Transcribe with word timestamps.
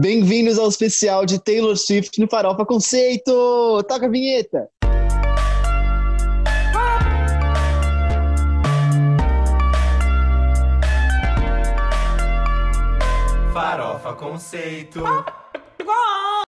Bem-vindos 0.00 0.58
ao 0.58 0.66
especial 0.66 1.26
de 1.26 1.38
Taylor 1.38 1.76
Swift 1.76 2.18
no 2.18 2.26
Farofa 2.26 2.64
Conceito! 2.64 3.82
Toca 3.86 4.06
a 4.06 4.08
vinheta! 4.08 4.66
Farofa 13.52 14.14
Conceito. 14.14 15.02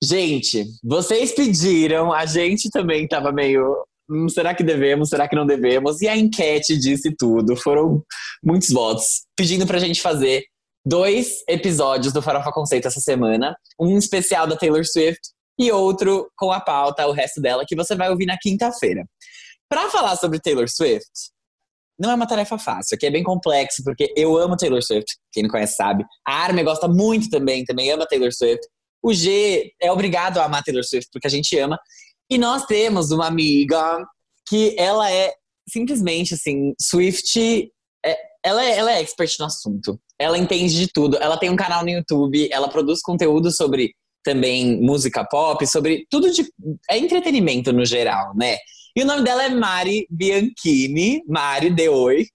Gente, 0.04 0.66
vocês 0.84 1.32
pediram, 1.32 2.12
a 2.12 2.26
gente 2.26 2.70
também 2.70 3.08
tava 3.08 3.32
meio. 3.32 3.78
"Hum, 4.10 4.28
será 4.28 4.54
que 4.54 4.62
devemos? 4.62 5.08
Será 5.08 5.26
que 5.26 5.38
não 5.38 5.46
devemos? 5.46 6.02
E 6.02 6.08
a 6.10 6.18
enquete 6.18 6.78
disse 6.78 7.16
tudo. 7.18 7.56
Foram 7.56 8.04
muitos 8.44 8.72
votos 8.72 9.22
pedindo 9.38 9.66
pra 9.66 9.80
gente 9.80 10.02
fazer 10.02 10.44
dois 10.88 11.44
episódios 11.48 12.14
do 12.14 12.22
Farofa 12.22 12.52
Conceito 12.52 12.88
essa 12.88 13.02
semana. 13.02 13.56
Um 13.80 13.98
especial 13.98 14.48
da 14.48 14.56
Taylor 14.56 14.86
Swift 14.86 15.20
e 15.60 15.72
outro 15.72 16.32
com 16.38 16.52
a 16.52 16.62
pauta, 16.62 17.06
o 17.08 17.12
resto 17.12 17.42
dela, 17.42 17.66
que 17.68 17.76
você 17.76 17.96
vai 17.96 18.10
ouvir 18.10 18.26
na 18.26 18.38
quinta-feira. 18.40 19.04
Pra 19.70 19.90
falar 19.90 20.16
sobre 20.16 20.40
Taylor 20.40 20.70
Swift, 20.70 21.10
não 22.00 22.12
é 22.12 22.16
uma 22.16 22.28
tarefa 22.28 22.58
fácil, 22.58 22.96
aqui 22.96 23.08
é 23.08 23.12
bem 23.12 23.24
complexo, 23.24 23.84
porque 23.84 24.14
eu 24.16 24.38
amo 24.38 24.56
Taylor 24.56 24.82
Swift, 24.82 25.18
quem 25.32 25.44
não 25.44 25.50
conhece 25.50 25.76
sabe. 25.76 26.06
A 26.26 26.44
Armin 26.44 26.64
gosta 26.64 26.88
muito 26.88 27.30
também, 27.30 27.66
também 27.66 27.92
ama 27.92 28.06
Taylor 28.08 28.32
Swift. 28.32 28.66
O 29.04 29.14
G 29.14 29.72
é 29.82 29.92
obrigado 29.92 30.38
a 30.38 30.46
amar 30.46 30.64
Taylor 30.64 30.84
Swift, 30.84 31.10
porque 31.12 31.28
a 31.28 31.30
gente 31.30 31.58
ama. 31.58 31.78
E 32.30 32.38
nós 32.38 32.66
temos 32.66 33.12
uma 33.12 33.28
amiga 33.28 34.06
que 34.48 34.76
ela 34.78 35.12
é 35.12 35.34
simplesmente 35.70 36.34
assim, 36.34 36.74
Swift. 36.80 37.72
Ela, 38.48 38.64
é, 38.64 38.78
ela 38.78 38.92
é 38.94 39.02
expert 39.02 39.36
no 39.40 39.46
assunto. 39.46 40.00
Ela 40.18 40.38
entende 40.38 40.74
de 40.74 40.88
tudo. 40.88 41.18
Ela 41.18 41.38
tem 41.38 41.50
um 41.50 41.56
canal 41.56 41.84
no 41.84 41.90
YouTube, 41.90 42.50
ela 42.52 42.70
produz 42.70 43.02
conteúdo 43.02 43.52
sobre 43.52 43.94
também 44.24 44.82
música 44.82 45.26
pop, 45.26 45.66
sobre 45.68 46.06
tudo 46.10 46.32
de. 46.32 46.46
É 46.90 46.98
entretenimento 46.98 47.72
no 47.72 47.86
geral, 47.86 48.36
né? 48.36 48.58
E 48.96 49.04
o 49.04 49.06
nome 49.06 49.24
dela 49.24 49.44
é 49.44 49.50
Mari 49.50 50.08
Bianchini. 50.10 51.22
Mari, 51.28 51.70
dê 51.70 51.90
oi. 51.90 52.26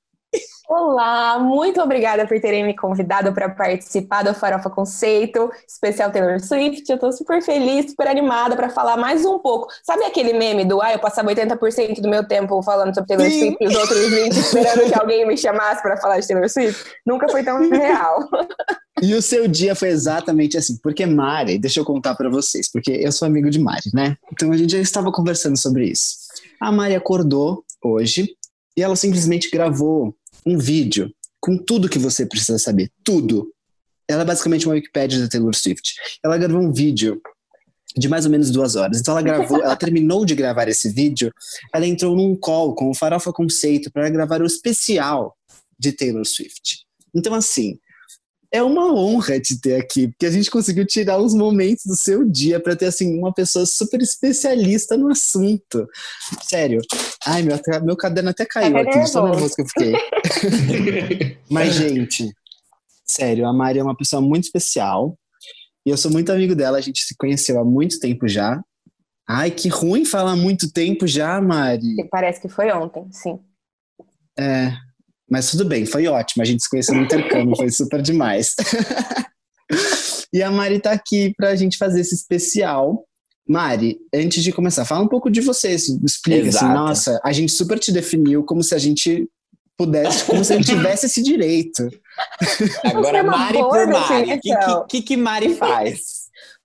Olá, 0.74 1.38
muito 1.38 1.82
obrigada 1.82 2.26
por 2.26 2.40
terem 2.40 2.64
me 2.64 2.74
convidado 2.74 3.30
para 3.34 3.46
participar 3.50 4.22
do 4.22 4.32
Farofa 4.32 4.70
Conceito, 4.70 5.50
especial 5.68 6.10
Taylor 6.10 6.40
Swift. 6.40 6.90
Eu 6.90 6.98
tô 6.98 7.12
super 7.12 7.42
feliz, 7.42 7.90
super 7.90 8.06
animada 8.06 8.56
para 8.56 8.70
falar 8.70 8.96
mais 8.96 9.22
um 9.26 9.38
pouco. 9.38 9.70
Sabe 9.84 10.02
aquele 10.04 10.32
meme 10.32 10.64
do 10.64 10.80
ah, 10.80 10.90
eu 10.94 10.98
passava 10.98 11.28
80% 11.28 12.00
do 12.00 12.08
meu 12.08 12.26
tempo 12.26 12.62
falando 12.62 12.94
sobre 12.94 13.06
Taylor 13.06 13.28
Sim. 13.28 13.38
Swift 13.38 13.56
e 13.60 13.66
os 13.66 13.74
outros 13.74 14.08
20 14.08 14.32
esperando 14.32 14.88
que 14.90 14.98
alguém 14.98 15.28
me 15.28 15.36
chamasse 15.36 15.82
para 15.82 15.98
falar 15.98 16.20
de 16.20 16.26
Taylor 16.26 16.48
Swift? 16.48 16.82
Nunca 17.04 17.28
foi 17.28 17.44
tão 17.44 17.68
real. 17.68 18.26
E 19.02 19.14
o 19.14 19.20
seu 19.20 19.46
dia 19.46 19.74
foi 19.74 19.88
exatamente 19.88 20.56
assim, 20.56 20.78
porque 20.82 21.04
Mari, 21.04 21.58
deixa 21.58 21.80
eu 21.80 21.84
contar 21.84 22.14
pra 22.14 22.30
vocês, 22.30 22.72
porque 22.72 22.92
eu 22.92 23.12
sou 23.12 23.28
amigo 23.28 23.50
de 23.50 23.58
Mari, 23.58 23.90
né? 23.92 24.16
Então 24.32 24.50
a 24.50 24.56
gente 24.56 24.72
já 24.72 24.78
estava 24.78 25.12
conversando 25.12 25.58
sobre 25.58 25.90
isso. 25.90 26.16
A 26.58 26.72
Mari 26.72 26.94
acordou 26.94 27.62
hoje 27.84 28.34
e 28.74 28.82
ela 28.82 28.96
simplesmente 28.96 29.50
gravou 29.50 30.14
um 30.46 30.58
vídeo 30.58 31.12
com 31.40 31.56
tudo 31.56 31.88
que 31.88 31.98
você 31.98 32.26
precisa 32.26 32.58
saber, 32.58 32.90
tudo. 33.04 33.52
Ela 34.08 34.22
é 34.22 34.24
basicamente 34.24 34.66
uma 34.66 34.74
Wikipédia 34.74 35.20
da 35.20 35.28
Taylor 35.28 35.54
Swift. 35.54 35.94
Ela 36.24 36.38
gravou 36.38 36.60
um 36.60 36.72
vídeo 36.72 37.20
de 37.96 38.08
mais 38.08 38.24
ou 38.24 38.30
menos 38.30 38.50
duas 38.50 38.76
horas. 38.76 39.00
Então 39.00 39.12
ela 39.12 39.22
gravou, 39.22 39.62
ela 39.62 39.76
terminou 39.76 40.24
de 40.24 40.34
gravar 40.34 40.68
esse 40.68 40.88
vídeo, 40.90 41.32
ela 41.74 41.86
entrou 41.86 42.16
num 42.16 42.36
call 42.36 42.74
com 42.74 42.90
o 42.90 42.94
Farofa 42.94 43.32
Conceito 43.32 43.90
para 43.92 44.08
gravar 44.10 44.40
o 44.40 44.46
especial 44.46 45.36
de 45.78 45.92
Taylor 45.92 46.24
Swift. 46.24 46.86
Então 47.14 47.34
assim, 47.34 47.78
é 48.52 48.62
uma 48.62 48.92
honra 48.92 49.40
te 49.40 49.58
ter 49.58 49.80
aqui, 49.80 50.08
porque 50.08 50.26
a 50.26 50.30
gente 50.30 50.50
conseguiu 50.50 50.86
tirar 50.86 51.18
uns 51.18 51.34
momentos 51.34 51.84
do 51.86 51.96
seu 51.96 52.28
dia 52.28 52.60
para 52.60 52.76
ter 52.76 52.84
assim 52.84 53.18
uma 53.18 53.32
pessoa 53.32 53.64
super 53.64 54.00
especialista 54.02 54.94
no 54.94 55.10
assunto. 55.10 55.88
Sério. 56.42 56.80
Ai, 57.26 57.42
meu, 57.42 57.58
meu 57.82 57.96
caderno 57.96 58.28
até 58.28 58.44
caiu 58.44 58.76
Até 58.76 58.90
aqui, 58.90 59.04
de 59.06 59.12
tão 59.12 59.24
nervoso 59.24 59.54
que 59.54 59.62
eu 59.62 59.66
fiquei. 59.66 61.38
Mas, 61.50 61.74
gente, 61.74 62.28
sério, 63.06 63.46
a 63.46 63.52
Mari 63.54 63.78
é 63.78 63.82
uma 63.82 63.96
pessoa 63.96 64.20
muito 64.20 64.44
especial. 64.44 65.16
E 65.86 65.90
eu 65.90 65.96
sou 65.96 66.10
muito 66.10 66.30
amigo 66.30 66.54
dela, 66.54 66.76
a 66.76 66.82
gente 66.82 67.02
se 67.02 67.16
conheceu 67.16 67.58
há 67.58 67.64
muito 67.64 67.98
tempo 67.98 68.28
já. 68.28 68.62
Ai, 69.26 69.50
que 69.50 69.70
ruim 69.70 70.04
falar 70.04 70.36
muito 70.36 70.70
tempo 70.70 71.06
já, 71.06 71.40
Mari. 71.40 71.96
Parece 72.10 72.40
que 72.40 72.50
foi 72.50 72.70
ontem, 72.70 73.08
sim. 73.10 73.40
É, 74.38 74.72
mas 75.32 75.50
tudo 75.50 75.64
bem, 75.64 75.86
foi 75.86 76.06
ótimo. 76.06 76.42
A 76.42 76.44
gente 76.44 76.62
se 76.62 76.68
conheceu 76.68 76.94
no 76.94 77.04
intercâmbio, 77.04 77.56
foi 77.56 77.70
super 77.70 78.02
demais. 78.02 78.54
e 80.30 80.42
a 80.42 80.50
Mari 80.50 80.78
tá 80.78 80.92
aqui 80.92 81.32
pra 81.34 81.56
gente 81.56 81.78
fazer 81.78 82.02
esse 82.02 82.14
especial. 82.14 83.06
Mari, 83.48 83.96
antes 84.14 84.44
de 84.44 84.52
começar, 84.52 84.84
fala 84.84 85.02
um 85.02 85.08
pouco 85.08 85.30
de 85.30 85.40
você. 85.40 85.70
Explica 85.70 86.40
assim, 86.40 86.48
Exato. 86.48 86.74
nossa, 86.74 87.20
a 87.24 87.32
gente 87.32 87.50
super 87.50 87.78
te 87.78 87.90
definiu 87.90 88.44
como 88.44 88.62
se 88.62 88.74
a 88.74 88.78
gente 88.78 89.26
pudesse, 89.74 90.22
como 90.26 90.44
se 90.44 90.52
a 90.52 90.56
gente 90.56 90.66
tivesse 90.76 91.06
esse 91.06 91.22
direito. 91.22 91.88
Agora, 92.84 93.16
é 93.16 93.22
Mari 93.22 93.58
por 93.58 93.86
Mari. 93.86 94.34
O 94.34 94.38
que, 94.38 94.50
definição. 94.50 94.86
que, 94.86 95.00
que 95.00 95.16
Mari 95.16 95.54
faz? 95.54 95.98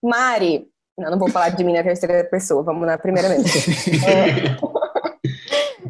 Mari, 0.04 0.68
não, 1.00 1.12
não 1.12 1.18
vou 1.18 1.30
falar 1.30 1.50
de 1.52 1.64
mim 1.64 1.72
na 1.72 1.84
terceira 1.84 2.22
pessoa, 2.26 2.64
vamos 2.64 2.86
na 2.86 2.98
primeira 2.98 3.30
mesmo. 3.30 3.46
É. 4.06 4.58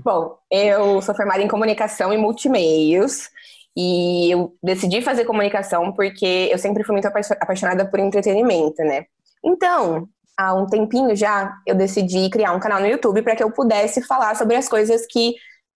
Bom, 0.08 0.38
eu 0.50 1.02
sou 1.02 1.14
formada 1.14 1.44
em 1.44 1.50
comunicação 1.50 2.14
e 2.14 2.18
multimeios 2.18 3.30
e 3.76 4.32
eu 4.32 4.56
decidi 4.64 5.02
fazer 5.02 5.26
comunicação 5.26 5.92
porque 5.92 6.48
eu 6.50 6.58
sempre 6.58 6.82
fui 6.86 6.94
muito 6.94 7.10
apa- 7.10 7.20
apaixonada 7.42 7.86
por 7.86 8.00
entretenimento, 8.00 8.82
né? 8.86 9.04
Então, 9.44 10.08
há 10.38 10.54
um 10.54 10.66
tempinho 10.66 11.14
já, 11.14 11.54
eu 11.68 11.76
decidi 11.76 12.30
criar 12.30 12.54
um 12.54 12.60
canal 12.62 12.80
no 12.80 12.88
YouTube 12.88 13.22
para 13.22 13.36
que 13.36 13.44
eu 13.44 13.52
pudesse 13.52 14.02
falar 14.02 14.34
sobre 14.38 14.56
as 14.56 14.70
coisas 14.70 15.06
que 15.08 15.36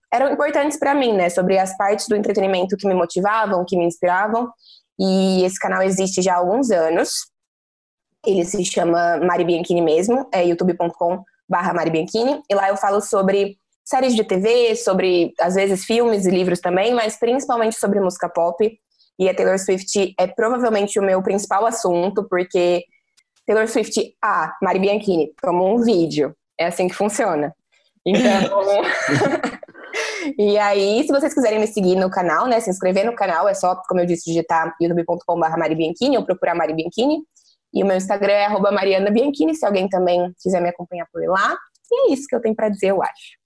eram 0.09 0.31
importantes 0.31 0.79
para 0.79 0.93
mim, 0.93 1.11
né? 1.11 1.29
Sobre 1.29 1.59
as 1.59 1.75
partes 1.75 2.07
do 2.07 2.15
entretenimento 2.15 2.77
que 2.77 2.87
me 2.87 2.93
motivavam, 2.93 3.65
que 3.67 3.75
me 3.75 3.83
inspiravam. 3.83 4.49
E 4.97 5.43
esse 5.43 5.59
canal 5.59 5.81
existe 5.83 6.21
já 6.21 6.35
há 6.35 6.37
alguns 6.37 6.71
anos. 6.71 7.25
Ele 8.25 8.45
se 8.45 8.63
chama 8.63 9.17
Mari 9.17 9.43
Bianchini 9.43 9.81
mesmo, 9.81 10.25
é 10.33 10.45
youtube.com 10.45 11.21
barra. 11.49 11.73
E 12.49 12.55
lá 12.55 12.69
eu 12.69 12.77
falo 12.77 13.01
sobre 13.01 13.59
séries 13.91 14.15
de 14.15 14.23
TV, 14.23 14.75
sobre, 14.75 15.33
às 15.39 15.55
vezes, 15.55 15.85
filmes 15.85 16.25
e 16.25 16.31
livros 16.31 16.59
também, 16.59 16.93
mas 16.93 17.19
principalmente 17.19 17.75
sobre 17.75 17.99
música 17.99 18.27
pop. 18.29 18.79
E 19.19 19.29
a 19.29 19.35
Taylor 19.35 19.59
Swift 19.59 20.15
é 20.17 20.25
provavelmente 20.25 20.97
o 20.97 21.03
meu 21.03 21.21
principal 21.21 21.65
assunto, 21.65 22.27
porque 22.27 22.83
Taylor 23.45 23.67
Swift, 23.67 24.15
ah, 24.23 24.55
Mari 24.63 24.79
Bianchini, 24.79 25.31
como 25.43 25.71
um 25.71 25.83
vídeo. 25.83 26.35
É 26.59 26.67
assim 26.67 26.87
que 26.87 26.95
funciona. 26.95 27.53
Então... 28.05 28.31
E 30.37 30.57
aí, 30.57 31.03
se 31.03 31.09
vocês 31.09 31.33
quiserem 31.33 31.59
me 31.59 31.67
seguir 31.67 31.95
no 31.95 32.09
canal, 32.09 32.47
né, 32.47 32.59
se 32.59 32.69
inscrever 32.69 33.05
no 33.05 33.13
canal, 33.13 33.49
é 33.49 33.53
só, 33.53 33.75
como 33.87 33.99
eu 33.99 34.05
disse, 34.05 34.25
digitar 34.25 34.73
youtube.com.br 34.79 35.57
maribianchini 35.57 36.15
ou 36.17 36.23
procurar 36.23 36.55
Mari 36.55 36.73
Bianchini. 36.73 37.23
E 37.73 37.83
o 37.83 37.85
meu 37.85 37.97
Instagram 37.97 38.33
é 38.33 38.49
Mariana 38.71 39.09
Bianchini, 39.09 39.55
se 39.55 39.65
alguém 39.65 39.89
também 39.89 40.31
quiser 40.41 40.61
me 40.61 40.69
acompanhar 40.69 41.07
por 41.11 41.21
lá. 41.27 41.57
E 41.91 42.11
é 42.11 42.13
isso 42.13 42.27
que 42.27 42.35
eu 42.35 42.41
tenho 42.41 42.55
pra 42.55 42.69
dizer, 42.69 42.87
eu 42.87 43.01
acho. 43.01 43.40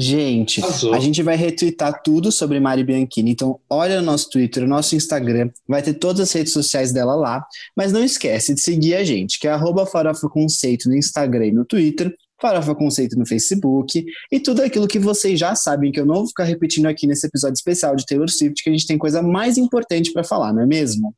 Gente, 0.00 0.62
Arrasou. 0.62 0.94
a 0.94 1.00
gente 1.00 1.24
vai 1.24 1.34
retweetar 1.34 2.02
tudo 2.04 2.30
sobre 2.30 2.60
Mari 2.60 2.84
Bianchini. 2.84 3.32
Então, 3.32 3.58
olha 3.68 3.98
o 3.98 4.02
nosso 4.02 4.30
Twitter, 4.30 4.62
o 4.62 4.68
nosso 4.68 4.94
Instagram. 4.94 5.50
Vai 5.66 5.82
ter 5.82 5.94
todas 5.94 6.20
as 6.20 6.32
redes 6.32 6.52
sociais 6.52 6.92
dela 6.92 7.16
lá. 7.16 7.44
Mas 7.76 7.92
não 7.92 8.04
esquece 8.04 8.54
de 8.54 8.60
seguir 8.60 8.94
a 8.94 9.02
gente, 9.02 9.40
que 9.40 9.48
é 9.48 9.50
arroba 9.50 9.84
Farofa 9.86 10.28
Conceito 10.28 10.88
no 10.88 10.96
Instagram 10.96 11.46
e 11.46 11.52
no 11.52 11.64
Twitter. 11.64 12.14
Farofa 12.40 12.76
Conceito 12.76 13.18
no 13.18 13.26
Facebook. 13.26 14.04
E 14.30 14.38
tudo 14.38 14.62
aquilo 14.62 14.86
que 14.86 15.00
vocês 15.00 15.36
já 15.36 15.56
sabem, 15.56 15.90
que 15.90 15.98
eu 15.98 16.06
não 16.06 16.14
vou 16.14 16.28
ficar 16.28 16.44
repetindo 16.44 16.86
aqui 16.86 17.04
nesse 17.04 17.26
episódio 17.26 17.54
especial 17.54 17.96
de 17.96 18.06
Taylor 18.06 18.30
Swift, 18.30 18.62
que 18.62 18.70
a 18.70 18.72
gente 18.72 18.86
tem 18.86 18.96
coisa 18.96 19.20
mais 19.20 19.58
importante 19.58 20.12
para 20.12 20.22
falar, 20.22 20.52
não 20.52 20.62
é 20.62 20.66
mesmo? 20.66 21.12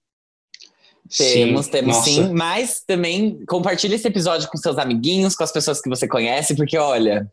Temos, 1.19 1.67
Sim, 1.67 1.71
temos 1.73 1.97
nossa. 1.97 2.09
sim. 2.09 2.33
Mas 2.33 2.83
também 2.87 3.45
compartilhe 3.47 3.97
esse 3.97 4.09
episódio 4.09 4.49
com 4.49 4.57
seus 4.57 4.79
amiguinhos, 4.79 5.35
com 5.35 5.45
as 5.45 5.53
pessoas 5.53 5.83
que 5.83 5.89
você 5.89 6.09
conhece, 6.09 6.55
porque 6.55 6.79
olha. 6.79 7.31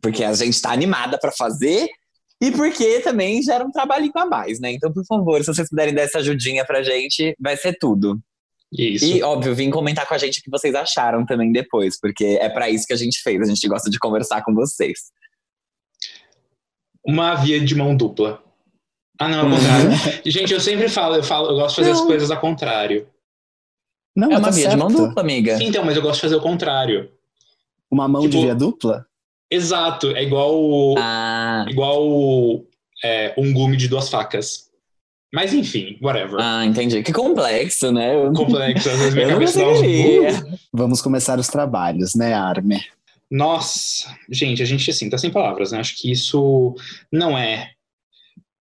Porque 0.00 0.22
a 0.24 0.32
gente 0.34 0.60
tá 0.60 0.70
animada 0.72 1.18
pra 1.18 1.32
fazer 1.32 1.88
e 2.40 2.50
porque 2.52 3.00
também 3.00 3.42
gera 3.42 3.64
um 3.64 3.70
trabalhinho 3.70 4.12
a 4.16 4.26
mais, 4.26 4.60
né? 4.60 4.72
Então, 4.72 4.92
por 4.92 5.04
favor, 5.06 5.40
se 5.40 5.46
vocês 5.46 5.68
puderem 5.68 5.94
dar 5.94 6.02
essa 6.02 6.18
ajudinha 6.18 6.64
pra 6.64 6.82
gente, 6.82 7.34
vai 7.40 7.56
ser 7.56 7.76
tudo. 7.78 8.20
Isso. 8.72 9.04
E, 9.04 9.22
óbvio, 9.22 9.54
vim 9.54 9.70
comentar 9.70 10.06
com 10.06 10.14
a 10.14 10.18
gente 10.18 10.40
o 10.40 10.42
que 10.42 10.50
vocês 10.50 10.74
acharam 10.74 11.24
também 11.24 11.50
depois, 11.52 11.98
porque 11.98 12.24
é 12.40 12.48
pra 12.48 12.68
isso 12.68 12.86
que 12.86 12.92
a 12.92 12.96
gente 12.96 13.22
fez. 13.22 13.40
A 13.40 13.44
gente 13.46 13.66
gosta 13.68 13.88
de 13.88 13.98
conversar 13.98 14.42
com 14.44 14.52
vocês. 14.54 14.98
Uma 17.06 17.34
via 17.36 17.60
de 17.60 17.74
mão 17.74 17.96
dupla. 17.96 18.42
Ah, 19.18 19.28
não, 19.28 19.46
é 19.48 19.56
contrário. 19.56 20.20
Gente, 20.30 20.52
eu 20.52 20.60
sempre 20.60 20.88
falo, 20.90 21.14
eu 21.14 21.22
falo, 21.22 21.48
eu 21.50 21.54
gosto 21.54 21.76
de 21.76 21.76
fazer 21.76 21.90
as 21.92 22.00
Não. 22.00 22.06
coisas 22.06 22.30
ao 22.30 22.38
contrário. 22.40 23.08
Não, 24.14 24.28
é 24.28 24.32
mas 24.32 24.38
uma 24.40 24.48
tá 24.48 24.54
via 24.54 24.68
de 24.68 24.76
mão 24.76 24.90
certo. 24.90 25.06
dupla, 25.06 25.22
amiga. 25.22 25.58
Então, 25.62 25.84
mas 25.84 25.96
eu 25.96 26.02
gosto 26.02 26.16
de 26.16 26.20
fazer 26.22 26.36
o 26.36 26.40
contrário. 26.42 27.10
Uma 27.90 28.06
mão 28.08 28.22
de 28.22 28.30
Tipo- 28.30 28.42
via 28.42 28.54
dupla? 28.54 29.06
Exato, 29.50 30.10
é 30.16 30.22
igual, 30.22 30.94
Ah, 30.98 31.64
igual 31.68 32.64
é, 33.04 33.34
um 33.38 33.52
gume 33.52 33.76
de 33.76 33.88
duas 33.88 34.08
facas. 34.08 34.66
Mas 35.34 35.52
enfim, 35.52 35.98
whatever. 36.02 36.38
Ah, 36.40 36.64
entendi. 36.64 37.02
Que 37.02 37.12
complexo, 37.12 37.92
né? 37.92 38.12
Complexo, 38.34 38.88
às 38.88 38.98
vezes 38.98 39.14
minha 39.14 39.28
cabeça 39.28 39.58
dá 39.58 39.68
uns 39.68 39.78
conseguiria. 39.80 40.32
burros. 40.32 40.60
Vamos 40.72 41.02
começar 41.02 41.38
os 41.38 41.48
trabalhos, 41.48 42.14
né, 42.14 42.32
Arme? 42.32 42.80
Nossa, 43.30 44.16
gente, 44.30 44.62
a 44.62 44.64
gente 44.64 44.88
assim, 44.88 45.10
tá 45.10 45.18
sem 45.18 45.30
palavras, 45.30 45.72
né? 45.72 45.80
Acho 45.80 45.96
que 45.96 46.10
isso 46.10 46.74
não 47.12 47.36
é 47.36 47.70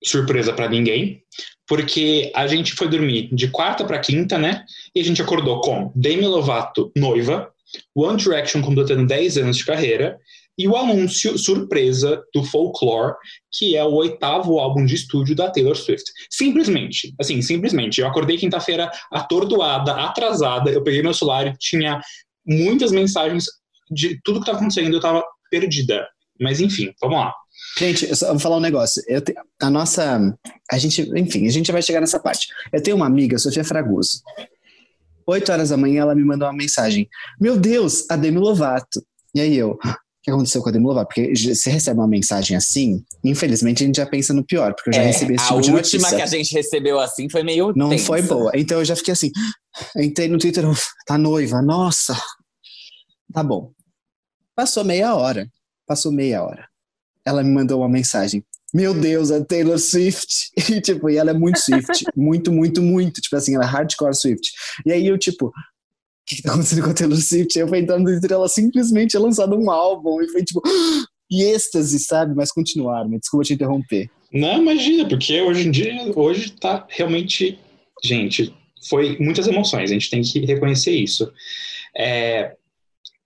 surpresa 0.04 0.54
pra 0.54 0.70
ninguém, 0.70 1.22
porque 1.68 2.32
a 2.34 2.48
gente 2.48 2.74
foi 2.74 2.88
dormir 2.90 3.30
de 3.34 3.50
quarta 3.50 3.84
pra 3.86 4.00
quinta, 4.00 4.38
né? 4.38 4.66
E 4.96 5.00
a 5.02 5.04
gente 5.04 5.22
acordou 5.22 5.62
com 5.62 5.92
Demi 5.94 6.26
Lovato 6.26 6.92
noiva, 6.96 7.52
One 7.96 8.18
Direction 8.18 8.62
completando 8.62 9.06
10 9.06 9.38
anos 9.38 9.58
de 9.58 9.66
carreira 9.66 10.18
e 10.58 10.68
o 10.68 10.76
anúncio 10.78 11.38
surpresa 11.38 12.22
do 12.34 12.44
Folklore, 12.44 13.16
que 13.52 13.76
é 13.76 13.84
o 13.84 13.94
oitavo 13.94 14.60
álbum 14.60 14.86
de 14.86 14.96
estúdio 14.96 15.36
da 15.36 15.50
Taylor 15.50 15.76
Swift. 15.76 16.04
Simplesmente, 16.30 17.14
assim, 17.20 17.42
simplesmente. 17.42 18.02
Eu 18.02 18.08
acordei 18.08 18.38
quinta-feira 18.38 18.92
atordoada, 19.12 19.94
atrasada, 19.96 20.70
eu 20.70 20.84
peguei 20.84 21.02
meu 21.02 21.14
celular 21.14 21.48
e 21.48 21.58
tinha 21.58 22.00
muitas 22.46 22.92
mensagens 22.92 23.46
de 23.90 24.20
tudo 24.24 24.40
que 24.40 24.44
estava 24.44 24.58
acontecendo, 24.60 24.94
eu 24.94 25.00
tava 25.00 25.24
perdida. 25.50 26.08
Mas 26.40 26.60
enfim, 26.60 26.92
vamos 27.02 27.18
lá. 27.18 27.34
Gente, 27.78 28.08
eu 28.08 28.16
só 28.16 28.28
vou 28.30 28.40
falar 28.40 28.58
um 28.58 28.62
negócio. 28.62 29.02
Te- 29.24 29.36
a 29.62 29.70
nossa. 29.70 30.36
A 30.72 30.78
gente, 30.78 31.02
enfim, 31.16 31.48
a 31.48 31.52
gente 31.52 31.72
vai 31.72 31.82
chegar 31.82 32.02
nessa 32.02 32.20
parte. 32.20 32.48
Eu 32.72 32.82
tenho 32.82 32.96
uma 32.96 33.06
amiga, 33.06 33.38
Sofia 33.38 33.64
Fragoso. 33.64 34.22
Oito 35.28 35.52
horas 35.52 35.70
da 35.70 35.78
manhã, 35.78 36.02
ela 36.02 36.16
me 36.16 36.24
mandou 36.24 36.48
uma 36.48 36.54
mensagem. 36.58 37.08
Meu 37.40 37.58
Deus, 37.58 38.10
a 38.10 38.16
Demi 38.16 38.40
Lovato. 38.40 39.02
E 39.34 39.40
aí 39.42 39.56
eu, 39.56 39.78
que 40.24 40.32
aconteceu 40.32 40.62
com 40.64 40.70
a 40.70 40.72
Demi 40.72 40.86
Lovato? 40.86 41.08
Porque 41.14 41.36
você 41.36 41.70
recebe 41.70 42.00
uma 42.00 42.08
mensagem 42.08 42.56
assim, 42.56 43.04
infelizmente 43.24 43.84
a 43.84 43.86
gente 43.88 43.98
já 43.98 44.06
pensa 44.06 44.34
no 44.34 44.44
pior, 44.44 44.74
porque 44.74 44.90
eu 44.90 44.94
já 44.94 45.02
É, 45.02 45.06
recebi 45.08 45.36
esse 45.36 45.44
a 45.44 45.48
tipo 45.50 45.62
de 45.62 45.72
última 45.72 46.02
notícia. 46.02 46.16
que 46.18 46.22
a 46.24 46.26
gente 46.26 46.54
recebeu 46.54 47.00
assim 47.00 47.30
foi 47.30 47.44
meio 47.44 47.74
Não 47.76 47.90
tensa. 47.90 48.06
foi 48.06 48.22
boa. 48.22 48.52
Então 48.56 48.80
eu 48.80 48.86
já 48.86 48.96
fiquei 48.96 49.12
assim. 49.12 49.32
Entrei 49.98 50.28
no 50.30 50.38
Twitter, 50.38 50.64
tá 51.06 51.18
noiva, 51.18 51.62
nossa. 51.62 52.16
Tá 53.34 53.44
bom. 53.44 53.72
Passou 54.56 54.84
meia 54.84 55.16
hora. 55.16 55.48
Passou 55.86 56.12
meia 56.12 56.44
hora. 56.44 56.68
Ela 57.26 57.44
me 57.44 57.52
mandou 57.52 57.80
uma 57.82 57.90
mensagem. 57.90 58.44
Meu 58.74 58.94
Deus, 58.94 59.30
a 59.32 59.44
Taylor 59.44 59.78
Swift. 59.80 60.52
E, 60.72 60.80
tipo, 60.82 61.10
e 61.10 61.18
ela 61.18 61.32
é 61.32 61.34
muito 61.34 61.60
Swift. 61.60 62.06
muito, 62.16 62.52
muito, 62.52 62.82
muito. 62.82 63.20
Tipo 63.22 63.36
assim, 63.36 63.56
ela 63.56 63.66
é 63.66 63.68
hardcore 63.68 64.16
Swift. 64.16 64.52
E 64.86 64.92
aí 64.92 65.06
eu, 65.08 65.18
tipo, 65.18 65.52
que, 66.26 66.38
que 66.38 66.42
tá 66.42 66.52
acontecendo 66.52 66.84
com 66.84 66.90
a 66.90 66.94
Taylor 66.94 67.18
Swift? 67.18 67.58
Eu 67.58 67.68
no 67.68 68.06
Twitter, 68.06 68.32
ela 68.32 68.48
simplesmente 68.48 69.12
tinha 69.12 69.22
lançado 69.22 69.56
um 69.56 69.70
álbum. 69.70 70.22
E 70.22 70.30
foi 70.30 70.44
tipo, 70.44 70.62
e 71.30 71.44
êxtase, 71.44 72.00
sabe? 72.00 72.34
Mas 72.36 72.52
continuaram, 72.52 73.10
me 73.10 73.20
desculpa 73.20 73.46
te 73.46 73.54
interromper. 73.54 74.10
Não, 74.32 74.62
imagina, 74.62 75.08
porque 75.08 75.42
hoje 75.42 75.68
em 75.68 75.72
dia, 75.72 76.12
hoje 76.16 76.52
tá 76.52 76.86
realmente. 76.90 77.60
Gente, 78.04 78.54
foi 78.90 79.18
muitas 79.20 79.48
emoções, 79.48 79.90
a 79.90 79.94
gente 79.94 80.10
tem 80.10 80.22
que 80.22 80.46
reconhecer 80.46 80.92
isso. 80.92 81.32
É, 81.98 82.54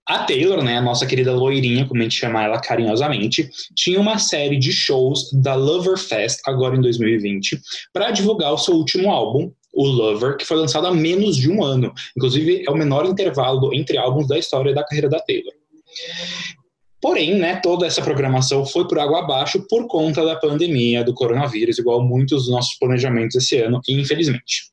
a 0.08 0.20
Taylor, 0.24 0.64
né, 0.64 0.78
a 0.78 0.82
nossa 0.82 1.06
querida 1.06 1.34
loirinha, 1.34 1.86
como 1.86 2.00
a 2.00 2.04
gente 2.04 2.16
chama 2.16 2.42
ela 2.42 2.60
carinhosamente, 2.60 3.50
tinha 3.74 4.00
uma 4.00 4.18
série 4.18 4.56
de 4.56 4.72
shows 4.72 5.30
da 5.32 5.54
Lover 5.54 5.98
Fest, 5.98 6.40
agora 6.46 6.76
em 6.76 6.80
2020, 6.80 7.60
para 7.92 8.10
divulgar 8.10 8.52
o 8.52 8.58
seu 8.58 8.74
último 8.74 9.10
álbum, 9.10 9.52
o 9.72 9.86
Lover, 9.86 10.36
que 10.36 10.44
foi 10.44 10.56
lançado 10.56 10.86
há 10.86 10.94
menos 10.94 11.36
de 11.36 11.50
um 11.50 11.62
ano. 11.62 11.92
Inclusive, 12.16 12.64
é 12.66 12.70
o 12.70 12.76
menor 12.76 13.06
intervalo 13.06 13.74
entre 13.74 13.98
álbuns 13.98 14.26
da 14.26 14.38
história 14.38 14.74
da 14.74 14.84
carreira 14.84 15.08
da 15.08 15.20
Taylor. 15.20 15.52
Porém, 17.00 17.36
né, 17.36 17.60
toda 17.62 17.86
essa 17.86 18.02
programação 18.02 18.66
foi 18.66 18.86
por 18.88 18.98
água 18.98 19.20
abaixo 19.20 19.64
por 19.68 19.86
conta 19.86 20.24
da 20.24 20.34
pandemia 20.34 21.04
do 21.04 21.14
coronavírus, 21.14 21.78
igual 21.78 22.02
muitos 22.02 22.44
dos 22.44 22.50
nossos 22.50 22.76
planejamentos 22.76 23.36
esse 23.36 23.56
ano, 23.60 23.80
infelizmente. 23.88 24.72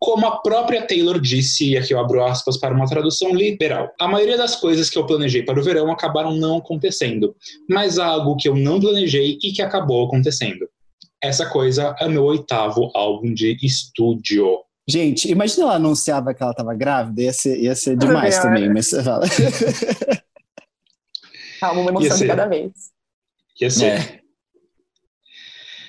Como 0.00 0.26
a 0.26 0.42
própria 0.42 0.86
Taylor 0.86 1.18
disse, 1.20 1.70
e 1.70 1.78
aqui 1.78 1.94
eu 1.94 1.98
abro 1.98 2.22
aspas 2.24 2.58
para 2.58 2.74
uma 2.74 2.86
tradução 2.86 3.32
literal, 3.32 3.90
a 3.98 4.08
maioria 4.08 4.36
das 4.36 4.56
coisas 4.56 4.90
que 4.90 4.98
eu 4.98 5.06
planejei 5.06 5.42
para 5.44 5.58
o 5.58 5.62
verão 5.62 5.90
acabaram 5.90 6.34
não 6.34 6.58
acontecendo, 6.58 7.34
mas 7.70 7.98
há 7.98 8.06
algo 8.06 8.36
que 8.36 8.48
eu 8.48 8.54
não 8.54 8.80
planejei 8.80 9.38
e 9.42 9.52
que 9.52 9.62
acabou 9.62 10.04
acontecendo. 10.04 10.68
Essa 11.24 11.48
coisa 11.48 11.96
é 11.98 12.06
meu 12.06 12.22
oitavo 12.22 12.90
álbum 12.94 13.32
de 13.32 13.56
estúdio. 13.62 14.60
Gente, 14.86 15.30
imagina 15.30 15.64
ela 15.64 15.76
anunciava 15.76 16.34
que 16.34 16.42
ela 16.42 16.52
tava 16.52 16.74
grávida, 16.74 17.22
ia 17.22 17.32
ser, 17.32 17.58
ia 17.58 17.74
ser 17.74 17.96
demais 17.96 18.36
Melhor. 18.36 18.42
também, 18.42 18.68
mas 18.70 18.90
você 18.90 19.02
fala. 19.02 19.24
Calma, 21.58 21.80
uma 21.80 21.90
emoção 21.90 22.18
de 22.18 22.26
cada 22.26 22.46
vez. 22.46 22.72
Ia 23.58 23.70
ser. 23.70 23.84
É. 23.86 24.20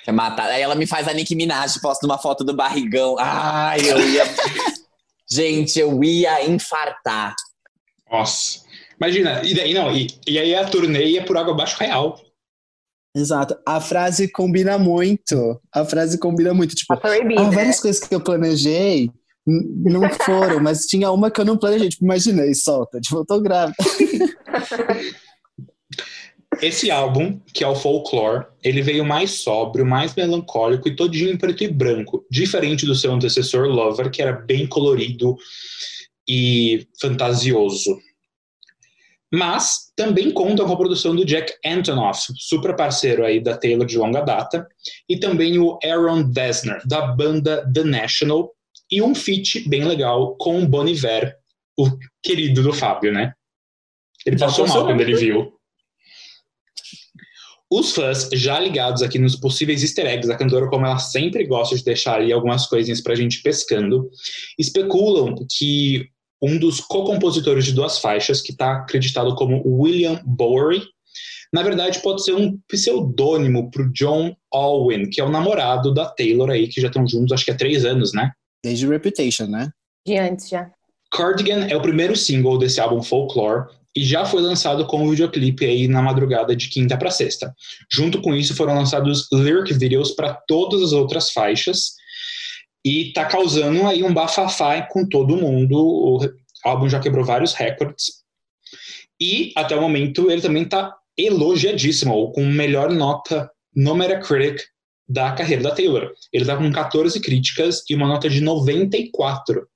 Quer 0.06 0.14
matar. 0.14 0.50
Aí 0.50 0.62
ela 0.62 0.74
me 0.74 0.88
faz 0.88 1.06
a 1.06 1.14
Nicki 1.14 1.36
Minaj, 1.36 1.82
posta 1.82 2.06
uma 2.06 2.18
foto 2.18 2.46
do 2.46 2.56
barrigão. 2.56 3.18
Ai, 3.20 3.80
eu 3.82 4.00
ia. 4.00 4.24
Gente, 5.30 5.78
eu 5.78 6.02
ia 6.02 6.48
infartar. 6.50 7.36
Nossa. 8.10 8.64
Imagina, 8.98 9.42
e 9.44 9.54
daí 9.54 9.74
não, 9.74 9.92
e, 9.92 10.08
e 10.26 10.40
aí 10.40 10.56
a 10.56 10.64
turnê 10.64 11.04
ia 11.08 11.26
por 11.26 11.36
água 11.36 11.52
abaixo 11.52 11.78
real. 11.78 12.22
Exato. 13.16 13.58
A 13.66 13.80
frase 13.80 14.28
combina 14.28 14.78
muito. 14.78 15.60
A 15.74 15.86
frase 15.86 16.18
combina 16.18 16.54
muito. 16.54 16.76
Tipo, 16.76 16.94
ah, 16.94 17.50
várias 17.50 17.80
coisas 17.80 18.02
que 18.02 18.14
eu 18.14 18.20
planejei 18.20 19.10
não 19.48 20.10
foram, 20.10 20.60
mas 20.60 20.86
tinha 20.86 21.10
uma 21.12 21.32
que 21.32 21.40
eu 21.40 21.46
não 21.46 21.58
planejei. 21.58 21.88
Tipo, 21.88 22.04
imaginei, 22.04 22.54
solta. 22.54 23.00
Tipo, 23.00 23.20
eu 23.20 23.26
tô 23.26 23.40
grávida. 23.40 23.78
Esse 26.62 26.90
álbum, 26.90 27.40
que 27.54 27.64
é 27.64 27.68
o 27.68 27.76
Folklore, 27.76 28.46
ele 28.64 28.82
veio 28.82 29.06
mais 29.06 29.32
sóbrio, 29.32 29.86
mais 29.86 30.16
melancólico 30.16 30.88
e 30.88 30.96
todinho 30.96 31.30
em 31.30 31.38
preto 31.38 31.64
e 31.64 31.68
branco, 31.68 32.26
diferente 32.32 32.86
do 32.86 32.96
seu 32.96 33.12
antecessor 33.12 33.68
Lover, 33.68 34.10
que 34.10 34.22
era 34.22 34.32
bem 34.32 34.66
colorido 34.66 35.36
e 36.28 36.88
fantasioso. 37.00 38.00
Mas 39.36 39.92
também 39.98 40.32
conta 40.32 40.64
com 40.64 40.72
a 40.72 40.78
produção 40.78 41.14
do 41.14 41.26
Jack 41.26 41.54
Antonoff, 41.66 42.32
super 42.38 42.74
parceiro 42.74 43.26
aí 43.26 43.44
da 43.44 43.58
Taylor 43.58 43.86
de 43.86 43.98
longa 43.98 44.22
data, 44.22 44.66
e 45.10 45.20
também 45.20 45.60
o 45.60 45.78
Aaron 45.84 46.24
Dessner, 46.32 46.82
da 46.88 47.08
banda 47.08 47.70
The 47.74 47.84
National, 47.84 48.54
e 48.90 49.02
um 49.02 49.14
feat 49.14 49.68
bem 49.68 49.84
legal 49.84 50.38
com 50.38 50.62
o 50.62 50.68
Bon 50.68 50.88
Iver, 50.88 51.36
o 51.78 51.90
querido 52.24 52.64
do 52.64 52.72
Fábio, 52.72 53.12
né? 53.12 53.34
Ele 54.26 54.38
Já 54.38 54.46
passou 54.46 54.68
mal 54.70 54.86
quando 54.86 55.02
ele 55.02 55.16
viu. 55.16 55.52
Os 57.70 57.92
fãs, 57.92 58.30
já 58.32 58.58
ligados 58.58 59.02
aqui 59.02 59.20
nos 59.20 59.36
possíveis 59.36 59.82
easter 59.84 60.06
eggs 60.06 60.30
da 60.30 60.38
cantora, 60.38 60.70
como 60.70 60.86
ela 60.86 60.98
sempre 60.98 61.46
gosta 61.46 61.76
de 61.76 61.84
deixar 61.84 62.22
ali 62.22 62.32
algumas 62.32 62.68
coisinhas 62.68 63.02
pra 63.02 63.16
gente 63.16 63.42
pescando, 63.42 64.10
especulam 64.58 65.36
que 65.58 66.10
um 66.42 66.58
dos 66.58 66.80
co-compositores 66.80 67.66
de 67.66 67.74
duas 67.74 68.00
faixas, 68.00 68.42
que 68.42 68.52
está 68.52 68.78
acreditado 68.78 69.36
como 69.36 69.62
William 69.66 70.22
Bowery, 70.26 70.84
na 71.54 71.64
verdade 71.64 72.00
pode 72.00 72.24
ser 72.24 72.34
um 72.34 72.58
pseudônimo 72.68 73.72
pro 73.72 73.92
John 73.94 74.36
Alwyn, 74.52 75.10
que 75.10 75.22
é 75.22 75.24
o 75.24 75.30
namorado 75.30 75.94
da 75.94 76.06
Taylor 76.06 76.50
aí, 76.50 76.68
que 76.68 76.82
já 76.82 76.88
estão 76.88 77.08
juntos 77.08 77.32
acho 77.32 77.46
que 77.46 77.52
há 77.52 77.56
três 77.56 77.86
anos, 77.86 78.14
né? 78.14 78.32
Desde 78.64 78.88
Reputation, 78.88 79.46
né? 79.46 79.70
De 80.06 80.18
antes 80.18 80.50
já. 80.50 80.70
Cardigan 81.12 81.68
é 81.68 81.78
o 81.78 81.82
primeiro 81.82 82.16
single 82.16 82.58
desse 82.58 82.82
álbum 82.82 83.02
Folklore 83.02 83.68
e 83.96 84.04
já 84.04 84.26
foi 84.26 84.42
lançado 84.42 84.86
como 84.86 85.10
videoclipe 85.10 85.66
aí 85.66 85.88
na 85.88 86.02
madrugada 86.02 86.54
de 86.56 86.68
quinta 86.68 86.98
para 86.98 87.10
sexta. 87.10 87.54
Junto 87.90 88.22
com 88.22 88.36
isso 88.36 88.54
foram 88.56 88.76
lançados 88.76 89.28
lyric 89.32 89.74
videos 89.74 90.12
para 90.12 90.34
todas 90.48 90.82
as 90.82 90.92
outras 90.92 91.32
faixas 91.32 91.94
e 92.86 93.12
tá 93.12 93.26
causando 93.26 93.88
aí 93.88 94.04
um 94.04 94.14
bafafá 94.14 94.82
com 94.84 95.10
todo 95.10 95.36
mundo. 95.36 95.76
O 95.76 96.20
álbum 96.64 96.88
já 96.88 97.00
quebrou 97.00 97.26
vários 97.26 97.54
recordes 97.54 98.24
e 99.20 99.52
até 99.56 99.76
o 99.76 99.82
momento 99.82 100.30
ele 100.30 100.42
também 100.42 100.66
tá 100.66 100.96
elogiadíssimo, 101.18 102.14
ou 102.14 102.32
com 102.32 102.46
melhor 102.46 102.92
nota 102.92 103.50
no 103.76 103.96
Metacritic 103.96 104.62
da 105.08 105.32
carreira 105.32 105.64
da 105.64 105.72
Taylor. 105.72 106.12
Ele 106.34 106.46
tá 106.46 106.58
com 106.58 106.72
14 106.72 107.20
críticas 107.22 107.84
e 107.90 107.96
uma 107.96 108.08
nota 108.08 108.30
de 108.30 108.42
94. 108.42 109.68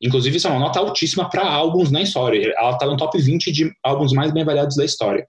Inclusive, 0.00 0.36
isso 0.36 0.46
é 0.46 0.50
uma 0.50 0.60
nota 0.60 0.78
altíssima 0.78 1.28
para 1.28 1.48
álbuns 1.48 1.90
na 1.90 2.02
história. 2.02 2.54
Ela 2.56 2.72
está 2.72 2.86
no 2.86 2.96
top 2.96 3.20
20 3.20 3.50
de 3.50 3.72
álbuns 3.82 4.12
mais 4.12 4.32
bem 4.32 4.42
avaliados 4.42 4.76
da 4.76 4.84
história. 4.84 5.26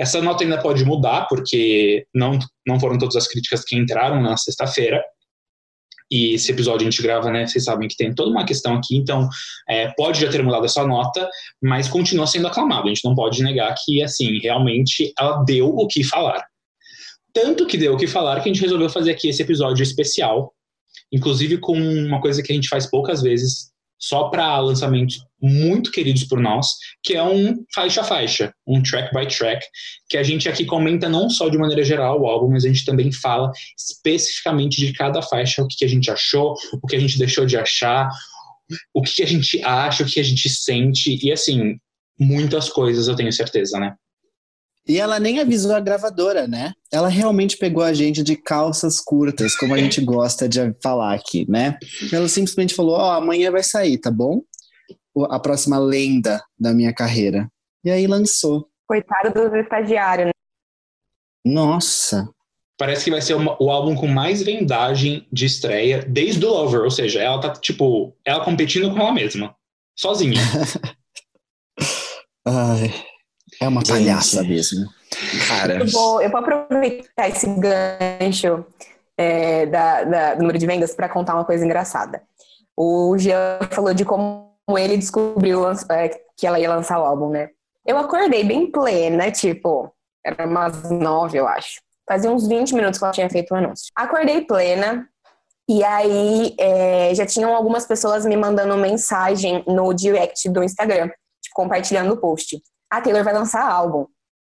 Essa 0.00 0.20
nota 0.20 0.42
ainda 0.42 0.60
pode 0.60 0.84
mudar, 0.84 1.26
porque 1.28 2.06
não, 2.14 2.38
não 2.66 2.80
foram 2.80 2.98
todas 2.98 3.16
as 3.16 3.28
críticas 3.28 3.62
que 3.64 3.76
entraram 3.76 4.20
na 4.20 4.36
sexta-feira. 4.36 5.02
E 6.10 6.34
esse 6.34 6.50
episódio 6.50 6.86
a 6.86 6.90
gente 6.90 7.02
grava, 7.02 7.30
né? 7.30 7.46
Vocês 7.46 7.64
sabem 7.64 7.88
que 7.88 7.96
tem 7.96 8.12
toda 8.14 8.30
uma 8.30 8.44
questão 8.44 8.74
aqui, 8.74 8.96
então 8.96 9.28
é, 9.68 9.88
pode 9.96 10.20
já 10.20 10.30
ter 10.30 10.42
mudado 10.42 10.64
essa 10.64 10.84
nota, 10.84 11.28
mas 11.62 11.88
continua 11.88 12.26
sendo 12.26 12.48
aclamado. 12.48 12.86
A 12.86 12.88
gente 12.88 13.04
não 13.04 13.14
pode 13.14 13.42
negar 13.42 13.74
que, 13.84 14.02
assim, 14.02 14.38
realmente 14.40 15.12
ela 15.18 15.42
deu 15.44 15.68
o 15.68 15.86
que 15.86 16.02
falar. 16.02 16.44
Tanto 17.32 17.66
que 17.66 17.78
deu 17.78 17.94
o 17.94 17.96
que 17.96 18.08
falar 18.08 18.40
que 18.40 18.48
a 18.48 18.52
gente 18.52 18.62
resolveu 18.62 18.90
fazer 18.90 19.12
aqui 19.12 19.28
esse 19.28 19.42
episódio 19.42 19.82
especial, 19.82 20.52
inclusive 21.12 21.58
com 21.58 21.78
uma 21.78 22.20
coisa 22.20 22.42
que 22.42 22.50
a 22.50 22.54
gente 22.54 22.68
faz 22.68 22.90
poucas 22.90 23.22
vezes 23.22 23.70
só 24.00 24.30
para 24.30 24.58
lançamentos 24.58 25.24
muito 25.40 25.92
queridos 25.92 26.24
por 26.24 26.40
nós, 26.40 26.66
que 27.02 27.14
é 27.14 27.22
um 27.22 27.64
faixa 27.74 28.00
a 28.00 28.04
faixa, 28.04 28.52
um 28.66 28.82
track 28.82 29.14
by 29.14 29.26
track, 29.26 29.64
que 30.08 30.16
a 30.16 30.22
gente 30.22 30.48
aqui 30.48 30.64
comenta 30.64 31.08
não 31.08 31.28
só 31.28 31.48
de 31.48 31.58
maneira 31.58 31.84
geral 31.84 32.20
o 32.20 32.26
álbum, 32.26 32.50
mas 32.50 32.64
a 32.64 32.68
gente 32.68 32.84
também 32.84 33.12
fala 33.12 33.52
especificamente 33.78 34.78
de 34.78 34.92
cada 34.92 35.20
faixa, 35.22 35.62
o 35.62 35.68
que, 35.68 35.84
a 35.84 35.88
gente 35.88 36.10
achou, 36.10 36.54
o 36.82 36.86
que 36.86 36.96
a 36.96 36.98
gente 36.98 37.18
deixou 37.18 37.44
de 37.44 37.56
achar, 37.56 38.08
o 38.94 39.02
que, 39.02 39.22
a 39.22 39.26
gente 39.26 39.62
acha, 39.62 40.02
o 40.02 40.06
que 40.06 40.18
a 40.18 40.24
gente 40.24 40.48
sente, 40.48 41.18
e 41.22 41.30
assim, 41.30 41.76
muitas 42.18 42.68
coisas 42.70 43.08
eu 43.08 43.16
tenho 43.16 43.32
certeza, 43.32 43.78
né? 43.78 43.94
E 44.88 44.98
ela 44.98 45.20
nem 45.20 45.40
avisou 45.40 45.74
a 45.74 45.80
gravadora, 45.80 46.48
né? 46.48 46.72
Ela 46.92 47.08
realmente 47.08 47.56
pegou 47.56 47.82
a 47.82 47.92
gente 47.92 48.22
de 48.22 48.36
calças 48.36 49.00
curtas, 49.00 49.54
como 49.54 49.74
a 49.74 49.78
gente 49.78 50.00
gosta 50.04 50.48
de 50.48 50.74
falar 50.82 51.14
aqui, 51.14 51.48
né? 51.48 51.78
Ela 52.12 52.28
simplesmente 52.28 52.74
falou: 52.74 52.96
Ó, 52.96 53.08
oh, 53.08 53.12
amanhã 53.12 53.50
vai 53.50 53.62
sair, 53.62 53.98
tá 53.98 54.10
bom? 54.10 54.42
A 55.30 55.38
próxima 55.38 55.78
lenda 55.78 56.42
da 56.58 56.72
minha 56.72 56.94
carreira. 56.94 57.50
E 57.84 57.90
aí 57.90 58.06
lançou. 58.06 58.68
Coitado 58.86 59.32
dos 59.32 59.52
estagiários, 59.54 60.26
né? 60.26 60.32
Nossa. 61.44 62.28
Parece 62.76 63.04
que 63.04 63.10
vai 63.10 63.20
ser 63.20 63.34
uma, 63.34 63.62
o 63.62 63.70
álbum 63.70 63.94
com 63.94 64.06
mais 64.06 64.42
vendagem 64.42 65.26
de 65.30 65.44
estreia 65.44 66.04
desde 66.08 66.44
o 66.44 66.48
Lover, 66.48 66.80
ou 66.80 66.90
seja, 66.90 67.20
ela 67.20 67.40
tá, 67.40 67.52
tipo, 67.52 68.16
ela 68.24 68.44
competindo 68.44 68.90
com 68.90 68.98
ela 68.98 69.12
mesma, 69.12 69.54
sozinha. 69.94 70.40
Ai. 72.46 73.09
É 73.60 73.68
uma 73.68 73.80
Gente. 73.80 73.90
palhaça 73.90 74.42
mesmo. 74.42 74.88
Cara. 75.46 75.80
Eu 75.80 75.86
vou, 75.86 76.22
eu 76.22 76.30
vou 76.30 76.40
aproveitar 76.40 77.28
esse 77.28 77.46
gancho 77.46 78.64
é, 79.18 79.66
da, 79.66 80.04
da, 80.04 80.34
do 80.34 80.40
número 80.40 80.58
de 80.58 80.66
vendas 80.66 80.94
para 80.94 81.10
contar 81.10 81.34
uma 81.34 81.44
coisa 81.44 81.64
engraçada. 81.64 82.22
O 82.74 83.18
Jean 83.18 83.58
falou 83.70 83.92
de 83.92 84.04
como 84.04 84.50
ele 84.78 84.96
descobriu 84.96 85.68
é, 85.90 86.08
que 86.36 86.46
ela 86.46 86.58
ia 86.58 86.70
lançar 86.70 86.98
o 86.98 87.04
álbum, 87.04 87.28
né? 87.28 87.50
Eu 87.86 87.98
acordei 87.98 88.44
bem 88.44 88.70
plena, 88.70 89.30
tipo, 89.30 89.92
era 90.24 90.46
umas 90.46 90.90
nove, 90.90 91.36
eu 91.36 91.46
acho. 91.46 91.82
Fazia 92.08 92.30
uns 92.30 92.48
20 92.48 92.74
minutos 92.74 92.98
que 92.98 93.04
ela 93.04 93.12
tinha 93.12 93.28
feito 93.28 93.52
o 93.52 93.56
anúncio. 93.56 93.92
Acordei 93.94 94.40
plena, 94.40 95.06
e 95.68 95.84
aí 95.84 96.54
é, 96.58 97.14
já 97.14 97.26
tinham 97.26 97.54
algumas 97.54 97.86
pessoas 97.86 98.24
me 98.24 98.36
mandando 98.36 98.76
mensagem 98.76 99.62
no 99.66 99.92
direct 99.92 100.48
do 100.48 100.64
Instagram, 100.64 101.08
tipo, 101.42 101.54
compartilhando 101.54 102.14
o 102.14 102.16
post 102.16 102.60
a 102.90 103.00
Taylor 103.00 103.24
vai 103.24 103.32
lançar 103.32 103.64
álbum. 103.64 104.06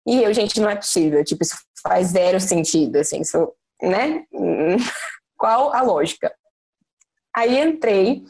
E 0.07 0.23
eu, 0.23 0.33
gente, 0.33 0.61
não 0.61 0.69
é 0.69 0.77
possível. 0.77 1.25
Tipo, 1.25 1.43
isso 1.43 1.57
faz 1.83 2.09
zero 2.09 2.41
sentido, 2.41 2.97
assim, 2.97 3.21
isso, 3.21 3.53
né? 3.81 4.25
Qual 5.37 5.75
a 5.75 5.83
lógica? 5.83 6.33
Aí 7.35 7.59
entrei 7.59 8.23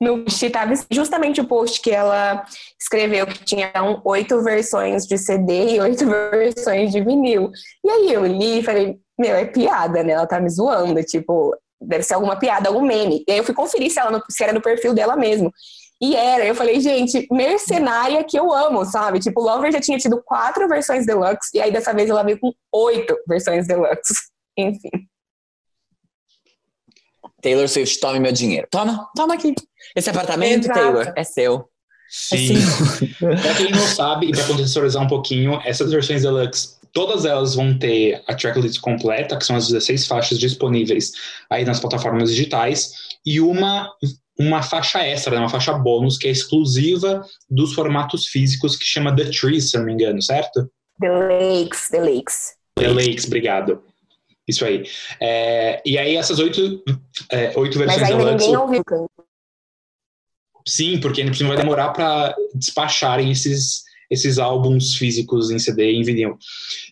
no 0.00 0.24
post, 0.24 0.50
tava 0.50 0.72
justamente 0.90 1.40
o 1.40 1.46
post 1.46 1.80
que 1.80 1.90
ela 1.90 2.44
escreveu 2.80 3.26
que 3.26 3.44
tinha 3.44 3.72
oito 4.04 4.42
versões 4.42 5.06
de 5.06 5.16
CD 5.16 5.74
e 5.74 5.80
oito 5.80 6.06
versões 6.30 6.92
de 6.92 7.00
vinil. 7.00 7.50
E 7.84 7.90
aí 7.90 8.12
eu 8.12 8.26
li 8.26 8.58
e 8.58 8.62
falei, 8.62 8.98
meu, 9.18 9.34
é 9.34 9.44
piada, 9.44 10.02
né? 10.02 10.12
Ela 10.12 10.26
tá 10.26 10.40
me 10.40 10.50
zoando, 10.50 11.02
tipo, 11.02 11.56
deve 11.80 12.02
ser 12.02 12.14
alguma 12.14 12.38
piada, 12.38 12.68
algum 12.68 12.82
meme. 12.82 13.24
E 13.26 13.32
aí 13.32 13.38
eu 13.38 13.44
fui 13.44 13.54
conferir 13.54 13.90
se, 13.90 13.98
ela 13.98 14.22
se 14.28 14.42
era 14.42 14.52
no 14.52 14.62
perfil 14.62 14.94
dela 14.94 15.16
mesmo. 15.16 15.52
E 16.04 16.14
era, 16.14 16.44
eu 16.44 16.54
falei, 16.54 16.78
gente, 16.82 17.26
mercenária 17.32 18.22
que 18.22 18.38
eu 18.38 18.52
amo, 18.52 18.84
sabe? 18.84 19.18
Tipo, 19.18 19.40
Lover 19.40 19.72
já 19.72 19.80
tinha 19.80 19.96
tido 19.96 20.22
quatro 20.22 20.68
versões 20.68 21.06
deluxe, 21.06 21.48
e 21.54 21.62
aí 21.62 21.72
dessa 21.72 21.94
vez 21.94 22.10
ela 22.10 22.22
veio 22.22 22.38
com 22.38 22.52
oito 22.70 23.16
versões 23.26 23.66
deluxe. 23.66 24.12
Enfim. 24.54 24.90
Taylor 27.40 27.66
Swift, 27.66 27.98
tome 28.00 28.20
meu 28.20 28.32
dinheiro. 28.32 28.68
Toma, 28.70 29.08
toma 29.16 29.32
aqui. 29.32 29.54
Esse 29.96 30.10
apartamento, 30.10 30.64
Exato. 30.64 30.78
Taylor, 30.78 31.12
é 31.16 31.24
seu. 31.24 31.70
Sim. 32.10 32.52
É 33.22 33.36
pra 33.40 33.54
quem 33.54 33.70
não 33.70 33.86
sabe, 33.86 34.26
e 34.26 34.32
pra 34.32 34.46
contextualizar 34.46 35.02
um 35.02 35.08
pouquinho, 35.08 35.58
essas 35.64 35.90
versões 35.90 36.20
deluxe, 36.20 36.76
todas 36.92 37.24
elas 37.24 37.54
vão 37.54 37.78
ter 37.78 38.22
a 38.26 38.34
tracklist 38.34 38.78
completa, 38.78 39.38
que 39.38 39.46
são 39.46 39.56
as 39.56 39.68
16 39.68 40.06
faixas 40.06 40.38
disponíveis 40.38 41.12
aí 41.48 41.64
nas 41.64 41.80
plataformas 41.80 42.28
digitais, 42.28 42.92
e 43.24 43.40
uma 43.40 43.90
uma 44.38 44.62
faixa 44.62 45.00
extra, 45.00 45.34
né, 45.34 45.40
uma 45.40 45.48
faixa 45.48 45.72
bônus, 45.72 46.18
que 46.18 46.26
é 46.26 46.30
exclusiva 46.30 47.24
dos 47.48 47.72
formatos 47.74 48.26
físicos, 48.26 48.76
que 48.76 48.84
chama 48.84 49.14
The 49.14 49.30
Trees, 49.30 49.70
se 49.70 49.78
não 49.78 49.84
me 49.84 49.92
engano, 49.92 50.20
certo? 50.20 50.68
The 51.00 51.10
Lakes, 51.10 51.88
The 51.90 52.00
Lakes. 52.00 52.54
The 52.76 52.88
Lakes, 52.88 53.26
obrigado. 53.26 53.82
Isso 54.46 54.64
aí. 54.64 54.84
É, 55.20 55.80
e 55.86 55.96
aí 55.96 56.16
essas 56.16 56.38
oito, 56.38 56.82
é, 57.30 57.52
oito 57.56 57.78
versões 57.78 58.02
Mas 58.02 58.10
ainda 58.10 58.30
ninguém 58.32 58.56
ouviu. 58.56 58.82
Sim, 60.66 60.98
porque 61.00 61.22
ainda 61.22 61.46
vai 61.46 61.56
demorar 61.56 61.90
para 61.90 62.34
despacharem 62.54 63.30
esses, 63.30 63.84
esses 64.14 64.38
álbuns 64.38 64.94
físicos 64.94 65.50
em 65.50 65.58
CD 65.58 65.92
e 65.92 65.96
em 65.96 66.02
vinil. 66.02 66.38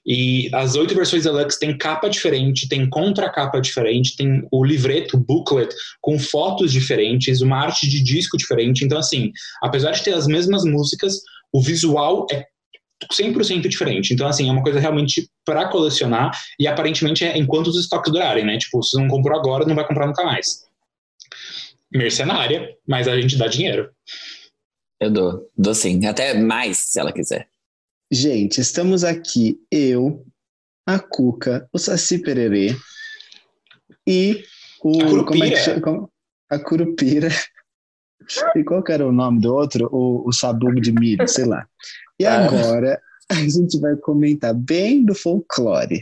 E 0.05 0.51
as 0.53 0.75
oito 0.75 0.95
versões 0.95 1.25
deluxe 1.25 1.59
tem 1.59 1.77
capa 1.77 2.09
diferente, 2.09 2.69
tem 2.69 2.89
contracapa 2.89 3.61
diferente, 3.61 4.17
tem 4.17 4.47
o 4.51 4.65
livreto, 4.65 5.17
booklet, 5.17 5.75
com 6.01 6.19
fotos 6.19 6.73
diferentes, 6.73 7.41
uma 7.41 7.59
arte 7.59 7.89
de 7.89 8.03
disco 8.03 8.37
diferente. 8.37 8.85
Então, 8.85 8.99
assim, 8.99 9.33
apesar 9.63 9.93
de 9.93 10.03
ter 10.03 10.13
as 10.13 10.27
mesmas 10.27 10.65
músicas, 10.65 11.15
o 11.53 11.63
visual 11.63 12.27
é 12.31 12.47
100% 13.11 13.69
diferente. 13.69 14.13
Então, 14.13 14.27
assim, 14.27 14.49
é 14.49 14.53
uma 14.53 14.63
coisa 14.63 14.79
realmente 14.79 15.29
para 15.45 15.69
colecionar 15.69 16.31
e 16.59 16.67
aparentemente 16.67 17.25
é 17.25 17.37
enquanto 17.37 17.69
os 17.69 17.79
estoques 17.79 18.13
durarem, 18.13 18.45
né? 18.45 18.59
Tipo, 18.59 18.83
se 18.83 18.97
não 18.97 19.09
comprou 19.09 19.39
agora, 19.39 19.65
não 19.65 19.75
vai 19.75 19.87
comprar 19.87 20.07
nunca 20.07 20.25
mais. 20.25 20.63
Mercenária, 21.93 22.71
mas 22.87 23.09
a 23.09 23.21
gente 23.21 23.37
dá 23.37 23.47
dinheiro. 23.47 23.91
Eu 25.03 25.11
dou, 25.11 25.51
dou 25.59 25.75
sim. 25.75 26.07
Até 26.07 26.33
mais, 26.33 26.79
se 26.79 27.01
ela 27.01 27.13
quiser. 27.13 27.49
Gente, 28.09 28.61
estamos 28.61 29.03
aqui, 29.03 29.61
eu, 29.69 30.25
a 30.87 31.01
Cuca, 31.01 31.69
o 31.73 31.79
Saci 31.79 32.19
Pererê 32.19 32.77
e 34.07 34.45
o. 34.81 35.03
A 35.03 35.07
Curupira. 35.07 35.25
Como 35.25 35.45
é 35.45 35.51
que 35.51 35.57
chama? 35.57 36.09
A 36.49 36.59
Curupira. 36.61 37.29
E 38.55 38.63
qual 38.63 38.81
que 38.81 38.93
era 38.93 39.05
o 39.05 39.11
nome 39.11 39.41
do 39.41 39.53
outro? 39.53 39.89
O, 39.91 40.29
o 40.29 40.33
Sabugo 40.33 40.81
de 40.81 40.93
milho, 40.93 41.27
sei 41.27 41.47
lá. 41.47 41.67
E 42.17 42.25
ah. 42.25 42.45
agora 42.45 43.03
a 43.29 43.35
gente 43.35 43.81
vai 43.81 43.97
comentar 43.97 44.55
bem 44.55 45.05
do 45.05 45.17
folclore, 45.17 46.01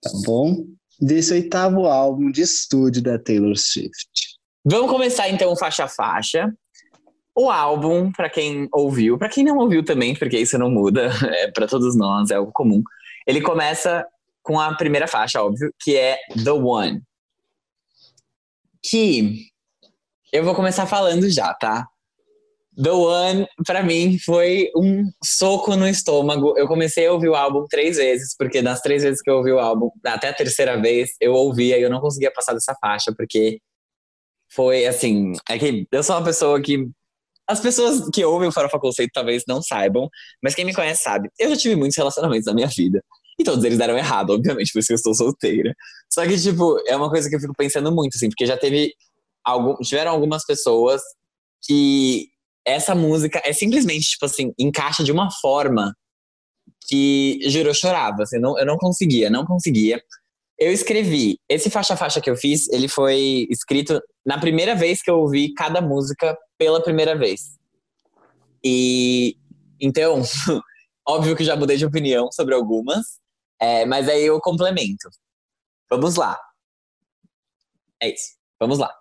tá 0.00 0.10
bom? 0.24 0.64
Desse 1.00 1.32
oitavo 1.32 1.86
álbum 1.86 2.30
de 2.30 2.42
estúdio 2.42 3.02
da 3.02 3.18
Taylor 3.18 3.56
Swift. 3.56 4.38
Vamos 4.64 4.88
começar 4.88 5.28
então 5.28 5.56
faixa 5.56 5.82
a 5.82 5.88
faixa. 5.88 6.54
O 7.36 7.50
álbum, 7.50 8.12
para 8.12 8.30
quem 8.30 8.68
ouviu, 8.72 9.18
para 9.18 9.28
quem 9.28 9.42
não 9.42 9.58
ouviu 9.58 9.84
também, 9.84 10.14
porque 10.14 10.38
isso 10.38 10.56
não 10.56 10.70
muda, 10.70 11.10
é 11.34 11.50
para 11.50 11.66
todos 11.66 11.96
nós, 11.96 12.30
é 12.30 12.36
algo 12.36 12.52
comum. 12.52 12.82
Ele 13.26 13.40
começa 13.40 14.06
com 14.42 14.60
a 14.60 14.74
primeira 14.74 15.08
faixa, 15.08 15.42
óbvio, 15.42 15.72
que 15.80 15.96
é 15.96 16.18
The 16.44 16.52
One. 16.52 17.02
Que 18.82 19.48
eu 20.32 20.44
vou 20.44 20.54
começar 20.54 20.86
falando 20.86 21.28
já, 21.30 21.52
tá? 21.54 21.88
The 22.76 22.90
One, 22.90 23.46
para 23.64 23.82
mim, 23.82 24.18
foi 24.18 24.70
um 24.76 25.04
soco 25.22 25.76
no 25.76 25.86
estômago. 25.88 26.54
Eu 26.58 26.66
comecei 26.66 27.06
a 27.06 27.12
ouvir 27.12 27.28
o 27.28 27.34
álbum 27.34 27.66
três 27.68 27.96
vezes, 27.96 28.34
porque 28.36 28.60
nas 28.60 28.80
três 28.80 29.02
vezes 29.02 29.22
que 29.22 29.30
eu 29.30 29.36
ouvi 29.36 29.52
o 29.52 29.60
álbum, 29.60 29.90
até 30.04 30.28
a 30.28 30.34
terceira 30.34 30.80
vez, 30.80 31.10
eu 31.20 31.32
ouvia 31.32 31.78
e 31.78 31.82
eu 31.82 31.90
não 31.90 32.00
conseguia 32.00 32.32
passar 32.32 32.52
dessa 32.52 32.74
faixa, 32.80 33.14
porque 33.16 33.60
foi 34.50 34.86
assim. 34.86 35.32
É 35.48 35.58
que 35.58 35.86
eu 35.90 36.02
sou 36.02 36.16
uma 36.16 36.24
pessoa 36.24 36.60
que 36.60 36.88
as 37.46 37.60
pessoas 37.60 38.08
que 38.10 38.24
ouvem 38.24 38.48
o 38.48 38.52
Farofa 38.52 38.78
Conceito 38.78 39.12
talvez 39.12 39.42
não 39.46 39.62
saibam, 39.62 40.08
mas 40.42 40.54
quem 40.54 40.64
me 40.64 40.74
conhece 40.74 41.02
sabe. 41.02 41.28
Eu 41.38 41.50
já 41.50 41.56
tive 41.56 41.76
muitos 41.76 41.96
relacionamentos 41.96 42.46
na 42.46 42.54
minha 42.54 42.68
vida. 42.68 43.02
E 43.38 43.44
todos 43.44 43.64
eles 43.64 43.78
deram 43.78 43.98
errado, 43.98 44.30
obviamente, 44.30 44.72
por 44.72 44.78
isso 44.78 44.88
que 44.88 44.92
eu 44.92 44.96
estou 44.96 45.14
solteira. 45.14 45.74
Só 46.08 46.24
que, 46.26 46.40
tipo, 46.40 46.78
é 46.86 46.96
uma 46.96 47.10
coisa 47.10 47.28
que 47.28 47.34
eu 47.34 47.40
fico 47.40 47.54
pensando 47.56 47.92
muito, 47.92 48.14
assim, 48.16 48.28
porque 48.28 48.46
já 48.46 48.56
teve. 48.56 48.94
Algum, 49.44 49.74
tiveram 49.76 50.12
algumas 50.12 50.44
pessoas 50.46 51.02
que 51.62 52.28
essa 52.64 52.94
música 52.94 53.42
é 53.44 53.52
simplesmente, 53.52 54.10
tipo 54.10 54.24
assim, 54.24 54.54
encaixa 54.58 55.04
de 55.04 55.12
uma 55.12 55.30
forma 55.30 55.94
que, 56.88 57.40
juro, 57.50 57.68
eu 57.68 57.74
chorava, 57.74 58.22
assim, 58.22 58.38
não, 58.38 58.58
eu 58.58 58.64
não 58.64 58.78
conseguia, 58.78 59.28
não 59.28 59.44
conseguia. 59.44 60.00
Eu 60.58 60.72
escrevi, 60.72 61.38
esse 61.48 61.68
faixa-faixa 61.68 62.20
que 62.20 62.30
eu 62.30 62.36
fiz, 62.36 62.68
ele 62.68 62.88
foi 62.88 63.46
escrito 63.50 64.00
na 64.24 64.38
primeira 64.38 64.74
vez 64.74 65.02
que 65.02 65.10
eu 65.10 65.18
ouvi 65.18 65.52
cada 65.52 65.80
música 65.82 66.34
pela 66.58 66.82
primeira 66.82 67.16
vez. 67.16 67.58
E 68.64 69.36
então, 69.80 70.22
óbvio 71.06 71.36
que 71.36 71.44
já 71.44 71.56
mudei 71.56 71.76
de 71.76 71.84
opinião 71.84 72.30
sobre 72.32 72.54
algumas, 72.54 73.20
é, 73.60 73.84
mas 73.84 74.08
aí 74.08 74.24
eu 74.24 74.40
complemento. 74.40 75.08
Vamos 75.90 76.16
lá. 76.16 76.38
É 78.02 78.12
isso. 78.12 78.34
Vamos 78.58 78.78
lá. 78.78 78.92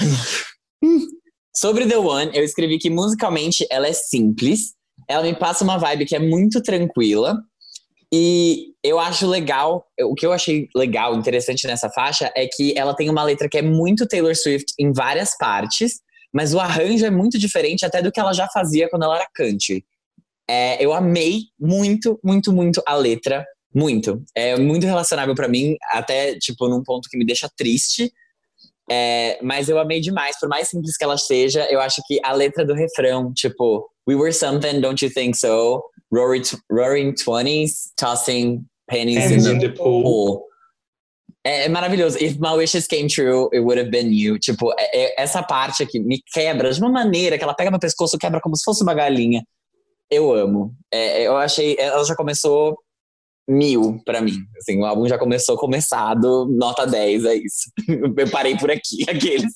sobre 1.56 1.86
The 1.86 1.98
One, 1.98 2.30
eu 2.34 2.44
escrevi 2.44 2.78
que 2.78 2.90
musicalmente 2.90 3.66
ela 3.70 3.88
é 3.88 3.92
simples, 3.92 4.74
ela 5.08 5.22
me 5.22 5.34
passa 5.34 5.64
uma 5.64 5.78
vibe 5.78 6.06
que 6.06 6.14
é 6.14 6.18
muito 6.18 6.62
tranquila. 6.62 7.36
E 8.12 8.74
eu 8.82 8.98
acho 8.98 9.26
legal, 9.26 9.86
o 10.00 10.14
que 10.14 10.24
eu 10.24 10.32
achei 10.32 10.68
legal, 10.74 11.14
interessante 11.14 11.66
nessa 11.66 11.90
faixa 11.90 12.32
é 12.34 12.46
que 12.46 12.76
ela 12.78 12.94
tem 12.94 13.10
uma 13.10 13.22
letra 13.22 13.48
que 13.48 13.58
é 13.58 13.62
muito 13.62 14.06
Taylor 14.06 14.34
Swift 14.34 14.72
em 14.78 14.92
várias 14.92 15.36
partes, 15.36 16.00
mas 16.32 16.54
o 16.54 16.60
arranjo 16.60 17.04
é 17.04 17.10
muito 17.10 17.38
diferente 17.38 17.84
até 17.84 18.02
do 18.02 18.12
que 18.12 18.20
ela 18.20 18.32
já 18.32 18.46
fazia 18.48 18.88
quando 18.88 19.04
ela 19.04 19.16
era 19.16 19.28
country. 19.34 19.84
É, 20.48 20.82
eu 20.82 20.92
amei 20.92 21.42
muito, 21.58 22.18
muito, 22.24 22.52
muito 22.52 22.82
a 22.86 22.94
letra. 22.94 23.44
Muito. 23.74 24.22
É 24.34 24.56
muito 24.56 24.86
relacionável 24.86 25.34
para 25.34 25.46
mim, 25.46 25.76
até, 25.92 26.34
tipo, 26.38 26.68
num 26.68 26.82
ponto 26.82 27.08
que 27.10 27.18
me 27.18 27.24
deixa 27.24 27.50
triste. 27.56 28.10
É, 28.90 29.38
mas 29.42 29.68
eu 29.68 29.78
amei 29.78 30.00
demais, 30.00 30.38
por 30.40 30.48
mais 30.48 30.68
simples 30.68 30.96
que 30.96 31.04
ela 31.04 31.18
seja, 31.18 31.66
eu 31.70 31.78
acho 31.78 32.00
que 32.06 32.18
a 32.24 32.32
letra 32.32 32.64
do 32.64 32.72
refrão, 32.72 33.32
tipo, 33.34 33.86
We 34.08 34.14
were 34.14 34.32
something, 34.32 34.80
don't 34.80 35.02
you 35.02 35.10
think 35.10 35.36
so? 35.36 35.82
Roaring, 36.10 36.42
roaring 36.70 37.12
20s, 37.12 37.92
tossing 37.98 38.66
pennies, 38.88 39.18
pennies 39.18 39.46
in, 39.46 39.58
the, 39.58 39.66
in 39.66 39.72
the 39.72 39.76
pool. 39.76 40.02
pool. 40.02 40.47
É, 41.48 41.64
é, 41.64 41.68
maravilhoso. 41.70 42.18
If 42.22 42.36
my 42.38 42.52
wishes 42.54 42.86
came 42.86 43.08
true, 43.08 43.48
it 43.54 43.60
would 43.60 43.80
have 43.80 43.90
been 43.90 44.12
you. 44.12 44.38
Tipo, 44.38 44.70
é, 44.78 45.04
é, 45.04 45.22
essa 45.22 45.42
parte 45.42 45.82
aqui 45.82 45.98
me 45.98 46.22
quebra 46.34 46.70
de 46.70 46.78
uma 46.78 46.90
maneira 46.90 47.38
que 47.38 47.44
ela 47.44 47.54
pega 47.54 47.70
meu 47.70 47.80
pescoço, 47.80 48.18
quebra 48.18 48.38
como 48.38 48.54
se 48.54 48.62
fosse 48.62 48.82
uma 48.82 48.92
galinha. 48.92 49.42
Eu 50.10 50.30
amo. 50.34 50.74
É, 50.92 51.22
eu 51.26 51.38
achei. 51.38 51.74
Ela 51.78 52.04
já 52.04 52.14
começou 52.14 52.78
mil 53.48 53.98
para 54.04 54.20
mim. 54.20 54.36
Assim, 54.58 54.78
o 54.78 54.84
álbum 54.84 55.08
já 55.08 55.16
começou 55.16 55.56
começado, 55.56 56.46
nota 56.50 56.86
10, 56.86 57.24
é 57.24 57.34
isso. 57.36 57.72
Eu 57.88 58.30
parei 58.30 58.54
por 58.58 58.70
aqui, 58.70 59.04
aqueles. 59.08 59.54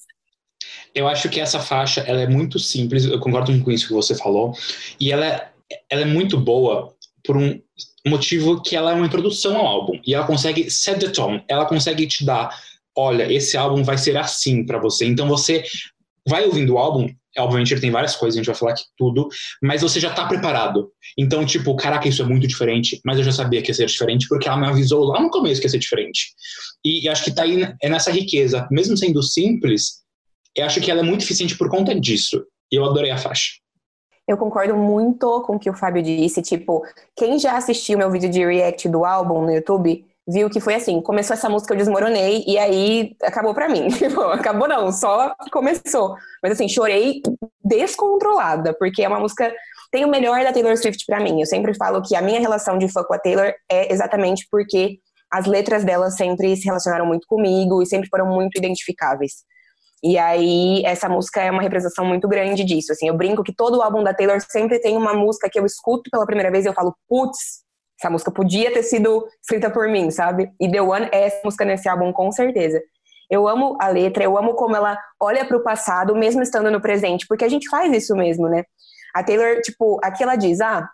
Eu 0.94 1.06
acho 1.08 1.28
que 1.28 1.40
essa 1.40 1.60
faixa, 1.60 2.00
ela 2.00 2.22
é 2.22 2.26
muito 2.26 2.58
simples, 2.58 3.06
eu 3.06 3.18
concordo 3.18 3.58
com 3.64 3.70
isso 3.70 3.88
que 3.88 3.94
você 3.94 4.14
falou, 4.14 4.52
e 5.00 5.10
ela 5.10 5.26
é, 5.26 5.50
ela 5.88 6.02
é 6.02 6.04
muito 6.04 6.38
boa 6.38 6.94
por 7.24 7.34
um 7.34 7.58
motivo 8.10 8.60
que 8.62 8.74
ela 8.74 8.92
é 8.92 8.94
uma 8.94 9.06
introdução 9.06 9.56
ao 9.56 9.66
álbum, 9.66 10.00
e 10.06 10.14
ela 10.14 10.26
consegue 10.26 10.70
set 10.70 10.98
the 10.98 11.08
tone, 11.08 11.44
ela 11.48 11.66
consegue 11.66 12.06
te 12.06 12.24
dar, 12.24 12.50
olha, 12.96 13.32
esse 13.32 13.56
álbum 13.56 13.82
vai 13.82 13.98
ser 13.98 14.16
assim 14.16 14.64
para 14.64 14.78
você, 14.78 15.06
então 15.06 15.28
você 15.28 15.62
vai 16.26 16.44
ouvindo 16.44 16.74
o 16.74 16.78
álbum 16.78 17.08
Obviamente 17.38 17.72
ele 17.72 17.80
tem 17.80 17.90
várias 17.90 18.14
coisas, 18.14 18.36
a 18.36 18.40
gente 18.40 18.46
vai 18.46 18.54
falar 18.54 18.72
aqui 18.72 18.84
tudo, 18.96 19.28
mas 19.62 19.80
você 19.80 19.98
já 19.98 20.12
tá 20.12 20.26
preparado. 20.26 20.90
Então, 21.16 21.44
tipo, 21.46 21.74
caraca, 21.76 22.06
isso 22.06 22.22
é 22.22 22.26
muito 22.26 22.46
diferente, 22.46 23.00
mas 23.04 23.18
eu 23.18 23.24
já 23.24 23.32
sabia 23.32 23.62
que 23.62 23.70
ia 23.70 23.74
ser 23.74 23.86
diferente 23.86 24.28
porque 24.28 24.46
ela 24.46 24.58
me 24.58 24.66
avisou 24.66 25.04
lá 25.04 25.20
no 25.20 25.30
começo 25.30 25.60
que 25.60 25.66
ia 25.66 25.70
ser 25.70 25.78
diferente. 25.78 26.34
E, 26.84 27.04
e 27.04 27.08
acho 27.08 27.24
que 27.24 27.34
tá 27.34 27.42
aí 27.42 27.62
é 27.82 27.88
nessa 27.88 28.10
riqueza, 28.10 28.68
mesmo 28.70 28.96
sendo 28.96 29.22
simples, 29.22 30.02
eu 30.54 30.66
acho 30.66 30.80
que 30.80 30.90
ela 30.90 31.00
é 31.00 31.04
muito 31.04 31.22
eficiente 31.24 31.56
por 31.56 31.70
conta 31.70 31.98
disso. 31.98 32.44
E 32.70 32.76
eu 32.76 32.84
adorei 32.84 33.10
a 33.10 33.18
faixa. 33.18 33.61
Eu 34.26 34.36
concordo 34.36 34.76
muito 34.76 35.42
com 35.42 35.56
o 35.56 35.58
que 35.58 35.70
o 35.70 35.74
Fábio 35.74 36.02
disse. 36.02 36.42
Tipo, 36.42 36.82
quem 37.16 37.38
já 37.38 37.56
assistiu 37.56 37.98
meu 37.98 38.10
vídeo 38.10 38.30
de 38.30 38.44
react 38.44 38.88
do 38.88 39.04
álbum 39.04 39.42
no 39.42 39.52
YouTube 39.52 40.04
viu 40.26 40.48
que 40.48 40.60
foi 40.60 40.74
assim, 40.74 41.00
começou 41.00 41.34
essa 41.34 41.48
música, 41.48 41.74
eu 41.74 41.78
desmoronei, 41.78 42.44
e 42.46 42.56
aí 42.56 43.16
acabou 43.22 43.54
pra 43.54 43.68
mim. 43.68 43.88
Tipo, 43.98 44.20
acabou 44.20 44.68
não, 44.68 44.92
só 44.92 45.34
começou. 45.50 46.16
Mas 46.42 46.52
assim, 46.52 46.68
chorei 46.68 47.20
descontrolada, 47.64 48.74
porque 48.78 49.02
é 49.02 49.08
uma 49.08 49.20
música. 49.20 49.52
Tem 49.90 50.04
o 50.04 50.08
melhor 50.08 50.42
da 50.42 50.52
Taylor 50.52 50.76
Swift 50.76 51.04
para 51.06 51.20
mim. 51.20 51.40
Eu 51.40 51.46
sempre 51.46 51.74
falo 51.74 52.02
que 52.02 52.16
a 52.16 52.22
minha 52.22 52.40
relação 52.40 52.78
de 52.78 52.88
fã 52.88 53.02
com 53.04 53.14
a 53.14 53.18
Taylor 53.18 53.52
é 53.70 53.92
exatamente 53.92 54.46
porque 54.50 54.98
as 55.30 55.46
letras 55.46 55.84
dela 55.84 56.10
sempre 56.10 56.56
se 56.56 56.64
relacionaram 56.64 57.06
muito 57.06 57.26
comigo 57.26 57.82
e 57.82 57.86
sempre 57.86 58.08
foram 58.08 58.26
muito 58.26 58.56
identificáveis. 58.56 59.44
E 60.02 60.18
aí, 60.18 60.82
essa 60.84 61.08
música 61.08 61.40
é 61.40 61.50
uma 61.50 61.62
representação 61.62 62.04
muito 62.04 62.26
grande 62.26 62.64
disso. 62.64 62.92
Assim, 62.92 63.06
eu 63.06 63.16
brinco 63.16 63.44
que 63.44 63.54
todo 63.54 63.80
álbum 63.80 64.02
da 64.02 64.12
Taylor 64.12 64.40
sempre 64.40 64.80
tem 64.80 64.96
uma 64.96 65.14
música 65.14 65.48
que 65.48 65.58
eu 65.58 65.64
escuto 65.64 66.10
pela 66.10 66.26
primeira 66.26 66.50
vez 66.50 66.64
e 66.64 66.68
eu 66.68 66.72
falo, 66.72 66.94
putz, 67.08 67.62
essa 68.00 68.10
música 68.10 68.32
podia 68.32 68.72
ter 68.72 68.82
sido 68.82 69.24
escrita 69.40 69.70
por 69.70 69.88
mim, 69.88 70.10
sabe? 70.10 70.50
E 70.60 70.68
The 70.68 70.82
One 70.82 71.08
é 71.12 71.26
essa 71.26 71.40
música 71.44 71.64
nesse 71.64 71.88
álbum, 71.88 72.12
com 72.12 72.32
certeza. 72.32 72.82
Eu 73.30 73.46
amo 73.46 73.76
a 73.80 73.88
letra, 73.88 74.24
eu 74.24 74.36
amo 74.36 74.54
como 74.54 74.74
ela 74.74 74.98
olha 75.20 75.44
para 75.44 75.56
o 75.56 75.62
passado, 75.62 76.16
mesmo 76.16 76.42
estando 76.42 76.68
no 76.68 76.80
presente, 76.80 77.26
porque 77.28 77.44
a 77.44 77.48
gente 77.48 77.68
faz 77.68 77.92
isso 77.92 78.16
mesmo, 78.16 78.48
né? 78.48 78.64
A 79.14 79.22
Taylor, 79.22 79.60
tipo, 79.60 80.00
aqui 80.02 80.22
ela 80.24 80.34
diz: 80.34 80.60
ah, 80.60 80.88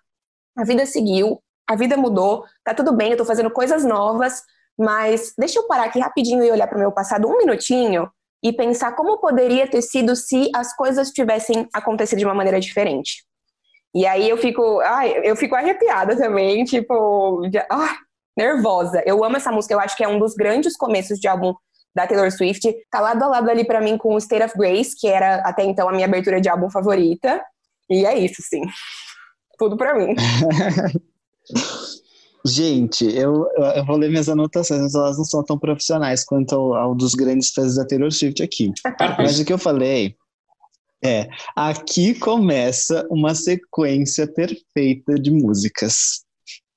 a 0.56 0.64
vida 0.64 0.84
seguiu, 0.84 1.42
a 1.66 1.74
vida 1.74 1.96
mudou, 1.96 2.44
tá 2.62 2.74
tudo 2.74 2.94
bem, 2.94 3.12
eu 3.12 3.16
tô 3.16 3.24
fazendo 3.24 3.50
coisas 3.50 3.84
novas, 3.84 4.42
mas 4.78 5.32
deixa 5.38 5.58
eu 5.58 5.66
parar 5.66 5.84
aqui 5.84 5.98
rapidinho 5.98 6.44
e 6.44 6.50
olhar 6.50 6.66
para 6.66 6.76
o 6.76 6.80
meu 6.80 6.92
passado 6.92 7.26
um 7.26 7.38
minutinho 7.38 8.08
e 8.42 8.52
pensar 8.52 8.92
como 8.92 9.18
poderia 9.18 9.68
ter 9.68 9.83
sido 9.83 10.14
se 10.14 10.50
as 10.54 10.75
coisas 10.76 11.11
tivessem 11.11 11.68
acontecido 11.73 12.18
de 12.18 12.25
uma 12.25 12.35
maneira 12.35 12.61
diferente. 12.61 13.25
E 13.95 14.07
aí 14.07 14.28
eu 14.28 14.37
fico, 14.37 14.80
ai, 14.80 15.21
eu 15.25 15.34
fico 15.34 15.54
arrepiada 15.54 16.17
também, 16.17 16.62
tipo, 16.65 17.43
ah, 17.71 17.97
nervosa. 18.36 19.02
Eu 19.04 19.25
amo 19.25 19.36
essa 19.36 19.50
música, 19.50 19.75
eu 19.75 19.80
acho 19.80 19.97
que 19.97 20.04
é 20.04 20.08
um 20.08 20.19
dos 20.19 20.34
grandes 20.34 20.76
começos 20.76 21.19
de 21.19 21.26
álbum 21.26 21.54
da 21.95 22.06
Taylor 22.06 22.30
Swift. 22.30 22.73
Tá 22.91 23.00
lado 23.00 23.23
a 23.23 23.26
lado 23.26 23.50
ali 23.50 23.65
para 23.65 23.80
mim 23.80 23.99
com 23.99 24.15
o 24.15 24.19
State 24.19 24.45
of 24.45 24.56
Grace, 24.56 24.95
que 24.97 25.08
era 25.08 25.36
até 25.36 25.65
então 25.65 25.89
a 25.89 25.93
minha 25.93 26.06
abertura 26.06 26.41
de 26.41 26.49
álbum 26.49 26.71
favorita. 26.71 27.43
E 27.91 28.06
é 28.06 28.17
isso, 28.17 28.43
sim. 28.43 28.62
Tudo 29.58 29.76
para 29.76 29.95
mim. 29.95 30.15
Gente, 32.49 33.04
eu, 33.04 33.47
eu 33.76 33.84
vou 33.87 33.97
ler 33.97 34.11
minhas 34.11 34.28
anotações, 34.28 34.80
mas 34.80 34.95
elas 34.95 35.19
não 35.19 35.25
são 35.25 35.45
tão 35.45 35.58
profissionais 35.58 36.25
quanto 36.25 36.54
ao, 36.54 36.75
ao 36.75 36.95
dos 36.95 37.15
grandes 37.15 37.50
fãs 37.50 37.76
da 37.76 37.87
Taylor 37.87 38.13
Swift 38.13 38.43
aqui. 38.43 38.73
mas 39.19 39.39
o 39.39 39.45
que 39.45 39.52
eu 39.52 39.58
falei 39.58 40.17
é, 41.04 41.28
aqui 41.54 42.15
começa 42.15 43.06
uma 43.08 43.34
sequência 43.34 44.26
perfeita 44.26 45.15
de 45.15 45.30
músicas. 45.30 46.25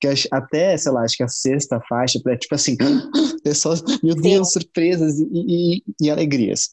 Que 0.00 0.08
até, 0.30 0.76
sei 0.76 0.92
lá, 0.92 1.02
acho 1.02 1.16
que 1.16 1.22
a 1.22 1.28
sexta 1.28 1.80
faixa, 1.88 2.20
é 2.26 2.36
tipo 2.36 2.54
assim, 2.54 2.76
pessoas, 3.42 3.82
meu 4.02 4.14
Deus, 4.14 4.48
Sim. 4.48 4.60
surpresas 4.60 5.18
e, 5.18 5.26
e, 5.32 5.82
e, 6.00 6.10
alegrias. 6.10 6.70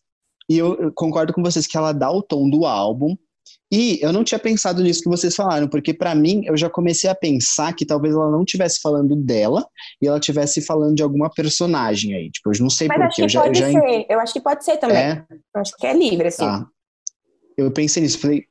E 0.50 0.58
eu, 0.58 0.76
eu 0.80 0.92
concordo 0.94 1.34
com 1.34 1.44
vocês 1.44 1.68
que 1.68 1.78
ela 1.78 1.92
dá 1.92 2.12
o 2.12 2.24
tom 2.24 2.50
do 2.50 2.66
álbum, 2.66 3.16
e 3.72 4.00
eu 4.02 4.12
não 4.12 4.24
tinha 4.24 4.40
pensado 4.40 4.82
nisso 4.82 5.04
que 5.04 5.10
vocês 5.10 5.36
falaram, 5.36 5.68
porque 5.68 5.94
para 5.94 6.16
mim 6.16 6.42
eu 6.46 6.58
já 6.58 6.70
comecei 6.70 7.10
a 7.10 7.16
pensar 7.16 7.74
que 7.74 7.86
talvez 7.86 8.16
ela 8.16 8.32
não 8.32 8.44
estivesse 8.44 8.80
falando 8.82 9.16
dela 9.16 9.66
e 10.02 10.08
ela 10.08 10.18
estivesse 10.18 10.62
falando 10.62 10.96
de 10.96 11.04
alguma 11.04 11.30
personagem 11.30 12.16
aí. 12.16 12.32
Tipo, 12.32 12.52
eu 12.54 12.62
não 12.62 12.70
sei 12.70 12.88
porquê. 12.88 13.24
Eu 13.24 13.42
pode 13.42 13.60
já, 13.60 13.72
ser. 13.72 14.06
Eu 14.10 14.20
acho 14.20 14.34
que 14.34 14.42
pode 14.42 14.66
ser 14.66 14.78
também. 14.78 14.98
É? 14.98 15.26
Acho 15.56 15.76
que 15.78 15.86
é 15.86 15.94
livre, 15.94 16.28
assim. 16.28 16.46
Tá 16.46 16.68
eu 17.60 17.72
pensei 17.72 18.02
nisso, 18.02 18.20
falei, 18.20 18.46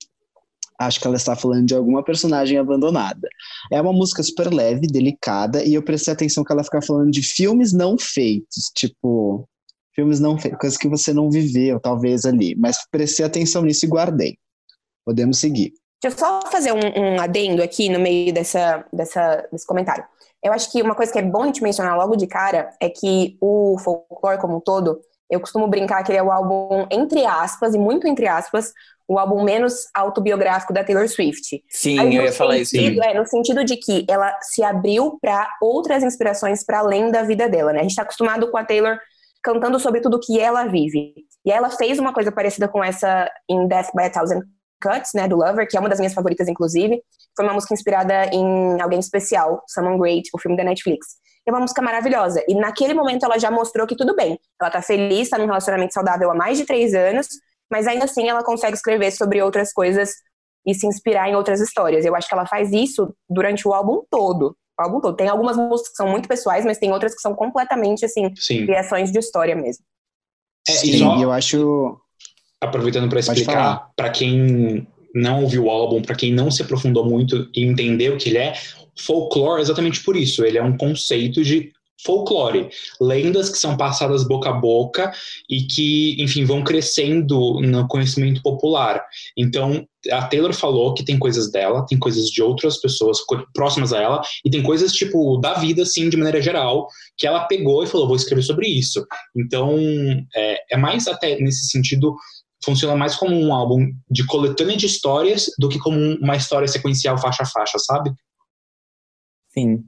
acho 0.79 1.01
que 1.01 1.07
ela 1.07 1.17
está 1.17 1.35
falando 1.35 1.67
de 1.67 1.75
alguma 1.75 2.05
personagem 2.05 2.59
abandonada. 2.59 3.29
É 3.73 3.81
uma 3.81 3.93
música 3.93 4.23
super 4.23 4.53
leve, 4.53 4.87
delicada, 4.87 5.65
e 5.65 5.75
eu 5.75 5.83
prestei 5.83 6.13
atenção 6.13 6.45
que 6.45 6.53
ela 6.53 6.65
fica 6.65 6.83
falando 6.83 7.11
de 7.11 7.23
filmes 7.23 7.73
não 7.73 7.97
feitos, 7.99 8.71
tipo, 8.77 9.49
filmes 9.95 10.21
não 10.21 10.39
feitos, 10.39 10.59
coisas 10.59 10.79
que 10.79 10.89
você 10.89 11.13
não 11.13 11.31
viveu, 11.31 11.81
talvez 11.81 12.25
ali, 12.25 12.55
mas 12.57 12.79
prestei 12.91 13.25
atenção 13.25 13.63
nisso 13.63 13.87
e 13.87 13.89
guardei. 13.89 14.39
Podemos 15.09 15.39
seguir. 15.39 15.73
Deixa 16.03 16.15
eu 16.15 16.19
só 16.19 16.43
fazer 16.51 16.71
um, 16.71 16.77
um 16.77 17.19
adendo 17.19 17.63
aqui 17.63 17.89
no 17.89 17.99
meio 17.99 18.31
dessa, 18.31 18.85
dessa, 18.93 19.49
desse 19.51 19.67
comentário. 19.67 20.05
Eu 20.45 20.53
acho 20.53 20.71
que 20.71 20.83
uma 20.83 20.95
coisa 20.95 21.11
que 21.11 21.19
é 21.19 21.23
bom 21.23 21.45
a 21.45 21.47
gente 21.47 21.63
mencionar 21.63 21.97
logo 21.97 22.15
de 22.15 22.27
cara 22.27 22.69
é 22.79 22.91
que 22.91 23.39
o 23.41 23.79
folclore 23.79 24.39
como 24.39 24.59
um 24.59 24.61
todo, 24.61 25.01
eu 25.31 25.41
costumo 25.41 25.67
brincar 25.67 26.05
que 26.05 26.13
ele 26.13 26.19
é 26.19 26.23
o 26.23 26.31
álbum, 26.31 26.87
entre 26.91 27.25
aspas, 27.25 27.75
e 27.75 27.79
muito 27.79 28.07
entre 28.07 28.29
aspas, 28.29 28.75
o 29.09 29.19
álbum 29.19 29.43
menos 29.43 29.89
autobiográfico 29.95 30.75
da 30.75 30.85
Taylor 30.85 31.09
Swift. 31.09 31.65
Sim, 31.71 31.99
Aí, 31.99 32.15
eu 32.15 32.25
ia 32.25 32.33
falar 32.33 32.59
isso. 32.59 32.77
É, 32.77 33.15
no 33.15 33.27
sentido 33.27 33.65
de 33.65 33.79
que 33.79 34.05
ela 34.11 34.31
se 34.43 34.63
abriu 34.63 35.19
para 35.23 35.49
outras 35.63 36.03
inspirações 36.03 36.63
para 36.67 36.81
além 36.81 37.11
da 37.11 37.23
vida 37.23 37.49
dela, 37.49 37.73
né? 37.73 37.79
A 37.79 37.83
gente 37.83 37.93
está 37.93 38.03
acostumado 38.03 38.51
com 38.51 38.59
a 38.59 38.65
Taylor 38.65 38.99
cantando 39.43 39.81
sobre 39.81 40.03
tudo 40.03 40.21
que 40.21 40.39
ela 40.39 40.67
vive. 40.67 41.15
E 41.47 41.51
ela 41.51 41.71
fez 41.71 41.99
uma 41.99 42.13
coisa 42.13 42.31
parecida 42.31 42.69
com 42.69 42.85
essa 42.85 43.27
em 43.49 43.67
Death 43.67 43.89
by 43.95 44.03
a 44.03 44.11
Thousand 44.11 44.43
Cuts, 44.81 45.11
né, 45.15 45.29
do 45.29 45.37
Lover, 45.37 45.69
que 45.69 45.77
é 45.77 45.81
uma 45.81 45.89
das 45.89 45.99
minhas 45.99 46.15
favoritas, 46.15 46.49
inclusive. 46.49 47.03
Foi 47.37 47.45
uma 47.45 47.55
música 47.55 47.75
inspirada 47.75 48.27
em 48.33 48.81
Alguém 48.81 48.99
Especial, 48.99 49.63
Someone 49.69 49.99
Great, 49.99 50.29
o 50.33 50.39
filme 50.39 50.57
da 50.57 50.65
Netflix. 50.65 51.07
É 51.47 51.51
uma 51.51 51.61
música 51.61 51.81
maravilhosa. 51.81 52.45
E 52.47 52.55
naquele 52.55 52.95
momento 52.95 53.25
ela 53.25 53.39
já 53.39 53.51
mostrou 53.51 53.87
que 53.87 53.97
tudo 53.97 54.15
bem. 54.15 54.39
Ela 54.61 54.71
tá 54.71 54.83
feliz, 54.83 55.31
tá 55.31 55.39
num 55.39 55.47
relacionamento 55.47 55.95
saudável 55.95 56.31
há 56.31 56.35
mais 56.35 56.59
de 56.59 56.67
três 56.67 56.95
anos, 56.95 57.27
mas 57.71 57.87
ainda 57.87 58.05
assim 58.05 58.29
ela 58.29 58.45
consegue 58.45 58.75
escrever 58.75 59.11
sobre 59.13 59.41
outras 59.43 59.73
coisas 59.73 60.13
e 60.67 60.75
se 60.75 60.87
inspirar 60.87 61.29
em 61.29 61.35
outras 61.35 61.61
histórias. 61.61 62.05
Eu 62.05 62.15
acho 62.15 62.29
que 62.29 62.35
ela 62.35 62.47
faz 62.47 62.71
isso 62.73 63.15
durante 63.29 63.67
o 63.67 63.73
álbum 63.73 64.03
todo. 64.11 64.57
O 64.79 64.83
álbum 64.83 65.01
todo. 65.01 65.17
Tem 65.17 65.29
algumas 65.29 65.57
músicas 65.57 65.91
que 65.91 65.97
são 65.97 66.09
muito 66.09 66.29
pessoais, 66.29 66.65
mas 66.65 66.79
tem 66.79 66.93
outras 66.93 67.15
que 67.15 67.21
são 67.21 67.35
completamente, 67.35 68.05
assim, 68.05 68.35
Sim. 68.37 68.67
criações 68.67 69.11
de 69.11 69.19
história 69.19 69.57
mesmo. 69.57 69.83
É, 70.69 70.73
Sim, 70.73 70.99
só, 70.99 71.19
eu 71.19 71.33
acho. 71.33 71.99
Aproveitando 72.61 73.09
para 73.09 73.21
explicar, 73.21 73.91
para 73.97 74.11
quem 74.11 74.87
não 75.15 75.43
ouviu 75.43 75.65
o 75.65 75.71
álbum, 75.71 76.03
para 76.03 76.15
quem 76.15 76.33
não 76.33 76.51
se 76.51 76.63
aprofundou 76.63 77.05
muito 77.05 77.49
e 77.55 77.65
entendeu 77.65 78.15
o 78.15 78.19
que 78.19 78.29
ele 78.29 78.39
é, 78.39 78.55
folclore 78.99 79.61
é 79.61 79.63
exatamente 79.63 80.03
por 80.03 80.17
isso. 80.17 80.45
Ele 80.45 80.59
é 80.59 80.63
um 80.63 80.77
conceito 80.77 81.43
de 81.43 81.73
folclore, 82.05 82.69
lendas 83.01 83.51
que 83.51 83.59
são 83.59 83.77
passadas 83.77 84.27
boca 84.27 84.51
a 84.51 84.53
boca 84.53 85.13
e 85.51 85.63
que, 85.63 86.17
enfim, 86.23 86.45
vão 86.45 86.63
crescendo 86.63 87.61
no 87.61 87.89
conhecimento 87.89 88.41
popular. 88.41 89.05
Então, 89.37 89.85
a 90.13 90.23
Taylor 90.27 90.55
falou 90.55 90.95
que 90.95 91.05
tem 91.05 91.19
coisas 91.19 91.51
dela, 91.51 91.85
tem 91.87 91.99
coisas 91.99 92.31
de 92.31 92.41
outras 92.41 92.81
pessoas 92.81 93.19
próximas 93.53 93.93
a 93.93 94.01
ela, 94.01 94.23
e 94.45 94.51
tem 94.51 94.63
coisas, 94.63 94.93
tipo, 94.93 95.39
da 95.39 95.55
vida, 95.55 95.83
assim, 95.83 96.09
de 96.09 96.17
maneira 96.17 96.41
geral, 96.41 96.87
que 97.17 97.27
ela 97.27 97.47
pegou 97.47 97.83
e 97.83 97.87
falou, 97.87 98.07
vou 98.07 98.17
escrever 98.17 98.43
sobre 98.43 98.69
isso. 98.69 99.05
Então, 99.37 99.77
é, 100.37 100.75
é 100.75 100.77
mais 100.77 101.09
até 101.09 101.41
nesse 101.41 101.69
sentido 101.69 102.15
funciona 102.65 102.97
mais 102.97 103.15
como 103.15 103.35
um 103.35 103.53
álbum 103.53 103.93
de 104.11 104.27
coletânea 104.27 104.77
de 104.77 104.87
histórias 104.87 105.51
do 105.59 105.69
que 105.69 105.79
como 105.79 105.99
uma 106.17 106.37
história 106.37 106.67
sequencial 106.67 107.19
faixa 107.19 107.43
a 107.43 107.47
faixa, 107.47 107.79
sabe? 107.79 108.13
Sim. 109.53 109.85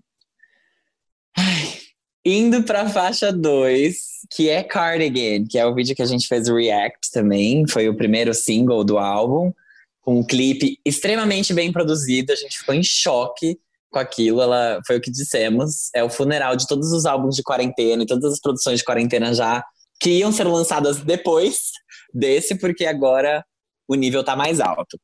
Ai, 1.36 1.78
indo 2.24 2.62
pra 2.62 2.88
faixa 2.88 3.32
2, 3.32 3.96
que 4.30 4.48
é 4.48 4.62
Cardigan, 4.62 5.44
que 5.48 5.58
é 5.58 5.66
o 5.66 5.74
vídeo 5.74 5.94
que 5.94 6.02
a 6.02 6.06
gente 6.06 6.26
fez 6.26 6.48
o 6.48 6.56
React 6.56 7.10
também. 7.12 7.66
Foi 7.68 7.88
o 7.88 7.96
primeiro 7.96 8.32
single 8.34 8.84
do 8.84 8.98
álbum, 8.98 9.52
com 10.00 10.20
um 10.20 10.26
clipe 10.26 10.78
extremamente 10.84 11.52
bem 11.52 11.72
produzido. 11.72 12.32
A 12.32 12.36
gente 12.36 12.58
ficou 12.58 12.74
em 12.74 12.82
choque 12.82 13.58
com 13.90 13.98
aquilo. 13.98 14.40
Ela 14.40 14.80
foi 14.86 14.96
o 14.96 15.00
que 15.00 15.10
dissemos. 15.10 15.90
É 15.94 16.02
o 16.02 16.10
funeral 16.10 16.56
de 16.56 16.66
todos 16.66 16.92
os 16.92 17.04
álbuns 17.04 17.36
de 17.36 17.42
quarentena 17.42 18.02
e 18.02 18.06
todas 18.06 18.32
as 18.32 18.40
produções 18.40 18.78
de 18.78 18.84
quarentena 18.84 19.34
já 19.34 19.64
que 20.00 20.10
iam 20.10 20.32
ser 20.32 20.44
lançadas 20.44 21.02
depois 21.02 21.70
desse, 22.12 22.56
porque 22.58 22.86
agora 22.86 23.44
o 23.86 23.94
nível 23.94 24.24
tá 24.24 24.34
mais 24.34 24.60
alto. 24.60 24.98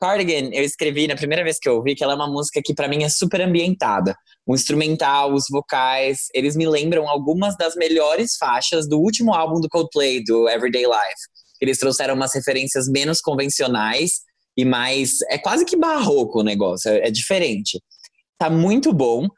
Cardigan, 0.00 0.48
eu 0.54 0.64
escrevi 0.64 1.06
na 1.06 1.14
primeira 1.14 1.44
vez 1.44 1.58
que 1.58 1.68
eu 1.68 1.76
ouvi 1.76 1.94
que 1.94 2.02
ela 2.02 2.14
é 2.14 2.16
uma 2.16 2.26
música 2.26 2.62
que 2.64 2.72
para 2.72 2.88
mim 2.88 3.04
é 3.04 3.08
super 3.10 3.42
ambientada. 3.42 4.16
O 4.46 4.54
instrumental, 4.54 5.34
os 5.34 5.44
vocais, 5.50 6.28
eles 6.32 6.56
me 6.56 6.66
lembram 6.66 7.06
algumas 7.06 7.54
das 7.58 7.74
melhores 7.74 8.36
faixas 8.38 8.88
do 8.88 8.98
último 8.98 9.34
álbum 9.34 9.60
do 9.60 9.68
Coldplay, 9.68 10.24
do 10.24 10.48
Everyday 10.48 10.84
Life. 10.84 11.20
Eles 11.60 11.78
trouxeram 11.78 12.14
umas 12.14 12.34
referências 12.34 12.88
menos 12.88 13.20
convencionais 13.20 14.22
e 14.56 14.64
mais. 14.64 15.18
É 15.28 15.36
quase 15.36 15.66
que 15.66 15.76
barroco 15.76 16.40
o 16.40 16.44
negócio, 16.44 16.90
é, 16.90 17.08
é 17.08 17.10
diferente. 17.10 17.78
Tá 18.38 18.48
muito 18.48 18.94
bom. 18.94 19.28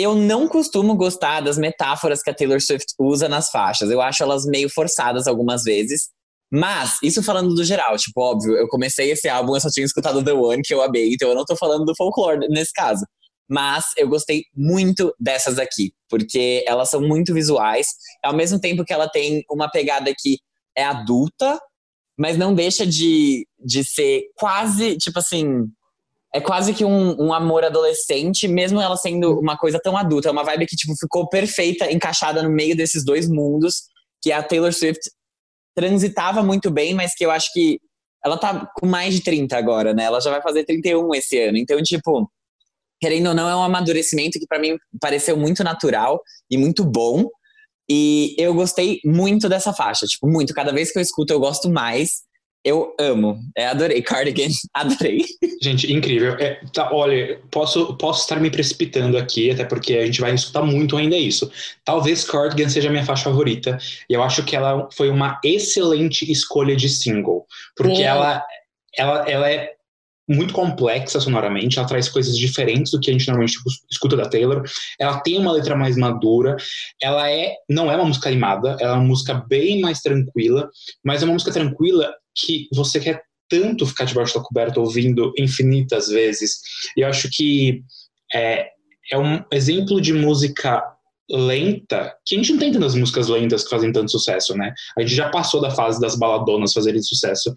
Eu 0.00 0.14
não 0.14 0.48
costumo 0.48 0.94
gostar 0.94 1.42
das 1.42 1.58
metáforas 1.58 2.22
que 2.22 2.30
a 2.30 2.34
Taylor 2.34 2.60
Swift 2.60 2.94
usa 2.98 3.28
nas 3.28 3.50
faixas. 3.50 3.90
Eu 3.90 4.00
acho 4.00 4.22
elas 4.22 4.46
meio 4.46 4.70
forçadas 4.70 5.26
algumas 5.26 5.62
vezes. 5.62 6.08
Mas, 6.50 6.98
isso 7.02 7.22
falando 7.22 7.54
do 7.54 7.62
geral, 7.62 7.96
tipo, 7.96 8.18
óbvio, 8.20 8.56
eu 8.56 8.66
comecei 8.66 9.10
esse 9.12 9.28
álbum, 9.28 9.54
eu 9.54 9.60
só 9.60 9.68
tinha 9.68 9.84
escutado 9.84 10.24
The 10.24 10.32
One, 10.32 10.62
que 10.64 10.72
eu 10.72 10.82
amei, 10.82 11.12
então 11.12 11.28
eu 11.28 11.34
não 11.34 11.44
tô 11.44 11.54
falando 11.54 11.84
do 11.84 11.94
folclore 11.94 12.48
nesse 12.48 12.72
caso. 12.72 13.04
Mas 13.48 13.84
eu 13.96 14.08
gostei 14.08 14.44
muito 14.54 15.14
dessas 15.20 15.58
aqui, 15.58 15.92
porque 16.08 16.64
elas 16.66 16.88
são 16.88 17.00
muito 17.00 17.34
visuais, 17.34 17.86
ao 18.24 18.34
mesmo 18.34 18.58
tempo 18.58 18.84
que 18.84 18.92
ela 18.92 19.08
tem 19.08 19.44
uma 19.50 19.70
pegada 19.70 20.12
que 20.18 20.38
é 20.76 20.84
adulta, 20.84 21.60
mas 22.18 22.36
não 22.36 22.54
deixa 22.54 22.86
de, 22.86 23.46
de 23.64 23.84
ser 23.84 24.22
quase, 24.34 24.96
tipo 24.96 25.18
assim, 25.18 25.66
é 26.34 26.40
quase 26.40 26.72
que 26.72 26.84
um, 26.84 27.16
um, 27.20 27.32
amor 27.32 27.64
adolescente, 27.64 28.46
mesmo 28.46 28.80
ela 28.80 28.96
sendo 28.96 29.38
uma 29.40 29.56
coisa 29.56 29.80
tão 29.82 29.96
adulta. 29.96 30.28
É 30.28 30.32
uma 30.32 30.44
vibe 30.44 30.66
que, 30.66 30.76
tipo, 30.76 30.94
ficou 30.96 31.28
perfeita, 31.28 31.90
encaixada 31.90 32.42
no 32.42 32.50
meio 32.50 32.76
desses 32.76 33.04
dois 33.04 33.28
mundos, 33.28 33.82
que 34.22 34.30
a 34.30 34.42
Taylor 34.42 34.72
Swift 34.72 35.10
transitava 35.74 36.42
muito 36.42 36.70
bem, 36.70 36.94
mas 36.94 37.14
que 37.14 37.24
eu 37.24 37.30
acho 37.30 37.52
que 37.52 37.80
ela 38.24 38.36
tá 38.36 38.70
com 38.78 38.86
mais 38.86 39.14
de 39.14 39.22
30 39.22 39.56
agora, 39.56 39.92
né? 39.92 40.04
Ela 40.04 40.20
já 40.20 40.30
vai 40.30 40.42
fazer 40.42 40.64
31 40.64 41.14
esse 41.14 41.40
ano. 41.40 41.56
Então, 41.56 41.82
tipo, 41.82 42.30
querendo 43.00 43.28
ou 43.28 43.34
não, 43.34 43.48
é 43.48 43.56
um 43.56 43.62
amadurecimento 43.62 44.38
que 44.38 44.46
para 44.46 44.58
mim 44.58 44.76
pareceu 45.00 45.36
muito 45.36 45.64
natural 45.64 46.20
e 46.50 46.56
muito 46.56 46.84
bom. 46.84 47.26
E 47.90 48.36
eu 48.38 48.54
gostei 48.54 49.00
muito 49.04 49.48
dessa 49.48 49.72
faixa, 49.72 50.06
tipo, 50.06 50.28
muito. 50.28 50.54
Cada 50.54 50.72
vez 50.72 50.92
que 50.92 50.98
eu 50.98 51.02
escuto, 51.02 51.32
eu 51.32 51.40
gosto 51.40 51.68
mais. 51.68 52.22
Eu 52.64 52.94
amo. 53.00 53.38
É, 53.56 53.66
adorei. 53.66 54.02
Cardigan, 54.02 54.48
adorei. 54.74 55.24
Gente, 55.62 55.90
incrível. 55.92 56.34
É, 56.34 56.60
tá, 56.72 56.90
olha, 56.92 57.40
posso, 57.50 57.96
posso 57.96 58.22
estar 58.22 58.38
me 58.38 58.50
precipitando 58.50 59.16
aqui, 59.16 59.50
até 59.50 59.64
porque 59.64 59.94
a 59.94 60.06
gente 60.06 60.20
vai 60.20 60.34
escutar 60.34 60.62
muito 60.62 60.96
ainda 60.96 61.16
isso. 61.16 61.50
Talvez 61.84 62.24
Cardigan 62.24 62.68
seja 62.68 62.88
a 62.88 62.92
minha 62.92 63.04
faixa 63.04 63.24
favorita. 63.24 63.78
E 64.08 64.12
eu 64.12 64.22
acho 64.22 64.44
que 64.44 64.54
ela 64.54 64.88
foi 64.92 65.08
uma 65.08 65.40
excelente 65.44 66.30
escolha 66.30 66.76
de 66.76 66.88
single. 66.88 67.46
Porque 67.74 68.02
ela, 68.02 68.44
ela, 68.96 69.30
ela 69.30 69.50
é 69.50 69.74
muito 70.30 70.54
complexa 70.54 71.18
sonoramente, 71.18 71.78
ela 71.78 71.88
traz 71.88 72.08
coisas 72.08 72.38
diferentes 72.38 72.92
do 72.92 73.00
que 73.00 73.10
a 73.10 73.12
gente 73.12 73.26
normalmente 73.26 73.54
tipo, 73.54 73.68
escuta 73.90 74.16
da 74.16 74.28
Taylor. 74.28 74.62
Ela 74.98 75.18
tem 75.20 75.36
uma 75.36 75.52
letra 75.52 75.74
mais 75.74 75.96
madura, 75.96 76.56
ela 77.02 77.28
é 77.28 77.54
não 77.68 77.90
é 77.90 77.96
uma 77.96 78.04
música 78.04 78.28
animada, 78.28 78.76
ela 78.78 78.94
é 78.94 78.96
uma 78.96 79.08
música 79.08 79.34
bem 79.48 79.80
mais 79.80 80.00
tranquila, 80.00 80.70
mas 81.04 81.20
é 81.20 81.24
uma 81.24 81.34
música 81.34 81.52
tranquila 81.52 82.14
que 82.34 82.68
você 82.72 83.00
quer 83.00 83.22
tanto 83.48 83.84
ficar 83.84 84.04
debaixo 84.04 84.38
da 84.38 84.44
coberta 84.44 84.78
ouvindo 84.78 85.32
infinitas 85.36 86.08
vezes. 86.08 86.60
E 86.96 87.00
eu 87.00 87.08
acho 87.08 87.28
que 87.28 87.82
é, 88.32 88.68
é 89.10 89.18
um 89.18 89.42
exemplo 89.50 90.00
de 90.00 90.12
música 90.12 90.80
lenta 91.28 92.14
que 92.24 92.34
a 92.34 92.38
gente 92.38 92.52
não 92.52 92.58
tem 92.58 92.72
tantas 92.72 92.94
músicas 92.94 93.28
lentas 93.28 93.64
que 93.64 93.70
fazem 93.70 93.92
tanto 93.92 94.10
sucesso, 94.10 94.56
né? 94.56 94.72
A 94.96 95.00
gente 95.00 95.14
já 95.14 95.28
passou 95.28 95.60
da 95.60 95.70
fase 95.70 96.00
das 96.00 96.16
baladonas 96.16 96.72
fazerem 96.72 97.02
sucesso. 97.02 97.52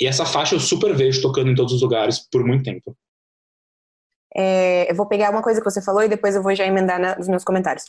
E 0.00 0.06
essa 0.06 0.24
faixa 0.24 0.54
eu 0.54 0.60
super 0.60 0.94
vejo 0.94 1.20
tocando 1.20 1.50
em 1.50 1.54
todos 1.54 1.72
os 1.72 1.82
lugares 1.82 2.18
por 2.30 2.44
muito 2.44 2.64
tempo. 2.64 2.96
É, 4.34 4.90
eu 4.90 4.94
vou 4.94 5.06
pegar 5.06 5.30
uma 5.30 5.42
coisa 5.42 5.60
que 5.60 5.68
você 5.68 5.82
falou 5.82 6.02
e 6.02 6.08
depois 6.08 6.36
eu 6.36 6.42
vou 6.42 6.54
já 6.54 6.64
emendar 6.64 7.00
na, 7.00 7.16
nos 7.16 7.28
meus 7.28 7.44
comentários. 7.44 7.84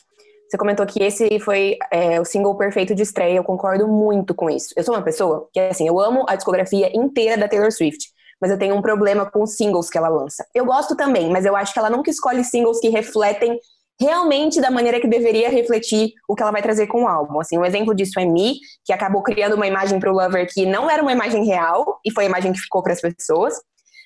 Você 0.48 0.58
comentou 0.58 0.84
que 0.84 1.00
esse 1.00 1.38
foi 1.38 1.76
é, 1.92 2.20
o 2.20 2.24
single 2.24 2.56
perfeito 2.56 2.92
de 2.92 3.02
estreia, 3.02 3.36
eu 3.36 3.44
concordo 3.44 3.86
muito 3.86 4.34
com 4.34 4.50
isso. 4.50 4.74
Eu 4.76 4.82
sou 4.82 4.94
uma 4.94 5.02
pessoa 5.02 5.48
que, 5.52 5.60
assim, 5.60 5.86
eu 5.86 6.00
amo 6.00 6.24
a 6.28 6.34
discografia 6.34 6.90
inteira 6.92 7.38
da 7.38 7.46
Taylor 7.46 7.70
Swift, 7.70 8.08
mas 8.40 8.50
eu 8.50 8.58
tenho 8.58 8.74
um 8.74 8.82
problema 8.82 9.30
com 9.30 9.44
os 9.44 9.54
singles 9.54 9.88
que 9.88 9.96
ela 9.96 10.08
lança. 10.08 10.44
Eu 10.52 10.64
gosto 10.64 10.96
também, 10.96 11.30
mas 11.30 11.46
eu 11.46 11.54
acho 11.54 11.72
que 11.72 11.78
ela 11.78 11.88
nunca 11.88 12.10
escolhe 12.10 12.42
singles 12.42 12.80
que 12.80 12.88
refletem 12.88 13.60
realmente 14.00 14.60
da 14.60 14.70
maneira 14.70 15.00
que 15.00 15.06
deveria 15.06 15.50
refletir 15.50 16.12
o 16.28 16.34
que 16.34 16.42
ela 16.42 16.50
vai 16.50 16.62
trazer 16.62 16.86
com 16.86 17.04
o 17.04 17.08
álbum. 17.08 17.38
Assim, 17.40 17.58
um 17.58 17.64
exemplo 17.64 17.94
disso 17.94 18.18
é 18.18 18.24
Me, 18.24 18.54
que 18.84 18.92
acabou 18.92 19.22
criando 19.22 19.54
uma 19.54 19.66
imagem 19.66 20.00
para 20.00 20.10
o 20.10 20.14
Lover 20.14 20.48
que 20.50 20.64
não 20.64 20.88
era 20.88 21.02
uma 21.02 21.12
imagem 21.12 21.44
real 21.44 22.00
e 22.04 22.10
foi 22.10 22.24
a 22.24 22.28
imagem 22.28 22.52
que 22.52 22.58
ficou 22.58 22.82
para 22.82 22.94
as 22.94 23.00
pessoas. 23.00 23.54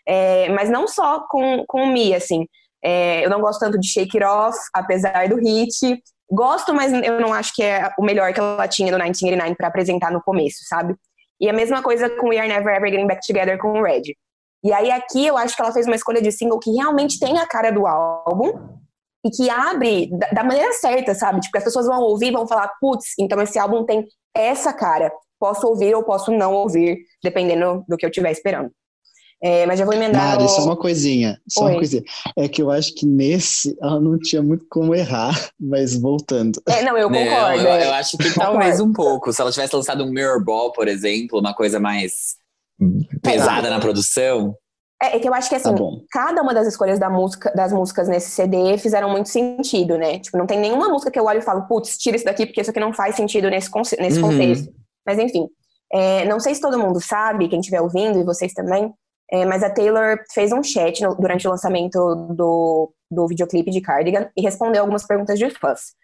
É, 0.06 0.48
mas 0.50 0.68
não 0.68 0.88
só 0.88 1.24
com, 1.28 1.64
com 1.66 1.86
Me, 1.86 2.14
assim. 2.14 2.46
É, 2.84 3.24
eu 3.24 3.30
não 3.30 3.40
gosto 3.40 3.60
tanto 3.60 3.78
de 3.78 3.88
Shake 3.88 4.18
It 4.18 4.24
Off, 4.24 4.58
apesar 4.74 5.28
do 5.28 5.36
hit. 5.36 6.02
Gosto, 6.30 6.74
mas 6.74 6.92
eu 6.92 7.20
não 7.20 7.32
acho 7.32 7.54
que 7.54 7.62
é 7.62 7.90
o 7.98 8.04
melhor 8.04 8.32
que 8.32 8.40
ela 8.40 8.66
tinha 8.66 8.90
no 8.90 8.96
1989 8.96 9.54
para 9.56 9.68
apresentar 9.68 10.10
no 10.10 10.22
começo, 10.22 10.58
sabe? 10.68 10.94
E 11.40 11.48
a 11.48 11.52
mesma 11.52 11.82
coisa 11.82 12.10
com 12.10 12.28
We 12.28 12.38
Are 12.38 12.48
Never 12.48 12.74
Ever 12.74 12.90
Getting 12.90 13.06
Back 13.06 13.26
Together 13.26 13.58
com 13.58 13.78
o 13.78 13.82
Red. 13.82 14.02
E 14.62 14.72
aí 14.72 14.90
aqui 14.90 15.26
eu 15.26 15.36
acho 15.36 15.54
que 15.54 15.62
ela 15.62 15.72
fez 15.72 15.86
uma 15.86 15.96
escolha 15.96 16.20
de 16.20 16.32
single 16.32 16.58
que 16.58 16.70
realmente 16.72 17.18
tem 17.18 17.38
a 17.38 17.46
cara 17.46 17.70
do 17.70 17.86
álbum, 17.86 18.78
e 19.24 19.30
que 19.30 19.48
abre 19.48 20.10
da, 20.10 20.28
da 20.28 20.44
maneira 20.44 20.72
certa, 20.74 21.14
sabe? 21.14 21.40
Tipo, 21.40 21.56
as 21.58 21.64
pessoas 21.64 21.86
vão 21.86 22.00
ouvir 22.02 22.28
e 22.28 22.32
vão 22.32 22.46
falar, 22.46 22.70
putz, 22.80 23.14
então 23.18 23.40
esse 23.40 23.58
álbum 23.58 23.84
tem 23.84 24.06
essa 24.34 24.72
cara. 24.72 25.12
Posso 25.40 25.66
ouvir 25.66 25.94
ou 25.94 26.02
posso 26.02 26.30
não 26.30 26.52
ouvir, 26.52 26.98
dependendo 27.22 27.84
do 27.88 27.96
que 27.96 28.04
eu 28.04 28.10
estiver 28.10 28.30
esperando. 28.30 28.70
É, 29.42 29.66
mas 29.66 29.78
já 29.78 29.84
vou 29.84 29.92
emendar. 29.92 30.38
Mari, 30.38 30.48
só 30.48 30.64
uma 30.64 30.76
coisinha. 30.76 31.38
Só 31.46 31.64
Oi. 31.64 31.72
uma 31.72 31.78
coisinha. 31.78 32.02
É 32.36 32.48
que 32.48 32.62
eu 32.62 32.70
acho 32.70 32.94
que 32.94 33.04
nesse 33.06 33.76
ela 33.82 34.00
não 34.00 34.18
tinha 34.18 34.42
muito 34.42 34.64
como 34.70 34.94
errar, 34.94 35.34
mas 35.60 35.94
voltando. 35.94 36.62
É, 36.66 36.82
não, 36.82 36.96
eu 36.96 37.08
concordo. 37.08 37.62
Não, 37.62 37.70
eu, 37.70 37.80
eu, 37.80 37.92
acho 37.92 38.16
que 38.16 38.32
talvez 38.34 38.80
um 38.80 38.92
pouco. 38.92 39.32
Se 39.32 39.42
ela 39.42 39.52
tivesse 39.52 39.76
lançado 39.76 40.02
um 40.02 40.10
Mirror 40.10 40.42
Ball, 40.42 40.72
por 40.72 40.88
exemplo, 40.88 41.40
uma 41.40 41.54
coisa 41.54 41.78
mais 41.78 42.36
pesada 43.22 43.68
é, 43.68 43.70
na 43.70 43.80
produção, 43.80 44.56
é, 45.02 45.16
é, 45.16 45.18
que 45.18 45.28
eu 45.28 45.34
acho 45.34 45.48
que 45.48 45.56
assim, 45.56 45.74
tá 45.74 45.84
cada 46.10 46.42
uma 46.42 46.54
das 46.54 46.66
escolhas 46.66 46.98
da 46.98 47.10
música, 47.10 47.52
das 47.54 47.72
músicas 47.72 48.08
nesse 48.08 48.30
CD 48.30 48.78
fizeram 48.78 49.10
muito 49.10 49.28
sentido, 49.28 49.98
né? 49.98 50.18
Tipo, 50.18 50.38
não 50.38 50.46
tem 50.46 50.58
nenhuma 50.58 50.88
música 50.88 51.10
que 51.10 51.18
eu 51.18 51.24
olho 51.24 51.40
e 51.40 51.42
falo, 51.42 51.66
putz, 51.66 51.98
tira 51.98 52.16
isso 52.16 52.24
daqui 52.24 52.46
porque 52.46 52.60
isso 52.60 52.70
aqui 52.70 52.80
não 52.80 52.92
faz 52.92 53.16
sentido 53.16 53.50
nesse, 53.50 53.70
nesse 53.98 54.20
uhum. 54.20 54.30
contexto. 54.30 54.72
Mas 55.06 55.18
enfim, 55.18 55.48
é, 55.92 56.24
não 56.24 56.40
sei 56.40 56.54
se 56.54 56.60
todo 56.60 56.78
mundo 56.78 57.00
sabe, 57.00 57.48
quem 57.48 57.60
estiver 57.60 57.80
ouvindo 57.80 58.18
e 58.18 58.24
vocês 58.24 58.52
também, 58.52 58.92
é, 59.30 59.44
mas 59.44 59.62
a 59.62 59.70
Taylor 59.70 60.18
fez 60.32 60.52
um 60.52 60.62
chat 60.62 61.02
no, 61.02 61.14
durante 61.14 61.46
o 61.46 61.50
lançamento 61.50 62.14
do, 62.34 62.92
do 63.10 63.26
videoclipe 63.26 63.70
de 63.70 63.80
Cardigan 63.80 64.28
e 64.36 64.42
respondeu 64.42 64.82
algumas 64.82 65.06
perguntas 65.06 65.38
de 65.38 65.50
fãs. 65.50 65.94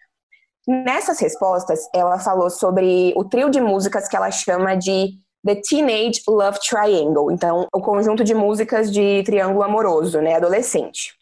Nessas 0.67 1.19
respostas, 1.19 1.79
ela 1.93 2.19
falou 2.19 2.49
sobre 2.49 3.13
o 3.15 3.23
trio 3.23 3.49
de 3.49 3.59
músicas 3.59 4.07
que 4.07 4.15
ela 4.15 4.29
chama 4.29 4.75
de 4.75 5.13
The 5.45 5.55
Teenage 5.55 6.21
Love 6.27 6.59
Triangle. 6.59 7.31
Então, 7.31 7.67
o 7.73 7.81
conjunto 7.81 8.23
de 8.23 8.33
músicas 8.33 8.91
de 8.91 9.23
triângulo 9.23 9.63
amoroso, 9.63 10.21
né, 10.21 10.35
adolescente. 10.35 11.13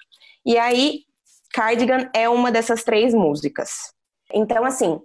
E 0.45 0.58
aí, 0.58 1.01
Cardigan 1.53 2.10
é 2.13 2.27
uma 2.29 2.51
dessas 2.51 2.84
três 2.84 3.13
músicas. 3.13 3.93
Então, 4.34 4.63
assim, 4.65 4.99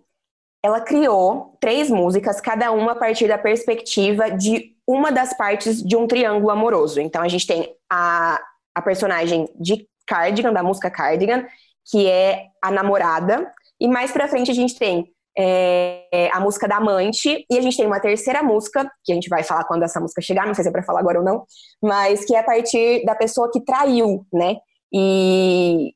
ela 0.63 0.81
criou 0.81 1.57
três 1.61 1.91
músicas, 1.91 2.41
cada 2.41 2.73
uma 2.73 2.93
a 2.93 2.97
partir 2.97 3.29
da 3.29 3.39
perspectiva 3.39 4.31
de 4.31 4.75
uma 4.87 5.11
das 5.11 5.37
partes 5.37 5.83
de 5.83 5.97
um 5.97 6.07
triângulo 6.07 6.51
amoroso. 6.51 7.01
Então, 7.01 7.23
a 7.23 7.29
gente 7.29 7.47
tem 7.47 7.75
a, 7.91 8.41
a 8.75 8.83
personagem 8.83 9.49
de 9.55 9.89
Cardigan, 10.07 10.53
da 10.53 10.63
música 10.63 10.91
Cardigan, 10.91 11.47
que 11.91 12.07
é 12.07 12.47
a 12.63 12.71
namorada, 12.71 13.53
e 13.81 13.89
mais 13.89 14.11
pra 14.13 14.29
frente 14.29 14.51
a 14.51 14.55
gente 14.55 14.79
tem 14.79 15.14
é, 15.37 16.31
a 16.33 16.41
música 16.41 16.69
da 16.69 16.77
Amante, 16.77 17.45
e 17.51 17.59
a 17.59 17.61
gente 17.61 17.77
tem 17.77 17.87
uma 17.87 18.01
terceira 18.01 18.43
música, 18.43 18.91
que 19.05 19.13
a 19.13 19.15
gente 19.15 19.29
vai 19.29 19.43
falar 19.43 19.65
quando 19.65 19.83
essa 19.83 20.01
música 20.01 20.23
chegar, 20.23 20.47
não 20.47 20.55
sei 20.55 20.63
se 20.63 20.69
é 20.69 20.73
pra 20.73 20.83
falar 20.83 21.01
agora 21.01 21.19
ou 21.19 21.25
não, 21.25 21.45
mas 21.83 22.25
que 22.25 22.35
é 22.35 22.39
a 22.39 22.45
partir 22.45 23.05
da 23.05 23.15
pessoa 23.15 23.51
que 23.51 23.65
traiu, 23.65 24.25
né? 24.33 24.57
E 24.93 25.93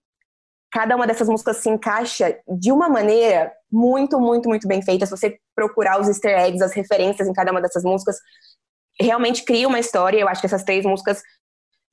cada 0.72 0.96
uma 0.96 1.06
dessas 1.06 1.28
músicas 1.28 1.58
se 1.58 1.70
encaixa 1.70 2.36
de 2.46 2.72
uma 2.72 2.88
maneira 2.88 3.52
muito, 3.70 4.20
muito, 4.20 4.48
muito 4.48 4.66
bem 4.66 4.82
feita. 4.82 5.06
Se 5.06 5.10
você 5.10 5.38
procurar 5.54 6.00
os 6.00 6.08
easter 6.08 6.38
eggs, 6.38 6.62
as 6.62 6.72
referências 6.72 7.28
em 7.28 7.32
cada 7.32 7.50
uma 7.50 7.60
dessas 7.60 7.84
músicas, 7.84 8.16
realmente 9.00 9.44
cria 9.44 9.68
uma 9.68 9.78
história. 9.78 10.18
Eu 10.18 10.28
acho 10.28 10.40
que 10.40 10.46
essas 10.46 10.64
três 10.64 10.84
músicas 10.84 11.22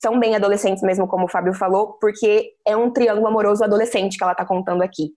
são 0.02 0.20
bem 0.20 0.36
adolescentes 0.36 0.84
mesmo, 0.84 1.08
como 1.08 1.26
o 1.26 1.30
Fábio 1.30 1.54
falou, 1.54 1.94
porque 2.00 2.52
é 2.66 2.76
um 2.76 2.92
triângulo 2.92 3.28
amoroso 3.28 3.64
adolescente 3.64 4.18
que 4.18 4.24
ela 4.24 4.36
tá 4.36 4.46
contando 4.46 4.82
aqui. 4.82 5.14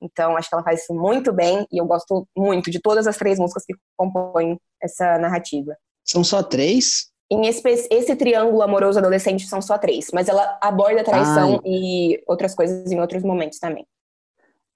Então, 0.00 0.36
acho 0.36 0.48
que 0.48 0.54
ela 0.54 0.64
faz 0.64 0.82
isso 0.82 0.94
muito 0.94 1.32
bem 1.32 1.66
e 1.72 1.78
eu 1.78 1.86
gosto 1.86 2.26
muito 2.36 2.70
de 2.70 2.80
todas 2.80 3.06
as 3.06 3.16
três 3.16 3.38
músicas 3.38 3.64
que 3.64 3.74
compõem 3.96 4.58
essa 4.82 5.18
narrativa. 5.18 5.76
São 6.04 6.22
só 6.22 6.42
três? 6.42 7.08
Em 7.30 7.46
esse, 7.46 7.62
esse 7.90 8.16
triângulo 8.16 8.62
amoroso 8.62 8.98
adolescente 8.98 9.46
são 9.46 9.60
só 9.60 9.76
três, 9.76 10.06
mas 10.14 10.28
ela 10.28 10.58
aborda 10.62 11.02
a 11.02 11.04
traição 11.04 11.60
Ai. 11.64 11.70
e 11.70 12.22
outras 12.26 12.54
coisas 12.54 12.90
em 12.90 13.00
outros 13.00 13.22
momentos 13.22 13.58
também. 13.58 13.84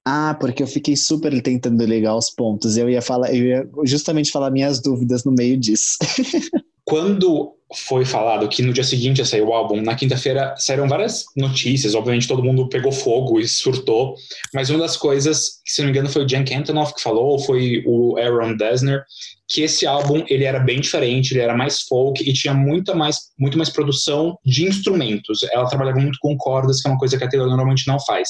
Ah, 0.04 0.36
porque 0.38 0.62
eu 0.62 0.66
fiquei 0.66 0.96
super 0.96 1.40
tentando 1.40 1.84
ligar 1.84 2.16
os 2.16 2.28
pontos. 2.28 2.76
Eu 2.76 2.90
ia 2.90 3.00
falar, 3.00 3.32
eu 3.32 3.44
ia 3.44 3.70
justamente 3.84 4.32
falar 4.32 4.50
minhas 4.50 4.80
dúvidas 4.80 5.24
no 5.24 5.32
meio 5.32 5.56
disso. 5.56 5.96
Quando 6.84 7.54
foi 7.74 8.04
falado 8.04 8.48
que 8.48 8.62
no 8.62 8.72
dia 8.72 8.84
seguinte 8.84 9.18
ia 9.18 9.24
sair 9.24 9.42
o 9.42 9.52
álbum, 9.52 9.80
na 9.80 9.94
quinta-feira 9.94 10.54
saíram 10.58 10.88
várias 10.88 11.24
notícias, 11.36 11.94
obviamente 11.94 12.28
todo 12.28 12.42
mundo 12.42 12.68
pegou 12.68 12.92
fogo 12.92 13.40
e 13.40 13.48
surtou, 13.48 14.14
mas 14.52 14.70
uma 14.70 14.80
das 14.80 14.96
coisas, 14.96 15.60
se 15.64 15.80
não 15.80 15.86
me 15.86 15.92
engano, 15.92 16.08
foi 16.08 16.24
o 16.24 16.28
Jan 16.28 16.44
Antonoff 16.56 16.94
que 16.94 17.02
falou, 17.02 17.32
ou 17.32 17.38
foi 17.38 17.82
o 17.86 18.16
Aaron 18.18 18.56
Dessner, 18.56 19.04
que 19.48 19.62
esse 19.62 19.86
álbum 19.86 20.24
ele 20.28 20.44
era 20.44 20.58
bem 20.58 20.80
diferente, 20.80 21.32
ele 21.32 21.40
era 21.40 21.54
mais 21.54 21.82
folk 21.82 22.22
e 22.22 22.32
tinha 22.32 22.54
muita 22.54 22.94
mais, 22.94 23.16
muito 23.38 23.58
mais 23.58 23.68
produção 23.68 24.38
de 24.44 24.66
instrumentos. 24.66 25.42
Ela 25.52 25.68
trabalhava 25.68 26.00
muito 26.00 26.18
com 26.20 26.36
cordas, 26.36 26.80
que 26.80 26.88
é 26.88 26.90
uma 26.90 26.98
coisa 26.98 27.18
que 27.18 27.24
a 27.24 27.28
Taylor 27.28 27.48
normalmente 27.48 27.86
não 27.86 28.00
faz. 28.00 28.28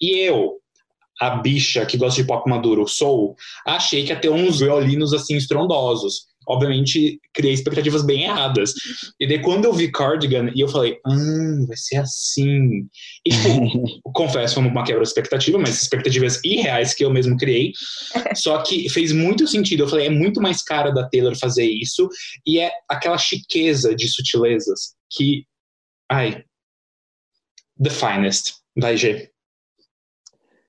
E 0.00 0.20
eu, 0.20 0.52
a 1.20 1.30
bicha 1.36 1.84
que 1.84 1.96
gosta 1.96 2.20
de 2.20 2.28
pop 2.28 2.48
maduro, 2.48 2.86
sou, 2.86 3.34
achei 3.66 4.04
que 4.04 4.10
ia 4.10 4.18
ter 4.18 4.30
uns 4.30 4.60
violinos 4.60 5.12
assim 5.12 5.36
estrondosos 5.36 6.31
obviamente, 6.48 7.20
criei 7.34 7.54
expectativas 7.54 8.02
bem 8.02 8.24
erradas. 8.24 8.72
E 9.18 9.26
daí, 9.26 9.40
quando 9.40 9.64
eu 9.64 9.72
vi 9.72 9.90
Cardigan, 9.90 10.50
e 10.54 10.60
eu 10.60 10.68
falei, 10.68 10.98
hum, 11.06 11.66
vai 11.66 11.76
ser 11.76 11.96
assim. 11.96 12.86
E, 13.24 13.30
tipo, 13.30 14.02
confesso, 14.12 14.54
foi 14.54 14.64
uma 14.64 14.84
quebra 14.84 15.02
de 15.02 15.08
expectativa, 15.08 15.58
mas 15.58 15.80
expectativas 15.80 16.40
irreais 16.44 16.94
que 16.94 17.04
eu 17.04 17.10
mesmo 17.10 17.36
criei. 17.36 17.72
Só 18.34 18.62
que 18.62 18.88
fez 18.88 19.12
muito 19.12 19.46
sentido. 19.46 19.84
Eu 19.84 19.88
falei, 19.88 20.06
é 20.06 20.10
muito 20.10 20.40
mais 20.40 20.62
cara 20.62 20.90
da 20.90 21.08
Taylor 21.08 21.36
fazer 21.38 21.66
isso, 21.66 22.08
e 22.46 22.58
é 22.58 22.70
aquela 22.88 23.18
chiqueza 23.18 23.94
de 23.94 24.08
sutilezas 24.08 24.94
que. 25.10 25.44
Ai. 26.10 26.44
The 27.82 27.90
finest. 27.90 28.54
Vai, 28.76 28.96
G. 28.96 29.30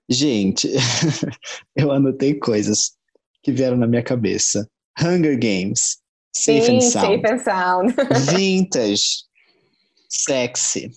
Gente, 0.10 0.70
eu 1.76 1.92
anotei 1.92 2.36
coisas 2.36 2.92
que 3.42 3.52
vieram 3.52 3.78
na 3.78 3.88
minha 3.88 4.04
cabeça. 4.04 4.70
Hunger 5.00 5.38
Games. 5.38 5.98
Safe 6.36 6.66
Sim, 6.66 6.78
and 6.78 6.82
Sound. 6.82 7.22
Safe 7.22 7.34
and 7.34 7.40
Sound. 7.40 7.96
Vintage. 8.36 9.24
Sexy. 10.10 10.92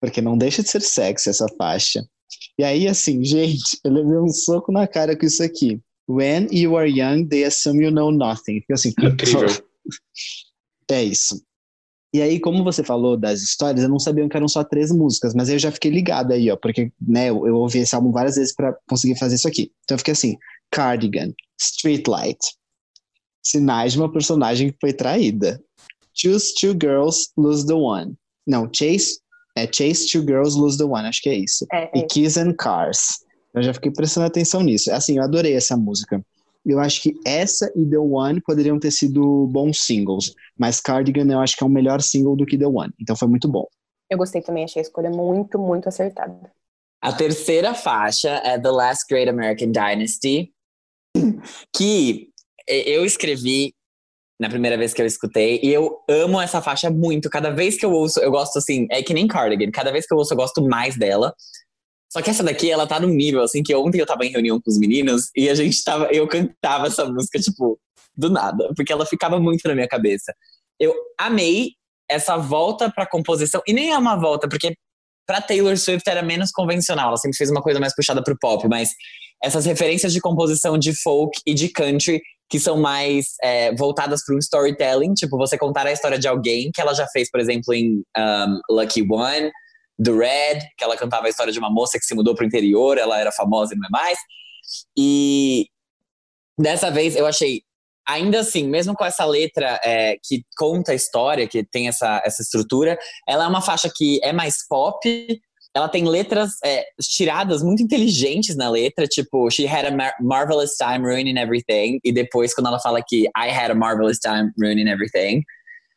Porque 0.00 0.20
não 0.20 0.36
deixa 0.36 0.62
de 0.62 0.68
ser 0.68 0.82
sexy 0.82 1.30
essa 1.30 1.46
faixa. 1.56 2.04
E 2.58 2.64
aí, 2.64 2.88
assim, 2.88 3.24
gente, 3.24 3.78
eu 3.84 3.92
levei 3.92 4.18
um 4.18 4.28
soco 4.28 4.72
na 4.72 4.86
cara 4.86 5.16
com 5.16 5.26
isso 5.26 5.42
aqui. 5.42 5.80
When 6.08 6.48
you 6.50 6.76
are 6.76 6.90
young, 6.90 7.28
they 7.28 7.44
assume 7.44 7.84
you 7.84 7.90
know 7.90 8.10
nothing. 8.10 8.60
Fica 8.60 8.74
assim, 8.74 8.92
Incrível. 8.98 9.46
É 10.90 11.02
isso. 11.02 11.42
E 12.14 12.20
aí, 12.20 12.38
como 12.38 12.62
você 12.62 12.84
falou 12.84 13.16
das 13.16 13.40
histórias, 13.40 13.82
eu 13.82 13.88
não 13.88 13.98
sabia 13.98 14.28
que 14.28 14.36
eram 14.36 14.48
só 14.48 14.62
três 14.62 14.92
músicas, 14.92 15.32
mas 15.34 15.48
eu 15.48 15.58
já 15.58 15.72
fiquei 15.72 15.90
ligado 15.90 16.32
aí, 16.32 16.50
ó, 16.50 16.56
porque, 16.56 16.92
né, 17.00 17.30
eu, 17.30 17.46
eu 17.46 17.56
ouvi 17.56 17.78
esse 17.78 17.94
álbum 17.94 18.12
várias 18.12 18.34
vezes 18.34 18.54
para 18.54 18.76
conseguir 18.86 19.18
fazer 19.18 19.36
isso 19.36 19.48
aqui. 19.48 19.72
Então 19.84 19.94
eu 19.94 19.98
fiquei 19.98 20.12
assim, 20.12 20.36
Cardigan, 20.70 21.32
Streetlight, 21.58 22.38
Sinais 23.42 23.92
de 23.92 23.98
uma 23.98 24.12
personagem 24.12 24.70
que 24.70 24.78
foi 24.80 24.92
traída. 24.92 25.60
Choose 26.14 26.54
two 26.60 26.72
girls, 26.72 27.30
lose 27.36 27.66
the 27.66 27.74
one. 27.74 28.14
Não, 28.46 28.68
chase. 28.72 29.20
É 29.56 29.66
chase 29.66 30.06
two 30.10 30.22
girls, 30.22 30.58
lose 30.58 30.78
the 30.78 30.84
one. 30.84 31.06
Acho 31.06 31.20
que 31.22 31.28
é 31.28 31.34
isso. 31.34 31.66
É, 31.72 31.90
e 31.98 32.02
Kiss 32.02 32.38
and 32.38 32.54
Cars. 32.54 33.24
Eu 33.54 33.62
já 33.62 33.74
fiquei 33.74 33.90
prestando 33.90 34.26
atenção 34.26 34.62
nisso. 34.62 34.92
Assim, 34.92 35.18
eu 35.18 35.22
adorei 35.22 35.54
essa 35.54 35.76
música. 35.76 36.22
Eu 36.64 36.78
acho 36.78 37.02
que 37.02 37.12
essa 37.26 37.70
e 37.74 37.84
The 37.84 37.98
One 37.98 38.40
poderiam 38.40 38.78
ter 38.78 38.92
sido 38.92 39.48
bons 39.48 39.84
singles, 39.84 40.32
mas 40.56 40.80
Cardigan 40.80 41.30
eu 41.30 41.40
acho 41.40 41.56
que 41.56 41.64
é 41.64 41.66
um 41.66 41.70
melhor 41.70 42.00
single 42.00 42.36
do 42.36 42.46
que 42.46 42.56
The 42.56 42.66
One, 42.66 42.92
então 43.00 43.16
foi 43.16 43.26
muito 43.26 43.48
bom. 43.48 43.66
Eu 44.08 44.16
gostei 44.16 44.40
também, 44.42 44.64
achei 44.64 44.80
a 44.80 44.84
escolha 44.84 45.10
muito, 45.10 45.58
muito 45.58 45.88
acertada. 45.88 46.52
A 47.02 47.12
terceira 47.12 47.74
faixa 47.74 48.28
é 48.44 48.58
The 48.58 48.70
Last 48.70 49.06
Great 49.08 49.28
American 49.28 49.72
Dynasty, 49.72 50.52
que 51.74 52.28
eu 52.68 53.04
escrevi 53.04 53.74
na 54.40 54.48
primeira 54.48 54.76
vez 54.76 54.92
que 54.92 55.00
eu 55.00 55.06
escutei 55.06 55.60
e 55.62 55.72
eu 55.72 55.98
amo 56.08 56.40
essa 56.40 56.60
faixa 56.60 56.90
muito. 56.90 57.30
Cada 57.30 57.50
vez 57.50 57.76
que 57.76 57.86
eu 57.86 57.92
ouço, 57.92 58.18
eu 58.20 58.30
gosto 58.30 58.58
assim, 58.58 58.86
é 58.90 59.02
que 59.02 59.14
nem 59.14 59.28
Cardigan, 59.28 59.70
cada 59.70 59.92
vez 59.92 60.06
que 60.06 60.12
eu 60.12 60.18
ouço 60.18 60.32
eu 60.32 60.36
gosto 60.36 60.62
mais 60.62 60.96
dela. 60.96 61.32
Só 62.12 62.20
que 62.20 62.28
essa 62.28 62.42
daqui, 62.42 62.70
ela 62.70 62.86
tá 62.86 62.98
num 62.98 63.08
nível 63.08 63.42
assim 63.42 63.62
que 63.62 63.74
ontem 63.74 63.98
eu 64.00 64.06
tava 64.06 64.26
em 64.26 64.30
reunião 64.30 64.60
com 64.60 64.70
os 64.70 64.78
meninos 64.78 65.30
e 65.36 65.48
a 65.48 65.54
gente 65.54 65.82
tava, 65.84 66.06
eu 66.12 66.26
cantava 66.26 66.88
essa 66.88 67.04
música 67.04 67.38
tipo 67.38 67.78
do 68.16 68.30
nada, 68.30 68.70
porque 68.76 68.92
ela 68.92 69.06
ficava 69.06 69.40
muito 69.40 69.66
na 69.66 69.74
minha 69.74 69.88
cabeça. 69.88 70.34
Eu 70.78 70.92
amei 71.18 71.70
essa 72.10 72.36
volta 72.36 72.90
pra 72.90 73.06
composição 73.06 73.62
e 73.66 73.72
nem 73.72 73.92
é 73.92 73.96
uma 73.96 74.16
volta, 74.16 74.48
porque 74.48 74.74
pra 75.26 75.40
Taylor 75.40 75.76
Swift 75.78 76.08
era 76.10 76.20
menos 76.20 76.50
convencional, 76.50 77.08
ela 77.08 77.16
sempre 77.16 77.38
fez 77.38 77.48
uma 77.48 77.62
coisa 77.62 77.80
mais 77.80 77.94
puxada 77.94 78.22
pro 78.22 78.36
pop, 78.38 78.68
mas 78.68 78.90
essas 79.42 79.64
referências 79.64 80.12
de 80.12 80.20
composição 80.20 80.76
de 80.76 80.94
folk 80.94 81.40
e 81.46 81.54
de 81.54 81.68
country 81.68 82.20
que 82.52 82.60
são 82.60 82.78
mais 82.78 83.28
é, 83.42 83.74
voltadas 83.74 84.22
para 84.22 84.34
um 84.34 84.38
storytelling, 84.38 85.14
tipo 85.14 85.38
você 85.38 85.56
contar 85.56 85.86
a 85.86 85.92
história 85.92 86.18
de 86.18 86.28
alguém 86.28 86.70
que 86.70 86.82
ela 86.82 86.92
já 86.92 87.06
fez, 87.06 87.30
por 87.30 87.40
exemplo, 87.40 87.72
em 87.72 88.04
um, 88.14 88.60
Lucky 88.68 89.02
One, 89.10 89.50
do 89.98 90.18
Red, 90.18 90.58
que 90.76 90.84
ela 90.84 90.94
cantava 90.94 91.28
a 91.28 91.30
história 91.30 91.50
de 91.50 91.58
uma 91.58 91.70
moça 91.70 91.98
que 91.98 92.04
se 92.04 92.14
mudou 92.14 92.34
para 92.34 92.44
o 92.44 92.46
interior, 92.46 92.98
ela 92.98 93.18
era 93.18 93.32
famosa 93.32 93.72
e 93.72 93.78
não 93.78 93.86
é 93.86 93.90
mais. 93.90 94.18
E 94.94 95.66
dessa 96.58 96.90
vez 96.90 97.16
eu 97.16 97.24
achei, 97.24 97.62
ainda 98.06 98.40
assim, 98.40 98.68
mesmo 98.68 98.94
com 98.94 99.06
essa 99.06 99.24
letra 99.24 99.80
é, 99.82 100.18
que 100.22 100.44
conta 100.54 100.92
a 100.92 100.94
história, 100.94 101.48
que 101.48 101.64
tem 101.64 101.88
essa, 101.88 102.20
essa 102.22 102.42
estrutura, 102.42 102.98
ela 103.26 103.44
é 103.44 103.48
uma 103.48 103.62
faixa 103.62 103.90
que 103.90 104.20
é 104.22 104.30
mais 104.30 104.56
pop, 104.68 105.00
ela 105.74 105.88
tem 105.88 106.06
letras 106.06 106.52
é, 106.64 106.84
tiradas 107.00 107.62
muito 107.62 107.82
inteligentes 107.82 108.56
na 108.56 108.68
letra, 108.68 109.06
tipo, 109.06 109.50
she 109.50 109.66
had 109.66 109.86
a 109.86 109.90
mar 109.90 110.12
marvelous 110.20 110.76
time 110.76 110.98
ruining 110.98 111.38
everything. 111.38 111.98
E 112.04 112.12
depois, 112.12 112.54
quando 112.54 112.66
ela 112.66 112.78
fala 112.78 113.02
que 113.06 113.22
I 113.36 113.50
had 113.50 113.70
a 113.70 113.74
marvelous 113.74 114.18
time 114.18 114.52
ruining 114.60 114.88
everything, 114.88 115.42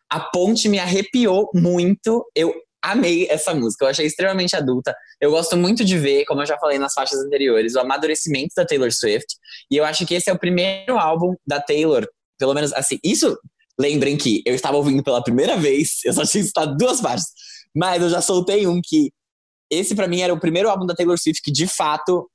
a 0.09 0.19
ponte 0.19 0.69
me 0.69 0.79
arrepiou 0.79 1.49
muito. 1.53 2.25
Eu 2.33 2.53
amei 2.81 3.27
essa 3.29 3.53
música, 3.53 3.83
eu 3.83 3.89
achei 3.89 4.05
extremamente 4.05 4.55
adulta. 4.55 4.95
Eu 5.19 5.31
gosto 5.31 5.57
muito 5.57 5.83
de 5.83 5.97
ver, 5.97 6.23
como 6.25 6.41
eu 6.41 6.45
já 6.45 6.57
falei 6.57 6.77
nas 6.77 6.93
faixas 6.93 7.19
anteriores, 7.19 7.75
o 7.75 7.79
amadurecimento 7.79 8.53
da 8.55 8.65
Taylor 8.65 8.93
Swift. 8.93 9.35
E 9.69 9.75
eu 9.75 9.83
acho 9.83 10.05
que 10.05 10.13
esse 10.13 10.29
é 10.29 10.33
o 10.33 10.39
primeiro 10.39 10.97
álbum 10.97 11.35
da 11.45 11.59
Taylor, 11.59 12.07
pelo 12.39 12.53
menos 12.53 12.71
assim. 12.73 12.97
Isso, 13.03 13.37
lembrem 13.77 14.15
que 14.15 14.41
eu 14.45 14.55
estava 14.55 14.77
ouvindo 14.77 15.03
pela 15.03 15.21
primeira 15.21 15.57
vez, 15.57 15.99
eu 16.05 16.13
só 16.13 16.23
tinha 16.23 16.43
escutado 16.43 16.77
duas 16.77 17.01
partes. 17.01 17.25
Mas 17.75 18.01
eu 18.01 18.09
já 18.09 18.21
soltei 18.21 18.67
um 18.67 18.79
que 18.81 19.11
esse 19.69 19.95
para 19.95 20.07
mim 20.07 20.21
era 20.21 20.33
o 20.33 20.39
primeiro 20.39 20.69
álbum 20.69 20.85
da 20.85 20.93
Taylor 20.93 21.17
Swift 21.17 21.41
que 21.41 21.51
de 21.51 21.67
fato 21.67 22.29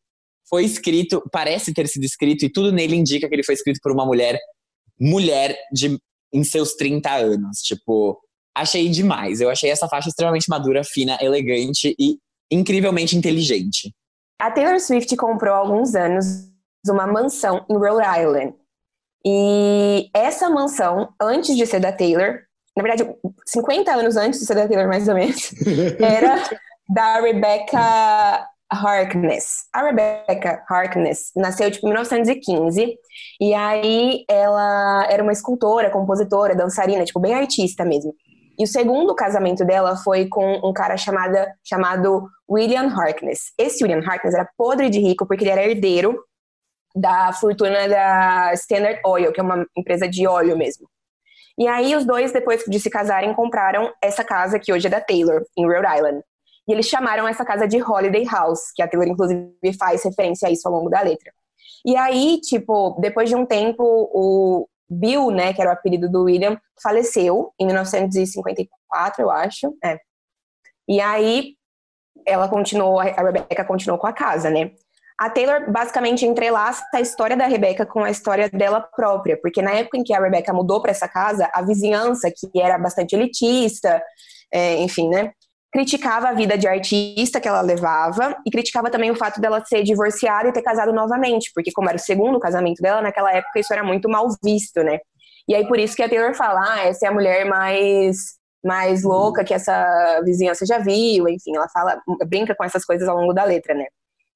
foi 0.49 0.65
escrito, 0.65 1.23
parece 1.31 1.73
ter 1.73 1.87
sido 1.87 2.05
escrito 2.05 2.45
e 2.45 2.51
tudo 2.51 2.73
nele 2.73 2.97
indica 2.97 3.29
que 3.29 3.35
ele 3.35 3.45
foi 3.45 3.55
escrito 3.55 3.79
por 3.81 3.93
uma 3.93 4.05
mulher, 4.05 4.39
mulher 4.99 5.57
de 5.73 5.97
em 6.33 6.45
seus 6.45 6.75
30 6.75 7.11
anos, 7.13 7.59
tipo, 7.59 8.19
achei 8.55 8.89
demais. 8.89 9.41
Eu 9.41 9.51
achei 9.51 9.71
essa 9.71 9.89
faixa 9.89 10.09
extremamente 10.09 10.49
madura, 10.49 10.85
fina, 10.85 11.19
elegante 11.21 11.95
e 11.99 12.19
incrivelmente 12.51 13.17
inteligente. 13.17 13.93
A 14.41 14.51
Taylor 14.51 14.79
Swift 14.81 15.15
comprou 15.17 15.55
há 15.55 15.59
alguns 15.59 15.95
anos 15.95 16.49
uma 16.89 17.07
mansão 17.07 17.65
em 17.69 17.75
Rhode 17.75 18.21
Island. 18.21 18.55
E 19.25 20.09
essa 20.15 20.49
mansão, 20.49 21.13
antes 21.21 21.57
de 21.57 21.67
ser 21.67 21.81
da 21.81 21.93
Taylor, 21.93 22.41
na 22.77 22.83
verdade, 22.83 23.11
50 23.47 23.93
anos 23.93 24.17
antes 24.17 24.41
de 24.41 24.47
ser 24.47 24.55
da 24.55 24.67
Taylor, 24.67 24.89
mais 24.89 25.09
ou 25.09 25.15
menos, 25.15 25.53
era 26.01 26.43
da 26.91 27.21
Rebecca 27.21 28.49
Harkness. 28.71 29.67
A 29.73 29.83
Rebecca 29.83 30.63
Harkness 30.69 31.31
nasceu 31.37 31.71
tipo, 31.71 31.87
em 31.87 31.91
1915 31.91 32.99
e 33.41 33.55
aí 33.55 34.25
ela 34.29 35.07
era 35.09 35.23
uma 35.23 35.33
escultora, 35.33 35.91
compositora, 35.91 36.55
dançarina, 36.55 37.05
tipo 37.05 37.21
bem 37.21 37.35
artista 37.35 37.85
mesmo. 37.85 38.13
E 38.59 38.65
o 38.65 38.67
segundo 38.67 39.15
casamento 39.15 39.65
dela 39.65 39.97
foi 39.97 40.29
com 40.29 40.61
um 40.65 40.73
cara 40.73 40.97
chamada, 40.97 41.55
chamado 41.65 42.29
William 42.49 42.89
Harkness. 42.89 43.53
Esse 43.57 43.83
William 43.83 44.05
Harkness 44.07 44.35
era 44.35 44.49
podre 44.57 44.91
de 44.91 44.99
rico 44.99 45.27
porque 45.27 45.45
ele 45.45 45.51
era 45.51 45.65
herdeiro 45.65 46.23
da 46.95 47.33
fortuna 47.33 47.89
da 47.89 48.53
Standard 48.55 49.01
Oil, 49.07 49.33
que 49.33 49.41
é 49.41 49.43
uma 49.43 49.65
empresa 49.77 50.09
de 50.09 50.27
óleo 50.27 50.59
mesmo. 50.59 50.89
E 51.57 51.69
aí 51.69 51.95
os 51.95 52.05
dois, 52.05 52.33
depois 52.33 52.65
de 52.67 52.81
se 52.81 52.91
casarem, 52.91 53.33
compraram 53.35 53.93
essa 54.03 54.25
casa 54.25 54.59
que 54.59 54.73
hoje 54.73 54.87
é 54.87 54.91
da 54.91 55.01
Taylor, 55.01 55.43
em 55.57 55.67
Rhode 55.67 55.97
Island. 55.97 56.23
E 56.71 56.73
eles 56.73 56.87
chamaram 56.87 57.27
essa 57.27 57.45
casa 57.45 57.67
de 57.67 57.83
Holiday 57.83 58.25
House, 58.27 58.71
que 58.73 58.81
a 58.81 58.87
Taylor, 58.87 59.09
inclusive, 59.09 59.53
faz 59.77 60.05
referência 60.05 60.47
a 60.47 60.53
isso 60.53 60.69
ao 60.69 60.73
longo 60.73 60.89
da 60.89 61.01
letra. 61.01 61.33
E 61.85 61.97
aí, 61.97 62.41
tipo, 62.41 62.97
depois 63.01 63.29
de 63.29 63.35
um 63.35 63.45
tempo, 63.45 63.83
o 63.83 64.69
Bill, 64.89 65.33
né, 65.33 65.53
que 65.53 65.61
era 65.61 65.71
o 65.71 65.73
apelido 65.73 66.09
do 66.09 66.23
William, 66.23 66.57
faleceu 66.81 67.53
em 67.59 67.67
1954, 67.67 69.21
eu 69.21 69.31
acho. 69.33 69.75
É. 69.85 69.99
E 70.89 71.01
aí 71.01 71.55
ela 72.25 72.49
continuou, 72.49 73.01
a 73.01 73.05
Rebecca 73.05 73.65
continuou 73.65 73.99
com 73.99 74.07
a 74.07 74.13
casa, 74.13 74.49
né? 74.49 74.71
A 75.19 75.29
Taylor 75.29 75.73
basicamente 75.73 76.25
entrelaça 76.25 76.85
a 76.95 77.01
história 77.01 77.37
da 77.37 77.49
Rebecca 77.49 77.85
com 77.85 78.05
a 78.05 78.11
história 78.13 78.49
dela 78.49 78.81
própria, 78.81 79.37
porque 79.43 79.61
na 79.61 79.73
época 79.73 79.99
em 79.99 80.05
que 80.05 80.15
a 80.15 80.21
Rebecca 80.21 80.53
mudou 80.53 80.81
para 80.81 80.93
essa 80.93 81.09
casa, 81.09 81.51
a 81.53 81.63
vizinhança, 81.63 82.31
que 82.31 82.61
era 82.61 82.79
bastante 82.79 83.17
elitista, 83.17 84.01
é, 84.53 84.77
enfim, 84.77 85.09
né, 85.09 85.33
criticava 85.73 86.29
a 86.29 86.33
vida 86.33 86.59
de 86.59 86.67
artista 86.67 87.41
que 87.41 87.47
ela 87.47 87.61
levava 87.61 88.37
e 88.45 88.51
criticava 88.51 88.91
também 88.91 89.11
o 89.11 89.15
fato 89.15 89.41
dela 89.41 89.65
ser 89.65 89.83
divorciada 89.83 90.49
e 90.49 90.53
ter 90.53 90.63
casado 90.63 90.93
novamente, 90.93 91.51
porque 91.55 91.71
como 91.73 91.89
era 91.89 91.97
o 91.97 92.01
segundo 92.01 92.41
casamento 92.41 92.83
dela, 92.83 93.01
naquela 93.01 93.33
época 93.33 93.61
isso 93.61 93.73
era 93.73 93.85
muito 93.85 94.09
mal 94.09 94.27
visto, 94.43 94.83
né? 94.83 94.99
E 95.49 95.55
aí 95.55 95.67
por 95.67 95.79
isso 95.79 95.95
que 95.95 96.03
a 96.03 96.09
Taylor 96.09 96.35
fala, 96.35 96.61
ah, 96.75 96.81
essa 96.87 97.07
é 97.07 97.09
a 97.09 97.13
mulher 97.13 97.45
mais 97.45 98.39
mais 98.63 99.05
louca 99.05 99.43
que 99.43 99.55
essa 99.55 100.21
vizinhança 100.23 100.67
já 100.67 100.79
viu, 100.79 101.27
enfim, 101.27 101.57
ela 101.57 101.67
fala, 101.71 101.99
brinca 102.29 102.55
com 102.55 102.63
essas 102.63 102.85
coisas 102.85 103.09
ao 103.09 103.17
longo 103.17 103.33
da 103.33 103.43
letra, 103.45 103.75
né? 103.75 103.87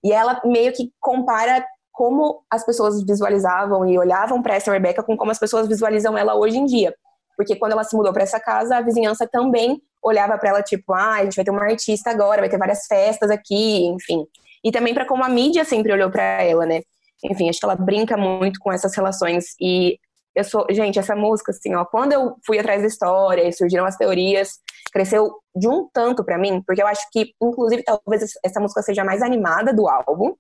E 0.03 0.13
ela 0.13 0.41
meio 0.45 0.73
que 0.73 0.91
compara 0.99 1.65
como 1.93 2.43
as 2.51 2.65
pessoas 2.65 3.05
visualizavam 3.05 3.87
e 3.87 3.99
olhavam 3.99 4.43
para 4.43 4.55
essa 4.55 4.73
Rebecca 4.73 5.03
com 5.03 5.17
como 5.17 5.31
as 5.31 5.39
pessoas 5.39 5.69
visualizam 5.69 6.17
ela 6.17 6.35
hoje 6.35 6.59
em 6.59 6.65
dia. 6.65 6.95
Porque 7.37 7.57
quando 7.57 7.73
ela 7.73 7.85
se 7.85 7.97
mudou 7.97 8.13
para 8.13 8.23
essa 8.23 8.39
casa, 8.41 8.77
a 8.77 8.81
vizinhança 8.81 9.27
também 9.27 9.81
olhava 10.03 10.37
para 10.39 10.51
ela 10.51 10.63
tipo, 10.63 10.93
ah, 10.93 11.15
a 11.15 11.25
gente 11.25 11.37
vai 11.37 11.45
ter 11.45 11.51
uma 11.51 11.63
artista 11.65 12.11
agora, 12.11 12.41
vai 12.41 12.49
ter 12.49 12.59
várias 12.59 12.87
festas 12.87 13.31
aqui, 13.31 13.87
enfim. 13.87 14.27
E 14.63 14.71
também 14.71 14.95
para 14.95 15.07
como 15.07 15.25
a 15.25 15.29
mídia 15.29 15.65
sempre 15.65 15.93
olhou 15.93 16.11
para 16.11 16.43
ela, 16.43 16.67
né? 16.67 16.83
Enfim, 17.25 17.49
acho 17.49 17.59
que 17.59 17.65
ela 17.65 17.77
brinca 17.77 18.17
muito 18.17 18.61
com 18.61 18.73
essas 18.73 18.95
relações 18.95 19.55
e 19.61 19.99
eu 20.35 20.43
sou, 20.43 20.67
gente, 20.71 20.99
essa 20.99 21.15
música, 21.15 21.53
assim, 21.53 21.75
ó, 21.75 21.85
quando 21.85 22.13
eu 22.13 22.37
fui 22.45 22.59
atrás 22.59 22.83
da 22.83 22.89
história 22.89 23.49
e 23.49 23.53
surgiram 23.53 23.85
as 23.85 23.97
teorias, 23.97 24.59
cresceu 24.93 25.33
de 25.55 25.69
um 25.69 25.89
tanto 25.93 26.25
para 26.25 26.37
mim, 26.37 26.61
porque 26.67 26.83
eu 26.83 26.87
acho 26.87 27.07
que, 27.13 27.33
inclusive, 27.41 27.85
talvez 27.85 28.33
essa 28.45 28.61
música 28.61 28.83
seja 28.83 29.03
a 29.03 29.05
mais 29.05 29.23
animada 29.23 29.73
do 29.73 29.89
álbum, 29.89 30.35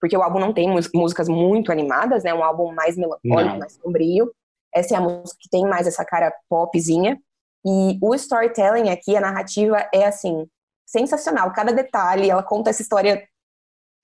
porque 0.00 0.16
o 0.16 0.22
álbum 0.22 0.38
não 0.38 0.54
tem 0.54 0.68
músicas 0.94 1.28
muito 1.28 1.72
animadas, 1.72 2.22
né? 2.22 2.32
Um 2.32 2.44
álbum 2.44 2.72
mais 2.72 2.96
melancólico, 2.96 3.52
não. 3.52 3.58
mais 3.58 3.72
sombrio. 3.74 4.32
Essa 4.74 4.94
é 4.94 4.98
a 4.98 5.00
música 5.00 5.36
que 5.40 5.48
tem 5.50 5.64
mais 5.64 5.86
essa 5.86 6.04
cara 6.04 6.32
popzinha. 6.48 7.18
E 7.66 7.98
o 8.00 8.14
storytelling 8.14 8.88
aqui, 8.88 9.16
a 9.16 9.20
narrativa, 9.20 9.86
é 9.92 10.06
assim, 10.06 10.46
sensacional. 10.86 11.52
Cada 11.52 11.72
detalhe, 11.72 12.30
ela 12.30 12.42
conta 12.42 12.70
essa 12.70 12.82
história 12.82 13.22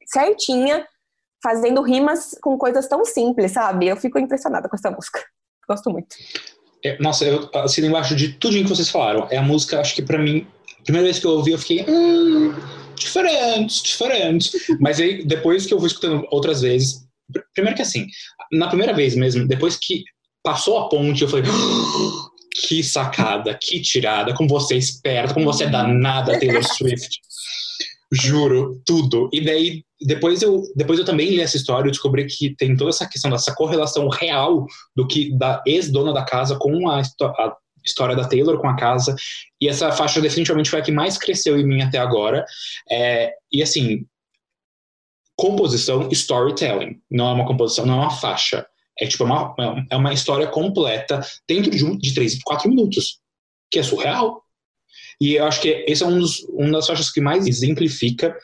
certinha, 0.06 0.86
fazendo 1.42 1.82
rimas 1.82 2.36
com 2.42 2.56
coisas 2.58 2.86
tão 2.88 3.04
simples, 3.04 3.52
sabe? 3.52 3.88
Eu 3.88 3.96
fico 3.96 4.18
impressionada 4.18 4.68
com 4.68 4.76
essa 4.76 4.90
música. 4.90 5.20
Gosto 5.68 5.90
muito. 5.90 6.14
É, 6.84 6.98
nossa, 7.00 7.24
eu 7.24 7.50
assino 7.54 7.88
embaixo 7.88 8.14
de 8.14 8.34
tudo 8.34 8.56
que 8.56 8.68
vocês 8.68 8.90
falaram. 8.90 9.26
É 9.30 9.36
a 9.36 9.42
música, 9.42 9.80
acho 9.80 9.94
que 9.94 10.02
para 10.02 10.18
mim, 10.18 10.46
a 10.80 10.82
primeira 10.84 11.06
vez 11.06 11.18
que 11.18 11.26
eu 11.26 11.32
ouvi, 11.32 11.52
eu 11.52 11.58
fiquei. 11.58 11.84
Hum, 11.88 12.54
diferente, 12.94 13.82
diferente. 13.82 14.50
Mas 14.80 15.00
aí, 15.00 15.24
depois 15.24 15.66
que 15.66 15.74
eu 15.74 15.78
fui 15.78 15.88
escutando 15.88 16.26
outras 16.30 16.60
vezes. 16.60 17.04
Primeiro 17.52 17.76
que 17.76 17.82
assim, 17.82 18.06
na 18.52 18.68
primeira 18.68 18.94
vez 18.94 19.16
mesmo, 19.16 19.48
depois 19.48 19.76
que 19.76 20.04
passou 20.46 20.78
a 20.78 20.88
ponte, 20.88 21.22
eu 21.22 21.28
falei. 21.28 21.44
Oh, 21.50 22.36
que 22.68 22.82
sacada, 22.82 23.58
que 23.60 23.82
tirada, 23.82 24.32
como 24.32 24.48
você 24.48 24.74
é 24.74 24.78
esperta, 24.78 25.34
como 25.34 25.44
você 25.44 25.64
é 25.64 25.68
danada, 25.68 26.38
Taylor 26.38 26.62
Swift. 26.78 27.20
Juro, 28.12 28.80
tudo. 28.86 29.28
E 29.32 29.44
daí, 29.44 29.82
depois 30.00 30.40
eu, 30.40 30.62
depois 30.76 31.00
eu 31.00 31.04
também 31.04 31.30
li 31.30 31.40
essa 31.40 31.56
história 31.56 31.88
e 31.88 31.90
descobri 31.90 32.24
que 32.26 32.54
tem 32.54 32.76
toda 32.76 32.90
essa 32.90 33.08
questão 33.08 33.28
dessa 33.30 33.52
correlação 33.54 34.08
real 34.08 34.64
do 34.94 35.06
que 35.06 35.36
da 35.36 35.60
ex-dona 35.66 36.14
da 36.14 36.24
casa 36.24 36.56
com 36.56 36.88
a, 36.88 37.00
a, 37.00 37.56
história 37.84 38.14
da 38.14 38.26
Taylor 38.26 38.58
com 38.58 38.68
a 38.68 38.76
casa. 38.76 39.16
E 39.60 39.68
essa 39.68 39.90
faixa 39.90 40.20
definitivamente 40.20 40.70
foi 40.70 40.78
a 40.78 40.82
que 40.82 40.92
mais 40.92 41.18
cresceu 41.18 41.58
em 41.58 41.66
mim 41.66 41.82
até 41.82 41.98
agora. 41.98 42.44
É, 42.88 43.32
e 43.52 43.62
assim, 43.62 44.06
composição, 45.36 46.08
storytelling. 46.12 47.00
Não 47.10 47.28
é 47.30 47.32
uma 47.32 47.46
composição, 47.46 47.84
não 47.84 47.94
é 47.94 48.02
uma 48.02 48.10
faixa. 48.10 48.64
É 48.98 49.06
tipo 49.06 49.24
uma, 49.24 49.54
é 49.90 49.96
uma 49.96 50.12
história 50.12 50.46
completa 50.46 51.20
dentro 51.48 51.70
de, 51.70 51.84
um, 51.84 51.96
de 51.96 52.14
três, 52.14 52.42
quatro 52.42 52.68
minutos. 52.68 53.20
Que 53.70 53.80
é 53.80 53.82
surreal. 53.82 54.42
E 55.20 55.34
eu 55.34 55.44
acho 55.44 55.60
que 55.60 55.84
esse 55.88 56.02
é 56.02 56.06
um 56.06 56.18
dos, 56.18 56.40
uma 56.50 56.72
das 56.72 56.86
faixas 56.86 57.10
que 57.10 57.20
mais 57.20 57.46
exemplifica 57.46 58.36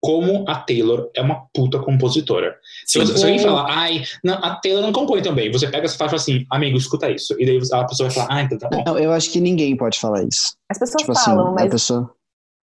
como 0.00 0.48
a 0.48 0.58
Taylor 0.58 1.10
é 1.14 1.20
uma 1.20 1.46
puta 1.52 1.78
compositora. 1.78 2.58
Se, 2.86 2.98
você, 2.98 3.18
se 3.18 3.24
alguém 3.24 3.38
falar, 3.38 3.66
ai, 3.68 4.02
não, 4.24 4.34
a 4.34 4.56
Taylor 4.56 4.82
não 4.82 4.92
compõe 4.92 5.20
também, 5.22 5.52
você 5.52 5.68
pega 5.68 5.84
essa 5.84 5.98
faixa 5.98 6.16
assim, 6.16 6.46
amigo, 6.50 6.78
escuta 6.78 7.10
isso. 7.10 7.34
E 7.38 7.44
daí 7.44 7.58
a 7.58 7.84
pessoa 7.84 8.08
vai 8.08 8.10
falar, 8.10 8.34
ah, 8.34 8.42
então 8.42 8.58
tá 8.58 8.68
bom. 8.70 8.82
Não, 8.86 8.98
eu 8.98 9.12
acho 9.12 9.30
que 9.30 9.40
ninguém 9.40 9.76
pode 9.76 10.00
falar 10.00 10.24
isso. 10.24 10.56
As 10.70 10.78
pessoas 10.78 11.02
tipo 11.02 11.12
assim, 11.12 11.24
falam, 11.26 11.46
assim, 11.48 11.54
mas 11.54 11.70
pessoa... 11.70 12.14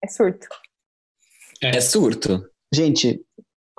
é 0.02 0.08
surto. 0.08 0.48
É. 1.62 1.76
é 1.76 1.80
surto. 1.80 2.44
Gente, 2.74 3.20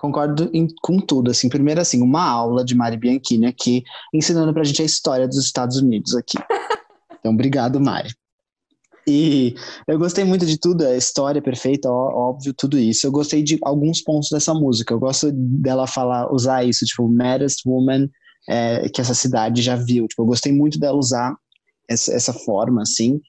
concordo 0.01 0.49
em, 0.51 0.67
com 0.81 0.99
tudo. 0.99 1.29
Assim, 1.29 1.47
primeiro, 1.47 1.79
assim, 1.79 2.01
uma 2.01 2.23
aula 2.23 2.65
de 2.65 2.73
Mari 2.73 2.97
Bianchini 2.97 3.45
aqui, 3.45 3.83
ensinando 4.11 4.51
pra 4.51 4.63
gente 4.63 4.81
a 4.81 4.85
história 4.85 5.27
dos 5.27 5.37
Estados 5.37 5.77
Unidos 5.77 6.15
aqui. 6.15 6.37
Então, 7.23 7.33
obrigado, 7.33 7.79
Mari. 7.79 8.09
E 9.07 9.53
eu 9.87 9.99
gostei 9.99 10.23
muito 10.23 10.43
de 10.43 10.59
tudo, 10.59 10.83
a 10.83 10.97
história 10.97 11.39
perfeita, 11.39 11.87
óbvio, 11.87 12.51
tudo 12.51 12.79
isso. 12.79 13.05
Eu 13.05 13.11
gostei 13.11 13.43
de 13.43 13.59
alguns 13.61 14.01
pontos 14.01 14.29
dessa 14.31 14.55
música. 14.55 14.91
Eu 14.91 14.99
gosto 14.99 15.31
dela 15.31 15.85
falar, 15.85 16.33
usar 16.33 16.63
isso, 16.63 16.83
tipo, 16.83 17.07
maddest 17.07 17.61
woman 17.63 18.09
é, 18.49 18.89
que 18.89 18.99
essa 18.99 19.13
cidade 19.13 19.61
já 19.61 19.75
viu. 19.75 20.07
Tipo, 20.07 20.23
eu 20.23 20.25
gostei 20.25 20.51
muito 20.51 20.79
dela 20.79 20.97
usar 20.97 21.35
essa, 21.87 22.11
essa 22.11 22.33
forma, 22.33 22.81
assim. 22.81 23.21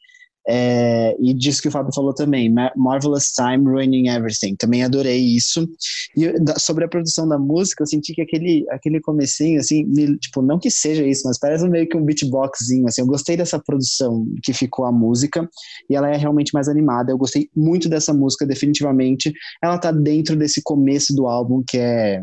É, 0.48 1.16
e 1.20 1.32
disso 1.32 1.62
que 1.62 1.68
o 1.68 1.70
Fábio 1.70 1.94
falou 1.94 2.12
também, 2.12 2.52
Marvelous 2.76 3.32
Time 3.32 3.64
Ruining 3.64 4.08
Everything. 4.08 4.56
Também 4.56 4.82
adorei 4.82 5.18
isso. 5.18 5.68
E 6.16 6.32
da, 6.40 6.58
sobre 6.58 6.84
a 6.84 6.88
produção 6.88 7.28
da 7.28 7.38
música, 7.38 7.82
eu 7.82 7.86
senti 7.86 8.14
que 8.14 8.22
aquele, 8.22 8.66
aquele 8.70 9.00
comecinho, 9.00 9.60
assim, 9.60 9.84
me, 9.84 10.16
tipo, 10.18 10.42
não 10.42 10.58
que 10.58 10.70
seja 10.70 11.06
isso, 11.06 11.22
mas 11.26 11.38
parece 11.38 11.68
meio 11.68 11.88
que 11.88 11.96
um 11.96 12.04
beatboxzinho, 12.04 12.86
assim. 12.86 13.02
Eu 13.02 13.06
gostei 13.06 13.36
dessa 13.36 13.58
produção 13.58 14.26
que 14.42 14.52
ficou 14.52 14.84
a 14.84 14.92
música, 14.92 15.48
e 15.88 15.94
ela 15.94 16.08
é 16.08 16.16
realmente 16.16 16.52
mais 16.52 16.68
animada. 16.68 17.12
Eu 17.12 17.18
gostei 17.18 17.48
muito 17.54 17.88
dessa 17.88 18.12
música, 18.12 18.46
definitivamente. 18.46 19.32
Ela 19.62 19.78
tá 19.78 19.92
dentro 19.92 20.36
desse 20.36 20.60
começo 20.62 21.14
do 21.14 21.26
álbum, 21.26 21.62
que 21.66 21.78
é... 21.78 22.22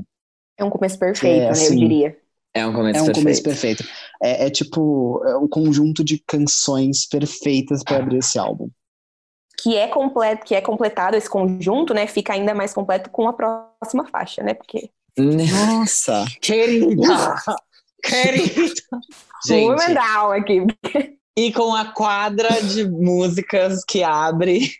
É 0.58 0.64
um 0.64 0.70
começo 0.70 1.00
perfeito, 1.00 1.44
é, 1.44 1.50
assim, 1.50 1.62
né, 1.62 1.68
eu 1.68 1.70
assim, 1.70 1.80
diria. 1.80 2.18
É 2.60 2.68
um 2.68 2.74
começo 2.74 3.00
é 3.00 3.02
um 3.02 3.06
perfeito. 3.06 3.24
começo 3.24 3.44
perfeito. 3.44 3.84
É, 4.22 4.48
é 4.48 4.50
tipo 4.50 5.24
é 5.26 5.38
um 5.38 5.48
conjunto 5.48 6.04
de 6.04 6.20
canções 6.20 7.08
perfeitas 7.08 7.84
para 7.84 7.98
abrir 7.98 8.18
esse 8.18 8.38
álbum. 8.38 8.70
Que 9.62 9.76
é 9.76 9.88
completo, 9.88 10.46
que 10.46 10.56
é 10.56 10.62
completado 10.62 11.18
esse 11.18 11.30
conjunto, 11.30 11.94
né? 11.94 12.08
Fica 12.08 12.34
ainda 12.34 12.54
mais 12.54 12.74
completo 12.74 13.10
com 13.10 13.28
a 13.28 13.34
próxima 13.34 14.06
faixa, 14.08 14.42
né? 14.42 14.54
Porque 14.54 14.90
nossa, 15.18 16.26
querida, 16.42 17.36
querida, 18.04 18.74
gente. 19.46 19.94
Down 19.94 20.32
aqui. 20.32 20.66
E 21.38 21.52
com 21.54 21.74
a 21.74 21.86
quadra 21.86 22.50
de 22.62 22.88
músicas 22.88 23.84
que 23.86 24.04
abre 24.04 24.72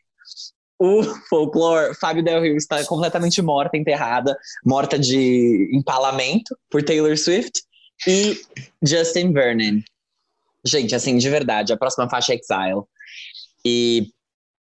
o 0.80 1.04
folclore, 1.30 1.94
Fábio 1.96 2.24
Del 2.24 2.42
Rio 2.42 2.56
está 2.56 2.84
completamente 2.86 3.42
morta, 3.42 3.78
enterrada, 3.78 4.38
morta 4.66 4.98
de 4.98 5.70
empalamento 5.74 6.58
por 6.70 6.82
Taylor 6.82 7.18
Swift 7.18 7.62
e 8.08 8.40
Justin 8.82 9.34
Vernon. 9.34 9.82
Gente, 10.66 10.94
assim, 10.94 11.18
de 11.18 11.30
verdade, 11.30 11.74
a 11.74 11.78
próxima 11.78 12.10
faixa 12.10 12.34
é 12.34 12.38
Exile. 12.38 12.84
E 13.66 14.08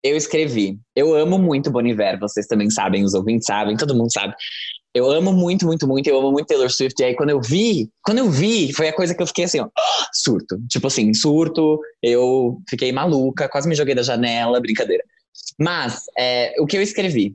eu 0.03 0.17
escrevi. 0.17 0.77
Eu 0.95 1.15
amo 1.15 1.37
muito 1.37 1.71
Boniver, 1.71 2.19
vocês 2.19 2.45
também 2.45 2.69
sabem, 2.69 3.03
os 3.03 3.13
ouvintes 3.13 3.45
sabem, 3.45 3.77
todo 3.77 3.95
mundo 3.95 4.11
sabe. 4.11 4.35
Eu 4.93 5.09
amo 5.09 5.33
muito, 5.33 5.65
muito, 5.65 5.87
muito, 5.87 6.07
eu 6.07 6.19
amo 6.19 6.31
muito 6.31 6.47
Taylor 6.47 6.69
Swift. 6.69 7.01
E 7.01 7.05
aí, 7.05 7.15
quando 7.15 7.31
eu 7.31 7.41
vi, 7.41 7.89
quando 8.03 8.19
eu 8.19 8.29
vi, 8.29 8.71
foi 8.73 8.89
a 8.89 8.93
coisa 8.93 9.15
que 9.15 9.23
eu 9.23 9.27
fiquei 9.27 9.45
assim, 9.45 9.59
ó, 9.59 9.67
surto. 10.13 10.59
Tipo 10.69 10.87
assim, 10.87 11.13
surto, 11.13 11.79
eu 12.01 12.61
fiquei 12.69 12.91
maluca, 12.91 13.49
quase 13.49 13.67
me 13.67 13.75
joguei 13.75 13.95
da 13.95 14.03
janela, 14.03 14.59
brincadeira. 14.59 15.03
Mas, 15.59 16.03
é, 16.17 16.53
o 16.59 16.67
que 16.67 16.77
eu 16.77 16.81
escrevi? 16.81 17.33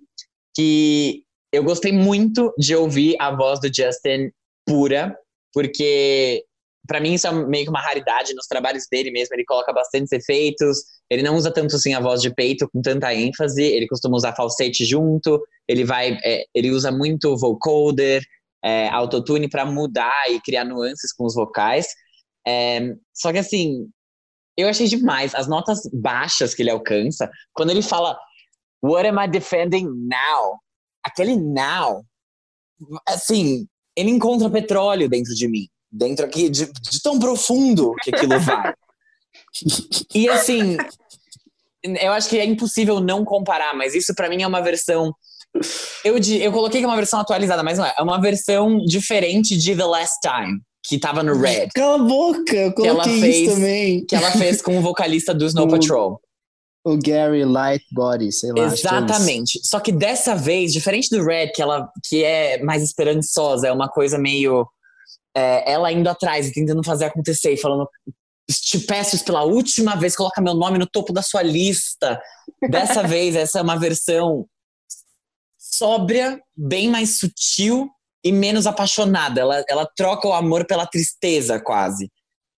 Que 0.55 1.25
eu 1.53 1.65
gostei 1.65 1.91
muito 1.91 2.55
de 2.59 2.77
ouvir 2.77 3.17
a 3.19 3.35
voz 3.35 3.61
do 3.61 3.67
Justin 3.75 4.31
pura, 4.65 5.17
porque 5.53 6.45
para 6.87 7.01
mim 7.01 7.15
isso 7.15 7.27
é 7.27 7.33
meio 7.33 7.65
que 7.65 7.71
uma 7.71 7.83
raridade 7.83 8.35
nos 8.35 8.47
trabalhos 8.47 8.87
dele 8.91 9.11
mesmo. 9.11 9.35
Ele 9.35 9.45
coloca 9.45 9.73
bastantes 9.73 10.11
efeitos, 10.13 10.79
ele 11.11 11.23
não 11.23 11.37
usa 11.37 11.53
tanto 11.53 11.77
assim 11.77 11.93
a 11.95 12.01
voz 12.01 12.23
de 12.23 12.35
peito 12.35 12.69
com 12.73 12.81
tanta 12.81 13.15
ênfase, 13.15 13.63
ele 13.63 13.87
costuma 13.87 14.17
usar 14.17 14.35
falsete 14.35 14.85
junto, 14.85 15.43
ele 15.69 15.85
vai, 15.85 16.19
é, 16.25 16.45
ele 16.55 16.71
usa 16.71 16.91
muito 16.91 17.37
vocoder, 17.37 18.23
é, 18.65 18.89
autotune 18.89 19.49
para 19.49 19.67
mudar 19.67 20.31
e 20.31 20.41
criar 20.41 20.65
nuances 20.65 21.13
com 21.13 21.25
os 21.27 21.35
vocais. 21.35 21.87
É, 22.47 22.81
só 23.13 23.33
que 23.33 23.39
assim, 23.39 23.89
eu 24.57 24.69
achei 24.69 24.87
demais 24.87 25.35
as 25.35 25.47
notas 25.47 25.83
baixas 25.93 26.55
que 26.55 26.63
ele 26.63 26.71
alcança. 26.71 27.31
Quando 27.53 27.71
ele 27.71 27.83
fala, 27.83 28.19
What 28.81 29.07
am 29.07 29.19
I 29.19 29.27
defending 29.27 29.87
now? 29.87 30.61
Aquele 31.03 31.37
now, 31.37 32.05
assim, 33.07 33.67
ele 33.99 34.11
encontra 34.11 34.49
petróleo 34.49 35.09
dentro 35.09 35.35
de 35.35 35.49
mim. 35.49 35.67
dentro 35.91 36.25
aqui, 36.25 36.49
de, 36.49 36.67
de 36.67 37.03
tão 37.03 37.19
profundo 37.19 37.95
que 38.03 38.15
aquilo 38.15 38.39
vai. 38.41 38.73
e 40.15 40.29
assim, 40.29 40.77
eu 41.83 42.13
acho 42.13 42.29
que 42.29 42.39
é 42.39 42.45
impossível 42.45 43.01
não 43.01 43.25
comparar, 43.25 43.75
mas 43.75 43.95
isso 43.95 44.15
para 44.15 44.29
mim 44.29 44.43
é 44.43 44.47
uma 44.47 44.61
versão. 44.63 45.13
Eu, 46.05 46.17
eu 46.19 46.53
coloquei 46.53 46.81
que 46.81 46.85
é 46.85 46.89
uma 46.89 46.97
versão 46.97 47.19
atualizada, 47.19 47.63
mas 47.65 47.79
não 47.79 47.87
é. 47.87 47.95
É 47.99 48.03
uma 48.03 48.21
versão 48.21 48.79
diferente 48.85 49.57
de 49.57 49.75
The 49.75 49.85
Last 49.85 50.19
Time, 50.23 50.61
que 50.85 50.99
tava 50.99 51.23
no 51.25 51.37
Red. 51.37 51.69
Cala 51.75 51.97
a 51.97 52.07
boca, 52.07 52.55
eu 52.55 52.73
coloquei 52.73 52.83
que 52.83 52.89
ela 52.89 53.05
fez, 53.05 53.37
isso 53.37 53.55
também. 53.55 54.07
Que 54.07 54.15
ela 54.15 54.31
fez 54.31 54.63
com 54.63 54.79
o 54.79 54.81
vocalista 54.81 55.35
do 55.35 55.45
Snow 55.45 55.67
Patrol. 55.69 56.21
O 56.89 56.99
Gary 56.99 57.45
Lightbody, 57.45 58.33
sei 58.33 58.51
lá. 58.53 58.63
É 58.63 58.67
Exatamente. 58.67 59.61
Só 59.63 59.79
que 59.81 59.93
dessa 59.93 60.35
vez, 60.35 60.73
diferente 60.73 61.11
do 61.11 61.25
Red, 61.25 61.49
que 61.49 61.61
ela 61.61 61.91
que 62.09 62.25
é 62.25 62.63
mais 62.63 62.83
esperançosa, 62.83 63.69
é 63.69 63.73
uma 63.73 63.89
coisa 63.89 64.19
meio. 64.19 64.67
É, 65.37 65.73
ela 65.73 65.93
indo 65.93 66.09
atrás 66.09 66.51
tentando 66.51 66.83
fazer 66.83 67.05
acontecer 67.05 67.53
e 67.53 67.57
falando: 67.57 67.89
te 68.51 68.79
peço 68.81 69.23
pela 69.25 69.45
última 69.45 69.95
vez, 69.97 70.17
coloca 70.17 70.41
meu 70.41 70.55
nome 70.55 70.79
no 70.79 70.87
topo 70.87 71.13
da 71.13 71.23
sua 71.23 71.43
lista. 71.43 72.21
Dessa 72.71 73.03
vez, 73.07 73.37
essa 73.37 73.59
é 73.59 73.63
uma 73.63 73.79
versão 73.79 74.47
sóbria, 75.59 76.41
bem 76.57 76.89
mais 76.89 77.19
sutil 77.19 77.91
e 78.25 78.33
menos 78.33 78.67
apaixonada. 78.67 79.41
Ela, 79.41 79.65
ela 79.69 79.87
troca 79.97 80.27
o 80.27 80.33
amor 80.33 80.67
pela 80.67 80.87
tristeza, 80.87 81.61
quase. 81.61 82.11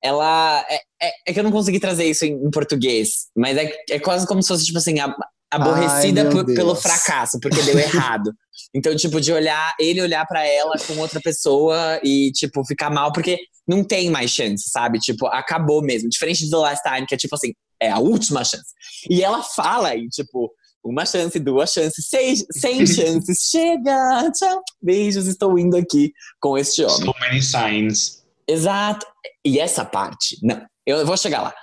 Ela. 0.02 0.66
É, 0.70 0.76
é, 1.02 1.12
é 1.28 1.34
que 1.34 1.39
eu 1.39 1.43
não 1.43 1.52
consegui 1.52 1.80
trazer 1.80 2.06
isso 2.06 2.26
em, 2.26 2.34
em 2.34 2.52
português, 2.52 3.28
mas 3.36 3.58
é, 3.58 3.72
é 3.89 4.00
quase 4.00 4.28
como 4.28 4.41
se 4.41 4.47
fosse, 4.47 4.66
tipo 4.66 4.78
assim, 4.78 5.00
a, 5.00 5.14
aborrecida 5.52 6.24
Ai, 6.24 6.30
por, 6.30 6.45
pelo 6.45 6.76
fracasso, 6.76 7.39
porque 7.39 7.62
deu 7.62 7.78
errado. 7.80 8.32
Então, 8.74 8.95
tipo, 8.95 9.20
de 9.20 9.34
olhar, 9.34 9.74
ele 9.80 10.02
olhar 10.02 10.26
para 10.26 10.45
ela 10.45 10.76
com 10.86 10.97
outra 10.97 11.20
pessoa 11.20 12.00
e, 12.04 12.32
tipo, 12.34 12.64
ficar 12.66 12.89
mal, 12.89 13.12
porque 13.12 13.39
não 13.68 13.84
tem 13.84 14.10
mais 14.10 14.32
chance, 14.32 14.70
sabe? 14.70 15.00
Tipo, 15.00 15.28
acabou 15.28 15.82
mesmo. 15.82 16.10
Diferente 16.10 16.45
do 16.45 16.52
The 16.52 16.58
Last 16.58 16.84
Time, 16.84 17.08
que 17.08 17.16
é 17.16 17.18
tipo 17.18 17.36
assim, 17.36 17.54
é 17.82 17.89
a 17.89 18.00
última 18.00 18.43
chance. 18.43 18.72
E 19.10 19.24
ela 19.24 19.41
fala 19.41 19.95
e, 19.95 20.08
tipo, 20.08 20.52
uma 20.84 21.06
chance, 21.06 21.39
duas 21.39 21.72
chances, 21.72 22.08
seis, 22.08 22.45
cem 22.52 22.86
chances. 22.88 23.50
Chega, 23.50 24.32
tchau, 24.32 24.62
beijos, 24.82 25.28
estou 25.28 25.58
indo 25.58 25.78
aqui 25.78 26.12
com 26.39 26.58
este 26.58 26.84
homem. 26.84 27.06
So 27.06 27.16
many 27.20 27.41
signs. 27.41 28.18
Exato. 28.50 29.06
E 29.45 29.60
essa 29.60 29.86
parte, 29.86 30.38
não, 30.41 30.66
eu 30.86 31.06
vou 31.06 31.18
chegar 31.18 31.41
lá 31.41 31.54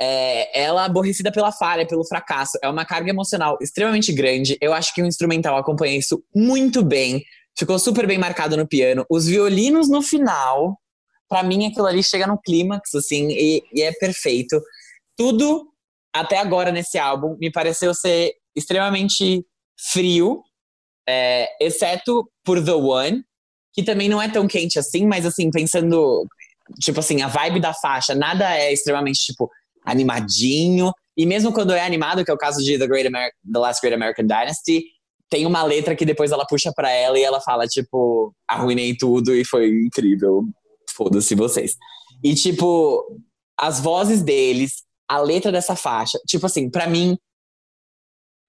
é, 0.00 0.62
ela 0.62 0.86
aborrecida 0.86 1.30
pela 1.30 1.52
falha, 1.52 1.86
pelo 1.86 2.06
fracasso. 2.06 2.58
É 2.62 2.68
uma 2.68 2.86
carga 2.86 3.10
emocional 3.10 3.58
extremamente 3.60 4.12
grande. 4.12 4.56
Eu 4.60 4.72
acho 4.72 4.94
que 4.94 5.02
o 5.02 5.06
instrumental 5.06 5.58
acompanha 5.58 5.98
isso 5.98 6.24
muito 6.34 6.82
bem. 6.82 7.22
Ficou 7.58 7.78
super 7.78 8.06
bem 8.06 8.16
marcado 8.16 8.56
no 8.56 8.66
piano. 8.66 9.04
Os 9.10 9.26
violinos 9.26 9.90
no 9.90 10.00
final, 10.00 10.78
para 11.28 11.42
mim 11.42 11.66
aquilo 11.66 11.86
ali 11.86 12.02
chega 12.02 12.26
no 12.26 12.40
clímax, 12.40 12.94
assim, 12.94 13.28
e, 13.30 13.62
e 13.74 13.82
é 13.82 13.92
perfeito. 13.92 14.58
Tudo 15.16 15.68
até 16.14 16.38
agora 16.38 16.72
nesse 16.72 16.98
álbum 16.98 17.36
me 17.38 17.52
pareceu 17.52 17.92
ser 17.92 18.32
extremamente 18.56 19.44
frio, 19.92 20.42
é, 21.06 21.46
exceto 21.60 22.28
por 22.42 22.64
The 22.64 22.72
One, 22.72 23.22
que 23.80 23.86
também 23.86 24.08
não 24.08 24.20
é 24.20 24.28
tão 24.28 24.46
quente 24.46 24.78
assim, 24.78 25.06
mas 25.06 25.24
assim, 25.24 25.50
pensando, 25.50 26.26
tipo 26.80 27.00
assim, 27.00 27.22
a 27.22 27.28
vibe 27.28 27.60
da 27.60 27.72
faixa, 27.72 28.14
nada 28.14 28.54
é 28.54 28.72
extremamente, 28.72 29.20
tipo, 29.20 29.50
animadinho. 29.84 30.92
E 31.16 31.26
mesmo 31.26 31.52
quando 31.52 31.72
é 31.72 31.84
animado, 31.84 32.24
que 32.24 32.30
é 32.30 32.34
o 32.34 32.38
caso 32.38 32.62
de 32.62 32.78
The, 32.78 32.86
Great 32.86 33.06
Amer 33.06 33.30
The 33.50 33.58
Last 33.58 33.80
Great 33.80 33.94
American 33.94 34.26
Dynasty, 34.26 34.84
tem 35.30 35.46
uma 35.46 35.62
letra 35.62 35.96
que 35.96 36.04
depois 36.04 36.30
ela 36.30 36.46
puxa 36.46 36.72
para 36.74 36.90
ela 36.90 37.18
e 37.18 37.22
ela 37.22 37.40
fala, 37.40 37.66
tipo, 37.66 38.34
arruinei 38.46 38.96
tudo 38.96 39.34
e 39.34 39.44
foi 39.44 39.68
incrível. 39.68 40.44
Foda-se 40.94 41.34
vocês. 41.34 41.76
E, 42.22 42.34
tipo, 42.34 43.18
as 43.56 43.80
vozes 43.80 44.22
deles, 44.22 44.82
a 45.08 45.18
letra 45.18 45.50
dessa 45.50 45.74
faixa, 45.74 46.18
tipo 46.26 46.46
assim, 46.46 46.68
para 46.68 46.86
mim 46.86 47.16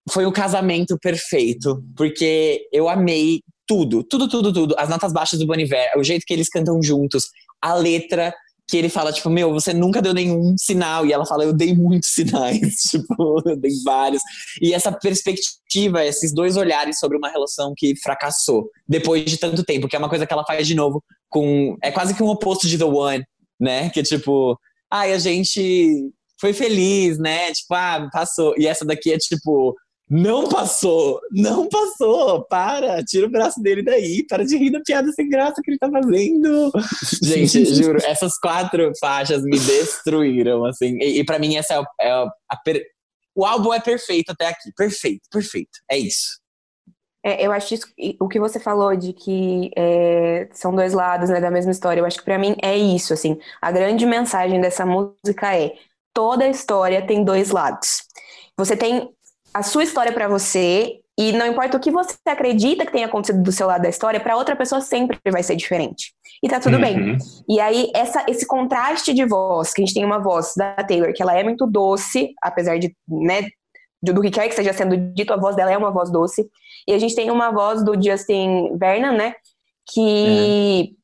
foi 0.10 0.26
o 0.26 0.32
casamento 0.32 0.98
perfeito, 1.00 1.84
porque 1.96 2.68
eu 2.74 2.90
amei 2.90 3.42
tudo, 3.72 4.04
tudo, 4.04 4.28
tudo, 4.28 4.52
tudo. 4.52 4.76
As 4.78 4.90
notas 4.90 5.14
baixas 5.14 5.40
do 5.40 5.48
Boniver, 5.48 5.94
o 5.98 6.04
jeito 6.04 6.26
que 6.28 6.34
eles 6.34 6.50
cantam 6.50 6.84
juntos, 6.84 7.30
a 7.62 7.74
letra, 7.74 8.34
que 8.68 8.76
ele 8.76 8.90
fala, 8.90 9.14
tipo, 9.14 9.30
meu, 9.30 9.54
você 9.54 9.74
nunca 9.74 10.02
deu 10.02 10.14
nenhum 10.14 10.56
sinal. 10.58 11.06
E 11.06 11.14
ela 11.14 11.26
fala, 11.26 11.46
eu 11.46 11.54
dei 11.54 11.74
muitos 11.74 12.10
sinais, 12.16 12.82
tipo, 12.92 13.42
eu 13.46 13.56
dei 13.56 13.72
vários. 13.86 14.22
E 14.62 14.74
essa 14.74 14.92
perspectiva, 14.92 16.04
esses 16.04 16.34
dois 16.34 16.58
olhares 16.58 17.00
sobre 17.00 17.18
uma 17.18 17.30
relação 17.30 17.74
que 17.78 17.96
fracassou 18.02 18.70
depois 18.86 19.24
de 19.24 19.38
tanto 19.38 19.64
tempo, 19.64 19.88
que 19.88 19.96
é 19.96 20.00
uma 20.00 20.10
coisa 20.10 20.28
que 20.28 20.34
ela 20.34 20.44
faz 20.44 20.68
de 20.68 20.76
novo 20.76 21.02
com. 21.30 21.78
É 21.82 21.92
quase 21.92 22.14
que 22.14 22.22
um 22.22 22.28
oposto 22.28 22.68
de 22.68 22.78
The 22.78 22.84
One, 22.84 23.24
né? 23.58 23.90
Que 23.92 24.04
tipo, 24.04 24.60
ai, 24.92 25.14
a 25.14 25.18
gente 25.18 26.12
foi 26.42 26.52
feliz, 26.52 27.18
né? 27.18 27.54
Tipo, 27.54 27.74
ah, 27.76 28.10
passou. 28.12 28.54
E 28.58 28.68
essa 28.68 28.84
daqui 28.84 29.14
é 29.14 29.18
tipo, 29.18 29.74
não 30.12 30.50
passou, 30.50 31.22
não 31.32 31.70
passou, 31.70 32.44
para, 32.44 33.02
tira 33.02 33.28
o 33.28 33.30
braço 33.30 33.62
dele 33.62 33.82
daí, 33.82 34.26
para 34.28 34.44
de 34.44 34.58
rir 34.58 34.70
da 34.70 34.82
piada 34.82 35.10
sem 35.14 35.30
graça 35.30 35.62
que 35.64 35.72
ele 35.72 35.78
tá 35.78 35.90
fazendo. 35.90 36.70
Gente, 37.24 37.64
juro, 37.74 37.98
essas 38.04 38.38
quatro 38.38 38.92
faixas 39.00 39.42
me 39.42 39.58
destruíram, 39.58 40.66
assim, 40.66 40.98
e, 41.00 41.20
e 41.20 41.24
para 41.24 41.40
mim 41.40 41.56
essa 41.56 41.76
é, 41.76 41.78
a, 41.78 41.86
é 42.02 42.28
a 42.50 42.58
per... 42.58 42.84
o 43.34 43.46
álbum 43.46 43.74
é 43.74 43.80
perfeito 43.80 44.34
até 44.34 44.48
aqui, 44.48 44.70
perfeito, 44.76 45.22
perfeito, 45.32 45.80
é 45.90 45.98
isso. 45.98 46.42
É, 47.24 47.46
eu 47.46 47.54
acho 47.54 47.74
isso, 47.74 47.88
o 48.20 48.28
que 48.28 48.40
você 48.40 48.60
falou 48.60 48.94
de 48.98 49.14
que 49.14 49.72
é, 49.78 50.50
são 50.52 50.76
dois 50.76 50.92
lados 50.92 51.30
né, 51.30 51.40
da 51.40 51.52
mesma 51.52 51.72
história, 51.72 52.02
eu 52.02 52.06
acho 52.06 52.18
que 52.18 52.26
para 52.26 52.38
mim 52.38 52.58
é 52.62 52.78
isso, 52.78 53.14
assim, 53.14 53.40
a 53.62 53.72
grande 53.72 54.06
mensagem 54.06 54.60
dessa 54.60 54.86
música 54.86 55.56
é 55.56 55.72
toda 56.14 56.50
história 56.50 57.08
tem 57.08 57.24
dois 57.24 57.52
lados. 57.52 58.04
Você 58.58 58.76
tem 58.76 59.10
a 59.54 59.64
sua 59.64 59.84
história 59.84 60.12
para 60.12 60.28
você 60.28 61.02
e 61.18 61.32
não 61.34 61.46
importa 61.46 61.78
o 61.78 61.80
que 61.80 61.92
você 61.92 62.16
acredita 62.26 62.86
que 62.86 62.92
tenha 62.92 63.06
acontecido 63.06 63.44
do 63.44 63.52
seu 63.52 63.68
lado 63.68 63.84
da 63.84 63.90
história, 63.90 64.20
para 64.20 64.36
outra 64.36 64.56
pessoa 64.56 64.82
sempre 64.82 65.20
vai 65.30 65.44
ser 65.44 65.56
diferente. 65.56 66.14
E 66.42 66.50
tá 66.50 66.60
tudo 66.60 66.76
uhum. 66.76 66.82
bem. 66.82 67.18
E 67.48 67.60
aí, 67.60 67.92
essa, 67.94 68.26
esse 68.28 68.48
contraste 68.48 69.14
de 69.14 69.26
voz, 69.26 69.74
que 69.74 69.82
a 69.82 69.86
gente 69.86 69.94
tem 69.94 70.06
uma 70.06 70.20
voz 70.20 70.54
da 70.56 70.74
Taylor, 70.76 71.14
que 71.14 71.22
ela 71.22 71.38
é 71.38 71.44
muito 71.44 71.68
doce, 71.68 72.34
apesar 72.42 72.80
de, 72.80 72.96
né, 73.08 73.48
do 74.02 74.20
que 74.22 74.32
quer 74.32 74.44
que 74.44 74.50
esteja 74.50 74.74
sendo 74.74 74.98
dito, 74.98 75.32
a 75.32 75.38
voz 75.38 75.56
dela 75.56 75.72
é 75.72 75.78
uma 75.78 75.92
voz 75.92 76.10
doce. 76.10 76.50
E 76.88 76.94
a 76.94 76.98
gente 76.98 77.14
tem 77.14 77.30
uma 77.30 77.52
voz 77.52 77.84
do 77.84 77.94
Justin 78.02 78.76
Vernon, 78.78 79.12
né, 79.12 79.36
que 79.94 80.96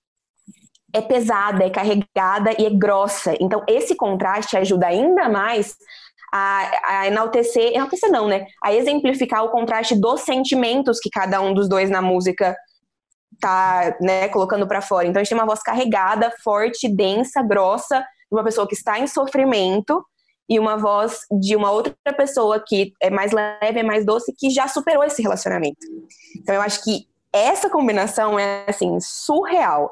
é. 0.93 0.97
é 0.97 1.01
pesada, 1.01 1.63
é 1.63 1.69
carregada 1.69 2.55
e 2.57 2.65
é 2.65 2.69
grossa. 2.71 3.35
Então, 3.39 3.63
esse 3.67 3.93
contraste 3.93 4.57
ajuda 4.57 4.87
ainda 4.87 5.29
mais 5.29 5.75
a, 6.33 6.99
a 7.01 7.07
enaltecer, 7.07 7.73
enaltecer 7.73 8.11
não, 8.11 8.27
né? 8.27 8.45
A 8.63 8.73
exemplificar 8.73 9.43
o 9.43 9.49
contraste 9.49 9.95
dos 9.95 10.21
sentimentos 10.21 10.99
que 10.99 11.09
cada 11.09 11.41
um 11.41 11.53
dos 11.53 11.69
dois 11.69 11.89
na 11.89 12.01
música 12.01 12.55
tá, 13.39 13.95
né, 14.01 14.27
colocando 14.29 14.67
para 14.67 14.81
fora. 14.81 15.07
Então 15.07 15.19
a 15.19 15.23
gente 15.23 15.29
tem 15.29 15.37
uma 15.37 15.45
voz 15.45 15.61
carregada, 15.61 16.31
forte, 16.43 16.89
densa, 16.89 17.41
grossa, 17.41 17.99
de 17.99 18.35
uma 18.35 18.43
pessoa 18.43 18.67
que 18.67 18.75
está 18.75 18.99
em 18.99 19.07
sofrimento 19.07 20.03
e 20.49 20.59
uma 20.59 20.77
voz 20.77 21.19
de 21.39 21.55
uma 21.55 21.71
outra 21.71 21.93
pessoa 22.15 22.63
que 22.65 22.93
é 23.01 23.09
mais 23.09 23.31
leve, 23.31 23.79
é 23.79 23.83
mais 23.83 24.05
doce, 24.05 24.33
que 24.37 24.49
já 24.49 24.67
superou 24.67 25.03
esse 25.03 25.21
relacionamento. 25.21 25.77
Então 26.37 26.55
eu 26.55 26.61
acho 26.61 26.83
que 26.83 27.07
essa 27.33 27.69
combinação 27.69 28.39
é 28.39 28.65
assim 28.67 28.99
surreal. 28.99 29.91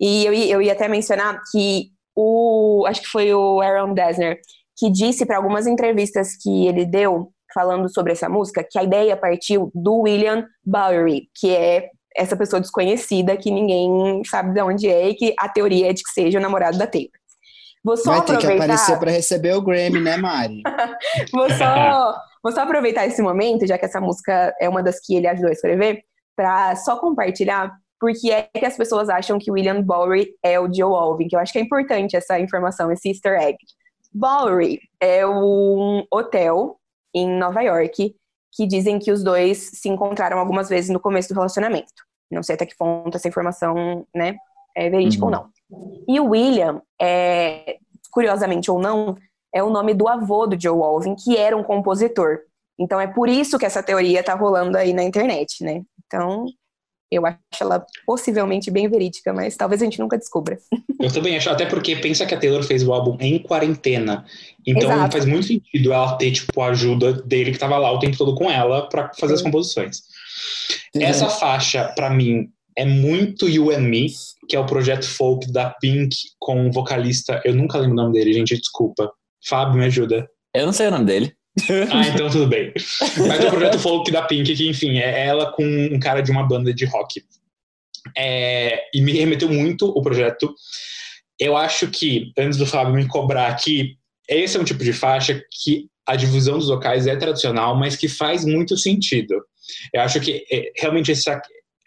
E 0.00 0.24
eu, 0.24 0.32
eu 0.32 0.62
ia 0.62 0.72
até 0.72 0.88
mencionar 0.88 1.40
que 1.50 1.92
o 2.14 2.84
acho 2.86 3.02
que 3.02 3.08
foi 3.08 3.32
o 3.32 3.60
Aaron 3.60 3.94
Dessner 3.94 4.40
que 4.82 4.90
disse 4.90 5.24
para 5.24 5.36
algumas 5.36 5.68
entrevistas 5.68 6.34
que 6.34 6.66
ele 6.66 6.84
deu 6.84 7.32
falando 7.54 7.88
sobre 7.88 8.10
essa 8.10 8.28
música 8.28 8.66
que 8.68 8.76
a 8.76 8.82
ideia 8.82 9.16
partiu 9.16 9.70
do 9.72 10.00
William 10.00 10.44
Bowery, 10.64 11.28
que 11.36 11.54
é 11.54 11.88
essa 12.16 12.36
pessoa 12.36 12.60
desconhecida 12.60 13.36
que 13.36 13.48
ninguém 13.48 14.22
sabe 14.24 14.52
de 14.52 14.60
onde 14.60 14.88
é 14.88 15.10
e 15.10 15.14
que 15.14 15.34
a 15.38 15.48
teoria 15.48 15.90
é 15.90 15.92
de 15.92 16.02
que 16.02 16.10
seja 16.10 16.40
o 16.40 16.42
namorado 16.42 16.78
da 16.78 16.86
Taylor. 16.88 17.12
Vou 17.84 17.96
só 17.96 18.10
Vai 18.10 18.18
aproveitar... 18.18 18.48
ter 18.48 18.56
que 18.56 18.62
aparecer 18.62 18.98
para 18.98 19.10
receber 19.12 19.54
o 19.54 19.62
Grammy, 19.62 20.00
né, 20.00 20.16
Mari? 20.16 20.62
vou, 21.32 21.48
só, 21.50 22.16
vou 22.42 22.52
só 22.52 22.62
aproveitar 22.62 23.06
esse 23.06 23.22
momento, 23.22 23.64
já 23.64 23.78
que 23.78 23.84
essa 23.84 24.00
música 24.00 24.52
é 24.60 24.68
uma 24.68 24.82
das 24.82 24.98
que 24.98 25.14
ele 25.14 25.28
ajudou 25.28 25.50
a 25.50 25.52
escrever, 25.52 26.02
para 26.34 26.74
só 26.74 26.98
compartilhar 26.98 27.72
porque 28.00 28.32
é 28.32 28.48
que 28.58 28.66
as 28.66 28.76
pessoas 28.76 29.08
acham 29.08 29.38
que 29.38 29.48
William 29.48 29.80
Bowery 29.80 30.34
é 30.42 30.58
o 30.58 30.66
Joe 30.66 30.92
Alvin, 30.92 31.28
que 31.28 31.36
eu 31.36 31.40
acho 31.40 31.52
que 31.52 31.60
é 31.60 31.62
importante 31.62 32.16
essa 32.16 32.36
informação, 32.40 32.90
esse 32.90 33.10
easter 33.10 33.40
egg. 33.40 33.56
Bowery 34.14 34.80
é 35.00 35.26
um 35.26 36.04
hotel 36.10 36.78
em 37.14 37.28
Nova 37.28 37.62
York 37.62 38.14
que 38.52 38.66
dizem 38.66 38.98
que 38.98 39.10
os 39.10 39.22
dois 39.22 39.70
se 39.74 39.88
encontraram 39.88 40.38
algumas 40.38 40.68
vezes 40.68 40.90
no 40.90 41.00
começo 41.00 41.28
do 41.28 41.34
relacionamento. 41.34 41.92
Não 42.30 42.42
sei 42.42 42.54
até 42.54 42.66
que 42.66 42.76
ponto 42.76 43.16
essa 43.16 43.28
informação, 43.28 44.06
né, 44.14 44.36
é 44.76 44.88
verídica 44.90 45.24
uhum. 45.24 45.30
ou 45.30 45.36
não. 45.36 45.50
E 46.08 46.20
o 46.20 46.30
William, 46.30 46.82
é, 47.00 47.78
curiosamente 48.10 48.70
ou 48.70 48.78
não, 48.78 49.16
é 49.54 49.62
o 49.62 49.70
nome 49.70 49.94
do 49.94 50.08
avô 50.08 50.46
do 50.46 50.60
Joe 50.60 50.82
Alvin, 50.82 51.14
que 51.14 51.36
era 51.36 51.56
um 51.56 51.62
compositor. 51.62 52.40
Então 52.78 53.00
é 53.00 53.06
por 53.06 53.28
isso 53.28 53.58
que 53.58 53.66
essa 53.66 53.82
teoria 53.82 54.22
tá 54.22 54.34
rolando 54.34 54.76
aí 54.76 54.92
na 54.92 55.02
internet, 55.02 55.62
né? 55.62 55.82
Então, 56.06 56.46
Eu 57.12 57.26
acho 57.26 57.38
ela 57.60 57.84
possivelmente 58.06 58.70
bem 58.70 58.88
verídica, 58.88 59.34
mas 59.34 59.54
talvez 59.54 59.82
a 59.82 59.84
gente 59.84 60.00
nunca 60.00 60.16
descubra. 60.16 60.56
Eu 60.98 61.12
também 61.12 61.36
acho, 61.36 61.50
até 61.50 61.66
porque 61.66 61.94
pensa 61.96 62.24
que 62.24 62.34
a 62.34 62.38
Taylor 62.38 62.62
fez 62.62 62.82
o 62.82 62.92
álbum 62.92 63.18
em 63.20 63.38
quarentena. 63.38 64.24
Então 64.66 64.90
Exato. 64.90 65.12
faz 65.12 65.26
muito 65.26 65.46
sentido 65.46 65.92
ela 65.92 66.16
ter, 66.16 66.30
tipo, 66.30 66.58
a 66.62 66.68
ajuda 66.68 67.12
dele 67.12 67.52
que 67.52 67.58
tava 67.58 67.76
lá 67.76 67.92
o 67.92 67.98
tempo 67.98 68.16
todo 68.16 68.34
com 68.34 68.50
ela 68.50 68.88
para 68.88 69.12
fazer 69.18 69.34
as 69.34 69.42
composições. 69.42 70.02
Uhum. 70.94 71.02
Essa 71.02 71.28
faixa, 71.28 71.92
para 71.94 72.08
mim, 72.08 72.48
é 72.76 72.86
muito 72.86 73.46
You 73.48 73.70
and 73.70 73.80
Me, 73.80 74.06
que 74.48 74.56
é 74.56 74.58
o 74.58 74.64
projeto 74.64 75.06
folk 75.06 75.52
da 75.52 75.68
Pink 75.68 76.16
com 76.38 76.66
o 76.66 76.72
vocalista. 76.72 77.42
Eu 77.44 77.54
nunca 77.54 77.76
lembro 77.76 77.92
o 77.92 78.02
nome 78.02 78.12
dele, 78.14 78.32
gente, 78.32 78.56
desculpa. 78.56 79.12
Fábio, 79.46 79.78
me 79.78 79.84
ajuda. 79.84 80.26
Eu 80.54 80.64
não 80.64 80.72
sei 80.72 80.86
o 80.86 80.90
nome 80.90 81.04
dele. 81.04 81.34
ah, 81.92 82.08
então 82.08 82.30
tudo 82.30 82.46
bem. 82.46 82.72
Mas 83.28 83.44
o 83.44 83.50
projeto 83.50 83.78
folk 83.78 84.10
da 84.10 84.22
Pink, 84.22 84.54
que 84.54 84.68
enfim, 84.68 84.98
é 84.98 85.26
ela 85.26 85.52
com 85.52 85.64
um 85.64 85.98
cara 85.98 86.20
de 86.22 86.30
uma 86.30 86.46
banda 86.46 86.72
de 86.72 86.84
rock. 86.86 87.22
É, 88.16 88.84
e 88.94 89.00
me 89.00 89.12
remeteu 89.12 89.48
muito 89.48 89.86
o 89.86 90.02
projeto. 90.02 90.54
Eu 91.38 91.56
acho 91.56 91.88
que, 91.88 92.32
antes 92.38 92.58
do 92.58 92.66
Fábio 92.66 92.94
me 92.94 93.06
cobrar 93.06 93.48
aqui, 93.48 93.96
esse 94.28 94.56
é 94.56 94.60
um 94.60 94.64
tipo 94.64 94.82
de 94.82 94.92
faixa 94.92 95.42
que 95.50 95.88
a 96.06 96.16
divisão 96.16 96.58
dos 96.58 96.68
vocais 96.68 97.06
é 97.06 97.16
tradicional, 97.16 97.76
mas 97.76 97.96
que 97.96 98.08
faz 98.08 98.44
muito 98.44 98.76
sentido. 98.76 99.34
Eu 99.92 100.02
acho 100.02 100.20
que 100.20 100.44
é, 100.50 100.72
realmente 100.76 101.12
essa, 101.12 101.40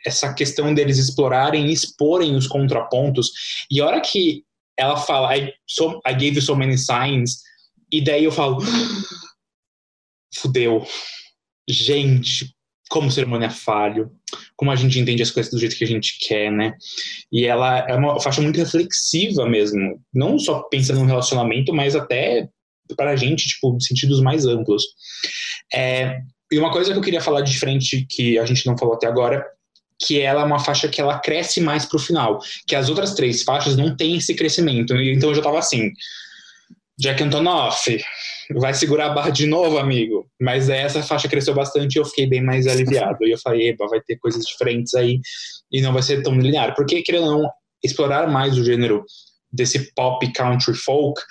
essa 0.05 0.33
questão 0.33 0.73
deles 0.73 0.97
explorarem 0.97 1.67
e 1.67 1.73
exporem 1.73 2.35
os 2.35 2.47
contrapontos, 2.47 3.31
e 3.69 3.81
a 3.81 3.85
hora 3.85 4.01
que 4.01 4.43
ela 4.77 4.97
fala, 4.97 5.35
I, 5.35 5.53
so, 5.67 5.99
I 6.07 6.13
gave 6.13 6.35
you 6.35 6.41
so 6.41 6.55
many 6.55 6.77
signs, 6.77 7.41
e 7.91 8.03
daí 8.03 8.23
eu 8.25 8.31
falo, 8.31 8.59
fudeu. 10.35 10.85
Gente, 11.67 12.53
como 12.89 13.11
cerimônia 13.11 13.49
falho, 13.49 14.11
como 14.55 14.71
a 14.71 14.75
gente 14.75 14.99
entende 14.99 15.23
as 15.23 15.31
coisas 15.31 15.51
do 15.51 15.59
jeito 15.59 15.75
que 15.75 15.83
a 15.83 15.87
gente 15.87 16.17
quer, 16.19 16.51
né? 16.51 16.73
E 17.31 17.45
ela 17.45 17.79
é 17.79 17.95
uma 17.95 18.19
faixa 18.19 18.41
muito 18.41 18.57
reflexiva 18.57 19.47
mesmo, 19.47 19.99
não 20.13 20.37
só 20.37 20.61
pensando 20.63 20.99
no 20.99 21.05
relacionamento, 21.05 21.73
mas 21.73 21.95
até 21.95 22.47
para 22.95 23.11
a 23.11 23.15
gente, 23.15 23.47
tipo, 23.47 23.75
sentidos 23.81 24.21
mais 24.21 24.45
amplos. 24.45 24.83
É, 25.73 26.19
e 26.51 26.59
uma 26.59 26.71
coisa 26.71 26.91
que 26.91 26.97
eu 26.97 27.03
queria 27.03 27.21
falar 27.21 27.41
de 27.41 27.57
frente, 27.57 28.05
que 28.07 28.37
a 28.37 28.45
gente 28.45 28.65
não 28.67 28.77
falou 28.77 28.95
até 28.95 29.07
agora, 29.07 29.43
que 29.99 30.21
ela 30.21 30.41
é 30.41 30.45
uma 30.45 30.59
faixa 30.59 30.87
que 30.87 31.01
ela 31.01 31.19
cresce 31.19 31.61
mais 31.61 31.85
pro 31.85 31.97
final, 31.97 32.39
que 32.67 32.75
as 32.75 32.89
outras 32.89 33.15
três 33.15 33.43
faixas 33.43 33.75
não 33.75 33.95
têm 33.95 34.17
esse 34.17 34.35
crescimento. 34.35 34.93
Então 34.95 35.29
eu 35.29 35.35
já 35.35 35.41
tava 35.41 35.57
assim, 35.57 35.91
Jack 36.99 37.23
Antonoff, 37.23 38.03
vai 38.53 38.73
segurar 38.73 39.07
a 39.07 39.13
barra 39.13 39.29
de 39.29 39.45
novo, 39.45 39.77
amigo. 39.77 40.29
Mas 40.39 40.69
essa 40.69 41.01
faixa 41.01 41.27
cresceu 41.27 41.53
bastante 41.53 41.95
e 41.95 41.99
eu 41.99 42.05
fiquei 42.05 42.27
bem 42.27 42.43
mais 42.43 42.67
aliviado. 42.67 43.25
e 43.25 43.31
eu 43.31 43.37
falei, 43.39 43.69
eba, 43.69 43.87
vai 43.87 44.01
ter 44.01 44.17
coisas 44.17 44.43
diferentes 44.45 44.93
aí 44.93 45.19
e 45.71 45.81
não 45.81 45.93
vai 45.93 46.01
ser 46.01 46.21
tão 46.21 46.37
linear. 46.37 46.75
Porque, 46.75 47.01
querendo 47.01 47.25
ou 47.25 47.41
não, 47.41 47.49
explorar 47.83 48.27
mais 48.27 48.57
o 48.57 48.63
gênero 48.63 49.03
desse 49.51 49.93
pop 49.93 50.31
country 50.33 50.73
folk 50.73 51.21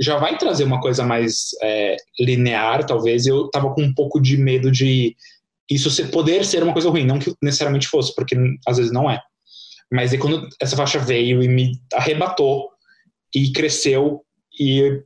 já 0.00 0.16
vai 0.18 0.36
trazer 0.38 0.64
uma 0.64 0.80
coisa 0.80 1.04
mais 1.04 1.50
é, 1.62 1.96
linear, 2.18 2.84
talvez. 2.84 3.26
Eu 3.26 3.48
tava 3.50 3.72
com 3.74 3.82
um 3.82 3.94
pouco 3.94 4.20
de 4.20 4.36
medo 4.36 4.70
de 4.70 5.14
isso 5.70 5.90
ser, 5.90 6.10
poder 6.10 6.44
ser 6.44 6.62
uma 6.62 6.72
coisa 6.72 6.90
ruim, 6.90 7.04
não 7.04 7.18
que 7.18 7.34
necessariamente 7.42 7.88
fosse, 7.88 8.14
porque 8.14 8.36
às 8.66 8.78
vezes 8.78 8.92
não 8.92 9.10
é. 9.10 9.20
Mas 9.90 10.12
aí 10.12 10.18
quando 10.18 10.48
essa 10.60 10.76
faixa 10.76 10.98
veio 10.98 11.42
e 11.42 11.48
me 11.48 11.78
arrebatou 11.92 12.70
e 13.34 13.52
cresceu 13.52 14.22
e 14.58 15.02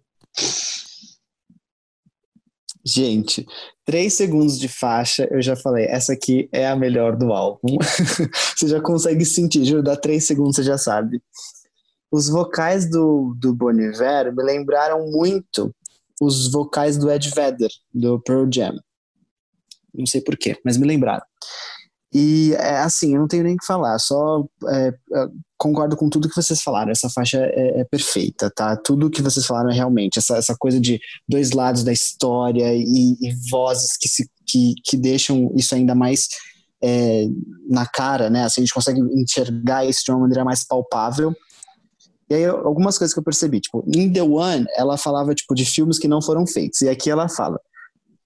Gente, 2.87 3.45
três 3.85 4.15
segundos 4.15 4.57
de 4.61 4.69
faixa, 4.69 5.27
eu 5.33 5.43
já 5.43 5.57
falei, 5.57 5.87
essa 5.87 6.13
aqui 6.13 6.49
é 6.53 6.69
a 6.69 6.77
melhor 6.77 7.17
do 7.17 7.33
álbum. 7.33 7.79
você 8.57 8.69
já 8.69 8.81
consegue 8.81 9.25
sentir, 9.25 9.65
juro, 9.65 9.83
dá 9.83 9.97
três 9.97 10.25
segundos 10.25 10.55
você 10.55 10.63
já 10.63 10.79
sabe. 10.79 11.21
Os 12.13 12.29
vocais 12.29 12.89
do, 12.89 13.35
do 13.37 13.53
Bon 13.53 13.73
Iver 13.73 14.33
me 14.33 14.43
lembraram 14.45 15.11
muito 15.11 15.75
os 16.21 16.51
vocais 16.53 16.97
do 16.97 17.11
Ed 17.11 17.29
Vedder, 17.29 17.71
do 17.93 18.21
Pearl 18.21 18.49
Jam. 18.53 18.79
Não 19.93 20.07
sei 20.07 20.21
porquê, 20.21 20.57
mas 20.65 20.77
me 20.77 20.87
lembraram. 20.87 21.25
E 22.19 22.55
é, 22.55 22.79
assim, 22.79 23.13
eu 23.13 23.21
não 23.21 23.29
tenho 23.29 23.45
nem 23.45 23.57
o 23.57 23.59
que 23.59 23.67
falar, 23.67 23.99
só 23.99 24.43
é, 24.69 24.89
é, 24.89 25.27
concordo 25.59 25.95
com 25.99 26.09
tudo 26.09 26.31
que 26.31 26.35
vocês 26.35 26.63
falaram. 26.63 26.91
Essa 26.91 27.11
faixa 27.11 27.37
é, 27.37 27.81
é, 27.81 27.85
perfeita, 27.85 28.51
tá? 28.51 28.75
Tudo 28.75 29.11
que 29.11 29.21
vocês 29.21 29.45
falaram 29.45 29.69
é 29.69 29.75
realmente 29.75 30.19
essa, 30.19 30.39
essa 30.39 30.57
coisa 30.59 30.81
de 30.81 30.99
dois 31.29 31.51
lados 31.51 31.85
da 31.85 31.93
história 31.93 32.75
e, 32.75 33.19
e 33.21 33.35
vozes 33.51 33.99
que, 33.99 34.09
se, 34.09 34.31
que, 34.47 34.73
que 34.83 34.97
deixam 34.97 35.53
isso 35.55 35.75
ainda 35.75 35.95
mais 35.95 36.27
é, 36.83 37.27
na 37.69 37.85
cara, 37.85 38.31
né? 38.31 38.45
Assim, 38.45 38.63
a 38.63 38.65
gente 38.65 38.73
consegue 38.73 38.99
enxergar 39.13 39.85
isso 39.85 40.03
de 40.03 40.11
uma 40.11 40.21
maneira 40.21 40.43
mais 40.43 40.67
palpável. 40.67 41.35
E 42.31 42.35
aí, 42.35 42.47
algumas 42.47 42.97
coisas 42.97 43.13
que 43.13 43.21
eu 43.21 43.25
percebi, 43.25 43.61
tipo, 43.61 43.85
em 43.95 44.11
The 44.11 44.23
One, 44.23 44.65
ela 44.75 44.97
falava, 44.97 45.35
tipo, 45.35 45.55
de 45.55 45.67
filmes 45.67 45.99
que 45.99 46.09
não 46.09 46.23
foram 46.23 46.47
feitos. 46.47 46.81
E 46.81 46.89
aqui 46.89 47.11
ela 47.11 47.29
fala, 47.29 47.61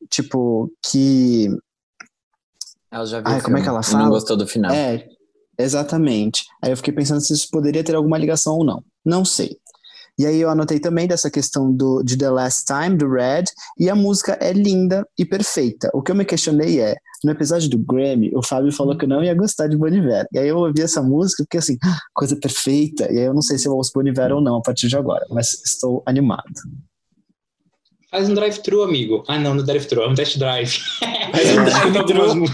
tipo, 0.08 0.70
que 0.80 1.48
ela 2.90 3.06
já 3.06 3.20
viu. 3.20 3.28
Ai, 3.28 3.40
como 3.40 3.56
é 3.56 3.62
que 3.62 3.68
ela 3.68 3.82
fala? 3.82 4.04
Não 4.04 4.10
gostou 4.10 4.36
do 4.36 4.46
final. 4.46 4.72
É, 4.72 5.06
exatamente. 5.58 6.44
Aí 6.62 6.70
eu 6.70 6.76
fiquei 6.76 6.92
pensando 6.92 7.20
se 7.20 7.32
isso 7.32 7.48
poderia 7.50 7.84
ter 7.84 7.94
alguma 7.94 8.18
ligação 8.18 8.54
ou 8.54 8.64
não. 8.64 8.82
Não 9.04 9.24
sei. 9.24 9.56
E 10.18 10.26
aí 10.26 10.38
eu 10.38 10.50
anotei 10.50 10.78
também 10.78 11.08
dessa 11.08 11.30
questão 11.30 11.72
do, 11.72 12.02
de 12.02 12.14
The 12.18 12.28
Last 12.28 12.64
Time, 12.66 12.94
do 12.94 13.10
Red, 13.10 13.44
e 13.78 13.88
a 13.88 13.94
música 13.94 14.36
é 14.38 14.52
linda 14.52 15.06
e 15.18 15.24
perfeita. 15.24 15.90
O 15.94 16.02
que 16.02 16.10
eu 16.10 16.14
me 16.14 16.26
questionei 16.26 16.78
é, 16.78 16.94
no 17.24 17.30
episódio 17.30 17.70
do 17.70 17.78
Grammy, 17.78 18.30
o 18.34 18.44
Fábio 18.44 18.70
falou 18.70 18.98
que 18.98 19.06
eu 19.06 19.08
não 19.08 19.24
ia 19.24 19.34
gostar 19.34 19.66
de 19.66 19.78
Boniver. 19.78 20.26
E 20.32 20.38
aí 20.38 20.48
eu 20.48 20.58
ouvi 20.58 20.82
essa 20.82 21.02
música 21.02 21.42
e 21.42 21.44
fiquei 21.44 21.60
assim, 21.60 21.78
ah, 21.82 21.98
coisa 22.12 22.36
perfeita. 22.36 23.10
E 23.10 23.18
aí 23.18 23.24
eu 23.24 23.32
não 23.32 23.40
sei 23.40 23.56
se 23.56 23.66
eu 23.66 23.72
ouço 23.72 23.92
Boniver 23.94 24.30
ou 24.32 24.42
não 24.42 24.56
a 24.56 24.62
partir 24.62 24.88
de 24.88 24.96
agora, 24.96 25.24
mas 25.30 25.54
estou 25.64 26.02
animado. 26.04 26.42
Faz 28.10 28.28
um 28.28 28.34
drive-thru, 28.34 28.82
amigo. 28.82 29.24
Ah, 29.28 29.38
não, 29.38 29.54
no 29.54 29.62
drive-thru, 29.62 30.02
é 30.02 30.08
um 30.08 30.14
test 30.14 30.36
drive. 30.36 30.78
Faz 31.30 31.56
um 31.56 31.64
drive-thru. 31.92 32.44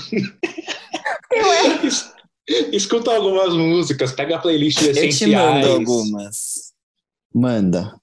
Escuta 2.72 3.14
algumas 3.14 3.54
músicas, 3.54 4.12
pega 4.12 4.36
a 4.36 4.38
playlist 4.38 4.78
de 4.78 4.90
essenciais. 4.90 5.22
Eu 5.22 5.28
te 5.28 5.36
mando 5.36 5.72
algumas. 5.72 6.72
Manda. 7.34 8.00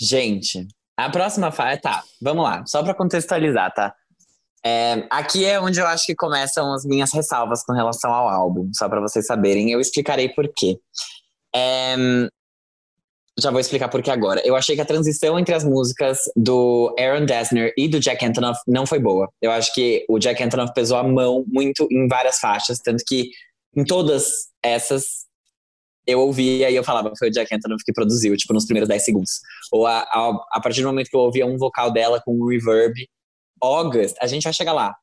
Gente, 0.00 0.66
a 0.96 1.10
próxima 1.10 1.52
fase, 1.52 1.80
tá, 1.80 2.02
vamos 2.20 2.44
lá, 2.44 2.64
só 2.66 2.82
para 2.82 2.94
contextualizar, 2.94 3.72
tá? 3.74 3.94
É, 4.64 5.06
aqui 5.10 5.44
é 5.44 5.60
onde 5.60 5.78
eu 5.78 5.86
acho 5.86 6.06
que 6.06 6.14
começam 6.14 6.72
as 6.72 6.84
minhas 6.84 7.12
ressalvas 7.12 7.62
com 7.62 7.72
relação 7.72 8.12
ao 8.12 8.28
álbum, 8.28 8.70
só 8.74 8.88
para 8.88 9.00
vocês 9.00 9.26
saberem, 9.26 9.70
eu 9.70 9.80
explicarei 9.80 10.28
por 10.28 10.50
quê. 10.54 10.78
É, 11.54 11.96
já 13.38 13.50
vou 13.50 13.60
explicar 13.60 13.88
por 13.88 14.02
que 14.02 14.10
agora. 14.10 14.40
Eu 14.44 14.56
achei 14.56 14.74
que 14.74 14.80
a 14.80 14.86
transição 14.86 15.38
entre 15.38 15.54
as 15.54 15.62
músicas 15.62 16.20
do 16.34 16.94
Aaron 16.98 17.26
Dessner 17.26 17.72
e 17.76 17.86
do 17.86 18.00
Jack 18.00 18.24
Antonoff 18.24 18.60
não 18.66 18.86
foi 18.86 18.98
boa. 18.98 19.28
Eu 19.42 19.50
acho 19.50 19.74
que 19.74 20.04
o 20.08 20.18
Jack 20.18 20.42
Antonoff 20.42 20.72
pesou 20.74 20.96
a 20.96 21.02
mão 21.02 21.44
muito 21.46 21.86
em 21.90 22.08
várias 22.08 22.38
faixas, 22.38 22.78
tanto 22.78 23.04
que 23.06 23.28
em 23.76 23.84
todas 23.84 24.30
essas 24.62 25.26
eu 26.06 26.20
ouvia 26.20 26.70
e 26.70 26.76
eu 26.76 26.84
falava, 26.84 27.12
foi 27.18 27.28
o 27.28 27.30
Jack 27.30 27.52
Antonoff 27.54 27.82
que 27.84 27.92
produziu, 27.92 28.36
tipo, 28.36 28.54
nos 28.54 28.64
primeiros 28.64 28.88
10 28.88 29.04
segundos. 29.04 29.40
Ou 29.72 29.86
a, 29.86 30.00
a, 30.00 30.46
a 30.52 30.60
partir 30.60 30.80
do 30.80 30.86
momento 30.86 31.08
que 31.08 31.16
eu 31.16 31.20
ouvia 31.20 31.44
um 31.44 31.58
vocal 31.58 31.90
dela 31.90 32.22
com 32.24 32.32
um 32.32 32.46
reverb. 32.46 32.94
August, 33.60 34.16
a 34.20 34.26
gente 34.26 34.44
vai 34.44 34.52
chegar 34.52 34.72
lá. 34.72 34.94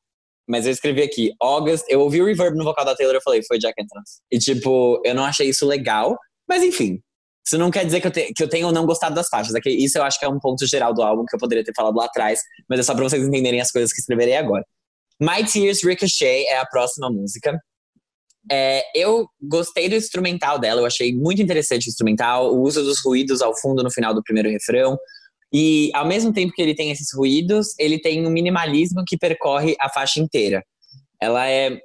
Mas 0.48 0.66
eu 0.66 0.72
escrevi 0.72 1.02
aqui, 1.02 1.32
August, 1.40 1.84
eu 1.88 2.00
ouvi 2.00 2.20
o 2.20 2.26
reverb 2.26 2.56
no 2.56 2.64
vocal 2.64 2.84
da 2.84 2.94
Taylor 2.94 3.14
eu 3.14 3.22
falei, 3.22 3.42
foi 3.46 3.58
Jack 3.58 3.80
Antonoff. 3.80 4.10
E 4.30 4.38
tipo, 4.38 5.00
eu 5.04 5.14
não 5.14 5.24
achei 5.24 5.48
isso 5.48 5.66
legal, 5.66 6.18
mas 6.48 6.62
enfim, 6.62 7.00
isso 7.46 7.58
não 7.58 7.70
quer 7.70 7.84
dizer 7.84 8.00
que 8.00 8.06
eu, 8.06 8.10
te, 8.10 8.32
que 8.32 8.42
eu 8.42 8.48
tenha 8.48 8.66
ou 8.66 8.72
não 8.72 8.86
gostado 8.86 9.14
das 9.14 9.28
faixas. 9.28 9.54
É 9.54 9.60
isso 9.66 9.98
eu 9.98 10.02
acho 10.02 10.18
que 10.18 10.24
é 10.24 10.28
um 10.28 10.38
ponto 10.38 10.66
geral 10.66 10.94
do 10.94 11.02
álbum 11.02 11.24
que 11.26 11.34
eu 11.34 11.38
poderia 11.38 11.62
ter 11.62 11.74
falado 11.76 11.96
lá 11.96 12.06
atrás, 12.06 12.40
mas 12.68 12.80
é 12.80 12.82
só 12.82 12.94
pra 12.94 13.04
vocês 13.04 13.22
entenderem 13.22 13.60
as 13.60 13.70
coisas 13.70 13.92
que 13.92 14.00
escreverei 14.00 14.36
agora. 14.36 14.64
My 15.20 15.44
Tears 15.44 15.84
Ricochet 15.84 16.46
é 16.46 16.58
a 16.58 16.66
próxima 16.66 17.10
música. 17.10 17.58
É, 18.50 18.82
eu 18.94 19.26
gostei 19.40 19.88
do 19.88 19.94
instrumental 19.94 20.58
dela, 20.58 20.80
eu 20.80 20.86
achei 20.86 21.14
muito 21.14 21.40
interessante 21.40 21.86
o 21.86 21.90
instrumental, 21.90 22.54
o 22.54 22.62
uso 22.62 22.82
dos 22.82 23.02
ruídos 23.02 23.40
ao 23.40 23.56
fundo 23.56 23.82
no 23.82 23.90
final 23.90 24.14
do 24.14 24.22
primeiro 24.22 24.50
refrão. 24.50 24.98
E 25.52 25.90
ao 25.94 26.06
mesmo 26.06 26.32
tempo 26.32 26.52
que 26.52 26.60
ele 26.60 26.74
tem 26.74 26.90
esses 26.90 27.14
ruídos, 27.14 27.68
ele 27.78 27.98
tem 28.00 28.26
um 28.26 28.30
minimalismo 28.30 29.04
que 29.06 29.16
percorre 29.16 29.76
a 29.80 29.88
faixa 29.88 30.18
inteira. 30.18 30.64
Ela 31.20 31.48
é. 31.48 31.78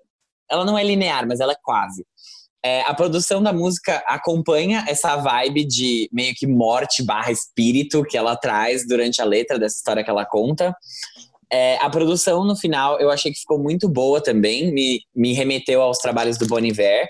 Ela 0.51 0.65
não 0.65 0.77
é 0.77 0.83
linear, 0.83 1.27
mas 1.27 1.39
ela 1.39 1.51
é 1.51 1.57
quase. 1.61 2.03
É, 2.63 2.81
a 2.81 2.93
produção 2.93 3.41
da 3.41 3.53
música 3.53 4.03
acompanha 4.05 4.83
essa 4.87 5.15
vibe 5.15 5.65
de 5.65 6.09
meio 6.11 6.33
que 6.35 6.45
morte 6.45 7.01
barra 7.01 7.31
espírito 7.31 8.03
que 8.03 8.17
ela 8.17 8.35
traz 8.35 8.85
durante 8.85 9.21
a 9.21 9.25
letra 9.25 9.57
dessa 9.57 9.77
história 9.77 10.03
que 10.03 10.09
ela 10.09 10.25
conta. 10.25 10.75
É, 11.51 11.77
a 11.77 11.89
produção 11.89 12.43
no 12.43 12.55
final 12.55 12.99
eu 12.99 13.09
achei 13.09 13.31
que 13.31 13.39
ficou 13.39 13.57
muito 13.57 13.87
boa 13.87 14.21
também, 14.21 14.71
me, 14.71 15.01
me 15.15 15.33
remeteu 15.33 15.81
aos 15.81 15.97
trabalhos 15.97 16.37
do 16.37 16.47
Bon 16.47 16.59
Iver, 16.59 17.07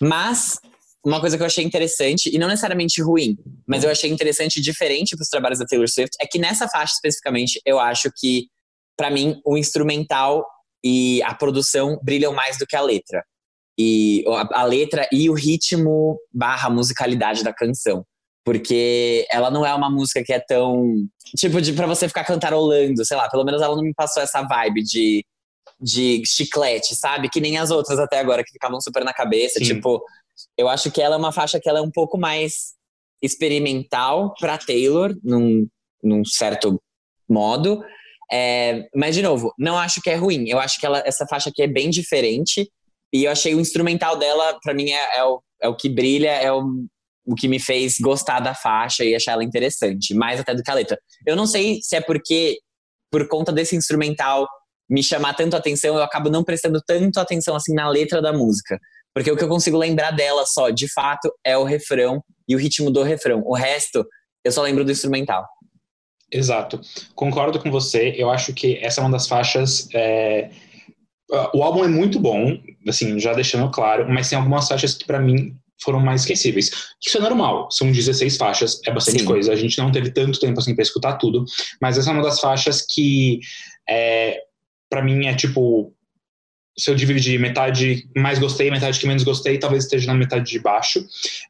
mas 0.00 0.58
uma 1.04 1.20
coisa 1.20 1.36
que 1.36 1.42
eu 1.42 1.46
achei 1.46 1.64
interessante, 1.64 2.34
e 2.34 2.36
não 2.36 2.48
necessariamente 2.48 3.00
ruim, 3.00 3.36
mas 3.64 3.84
eu 3.84 3.90
achei 3.90 4.10
interessante 4.10 4.60
diferente 4.60 5.14
para 5.14 5.22
os 5.22 5.28
trabalhos 5.28 5.60
da 5.60 5.64
Taylor 5.64 5.88
Swift, 5.88 6.16
é 6.20 6.26
que 6.26 6.36
nessa 6.36 6.68
faixa 6.68 6.94
especificamente 6.94 7.60
eu 7.64 7.78
acho 7.78 8.10
que, 8.16 8.48
para 8.96 9.08
mim, 9.08 9.40
o 9.44 9.56
instrumental 9.56 10.44
e 10.82 11.22
a 11.22 11.32
produção 11.32 11.96
brilham 12.02 12.32
mais 12.32 12.58
do 12.58 12.66
que 12.66 12.74
a 12.74 12.80
letra. 12.80 13.22
E 13.78 14.24
a, 14.28 14.60
a 14.60 14.64
letra 14.64 15.08
e 15.12 15.28
o 15.28 15.34
ritmo 15.34 16.18
barra 16.32 16.70
musicalidade 16.70 17.44
da 17.44 17.52
canção. 17.52 18.04
Porque 18.44 19.26
ela 19.30 19.50
não 19.50 19.66
é 19.66 19.74
uma 19.74 19.90
música 19.90 20.22
que 20.24 20.32
é 20.32 20.38
tão. 20.38 20.94
Tipo, 21.36 21.60
de 21.60 21.72
pra 21.72 21.86
você 21.86 22.06
ficar 22.06 22.24
cantarolando, 22.24 23.04
sei 23.04 23.16
lá, 23.16 23.28
pelo 23.28 23.44
menos 23.44 23.60
ela 23.60 23.74
não 23.74 23.82
me 23.82 23.92
passou 23.92 24.22
essa 24.22 24.42
vibe 24.42 24.82
de, 24.82 25.24
de 25.80 26.22
chiclete, 26.24 26.94
sabe? 26.94 27.28
Que 27.28 27.40
nem 27.40 27.58
as 27.58 27.70
outras 27.70 27.98
até 27.98 28.20
agora, 28.20 28.44
que 28.44 28.52
ficavam 28.52 28.80
super 28.80 29.04
na 29.04 29.12
cabeça. 29.12 29.58
Sim. 29.58 29.64
Tipo, 29.64 30.00
eu 30.56 30.68
acho 30.68 30.90
que 30.90 31.02
ela 31.02 31.16
é 31.16 31.18
uma 31.18 31.32
faixa 31.32 31.58
que 31.60 31.68
ela 31.68 31.80
é 31.80 31.82
um 31.82 31.90
pouco 31.90 32.16
mais 32.16 32.74
experimental 33.20 34.32
para 34.38 34.58
Taylor, 34.58 35.14
num, 35.22 35.66
num 36.02 36.24
certo 36.24 36.80
modo. 37.28 37.82
É, 38.30 38.88
mas, 38.94 39.14
de 39.14 39.22
novo, 39.22 39.52
não 39.58 39.76
acho 39.76 40.00
que 40.00 40.10
é 40.10 40.14
ruim. 40.14 40.48
Eu 40.48 40.58
acho 40.58 40.78
que 40.78 40.86
ela, 40.86 41.02
essa 41.04 41.26
faixa 41.26 41.50
aqui 41.50 41.62
é 41.62 41.66
bem 41.66 41.90
diferente. 41.90 42.70
E 43.12 43.24
eu 43.24 43.30
achei 43.30 43.54
o 43.54 43.60
instrumental 43.60 44.16
dela, 44.16 44.58
para 44.62 44.74
mim, 44.74 44.90
é, 44.90 45.18
é, 45.18 45.24
o, 45.24 45.42
é 45.62 45.68
o 45.68 45.76
que 45.76 45.88
brilha, 45.88 46.30
é 46.30 46.52
o, 46.52 46.64
o 47.24 47.34
que 47.34 47.48
me 47.48 47.58
fez 47.58 47.98
gostar 47.98 48.40
da 48.40 48.54
faixa 48.54 49.04
e 49.04 49.14
achar 49.14 49.32
ela 49.32 49.44
interessante, 49.44 50.14
mais 50.14 50.40
até 50.40 50.54
do 50.54 50.62
que 50.62 50.70
a 50.70 50.74
letra. 50.74 50.98
Eu 51.26 51.36
não 51.36 51.46
sei 51.46 51.80
se 51.82 51.96
é 51.96 52.00
porque, 52.00 52.58
por 53.10 53.26
conta 53.28 53.52
desse 53.52 53.76
instrumental 53.76 54.46
me 54.88 55.02
chamar 55.02 55.34
tanto 55.34 55.56
atenção, 55.56 55.96
eu 55.96 56.02
acabo 56.02 56.30
não 56.30 56.44
prestando 56.44 56.80
tanto 56.86 57.18
atenção 57.18 57.56
assim 57.56 57.74
na 57.74 57.88
letra 57.88 58.22
da 58.22 58.32
música. 58.32 58.78
Porque 59.12 59.30
o 59.30 59.36
que 59.36 59.42
eu 59.42 59.48
consigo 59.48 59.78
lembrar 59.78 60.10
dela 60.10 60.44
só, 60.44 60.70
de 60.70 60.92
fato, 60.92 61.32
é 61.42 61.56
o 61.56 61.64
refrão 61.64 62.22
e 62.48 62.54
o 62.54 62.58
ritmo 62.58 62.90
do 62.90 63.02
refrão. 63.02 63.42
O 63.46 63.54
resto, 63.54 64.06
eu 64.44 64.52
só 64.52 64.62
lembro 64.62 64.84
do 64.84 64.92
instrumental. 64.92 65.44
Exato. 66.30 66.80
Concordo 67.14 67.58
com 67.58 67.70
você. 67.70 68.14
Eu 68.16 68.30
acho 68.30 68.52
que 68.52 68.78
essa 68.82 69.00
é 69.00 69.04
uma 69.04 69.10
das 69.10 69.26
faixas. 69.26 69.88
É... 69.94 70.50
O 71.52 71.62
álbum 71.62 71.84
é 71.84 71.88
muito 71.88 72.20
bom, 72.20 72.56
assim, 72.86 73.18
já 73.18 73.32
deixando 73.32 73.70
claro, 73.70 74.08
mas 74.08 74.28
tem 74.28 74.38
algumas 74.38 74.68
faixas 74.68 74.94
que 74.94 75.04
para 75.04 75.18
mim 75.18 75.56
foram 75.82 76.00
mais 76.00 76.22
esquecíveis. 76.22 76.70
Isso 77.04 77.18
é 77.18 77.20
normal, 77.20 77.68
são 77.70 77.90
16 77.90 78.36
faixas, 78.36 78.80
é 78.86 78.92
bastante 78.92 79.20
Sim. 79.20 79.24
coisa. 79.24 79.52
A 79.52 79.56
gente 79.56 79.76
não 79.78 79.90
teve 79.90 80.10
tanto 80.10 80.38
tempo 80.38 80.58
assim 80.60 80.74
para 80.74 80.82
escutar 80.82 81.14
tudo, 81.14 81.44
mas 81.80 81.98
essa 81.98 82.10
é 82.10 82.12
uma 82.12 82.22
das 82.22 82.40
faixas 82.40 82.80
que 82.82 83.40
é, 83.88 84.40
para 84.88 85.02
mim 85.02 85.26
é 85.26 85.34
tipo 85.34 85.92
se 86.78 86.90
eu 86.90 86.94
dividir 86.94 87.40
metade 87.40 88.06
mais 88.14 88.38
gostei, 88.38 88.70
metade 88.70 89.00
que 89.00 89.06
menos 89.06 89.22
gostei, 89.22 89.58
talvez 89.58 89.84
esteja 89.84 90.06
na 90.06 90.14
metade 90.14 90.50
de 90.50 90.58
baixo. 90.58 91.04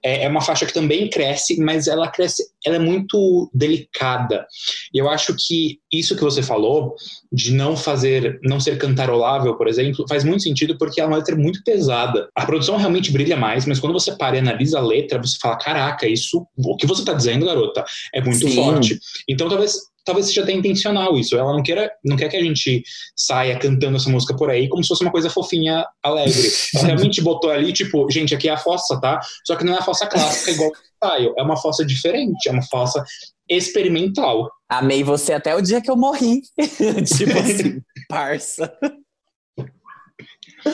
É, 0.04 0.24
é, 0.24 0.28
uma 0.28 0.40
faixa 0.40 0.64
que 0.64 0.72
também 0.72 1.10
cresce, 1.10 1.60
mas 1.60 1.88
ela 1.88 2.08
cresce, 2.08 2.44
ela 2.64 2.76
é 2.76 2.78
muito 2.78 3.50
delicada. 3.52 4.46
E 4.94 4.98
eu 4.98 5.08
acho 5.08 5.34
que 5.36 5.80
isso 5.92 6.14
que 6.14 6.22
você 6.22 6.42
falou, 6.42 6.94
de 7.32 7.52
não 7.52 7.76
fazer, 7.76 8.38
não 8.42 8.60
ser 8.60 8.78
cantarolável, 8.78 9.56
por 9.56 9.66
exemplo, 9.66 10.06
faz 10.08 10.22
muito 10.22 10.44
sentido 10.44 10.78
porque 10.78 11.00
é 11.00 11.04
uma 11.04 11.16
letra 11.16 11.34
muito 11.34 11.62
pesada. 11.64 12.28
A 12.34 12.46
produção 12.46 12.76
realmente 12.76 13.10
brilha 13.10 13.36
mais, 13.36 13.66
mas 13.66 13.80
quando 13.80 13.92
você 13.92 14.12
para 14.12 14.36
e 14.36 14.38
analisa 14.38 14.78
a 14.78 14.82
letra, 14.82 15.20
você 15.20 15.36
fala: 15.40 15.58
caraca, 15.58 16.06
isso, 16.06 16.46
o 16.56 16.76
que 16.76 16.86
você 16.86 17.02
está 17.02 17.12
dizendo, 17.12 17.46
garota, 17.46 17.84
é 18.14 18.20
muito 18.20 18.48
Sim. 18.48 18.54
forte. 18.54 18.98
Então 19.28 19.48
talvez 19.48 19.76
talvez 20.06 20.28
seja 20.28 20.42
até 20.42 20.52
intencional 20.52 21.18
isso. 21.18 21.36
Ela 21.36 21.52
não 21.52 21.62
queira, 21.62 21.90
não 22.02 22.16
quer 22.16 22.28
que 22.30 22.36
a 22.36 22.42
gente 22.42 22.82
saia 23.14 23.58
cantando 23.58 23.96
essa 23.96 24.08
música 24.08 24.34
por 24.34 24.48
aí 24.48 24.68
como 24.68 24.82
se 24.82 24.88
fosse 24.88 25.02
uma 25.02 25.10
coisa 25.10 25.28
fofinha, 25.28 25.84
alegre. 26.02 26.48
Ela 26.74 26.86
realmente 26.86 27.20
botou 27.20 27.50
ali, 27.50 27.72
tipo, 27.72 28.08
gente, 28.10 28.34
aqui 28.34 28.48
é 28.48 28.52
a 28.52 28.56
fossa, 28.56 28.98
tá? 29.00 29.20
Só 29.44 29.56
que 29.56 29.64
não 29.64 29.74
é 29.74 29.78
a 29.78 29.82
fossa 29.82 30.06
clássica 30.06 30.52
igual 30.52 30.70
Style, 30.96 31.34
é 31.36 31.42
uma 31.42 31.56
fossa 31.56 31.84
diferente, 31.84 32.48
é 32.48 32.52
uma 32.52 32.62
fossa 32.62 33.04
experimental. 33.48 34.50
Amei 34.68 35.04
você 35.04 35.32
até 35.32 35.54
o 35.54 35.60
dia 35.60 35.82
que 35.82 35.90
eu 35.90 35.96
morri. 35.96 36.40
tipo 36.56 37.38
assim, 37.38 37.82
parça. 38.08 38.72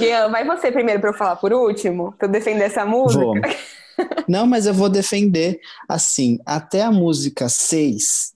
Ian, 0.01 0.31
vai 0.31 0.45
você 0.45 0.71
primeiro 0.71 1.01
para 1.01 1.11
eu 1.11 1.15
falar 1.15 1.37
por 1.37 1.53
último? 1.53 2.13
Pra 2.13 2.29
eu 2.29 2.33
defender 2.33 2.65
essa 2.65 2.85
música? 2.85 3.25
Vou. 3.25 3.35
Não, 4.27 4.47
mas 4.47 4.67
eu 4.67 4.73
vou 4.73 4.89
defender 4.89 5.61
assim, 5.89 6.39
até 6.47 6.83
a 6.83 6.91
música 6.91 7.49
6, 7.49 8.33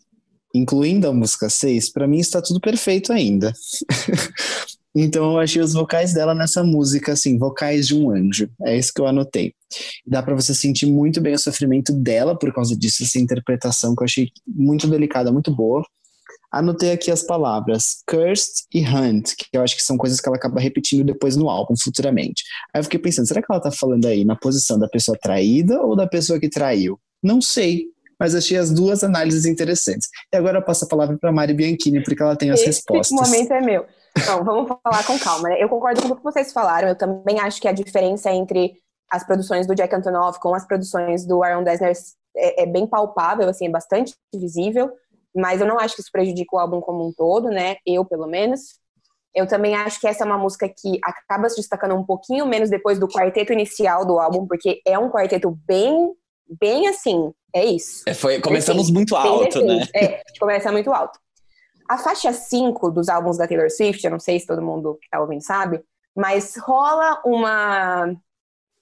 incluindo 0.57 1.09
a 1.09 1.13
música 1.13 1.49
6, 1.49 1.93
para 1.93 2.07
mim 2.07 2.19
está 2.19 2.41
tudo 2.41 2.61
perfeito 2.61 3.13
ainda. 3.13 3.53
então 4.95 5.33
eu 5.33 5.39
achei 5.39 5.61
os 5.61 5.73
vocais 5.73 6.13
dela 6.13 6.35
nessa 6.35 6.65
música, 6.65 7.13
assim, 7.13 7.39
vocais 7.39 7.87
de 7.87 7.95
um 7.95 8.11
anjo. 8.11 8.49
É 8.65 8.77
isso 8.77 8.93
que 8.95 9.01
eu 9.01 9.07
anotei. 9.07 9.53
Dá 10.07 10.23
para 10.23 10.35
você 10.35 10.55
sentir 10.55 10.87
muito 10.87 11.21
bem 11.21 11.35
o 11.35 11.39
sofrimento 11.39 11.93
dela 11.93 12.39
por 12.39 12.53
causa 12.53 12.77
disso, 12.77 13.03
essa 13.03 13.19
interpretação 13.19 13.95
que 13.95 14.03
eu 14.03 14.07
achei 14.07 14.29
muito 14.47 14.87
delicada, 14.87 15.33
muito 15.33 15.55
boa. 15.55 15.83
Anotei 16.53 16.93
aqui 16.93 17.11
as 17.11 17.23
palavras 17.23 18.03
cursed 18.09 18.65
e 18.73 18.81
hunt, 18.81 19.35
que 19.37 19.47
eu 19.53 19.63
acho 19.63 19.77
que 19.77 19.83
são 19.83 19.97
coisas 19.97 20.21
que 20.21 20.29
ela 20.29 20.37
acaba 20.37 20.61
repetindo 20.61 21.05
depois 21.05 21.37
no 21.37 21.51
álbum, 21.51 21.75
futuramente. 21.77 22.45
Aí 22.73 22.81
eu 22.81 22.85
fiquei 22.85 22.99
pensando, 22.99 23.27
será 23.27 23.43
que 23.43 23.47
ela 23.51 23.61
tá 23.61 23.71
falando 23.71 24.07
aí 24.07 24.25
na 24.25 24.37
posição 24.37 24.79
da 24.79 24.89
pessoa 24.89 25.19
traída 25.21 25.83
ou 25.83 25.97
da 25.97 26.07
pessoa 26.07 26.41
que 26.41 26.49
traiu? 26.49 26.99
Não 27.23 27.43
sei, 27.43 27.87
mas 28.19 28.35
achei 28.35 28.57
as 28.57 28.71
duas 28.71 29.05
análises 29.05 29.45
interessantes. 29.45 30.09
E 30.33 30.37
agora 30.37 30.59
eu 30.59 30.64
passo 30.64 30.85
a 30.85 30.89
palavra 30.89 31.17
para 31.19 31.33
Mari 31.33 31.55
Bianchini, 31.55 32.03
porque 32.03 32.23
ela 32.23 32.37
tem 32.37 32.51
as 32.51 32.61
Esse 32.61 32.67
respostas. 32.67 33.12
Esse 33.12 33.31
momento 33.31 33.53
é 33.53 33.61
meu. 33.61 33.87
Então, 34.19 34.43
vamos 34.45 34.69
falar 34.83 35.05
com 35.07 35.19
calma, 35.19 35.49
né? 35.49 35.62
Eu 35.62 35.69
concordo 35.69 36.01
com 36.03 36.09
o 36.09 36.17
que 36.17 36.25
vocês 36.25 36.53
falaram, 36.53 36.89
eu 36.89 36.97
também 36.97 37.39
acho 37.39 37.61
que 37.61 37.69
a 37.69 37.73
diferença 37.73 38.31
entre 38.31 38.75
as 39.11 39.25
produções 39.25 39.67
do 39.67 39.75
Jack 39.75 39.95
Antonoff 39.95 40.41
com 40.41 40.55
as 40.55 40.67
produções 40.67 41.27
do 41.27 41.43
Aaron 41.43 41.62
Dessner 41.62 41.93
é, 42.37 42.62
é 42.62 42.67
bem 42.67 42.87
palpável, 42.87 43.49
assim, 43.49 43.67
é 43.67 43.71
bastante 43.71 44.14
visível, 44.35 44.91
mas 45.35 45.61
eu 45.61 45.67
não 45.67 45.79
acho 45.79 45.95
que 45.95 46.01
isso 46.01 46.11
prejudica 46.11 46.57
o 46.57 46.59
álbum 46.59 46.81
como 46.81 47.07
um 47.07 47.12
todo, 47.12 47.49
né? 47.49 47.77
Eu, 47.87 48.05
pelo 48.05 48.27
menos. 48.27 48.81
Eu 49.35 49.47
também 49.47 49.75
acho 49.75 50.01
que 50.01 50.07
essa 50.07 50.25
é 50.25 50.27
uma 50.27 50.39
música 50.39 50.67
que 50.67 50.99
acaba 51.05 51.51
se 51.51 51.57
destacando 51.57 51.95
um 51.95 52.03
pouquinho 52.03 52.47
menos 52.47 52.71
depois 52.71 52.99
do 52.99 53.07
quarteto 53.07 53.53
inicial 53.53 54.07
do 54.07 54.19
álbum, 54.19 54.47
porque 54.47 54.81
é 54.87 54.99
um 54.99 55.11
quarteto 55.11 55.51
bem, 55.67 56.14
bem 56.59 56.89
assim, 56.89 57.31
é 57.57 57.65
isso. 57.65 58.03
É, 58.07 58.13
foi, 58.13 58.41
começamos 58.41 58.91
muito 58.91 59.17
alto, 59.17 59.65
né? 59.65 59.83
É, 59.95 60.23
começa 60.39 60.71
muito 60.71 60.93
alto. 60.93 61.19
A 61.89 61.97
faixa 61.97 62.33
5 62.33 62.91
dos 62.91 63.09
álbuns 63.09 63.39
da 63.39 63.47
Taylor 63.47 63.71
Swift, 63.71 64.05
eu 64.05 64.11
não 64.11 64.21
sei 64.21 64.39
se 64.39 64.47
todo 64.47 64.61
mundo 64.61 64.99
que 65.01 65.09
tá 65.09 65.21
ouvindo 65.21 65.41
sabe, 65.41 65.83
mas 66.15 66.55
rola 66.57 67.23
uma 67.25 68.15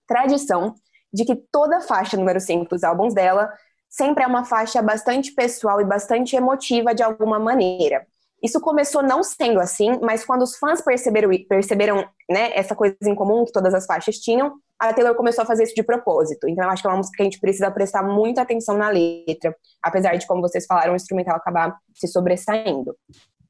tradição 0.07 0.75
de 1.13 1.25
que 1.25 1.37
toda 1.37 1.81
faixa 1.81 2.17
número 2.17 2.41
5 2.41 2.69
dos 2.69 2.83
álbuns 2.83 3.15
dela 3.15 3.53
sempre 3.89 4.25
é 4.25 4.27
uma 4.27 4.45
faixa 4.45 4.83
bastante 4.83 5.33
pessoal 5.33 5.81
e 5.81 5.85
bastante 5.85 6.35
emotiva 6.35 6.93
de 6.93 7.03
alguma 7.03 7.39
maneira. 7.39 8.05
Isso 8.43 8.61
começou 8.61 9.03
não 9.03 9.23
sendo 9.23 9.61
assim, 9.61 9.99
mas 10.03 10.25
quando 10.25 10.43
os 10.43 10.57
fãs 10.57 10.81
perceberam, 10.81 11.31
perceberam 11.49 12.09
né, 12.29 12.51
essa 12.55 12.75
coisa 12.75 12.97
em 13.07 13.15
comum 13.15 13.45
que 13.45 13.53
todas 13.53 13.73
as 13.73 13.87
faixas 13.87 14.17
tinham, 14.17 14.57
a 14.79 14.93
Taylor 14.93 15.15
começou 15.15 15.43
a 15.43 15.47
fazer 15.47 15.65
isso 15.65 15.75
de 15.75 15.83
propósito. 15.83 16.49
Então, 16.49 16.65
eu 16.65 16.71
acho 16.71 16.83
que 16.83 16.89
é 16.89 16.91
uma 16.91 16.99
música 16.99 17.17
que 17.17 17.23
a 17.23 17.25
gente 17.25 17.41
precisa 17.41 17.71
prestar 17.71 18.03
muita 18.03 18.43
atenção 18.43 18.77
na 18.77 18.89
letra, 18.89 19.55
apesar 19.83 20.17
de, 20.17 20.27
como 20.27 20.43
vocês 20.43 20.67
falaram, 20.67 20.93
o 20.93 20.97
instrumental 20.97 21.37
acabar 21.37 21.77
se 21.95 22.09
sobressaindo. 22.09 22.95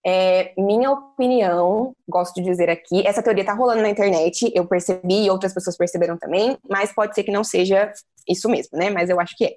É, 0.06 0.52
minha 0.58 0.90
opinião, 0.90 1.94
gosto 2.06 2.34
de 2.34 2.42
dizer 2.42 2.68
aqui, 2.68 3.06
essa 3.06 3.22
teoria 3.22 3.44
tá 3.44 3.54
rolando 3.54 3.80
na 3.80 3.88
internet, 3.88 4.52
eu 4.54 4.66
percebi 4.66 5.24
e 5.24 5.30
outras 5.30 5.54
pessoas 5.54 5.78
perceberam 5.78 6.18
também, 6.18 6.58
mas 6.68 6.92
pode 6.92 7.14
ser 7.14 7.24
que 7.24 7.32
não 7.32 7.42
seja 7.42 7.90
isso 8.28 8.48
mesmo, 8.50 8.78
né? 8.78 8.90
Mas 8.90 9.08
eu 9.08 9.18
acho 9.18 9.34
que 9.36 9.46
é. 9.46 9.54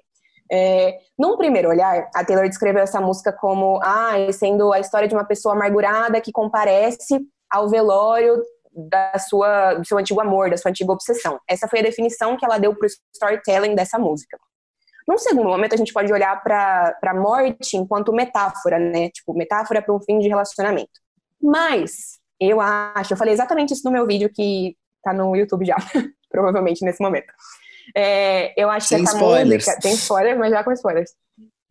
É, 0.50 0.98
num 1.18 1.36
primeiro 1.36 1.68
olhar, 1.68 2.08
a 2.14 2.24
Taylor 2.24 2.48
descreveu 2.48 2.82
essa 2.82 3.02
música 3.02 3.30
como 3.30 3.78
ah, 3.82 4.14
sendo 4.32 4.72
a 4.72 4.80
história 4.80 5.06
de 5.06 5.14
uma 5.14 5.24
pessoa 5.24 5.54
amargurada 5.54 6.22
que 6.22 6.32
comparece 6.32 7.20
ao 7.50 7.68
velório 7.68 8.42
da 8.74 9.18
sua, 9.18 9.74
do 9.74 9.86
seu 9.86 9.98
antigo 9.98 10.20
amor, 10.20 10.50
da 10.50 10.56
sua 10.56 10.70
antiga 10.70 10.92
obsessão. 10.92 11.40
Essa 11.48 11.68
foi 11.68 11.80
a 11.80 11.82
definição 11.82 12.36
que 12.36 12.44
ela 12.44 12.58
deu 12.58 12.74
para 12.74 12.86
o 12.86 12.90
storytelling 13.14 13.74
dessa 13.74 13.98
música. 13.98 14.38
Num 15.06 15.16
segundo 15.16 15.48
momento, 15.48 15.74
a 15.74 15.78
gente 15.78 15.92
pode 15.92 16.12
olhar 16.12 16.42
para 16.42 16.98
a 17.02 17.14
morte 17.14 17.76
enquanto 17.76 18.12
metáfora, 18.12 18.78
né? 18.78 19.08
Tipo, 19.08 19.32
metáfora 19.32 19.80
para 19.80 19.94
um 19.94 20.00
fim 20.00 20.18
de 20.18 20.28
relacionamento. 20.28 20.90
Mas, 21.40 22.18
eu 22.38 22.60
acho, 22.60 23.14
eu 23.14 23.16
falei 23.16 23.32
exatamente 23.32 23.72
isso 23.72 23.84
no 23.84 23.90
meu 23.90 24.06
vídeo 24.06 24.30
que 24.32 24.76
tá 25.02 25.12
no 25.12 25.34
YouTube 25.34 25.64
já, 25.64 25.76
provavelmente 26.30 26.84
nesse 26.84 27.02
momento. 27.02 27.32
É, 27.96 28.52
eu 28.60 28.68
acho 28.68 28.88
Sem 28.88 28.98
que 28.98 29.04
essa 29.04 29.16
spoilers. 29.16 29.66
música. 29.66 29.80
Tem 29.80 29.94
spoilers, 29.94 30.38
mas 30.38 30.50
já 30.50 30.62
com 30.62 30.72
spoilers. 30.72 31.10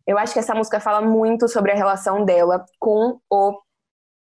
Eu 0.06 0.18
acho 0.18 0.32
que 0.32 0.38
essa 0.38 0.54
música 0.54 0.80
fala 0.80 1.00
muito 1.00 1.48
sobre 1.48 1.70
a 1.70 1.76
relação 1.76 2.24
dela 2.24 2.64
com 2.80 3.20
o 3.30 3.60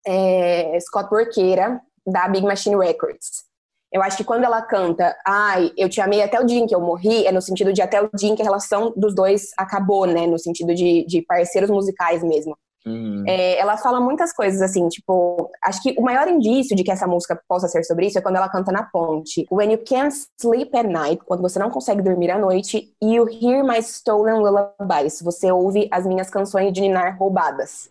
é, 0.06 0.78
Scott 0.80 1.08
Borqueira, 1.08 1.80
da 2.06 2.28
Big 2.28 2.46
Machine 2.46 2.76
Records. 2.76 3.44
Eu 3.92 4.02
acho 4.02 4.16
que 4.16 4.24
quando 4.24 4.42
ela 4.42 4.60
canta, 4.60 5.16
ai, 5.24 5.70
eu 5.76 5.88
te 5.88 6.00
amei 6.00 6.20
até 6.20 6.40
o 6.40 6.44
dia 6.44 6.58
em 6.58 6.66
que 6.66 6.74
eu 6.74 6.80
morri, 6.80 7.26
é 7.26 7.30
no 7.30 7.40
sentido 7.40 7.72
de 7.72 7.80
até 7.80 8.02
o 8.02 8.10
dia 8.12 8.28
em 8.28 8.34
que 8.34 8.42
a 8.42 8.44
relação 8.44 8.92
dos 8.96 9.14
dois 9.14 9.50
acabou, 9.56 10.04
né? 10.04 10.26
No 10.26 10.38
sentido 10.38 10.74
de, 10.74 11.06
de 11.06 11.22
parceiros 11.22 11.70
musicais 11.70 12.22
mesmo. 12.22 12.56
Uhum. 12.86 13.24
É, 13.26 13.56
ela 13.58 13.78
fala 13.78 13.98
muitas 13.98 14.32
coisas 14.32 14.60
assim, 14.60 14.88
tipo, 14.88 15.50
acho 15.64 15.82
que 15.82 15.94
o 15.96 16.02
maior 16.02 16.28
indício 16.28 16.76
de 16.76 16.84
que 16.84 16.90
essa 16.90 17.06
música 17.06 17.40
possa 17.48 17.66
ser 17.66 17.82
sobre 17.84 18.06
isso 18.06 18.18
é 18.18 18.20
quando 18.20 18.36
ela 18.36 18.48
canta 18.48 18.70
na 18.70 18.82
ponte. 18.82 19.46
When 19.50 19.72
you 19.72 19.78
can't 19.78 20.14
sleep 20.38 20.76
at 20.76 20.86
night, 20.86 21.24
quando 21.24 21.40
você 21.40 21.58
não 21.58 21.70
consegue 21.70 22.02
dormir 22.02 22.30
à 22.30 22.38
noite, 22.38 22.92
you 23.02 23.26
hear 23.28 23.64
my 23.64 23.78
stolen 23.78 24.40
lullabies, 24.40 25.22
você 25.22 25.50
ouve 25.50 25.88
as 25.90 26.04
minhas 26.04 26.28
canções 26.28 26.72
de 26.72 26.82
ninar 26.82 27.16
roubadas. 27.16 27.88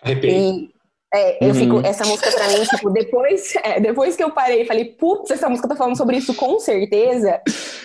Arrepiei. 0.00 0.71
É, 1.14 1.44
eu 1.44 1.48
Uhum. 1.48 1.54
fico, 1.54 1.86
essa 1.86 2.04
música 2.06 2.30
pra 2.32 2.48
mim, 2.48 2.62
tipo, 2.64 2.90
depois, 2.90 3.54
é, 3.62 3.78
depois 3.80 4.16
que 4.16 4.24
eu 4.24 4.30
parei 4.30 4.62
e 4.62 4.66
falei, 4.66 4.84
putz, 4.86 5.30
essa 5.30 5.48
música 5.48 5.68
tá 5.68 5.76
falando 5.76 5.96
sobre 5.96 6.16
isso 6.16 6.34
com 6.34 6.58
certeza, 6.58 7.40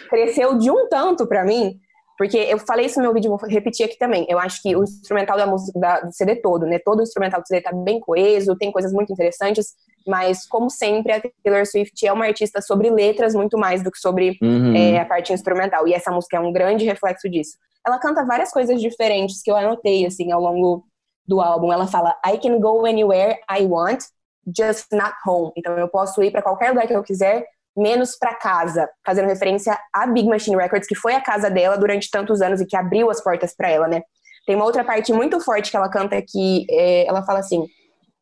cresceu 0.09 0.57
de 0.57 0.71
um 0.71 0.87
tanto 0.87 1.27
pra 1.27 1.43
mim, 1.43 1.77
porque 2.17 2.37
eu 2.37 2.57
falei 2.57 2.85
isso 2.85 2.97
no 2.99 3.03
meu 3.03 3.13
vídeo, 3.13 3.29
vou 3.29 3.49
repetir 3.49 3.85
aqui 3.85 3.97
também. 3.97 4.25
Eu 4.29 4.39
acho 4.39 4.61
que 4.61 4.75
o 4.75 4.83
instrumental 4.83 5.37
da 5.37 5.45
música 5.45 5.77
da, 5.79 5.99
do 5.99 6.11
CD 6.11 6.35
todo, 6.37 6.65
né? 6.65 6.79
Todo 6.79 6.99
o 6.99 7.03
instrumental 7.03 7.41
do 7.41 7.47
CD 7.47 7.61
tá 7.61 7.71
bem 7.71 7.99
coeso, 7.99 8.55
tem 8.55 8.71
coisas 8.71 8.91
muito 8.91 9.11
interessantes, 9.13 9.75
mas 10.07 10.47
como 10.47 10.69
sempre, 10.69 11.11
a 11.11 11.21
Taylor 11.43 11.65
Swift 11.67 12.07
é 12.07 12.11
uma 12.13 12.25
artista 12.25 12.59
sobre 12.61 12.89
letras 12.89 13.35
muito 13.35 13.55
mais 13.57 13.83
do 13.83 13.91
que 13.91 13.99
sobre 13.99 14.37
Uhum. 14.41 14.75
é, 14.75 14.99
a 14.99 15.05
parte 15.05 15.31
instrumental. 15.33 15.87
E 15.87 15.93
essa 15.93 16.09
música 16.09 16.37
é 16.37 16.39
um 16.39 16.51
grande 16.51 16.85
reflexo 16.85 17.29
disso. 17.29 17.57
Ela 17.85 17.99
canta 17.99 18.25
várias 18.25 18.51
coisas 18.51 18.81
diferentes 18.81 19.41
que 19.43 19.51
eu 19.51 19.55
anotei, 19.55 20.05
assim, 20.05 20.31
ao 20.31 20.41
longo 20.41 20.83
do 21.27 21.41
álbum. 21.41 21.71
Ela 21.71 21.87
fala, 21.87 22.15
I 22.25 22.37
can 22.37 22.59
go 22.59 22.85
anywhere 22.85 23.39
I 23.49 23.65
want, 23.65 24.03
just 24.45 24.87
not 24.91 25.13
home. 25.25 25.51
Então 25.57 25.77
eu 25.77 25.87
posso 25.87 26.21
ir 26.23 26.31
para 26.31 26.41
qualquer 26.41 26.69
lugar 26.69 26.87
que 26.87 26.93
eu 26.93 27.03
quiser, 27.03 27.45
menos 27.75 28.17
para 28.17 28.35
casa. 28.35 28.89
Fazendo 29.05 29.27
referência 29.27 29.77
à 29.93 30.07
Big 30.07 30.27
Machine 30.27 30.55
Records, 30.55 30.87
que 30.87 30.95
foi 30.95 31.13
a 31.13 31.21
casa 31.21 31.49
dela 31.49 31.77
durante 31.77 32.09
tantos 32.09 32.41
anos 32.41 32.61
e 32.61 32.65
que 32.65 32.75
abriu 32.75 33.09
as 33.09 33.21
portas 33.21 33.55
para 33.55 33.69
ela, 33.69 33.87
né? 33.87 34.01
Tem 34.45 34.55
uma 34.55 34.65
outra 34.65 34.83
parte 34.83 35.11
muito 35.11 35.41
forte 35.41 35.69
que 35.69 35.75
ela 35.75 35.89
canta 35.89 36.21
que 36.21 36.65
é, 36.69 37.05
ela 37.05 37.21
fala 37.23 37.39
assim: 37.39 37.67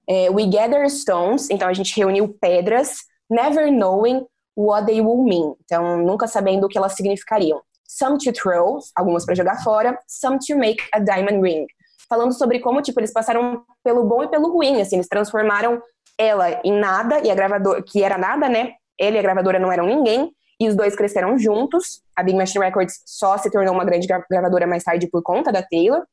é, 0.10 0.30
We 0.30 0.48
gather 0.48 0.90
stones, 0.90 1.50
então 1.50 1.68
a 1.68 1.74
gente 1.74 1.96
reuniu 1.96 2.36
pedras, 2.42 3.04
never 3.30 3.72
knowing 3.72 4.26
what 4.56 4.88
they 4.88 5.02
will 5.02 5.24
mean. 5.24 5.56
Então, 5.64 5.98
nunca 6.00 6.28
sabendo 6.28 6.66
o 6.66 6.70
que 6.70 6.78
elas 6.78 6.94
significariam. 6.94 7.62
Some 7.88 8.18
to 8.18 8.34
throw, 8.34 8.80
algumas 8.96 9.26
para 9.26 9.36
jogar 9.36 9.64
fora, 9.64 9.98
some 10.08 10.40
to 10.48 10.58
make 10.58 10.84
a 10.92 11.00
diamond 11.00 11.42
ring. 11.42 11.68
Falando 12.10 12.34
sobre 12.34 12.60
como, 12.60 12.82
tipo, 12.82 13.00
eles 13.00 13.12
passaram 13.12 13.64
pelo 13.84 14.04
bom 14.04 14.24
e 14.24 14.28
pelo 14.28 14.52
ruim, 14.52 14.82
assim, 14.82 14.98
eles 14.98 15.08
transformaram 15.08 15.82
ela 16.18 16.62
em 16.64 16.72
nada 16.72 17.20
e 17.26 17.32
a 17.32 17.36
gravadora, 17.36 17.84
que 17.84 18.04
era 18.04 18.18
nada, 18.18 18.48
né? 18.48 18.74
Ele 18.98 19.18
e 19.18 19.20
a 19.20 19.24
gravadora 19.24 19.60
não 19.60 19.72
eram 19.72 19.86
ninguém, 19.86 20.32
e 20.60 20.68
os 20.68 20.76
dois 20.76 20.96
cresceram 20.96 21.38
juntos. 21.38 22.02
A 22.16 22.24
Big 22.24 22.38
Machine 22.38 22.64
Records 22.64 23.02
só 23.06 23.38
se 23.38 23.52
tornou 23.52 23.74
uma 23.74 23.84
grande 23.84 24.08
gra- 24.08 24.26
gravadora 24.30 24.66
mais 24.68 24.84
tarde 24.84 25.08
por 25.10 25.22
conta 25.22 25.52
da 25.52 25.62
Taylor. 25.64 26.06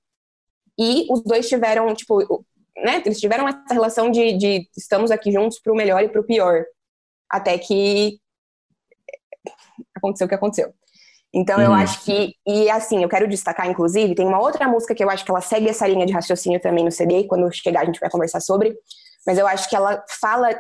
E 0.79 1.07
os 1.13 1.23
dois 1.23 1.49
tiveram, 1.49 1.95
tipo, 1.95 2.45
né? 2.77 3.03
Eles 3.05 3.21
tiveram 3.21 3.47
essa 3.47 3.63
relação 3.73 4.11
de, 4.11 4.33
de 4.37 4.69
estamos 4.77 5.11
aqui 5.11 5.31
juntos 5.31 5.61
pro 5.61 5.75
melhor 5.75 6.03
e 6.03 6.09
pro 6.09 6.25
pior. 6.25 6.65
Até 7.31 7.57
que 7.59 8.19
aconteceu 9.95 10.27
o 10.27 10.29
que 10.29 10.35
aconteceu. 10.35 10.75
Então 11.35 11.61
eu 11.61 11.71
Uhum. 11.71 11.77
acho 11.77 12.05
que, 12.05 12.35
e 12.47 12.69
assim, 12.71 13.03
eu 13.03 13.09
quero 13.09 13.27
destacar, 13.27 13.69
inclusive, 13.69 14.15
tem 14.15 14.27
uma 14.27 14.41
outra 14.41 14.69
música 14.69 14.95
que 14.95 15.03
eu 15.03 15.09
acho 15.11 15.25
que 15.25 15.31
ela 15.31 15.41
segue 15.41 15.69
essa 15.69 15.87
linha 15.87 16.05
de 16.05 16.13
raciocínio 16.13 16.61
também 16.61 16.85
no 16.85 16.91
CD, 16.93 17.21
e 17.21 17.27
quando 17.27 17.51
chegar 17.53 17.81
a 17.83 17.85
gente 17.85 17.99
vai 18.01 18.11
conversar 18.11 18.41
sobre, 18.41 18.75
mas 19.27 19.39
eu 19.39 19.47
acho 19.47 19.69
que 19.69 19.75
ela 19.77 20.05
fala 20.21 20.51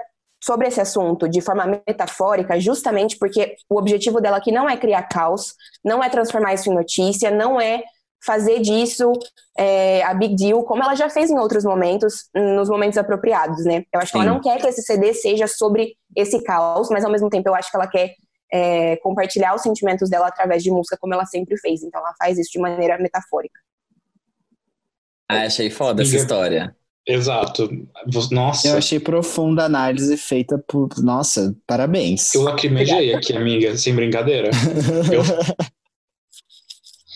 sobre 0.42 0.66
esse 0.68 0.80
assunto 0.80 1.28
de 1.28 1.40
forma 1.40 1.66
metafórica, 1.86 2.58
justamente 2.58 3.16
porque 3.18 3.54
o 3.68 3.78
objetivo 3.78 4.20
dela 4.20 4.38
aqui 4.38 4.50
não 4.50 4.68
é 4.68 4.76
criar 4.76 5.02
caos, 5.04 5.54
não 5.84 6.02
é 6.02 6.08
transformar 6.08 6.54
isso 6.54 6.70
em 6.70 6.74
notícia, 6.74 7.30
não 7.30 7.60
é 7.60 7.82
fazer 8.24 8.60
disso 8.60 9.12
é, 9.58 10.02
a 10.04 10.14
big 10.14 10.34
deal, 10.36 10.62
como 10.64 10.82
ela 10.82 10.94
já 10.94 11.08
fez 11.10 11.28
em 11.30 11.38
outros 11.38 11.64
momentos, 11.64 12.28
nos 12.34 12.68
momentos 12.68 12.96
apropriados, 12.96 13.64
né? 13.64 13.84
Eu 13.92 14.00
acho 14.00 14.12
que 14.12 14.16
ela 14.18 14.24
Sim. 14.26 14.30
não 14.32 14.40
quer 14.40 14.60
que 14.60 14.66
esse 14.66 14.80
CD 14.82 15.12
seja 15.12 15.46
sobre 15.48 15.94
esse 16.16 16.42
caos, 16.42 16.88
mas 16.88 17.04
ao 17.04 17.10
mesmo 17.10 17.28
tempo 17.28 17.48
eu 17.48 17.54
acho 17.54 17.70
que 17.70 17.76
ela 17.76 17.86
quer 17.88 18.14
é, 18.52 18.96
compartilhar 18.96 19.54
os 19.54 19.62
sentimentos 19.62 20.10
dela 20.10 20.26
através 20.26 20.62
de 20.62 20.70
música, 20.70 20.98
como 21.00 21.14
ela 21.14 21.24
sempre 21.24 21.56
fez. 21.58 21.82
Então 21.82 22.00
ela 22.00 22.14
faz 22.18 22.38
isso 22.38 22.50
de 22.52 22.58
maneira 22.58 22.98
metafórica. 22.98 23.58
Ah, 25.28 25.42
achei 25.42 25.70
foda 25.70 26.02
essa 26.02 26.16
história. 26.16 26.76
Exato. 27.06 27.68
Nossa, 28.30 28.68
Eu 28.68 28.76
achei 28.76 29.00
profunda 29.00 29.62
a 29.62 29.66
análise 29.66 30.16
feita 30.16 30.62
por. 30.68 30.88
Nossa, 30.98 31.56
parabéns. 31.66 32.32
eu 32.34 32.42
lacrimejei 32.42 33.14
aqui, 33.14 33.36
amiga, 33.36 33.76
sem 33.76 33.94
brincadeira. 33.94 34.50
Eu, 35.10 35.22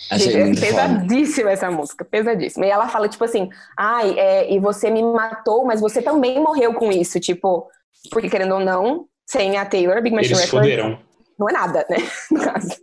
Achei 0.09 0.41
é 0.41 0.55
pesadíssima 0.55 1.51
essa 1.51 1.69
música, 1.69 2.05
pesadíssima. 2.05 2.65
E 2.65 2.71
ela 2.71 2.89
fala, 2.89 3.09
tipo 3.09 3.25
assim, 3.25 3.49
ai, 3.77 4.17
é, 4.17 4.53
e 4.53 4.61
você 4.61 4.89
me 4.89 5.03
matou, 5.03 5.65
mas 5.65 5.81
você 5.81 6.01
também 6.01 6.41
morreu 6.41 6.75
com 6.75 6.93
isso. 6.93 7.19
Tipo, 7.19 7.69
porque 8.11 8.31
querendo 8.31 8.55
ou 8.55 8.61
não, 8.61 9.07
sem 9.27 9.57
a 9.57 9.67
Taylor, 9.67 10.01
Big 10.01 10.15
Machine 10.15 10.35
eles 10.35 10.45
Records 10.45 10.71
foderam. 10.71 11.06
Não 11.39 11.49
é 11.49 11.53
nada, 11.53 11.87
né? 11.89 11.97
No 12.31 12.41
caso. 12.43 12.77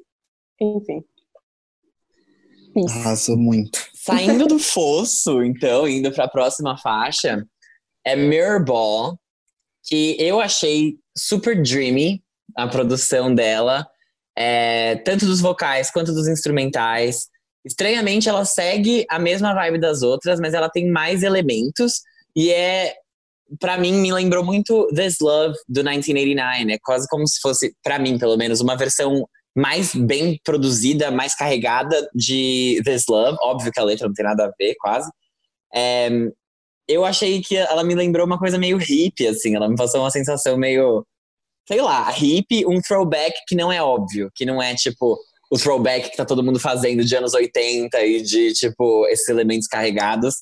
Enfim. 0.59 1.03
Isso. 2.75 2.97
Arrasou 2.99 3.37
muito. 3.37 3.79
Saindo 3.93 4.47
do 4.47 4.57
fosso, 4.59 5.43
então, 5.43 5.87
indo 5.87 6.11
para 6.11 6.25
a 6.25 6.29
próxima 6.29 6.77
faixa, 6.77 7.45
é 8.05 8.15
Mirrorball, 8.15 9.17
que 9.83 10.15
eu 10.19 10.39
achei 10.39 10.97
super 11.15 11.61
dreamy 11.61 12.23
a 12.55 12.67
produção 12.67 13.33
dela, 13.33 13.87
é, 14.35 14.95
tanto 14.97 15.25
dos 15.25 15.39
vocais 15.39 15.91
quanto 15.91 16.13
dos 16.13 16.27
instrumentais. 16.27 17.27
Estranhamente, 17.65 18.27
ela 18.27 18.45
segue 18.45 19.05
a 19.09 19.19
mesma 19.19 19.53
vibe 19.53 19.79
das 19.79 20.01
outras, 20.01 20.39
mas 20.39 20.53
ela 20.53 20.69
tem 20.69 20.89
mais 20.89 21.23
elementos 21.23 22.01
e 22.35 22.51
é, 22.51 22.95
Pra 23.59 23.77
mim, 23.77 23.93
me 23.93 24.11
lembrou 24.11 24.43
muito 24.43 24.87
This 24.87 25.17
Love 25.21 25.55
do 25.67 25.83
1989. 25.83 26.73
É 26.73 26.77
quase 26.81 27.07
como 27.07 27.27
se 27.27 27.39
fosse, 27.41 27.75
pra 27.83 27.99
mim, 27.99 28.17
pelo 28.17 28.37
menos, 28.37 28.61
uma 28.61 28.75
versão 28.75 29.27
mais 29.55 29.93
bem 29.93 30.39
produzida, 30.43 31.11
mais 31.11 31.35
carregada 31.35 32.09
de 32.13 32.81
This 32.83 33.05
Love. 33.07 33.37
Óbvio 33.41 33.71
que 33.71 33.79
a 33.79 33.83
letra 33.83 34.07
não 34.07 34.13
tem 34.13 34.25
nada 34.25 34.45
a 34.45 34.51
ver, 34.57 34.75
quase. 34.79 35.09
É, 35.73 36.09
eu 36.87 37.05
achei 37.05 37.41
que 37.41 37.55
ela 37.55 37.83
me 37.83 37.95
lembrou 37.95 38.25
uma 38.25 38.39
coisa 38.39 38.57
meio 38.57 38.77
hippie, 38.77 39.27
assim. 39.27 39.55
Ela 39.55 39.69
me 39.69 39.75
passou 39.75 40.01
uma 40.01 40.11
sensação 40.11 40.57
meio, 40.57 41.05
sei 41.67 41.81
lá, 41.81 42.09
hippie, 42.09 42.65
um 42.65 42.81
throwback 42.81 43.33
que 43.47 43.55
não 43.55 43.71
é 43.71 43.81
óbvio, 43.81 44.29
que 44.35 44.45
não 44.45 44.61
é 44.61 44.75
tipo 44.75 45.17
o 45.51 45.57
throwback 45.57 46.09
que 46.09 46.17
tá 46.17 46.25
todo 46.25 46.43
mundo 46.43 46.59
fazendo 46.59 47.05
de 47.05 47.15
anos 47.15 47.35
80 47.35 48.03
e 48.03 48.23
de, 48.23 48.53
tipo, 48.53 49.05
esses 49.07 49.29
elementos 49.29 49.67
carregados. 49.67 50.35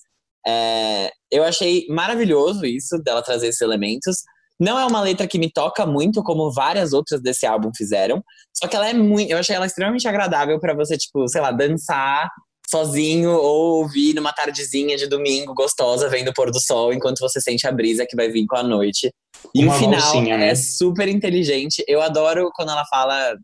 É, 0.47 1.11
eu 1.31 1.43
achei 1.43 1.85
maravilhoso 1.89 2.65
isso, 2.65 2.97
dela 3.03 3.21
trazer 3.21 3.47
esses 3.47 3.61
elementos. 3.61 4.17
Não 4.59 4.77
é 4.77 4.85
uma 4.85 5.01
letra 5.01 5.27
que 5.27 5.39
me 5.39 5.51
toca 5.51 5.85
muito, 5.85 6.21
como 6.21 6.51
várias 6.51 6.93
outras 6.93 7.21
desse 7.21 7.45
álbum 7.45 7.71
fizeram. 7.75 8.23
Só 8.55 8.67
que 8.67 8.75
ela 8.75 8.87
é 8.87 8.93
muito. 8.93 9.31
Eu 9.31 9.37
achei 9.37 9.55
ela 9.55 9.65
extremamente 9.65 10.07
agradável 10.07 10.59
para 10.59 10.75
você, 10.75 10.97
tipo, 10.97 11.27
sei 11.27 11.41
lá, 11.41 11.51
dançar 11.51 12.29
sozinho 12.71 13.31
ou 13.31 13.81
ouvir 13.81 14.13
numa 14.13 14.31
tardezinha 14.31 14.95
de 14.95 15.05
domingo 15.05 15.53
gostosa, 15.53 16.07
vendo 16.07 16.29
o 16.29 16.33
pôr 16.33 16.49
do 16.51 16.59
sol, 16.59 16.93
enquanto 16.93 17.19
você 17.19 17.41
sente 17.41 17.67
a 17.67 17.71
brisa 17.71 18.05
que 18.07 18.15
vai 18.15 18.29
vir 18.29 18.45
com 18.45 18.55
a 18.55 18.63
noite. 18.63 19.11
E 19.53 19.63
Uma 19.63 19.75
o 19.75 19.77
final 19.77 19.99
valsinha, 19.99 20.37
né? 20.37 20.49
é 20.49 20.55
super 20.55 21.07
inteligente. 21.09 21.83
Eu 21.85 22.01
adoro 22.01 22.49
quando 22.53 22.71
ela 22.71 22.85
fala, 22.85 23.35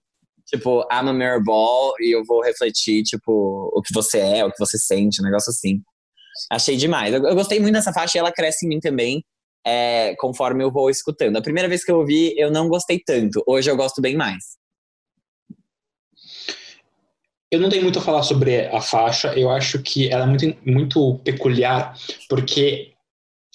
tipo, 0.48 0.82
I'm 0.84 1.10
a 1.10 1.14
mirror 1.14 1.43
ball, 1.43 1.93
e 2.00 2.16
eu 2.16 2.24
vou 2.26 2.41
refletir, 2.41 3.04
tipo, 3.04 3.70
o 3.74 3.82
que 3.82 3.93
você 3.93 4.20
é, 4.20 4.45
o 4.45 4.52
que 4.52 4.60
você 4.60 4.78
sente, 4.78 5.22
um 5.22 5.26
negócio 5.26 5.50
assim. 5.50 5.82
Achei 6.51 6.75
demais. 6.75 7.13
Eu, 7.13 7.23
eu 7.23 7.35
gostei 7.35 7.59
muito 7.59 7.73
dessa 7.73 7.93
faixa 7.93 8.17
e 8.17 8.19
ela 8.19 8.31
cresce 8.31 8.65
em 8.65 8.69
mim 8.69 8.79
também, 8.79 9.23
é, 9.65 10.15
conforme 10.17 10.63
eu 10.63 10.71
vou 10.71 10.89
escutando. 10.89 11.38
A 11.38 11.41
primeira 11.41 11.67
vez 11.67 11.83
que 11.83 11.91
eu 11.91 11.97
ouvi, 11.97 12.33
eu 12.38 12.51
não 12.51 12.67
gostei 12.67 12.99
tanto. 13.05 13.43
Hoje 13.47 13.69
eu 13.69 13.77
gosto 13.77 14.01
bem 14.01 14.15
mais. 14.15 14.57
Eu 17.49 17.61
não 17.61 17.69
tenho 17.69 17.83
muito 17.83 17.99
a 17.99 18.01
falar 18.01 18.23
sobre 18.23 18.67
a 18.67 18.81
faixa, 18.81 19.33
eu 19.33 19.49
acho 19.49 19.81
que 19.81 20.09
ela 20.09 20.25
é 20.25 20.27
muito, 20.27 20.57
muito 20.65 21.19
peculiar, 21.23 21.97
porque 22.27 22.91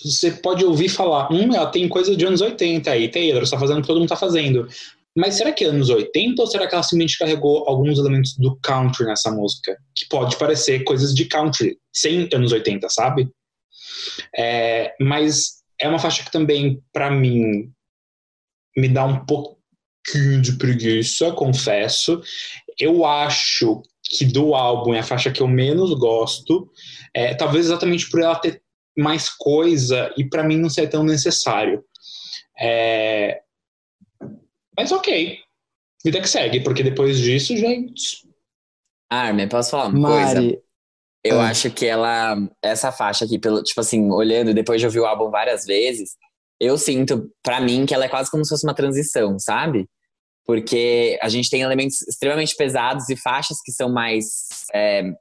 você 0.02 0.30
pode 0.30 0.64
ouvir 0.64 0.88
falar, 0.88 1.30
hum, 1.30 1.54
ela 1.54 1.70
tem 1.70 1.86
coisa 1.88 2.16
de 2.16 2.24
anos 2.24 2.40
80 2.40 2.90
aí, 2.90 3.10
Taylor, 3.10 3.42
está 3.42 3.58
fazendo 3.58 3.78
o 3.78 3.80
que 3.82 3.86
todo 3.86 3.98
mundo 3.98 4.06
está 4.06 4.16
fazendo. 4.16 4.66
Mas 5.16 5.34
será 5.34 5.52
que 5.52 5.64
é 5.64 5.68
anos 5.68 5.90
80 5.90 6.40
ou 6.40 6.46
será 6.46 6.66
que 6.66 6.74
ela 6.74 6.82
simplesmente 6.82 7.18
carregou 7.18 7.68
alguns 7.68 7.98
elementos 7.98 8.36
do 8.38 8.56
country 8.56 9.04
nessa 9.04 9.30
música? 9.30 9.76
Que 9.94 10.06
pode 10.08 10.36
parecer 10.36 10.84
coisas 10.84 11.14
de 11.14 11.26
country, 11.26 11.78
sem 11.92 12.28
anos 12.32 12.52
80, 12.52 12.88
sabe? 12.88 13.28
É, 14.36 14.94
mas 14.98 15.62
é 15.78 15.88
uma 15.88 15.98
faixa 15.98 16.24
que 16.24 16.30
também, 16.30 16.82
para 16.92 17.10
mim, 17.10 17.70
me 18.76 18.88
dá 18.88 19.04
um 19.04 19.24
pouquinho 19.26 20.40
de 20.40 20.52
preguiça, 20.52 21.30
confesso. 21.32 22.22
Eu 22.78 23.04
acho 23.04 23.82
que 24.02 24.24
do 24.24 24.54
álbum 24.54 24.94
é 24.94 25.00
a 25.00 25.04
faixa 25.04 25.30
que 25.30 25.42
eu 25.42 25.48
menos 25.48 25.92
gosto, 25.98 26.70
é, 27.14 27.34
talvez 27.34 27.66
exatamente 27.66 28.08
por 28.08 28.20
ela 28.20 28.34
ter 28.36 28.62
mais 28.96 29.28
coisa 29.28 30.12
e 30.16 30.24
para 30.24 30.42
mim 30.42 30.56
não 30.56 30.70
ser 30.70 30.88
tão 30.88 31.02
necessário. 31.02 31.84
É, 32.58 33.41
mas 34.76 34.90
ok, 34.92 35.38
vida 36.04 36.20
que 36.20 36.28
segue, 36.28 36.60
porque 36.62 36.82
depois 36.82 37.18
disso, 37.18 37.56
gente. 37.56 38.26
Armin, 39.10 39.48
posso 39.48 39.70
falar 39.70 39.88
uma 39.88 40.08
coisa? 40.08 40.34
Mari, 40.34 40.62
Eu 41.24 41.40
Ah. 41.40 41.50
acho 41.50 41.70
que 41.70 41.86
ela, 41.86 42.36
essa 42.60 42.90
faixa 42.90 43.24
aqui, 43.24 43.38
pelo, 43.38 43.62
tipo 43.62 43.80
assim, 43.80 44.10
olhando, 44.10 44.52
depois 44.52 44.80
de 44.80 44.86
ouvir 44.86 44.98
o 44.98 45.06
álbum 45.06 45.30
várias 45.30 45.64
vezes, 45.64 46.16
eu 46.58 46.76
sinto, 46.76 47.30
pra 47.44 47.60
mim, 47.60 47.86
que 47.86 47.94
ela 47.94 48.06
é 48.06 48.08
quase 48.08 48.28
como 48.28 48.44
se 48.44 48.48
fosse 48.48 48.66
uma 48.66 48.74
transição, 48.74 49.38
sabe? 49.38 49.88
Porque 50.44 51.16
a 51.22 51.28
gente 51.28 51.48
tem 51.48 51.60
elementos 51.62 52.02
extremamente 52.08 52.56
pesados 52.56 53.08
e 53.08 53.14
faixas 53.16 53.58
que 53.64 53.70
são 53.70 53.88
mais 53.88 54.26
é, 54.74 55.12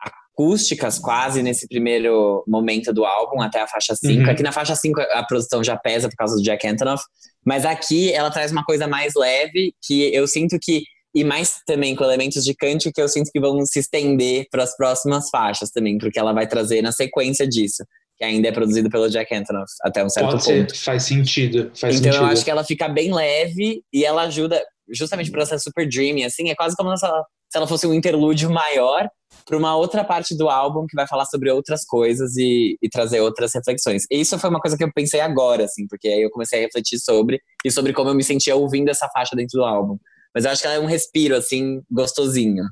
acústicas 0.00 0.98
quase 0.98 1.42
nesse 1.42 1.68
primeiro 1.68 2.42
momento 2.48 2.92
do 2.92 3.04
álbum, 3.04 3.40
até 3.40 3.60
a 3.60 3.68
faixa 3.68 3.94
5. 3.94 4.24
Uhum. 4.24 4.30
Aqui 4.30 4.42
na 4.42 4.50
faixa 4.52 4.74
5 4.74 5.00
a 5.00 5.22
produção 5.24 5.62
já 5.62 5.76
pesa 5.76 6.08
por 6.08 6.16
causa 6.16 6.34
do 6.36 6.42
Jack 6.42 6.66
Antonoff, 6.66 7.04
mas 7.46 7.64
aqui 7.64 8.12
ela 8.12 8.30
traz 8.30 8.50
uma 8.52 8.64
coisa 8.64 8.86
mais 8.88 9.12
leve 9.16 9.72
que 9.86 10.12
eu 10.14 10.26
sinto 10.26 10.58
que 10.60 10.82
e 11.14 11.24
mais 11.24 11.60
também 11.66 11.96
com 11.96 12.04
elementos 12.04 12.44
de 12.44 12.54
country 12.54 12.92
que 12.92 13.00
eu 13.00 13.08
sinto 13.08 13.30
que 13.32 13.40
vão 13.40 13.64
se 13.64 13.78
estender 13.78 14.46
para 14.50 14.62
as 14.64 14.76
próximas 14.76 15.30
faixas 15.30 15.70
também, 15.70 15.96
porque 15.96 16.18
ela 16.18 16.34
vai 16.34 16.46
trazer 16.46 16.82
na 16.82 16.92
sequência 16.92 17.48
disso, 17.48 17.82
que 18.18 18.24
ainda 18.24 18.48
é 18.48 18.52
produzido 18.52 18.90
pelo 18.90 19.08
Jack 19.08 19.34
Antonoff 19.34 19.72
até 19.80 20.04
um 20.04 20.10
certo 20.10 20.32
Pode 20.32 20.44
ponto. 20.44 20.76
ser, 20.76 20.84
faz 20.84 21.04
sentido. 21.04 21.70
Faz 21.74 21.94
Então 21.96 22.12
sentido. 22.12 22.22
eu 22.22 22.26
acho 22.32 22.44
que 22.44 22.50
ela 22.50 22.64
fica 22.64 22.86
bem 22.88 23.14
leve 23.14 23.80
e 23.90 24.04
ela 24.04 24.24
ajuda, 24.24 24.62
justamente 24.92 25.30
por 25.30 25.38
ela 25.38 25.46
ser 25.46 25.58
super 25.58 25.88
dreamy, 25.88 26.22
assim, 26.22 26.50
é 26.50 26.54
quase 26.54 26.76
como 26.76 26.94
se 26.94 27.06
ela, 27.06 27.24
se 27.48 27.56
ela 27.56 27.66
fosse 27.66 27.86
um 27.86 27.94
interlúdio 27.94 28.50
maior 28.50 29.08
para 29.44 29.56
uma 29.56 29.76
outra 29.76 30.04
parte 30.04 30.36
do 30.36 30.48
álbum 30.48 30.86
que 30.86 30.96
vai 30.96 31.06
falar 31.06 31.24
sobre 31.26 31.50
outras 31.50 31.84
coisas 31.84 32.36
e, 32.36 32.76
e 32.82 32.88
trazer 32.88 33.20
outras 33.20 33.52
reflexões. 33.54 34.04
E 34.10 34.20
isso 34.20 34.38
foi 34.38 34.50
uma 34.50 34.60
coisa 34.60 34.76
que 34.76 34.84
eu 34.84 34.92
pensei 34.92 35.20
agora, 35.20 35.64
assim, 35.64 35.86
porque 35.86 36.08
aí 36.08 36.22
eu 36.22 36.30
comecei 36.30 36.58
a 36.58 36.62
refletir 36.62 36.98
sobre 36.98 37.40
e 37.64 37.70
sobre 37.70 37.92
como 37.92 38.10
eu 38.10 38.14
me 38.14 38.24
sentia 38.24 38.56
ouvindo 38.56 38.88
essa 38.88 39.08
faixa 39.08 39.36
dentro 39.36 39.58
do 39.58 39.64
álbum. 39.64 39.98
Mas 40.34 40.44
eu 40.44 40.50
acho 40.50 40.60
que 40.60 40.66
ela 40.66 40.76
é 40.76 40.80
um 40.80 40.86
respiro, 40.86 41.36
assim, 41.36 41.80
gostosinho. 41.90 42.64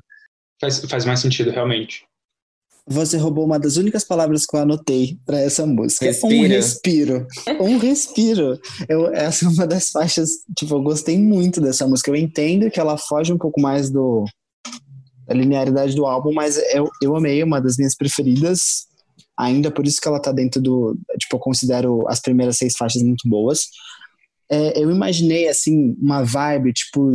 Faz, 0.59 0.79
faz 0.85 1.05
mais 1.05 1.19
sentido, 1.19 1.49
realmente. 1.49 2.05
Você 2.87 3.17
roubou 3.17 3.45
uma 3.45 3.57
das 3.57 3.77
únicas 3.77 4.03
palavras 4.03 4.45
que 4.45 4.55
eu 4.55 4.59
anotei 4.59 5.17
pra 5.25 5.39
essa 5.39 5.65
música. 5.65 6.05
Um 6.05 6.09
Respiro. 6.09 6.47
respiro. 6.47 7.27
Um 7.59 7.77
respiro. 7.79 8.59
Eu, 8.87 9.07
essa 9.07 9.45
é 9.45 9.47
uma 9.49 9.65
das 9.65 9.89
faixas, 9.89 10.29
tipo, 10.55 10.75
eu 10.75 10.83
gostei 10.83 11.17
muito 11.17 11.59
dessa 11.59 11.87
música. 11.87 12.11
Eu 12.11 12.15
entendo 12.15 12.69
que 12.69 12.79
ela 12.79 12.95
foge 12.95 13.33
um 13.33 13.39
pouco 13.39 13.59
mais 13.59 13.89
do 13.89 14.25
da 15.27 15.33
linearidade 15.33 15.95
do 15.95 16.05
álbum, 16.05 16.33
mas 16.33 16.57
eu, 16.73 16.89
eu 17.01 17.15
amei, 17.15 17.43
uma 17.43 17.61
das 17.61 17.77
minhas 17.77 17.95
preferidas. 17.95 18.87
Ainda 19.37 19.69
por 19.69 19.85
isso 19.85 19.99
que 20.01 20.07
ela 20.07 20.21
tá 20.21 20.31
dentro 20.31 20.61
do. 20.61 20.97
Tipo, 21.19 21.35
eu 21.35 21.39
considero 21.39 22.07
as 22.07 22.19
primeiras 22.19 22.57
seis 22.57 22.75
faixas 22.77 23.01
muito 23.01 23.27
boas. 23.27 23.65
É, 24.49 24.81
eu 24.81 24.89
imaginei, 24.91 25.47
assim, 25.47 25.95
uma 25.99 26.23
vibe, 26.23 26.71
tipo, 26.71 27.11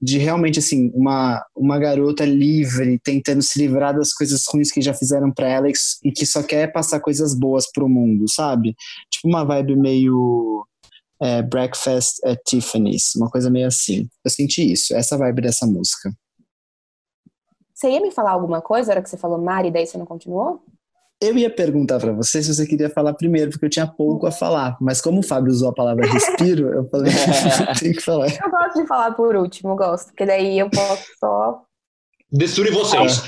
de 0.00 0.18
realmente 0.18 0.58
assim 0.58 0.90
uma, 0.94 1.44
uma 1.56 1.78
garota 1.78 2.24
livre 2.24 2.98
tentando 3.02 3.42
se 3.42 3.58
livrar 3.58 3.94
das 3.94 4.12
coisas 4.12 4.44
ruins 4.46 4.70
que 4.70 4.82
já 4.82 4.94
fizeram 4.94 5.32
para 5.32 5.48
ela 5.48 5.68
e, 5.68 5.72
e 6.04 6.12
que 6.12 6.26
só 6.26 6.42
quer 6.42 6.72
passar 6.72 7.00
coisas 7.00 7.34
boas 7.34 7.70
pro 7.72 7.88
mundo, 7.88 8.28
sabe? 8.28 8.74
Tipo 9.10 9.28
uma 9.28 9.44
vibe 9.44 9.76
meio 9.76 10.66
é, 11.22 11.42
Breakfast 11.42 12.24
at 12.24 12.38
Tiffany's, 12.46 13.14
uma 13.16 13.30
coisa 13.30 13.50
meio 13.50 13.66
assim. 13.66 14.08
Eu 14.24 14.30
senti 14.30 14.72
isso, 14.72 14.94
essa 14.94 15.16
vibe 15.16 15.42
dessa 15.42 15.66
música. 15.66 16.12
Você 17.84 17.90
ia 17.90 18.00
me 18.00 18.10
falar 18.10 18.30
alguma 18.30 18.62
coisa 18.62 18.88
na 18.88 18.94
hora 18.94 19.02
que 19.02 19.10
você 19.10 19.18
falou 19.18 19.36
Mari, 19.36 19.70
daí 19.70 19.86
você 19.86 19.98
não 19.98 20.06
continuou? 20.06 20.64
Eu 21.20 21.36
ia 21.36 21.54
perguntar 21.54 22.00
para 22.00 22.14
você 22.14 22.42
se 22.42 22.54
você 22.54 22.66
queria 22.66 22.88
falar 22.88 23.12
primeiro, 23.12 23.50
porque 23.50 23.66
eu 23.66 23.70
tinha 23.70 23.86
pouco 23.86 24.26
a 24.26 24.32
falar. 24.32 24.78
Mas 24.80 25.02
como 25.02 25.20
o 25.20 25.22
Fábio 25.22 25.52
usou 25.52 25.68
a 25.68 25.74
palavra 25.74 26.06
respiro, 26.06 26.72
eu 26.72 26.88
falei, 26.88 27.12
tem 27.78 27.92
que 27.92 28.00
falar. 28.00 28.28
Eu 28.28 28.50
gosto 28.50 28.80
de 28.80 28.86
falar 28.86 29.12
por 29.12 29.36
último, 29.36 29.76
gosto, 29.76 30.06
porque 30.06 30.24
daí 30.24 30.58
eu 30.58 30.70
posso 30.70 31.04
só 31.20 31.62
Destrui 32.32 32.70
vocês. 32.70 33.22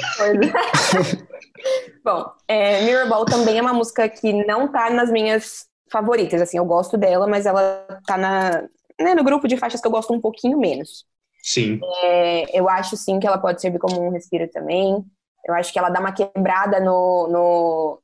Bom, 2.03 2.25
é, 2.49 2.83
Mirrorball 2.87 3.27
também 3.27 3.59
é 3.59 3.61
uma 3.61 3.75
música 3.75 4.09
que 4.09 4.33
não 4.47 4.73
tá 4.73 4.89
nas 4.89 5.11
minhas 5.11 5.67
favoritas, 5.93 6.41
assim, 6.41 6.57
eu 6.57 6.65
gosto 6.65 6.97
dela, 6.97 7.27
mas 7.27 7.45
ela 7.45 7.87
tá 8.07 8.17
na, 8.17 8.63
né, 8.99 9.15
no 9.15 9.23
grupo 9.23 9.47
de 9.47 9.59
faixas 9.59 9.83
que 9.83 9.87
eu 9.87 9.93
gosto 9.93 10.15
um 10.15 10.21
pouquinho 10.21 10.59
menos. 10.59 11.05
Sim. 11.53 11.81
É, 12.05 12.59
eu 12.59 12.69
acho, 12.69 12.97
sim, 12.97 13.19
que 13.21 13.27
ela 13.27 13.39
pode 13.39 13.61
servir 13.61 13.79
como 13.79 14.01
um 14.01 14.11
respiro 14.11 14.49
também. 14.51 15.05
Eu 15.47 15.55
acho 15.55 15.73
que 15.73 15.79
ela 15.79 15.89
dá 15.91 16.01
uma 16.01 16.13
quebrada 16.13 16.81
no, 16.81 17.29
no, 17.29 18.03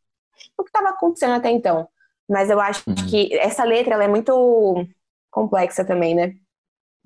no 0.59 0.64
que 0.64 0.70
estava 0.70 0.90
acontecendo 0.90 1.34
até 1.34 1.51
então. 1.51 1.88
Mas 2.28 2.51
eu 2.51 2.61
acho 2.61 2.84
Uhum. 2.88 2.95
que 2.97 3.34
essa 3.38 3.64
letra 3.64 3.95
ela 3.95 4.05
é 4.05 4.09
muito 4.09 4.86
complexa 5.30 5.84
também, 5.84 6.14
né? 6.14 6.34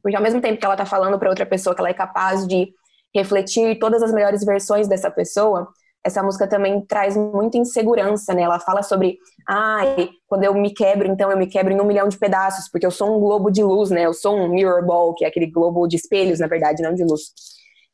Porque 0.03 0.17
ao 0.17 0.23
mesmo 0.23 0.41
tempo 0.41 0.59
que 0.61 0.67
ela 0.67 0.77
tá 0.77 0.87
falando 0.87 1.19
para 1.19 1.31
outra 1.31 1.47
pessoa 1.47 1.75
que 1.75 1.81
ela 1.81 1.91
é 1.91 1.95
capaz 1.95 2.47
de 2.47 2.73
refletir 3.15 3.79
todas 3.79 4.03
as 4.03 4.13
melhores 4.13 4.45
versões 4.45 4.89
dessa 4.89 5.11
pessoa, 5.11 5.69
essa 6.07 6.23
música 6.23 6.47
também 6.47 6.81
traz 6.83 7.17
muita 7.17 7.59
insegurança, 7.59 8.33
né? 8.33 8.43
Ela 8.43 8.61
fala 8.61 8.81
sobre, 8.81 9.19
ai, 9.49 10.09
quando 10.29 10.45
eu 10.45 10.55
me 10.55 10.73
quebro, 10.73 11.09
então 11.09 11.31
eu 11.31 11.37
me 11.37 11.49
quebro 11.49 11.73
em 11.73 11.81
um 11.81 11.85
milhão 11.85 12.09
de 12.09 12.17
pedaços, 12.17 12.71
porque 12.71 12.87
eu 12.87 12.93
sou 12.93 13.17
um 13.17 13.21
globo 13.21 13.51
de 13.51 13.63
luz, 13.63 13.91
né? 13.91 14.07
Eu 14.07 14.15
sou 14.15 14.37
um 14.37 14.49
mirror 14.49 14.87
ball, 14.87 15.15
que 15.15 15.25
é 15.25 15.29
aquele 15.29 15.47
globo 15.47 15.89
de 15.89 15.97
espelhos, 15.97 16.39
na 16.39 16.47
verdade, 16.47 16.81
não 16.81 16.95
de 16.95 17.03
luz. 17.03 17.33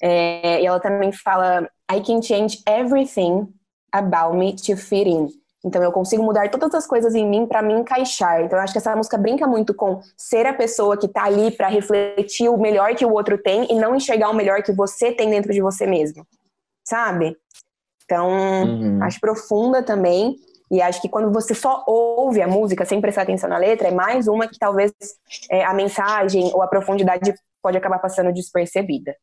É, 0.02 0.60
e 0.60 0.66
ela 0.66 0.78
também 0.78 1.10
fala, 1.10 1.66
I 1.90 2.02
can 2.02 2.20
change 2.20 2.62
everything 2.68 3.48
about 3.90 4.36
me 4.36 4.54
to 4.56 4.76
fit 4.76 5.08
in. 5.08 5.28
Então 5.64 5.82
eu 5.82 5.92
consigo 5.92 6.22
mudar 6.22 6.50
todas 6.50 6.74
as 6.74 6.86
coisas 6.86 7.14
em 7.14 7.26
mim 7.26 7.46
para 7.46 7.62
me 7.62 7.72
encaixar. 7.72 8.42
Então 8.42 8.58
eu 8.58 8.62
acho 8.62 8.72
que 8.74 8.78
essa 8.78 8.94
música 8.94 9.16
brinca 9.16 9.46
muito 9.46 9.72
com 9.72 10.00
ser 10.18 10.44
a 10.44 10.52
pessoa 10.52 10.98
que 10.98 11.08
tá 11.08 11.24
ali 11.24 11.50
para 11.52 11.68
refletir 11.68 12.48
o 12.48 12.58
melhor 12.58 12.94
que 12.94 13.06
o 13.06 13.12
outro 13.12 13.38
tem 13.38 13.72
e 13.72 13.74
não 13.76 13.94
enxergar 13.94 14.28
o 14.28 14.34
melhor 14.34 14.62
que 14.62 14.72
você 14.72 15.12
tem 15.12 15.30
dentro 15.30 15.52
de 15.52 15.62
você 15.62 15.86
mesmo. 15.86 16.26
Sabe? 16.84 17.36
Então, 18.12 18.64
Uhum. 18.64 19.02
acho 19.02 19.18
profunda 19.18 19.82
também. 19.82 20.36
E 20.70 20.82
acho 20.82 21.00
que 21.00 21.08
quando 21.08 21.32
você 21.32 21.54
só 21.54 21.82
ouve 21.86 22.42
a 22.42 22.46
música 22.48 22.84
sem 22.84 23.00
prestar 23.00 23.22
atenção 23.22 23.48
na 23.48 23.56
letra, 23.56 23.88
é 23.88 23.90
mais 23.90 24.28
uma 24.28 24.46
que 24.46 24.58
talvez 24.58 24.92
é, 25.50 25.64
a 25.64 25.72
mensagem 25.72 26.50
ou 26.52 26.62
a 26.62 26.66
profundidade 26.66 27.34
pode 27.62 27.76
acabar 27.76 27.98
passando 27.98 28.32
despercebida. 28.32 29.14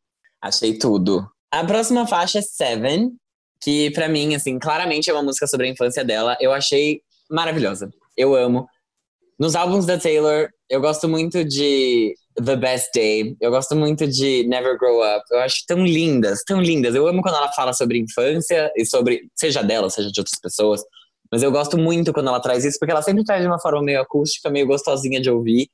Achei 0.42 0.78
tudo. 0.78 1.28
A 1.52 1.64
próxima 1.64 2.08
faixa 2.08 2.40
é 2.40 2.42
Seven, 2.42 3.12
que 3.62 3.92
pra 3.92 4.08
mim, 4.08 4.34
assim, 4.36 4.58
claramente 4.58 5.10
é 5.10 5.14
uma 5.14 5.24
música 5.24 5.46
sobre 5.48 5.68
a 5.68 5.70
infância 5.70 6.04
dela. 6.04 6.36
Eu 6.40 6.52
achei 6.52 7.02
maravilhosa. 7.30 7.92
Eu 8.18 8.36
amo. 8.36 8.68
Nos 9.40 9.56
álbuns 9.56 9.86
da 9.86 9.98
Taylor, 10.00 10.50
eu 10.70 10.82
gosto 10.82 11.08
muito 11.08 11.44
de 11.44 12.16
The 12.42 12.56
Best 12.56 12.90
Day. 12.94 13.36
Eu 13.42 13.52
gosto 13.52 13.76
muito 13.76 14.08
de 14.08 14.46
Never 14.48 14.78
Grow 14.78 15.02
Up. 15.02 15.24
Eu 15.32 15.40
acho 15.40 15.64
tão 15.68 15.86
lindas, 15.86 16.40
tão 16.46 16.62
lindas. 16.62 16.96
Eu 16.96 17.08
amo 17.08 17.22
quando 17.22 17.36
ela 17.36 17.52
fala 17.54 17.74
sobre 17.74 17.98
infância 18.00 18.72
e 18.76 18.86
sobre, 18.86 19.22
seja 19.36 19.62
dela, 19.62 19.90
seja 19.90 20.12
de 20.12 20.20
outras 20.20 20.40
pessoas. 20.40 20.82
Mas 21.32 21.44
eu 21.44 21.52
gosto 21.52 21.78
muito 21.78 22.12
quando 22.12 22.28
ela 22.28 22.40
traz 22.40 22.66
isso, 22.66 22.78
porque 22.80 22.92
ela 22.92 23.02
sempre 23.02 23.24
traz 23.24 23.42
de 23.42 23.48
uma 23.48 23.60
forma 23.60 23.82
meio 23.84 24.02
acústica, 24.02 24.50
meio 24.50 24.66
gostosinha 24.68 25.22
de 25.22 25.30
ouvir. 25.30 25.68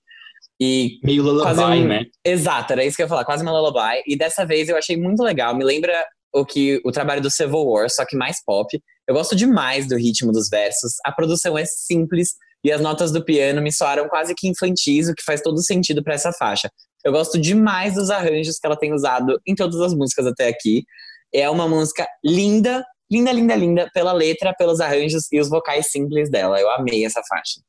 E 0.60 1.00
Meio 1.04 1.24
lullaby, 1.24 1.62
um- 1.84 1.88
né? 1.88 2.04
Exato, 2.24 2.72
era 2.74 2.84
isso 2.86 2.96
que 2.96 3.02
eu 3.02 3.06
ia 3.06 3.10
falar, 3.10 3.26
quase 3.26 3.44
uma 3.44 3.52
lullaby. 3.52 4.02
E 4.08 4.18
dessa 4.18 4.46
vez 4.46 4.70
eu 4.70 4.78
achei 4.78 4.96
muito 4.96 5.22
legal. 5.22 5.56
Me 5.56 5.64
lembra 5.66 5.94
o 6.34 6.46
que 6.46 6.82
o 6.86 6.92
trabalho 6.92 7.22
do 7.22 7.30
Civil 7.30 7.64
War, 7.66 7.90
só 7.90 8.06
que 8.06 8.16
mais 8.16 8.38
pop. 8.46 8.78
Eu 9.08 9.14
gosto 9.16 9.36
demais 9.36 9.88
do 9.88 9.96
ritmo 9.98 10.32
dos 10.32 10.50
versos. 10.50 10.94
A 11.06 11.12
produção 11.12 11.58
é 11.58 11.66
simples 11.66 12.34
e 12.66 12.72
as 12.72 12.82
notas 12.82 13.12
do 13.12 13.24
piano 13.24 13.62
me 13.62 13.72
soaram 13.72 14.08
quase 14.10 14.34
que 14.36 14.48
infantis, 14.48 15.08
o 15.08 15.14
que 15.14 15.24
faz 15.24 15.40
todo 15.40 15.62
sentido 15.62 16.04
para 16.04 16.16
essa 16.16 16.34
faixa. 16.34 16.68
Eu 17.04 17.12
gosto 17.12 17.40
demais 17.40 17.94
dos 17.94 18.10
arranjos 18.10 18.58
que 18.58 18.66
ela 18.66 18.76
tem 18.76 18.92
usado 18.92 19.40
em 19.46 19.54
todas 19.54 19.80
as 19.80 19.94
músicas 19.94 20.26
até 20.26 20.48
aqui. 20.48 20.84
É 21.32 21.48
uma 21.48 21.68
música 21.68 22.08
linda, 22.24 22.84
linda, 23.12 23.32
linda, 23.32 23.56
linda, 23.56 23.90
pela 23.94 24.12
letra, 24.12 24.52
pelos 24.58 24.80
arranjos 24.80 25.32
e 25.32 25.40
os 25.40 25.48
vocais 25.48 25.92
simples 25.92 26.32
dela. 26.32 26.60
Eu 26.60 26.68
amei 26.72 27.06
essa 27.06 27.22
faixa. 27.30 27.62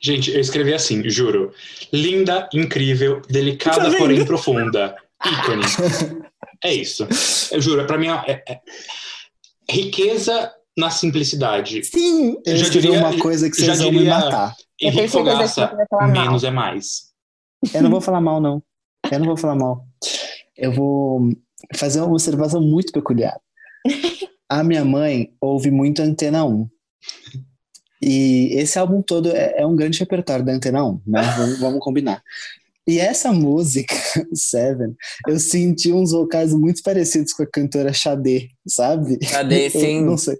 Gente, 0.00 0.30
eu 0.32 0.38
escrevi 0.40 0.72
assim, 0.72 1.02
juro. 1.10 1.52
Linda, 1.92 2.48
incrível, 2.54 3.20
Tá 3.20 3.26
delicada, 3.30 3.90
vendo? 3.90 3.98
porém 3.98 4.24
profunda. 4.24 4.94
Ícone. 5.26 5.64
é 6.64 6.72
isso. 6.72 7.08
Eu 7.50 7.60
juro, 7.60 7.84
pra 7.84 7.98
mim 7.98 8.06
é, 8.08 8.42
é- 8.48 8.52
é 8.52 8.60
riqueza 9.68 10.52
na 10.76 10.90
simplicidade. 10.90 11.82
Sim! 11.84 12.36
Eu 12.44 12.56
Já 12.56 12.68
diria- 12.68 12.92
uma 12.92 13.16
coisa 13.18 13.50
que 13.50 13.56
já 13.60 13.74
vocês 13.74 13.78
vão 13.80 13.92
me 13.92 14.04
matar. 14.08 14.54
Henrique 14.80 15.08
Fogaça, 15.08 15.68
falar 15.88 16.08
mal. 16.08 16.22
menos 16.24 16.44
é 16.44 16.50
mais. 16.50 17.12
Eu 17.72 17.82
não 17.82 17.90
vou 17.90 18.00
falar 18.00 18.20
mal, 18.20 18.40
não. 18.40 18.62
Eu 19.10 19.18
não 19.18 19.26
vou 19.26 19.36
falar 19.36 19.54
mal. 19.54 19.86
Eu 20.56 20.72
vou 20.72 21.28
fazer 21.76 22.00
uma 22.00 22.10
observação 22.10 22.60
muito 22.60 22.92
peculiar. 22.92 23.38
A 24.48 24.62
minha 24.64 24.84
mãe 24.84 25.32
ouve 25.40 25.70
muito 25.70 26.02
Antena 26.02 26.44
1. 26.44 26.68
E 28.02 28.48
esse 28.58 28.78
álbum 28.78 29.00
todo 29.00 29.30
é, 29.30 29.54
é 29.58 29.66
um 29.66 29.74
grande 29.76 29.98
repertório 29.98 30.44
da 30.44 30.52
Antena 30.52 30.84
1, 30.84 31.00
né? 31.06 31.22
Vamos, 31.38 31.58
vamos 31.60 31.80
combinar. 31.80 32.22
E 32.86 32.98
essa 32.98 33.32
música, 33.32 33.94
Seven, 34.34 34.94
eu 35.26 35.38
senti 35.40 35.92
uns 35.92 36.12
vocais 36.12 36.52
muito 36.52 36.82
parecidos 36.82 37.32
com 37.32 37.42
a 37.42 37.46
cantora 37.50 37.92
Xadê, 37.92 38.48
sabe? 38.68 39.18
Cadê, 39.18 39.66
Eu 39.66 39.70
sim? 39.70 40.02
não 40.04 40.16
sei. 40.18 40.36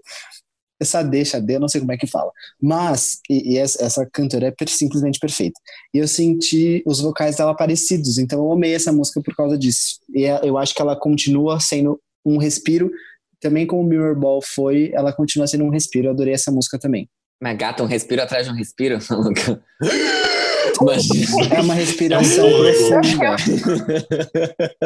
Xadê, 0.83 1.23
Xadê, 1.25 1.55
eu 1.55 1.59
não 1.59 1.67
sei 1.69 1.79
como 1.81 1.93
é 1.93 1.97
que 1.97 2.05
fala. 2.05 2.31
Mas, 2.61 3.19
e, 3.29 3.53
e 3.53 3.57
essa, 3.57 3.83
essa 3.83 4.07
cantora 4.11 4.47
é 4.47 4.51
per- 4.51 4.69
simplesmente 4.69 5.17
perfeita. 5.19 5.59
E 5.93 5.97
eu 5.97 6.07
senti 6.07 6.83
os 6.85 6.99
vocais 6.99 7.37
dela 7.37 7.55
parecidos, 7.55 8.17
então 8.17 8.39
eu 8.39 8.51
amei 8.51 8.75
essa 8.75 8.91
música 8.91 9.21
por 9.23 9.35
causa 9.35 9.57
disso. 9.57 9.99
E 10.13 10.25
é- 10.25 10.41
eu 10.43 10.57
acho 10.57 10.75
que 10.75 10.81
ela 10.81 10.95
continua 10.95 11.59
sendo 11.59 11.99
um 12.25 12.37
respiro, 12.37 12.91
também 13.39 13.65
como 13.65 13.81
o 13.81 13.85
Mirror 13.85 14.19
Ball 14.19 14.41
foi, 14.41 14.91
ela 14.93 15.13
continua 15.13 15.47
sendo 15.47 15.63
um 15.63 15.69
respiro. 15.69 16.07
Eu 16.07 16.11
adorei 16.11 16.33
essa 16.33 16.51
música 16.51 16.77
também. 16.77 17.09
Mas 17.41 17.57
gata, 17.57 17.81
um 17.81 17.87
respiro 17.87 18.21
atrás 18.21 18.45
de 18.45 18.51
um 18.51 18.55
respiro? 18.55 18.99
maluca? 19.09 19.63
Imagina. 20.81 21.55
É 21.57 21.61
uma 21.61 21.73
respiração 21.73 22.47
É 22.65 22.73
profunda. 22.73 23.35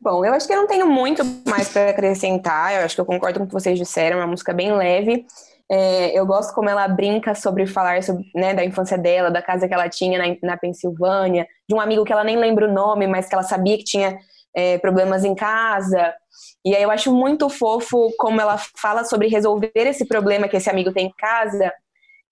Bom, 0.00 0.24
eu 0.24 0.32
acho 0.32 0.46
que 0.46 0.52
eu 0.52 0.56
não 0.56 0.66
tenho 0.66 0.86
muito 0.86 1.24
mais 1.46 1.68
para 1.68 1.90
acrescentar. 1.90 2.74
Eu 2.74 2.84
acho 2.84 2.94
que 2.94 3.00
eu 3.00 3.06
concordo 3.06 3.38
com 3.38 3.44
o 3.44 3.48
que 3.48 3.54
vocês 3.54 3.78
disseram. 3.78 4.18
É 4.18 4.20
uma 4.20 4.26
música 4.26 4.52
bem 4.52 4.72
leve. 4.72 5.26
É, 5.70 6.18
eu 6.18 6.24
gosto 6.24 6.54
como 6.54 6.68
ela 6.68 6.88
brinca 6.88 7.34
sobre 7.34 7.66
falar 7.66 8.02
sobre, 8.02 8.24
né, 8.34 8.54
da 8.54 8.64
infância 8.64 8.96
dela, 8.96 9.30
da 9.30 9.42
casa 9.42 9.68
que 9.68 9.74
ela 9.74 9.88
tinha 9.88 10.18
na, 10.18 10.36
na 10.42 10.56
Pensilvânia, 10.56 11.46
de 11.68 11.74
um 11.74 11.80
amigo 11.80 12.04
que 12.04 12.12
ela 12.12 12.24
nem 12.24 12.38
lembra 12.38 12.66
o 12.66 12.72
nome, 12.72 13.06
mas 13.06 13.28
que 13.28 13.34
ela 13.34 13.42
sabia 13.42 13.76
que 13.76 13.84
tinha 13.84 14.18
é, 14.56 14.78
problemas 14.78 15.24
em 15.24 15.34
casa. 15.34 16.14
E 16.64 16.74
aí 16.74 16.82
eu 16.82 16.90
acho 16.90 17.12
muito 17.12 17.50
fofo 17.50 18.10
como 18.18 18.40
ela 18.40 18.56
fala 18.80 19.04
sobre 19.04 19.28
resolver 19.28 19.70
esse 19.74 20.06
problema 20.06 20.48
que 20.48 20.56
esse 20.56 20.70
amigo 20.70 20.92
tem 20.92 21.06
em 21.06 21.12
casa 21.18 21.70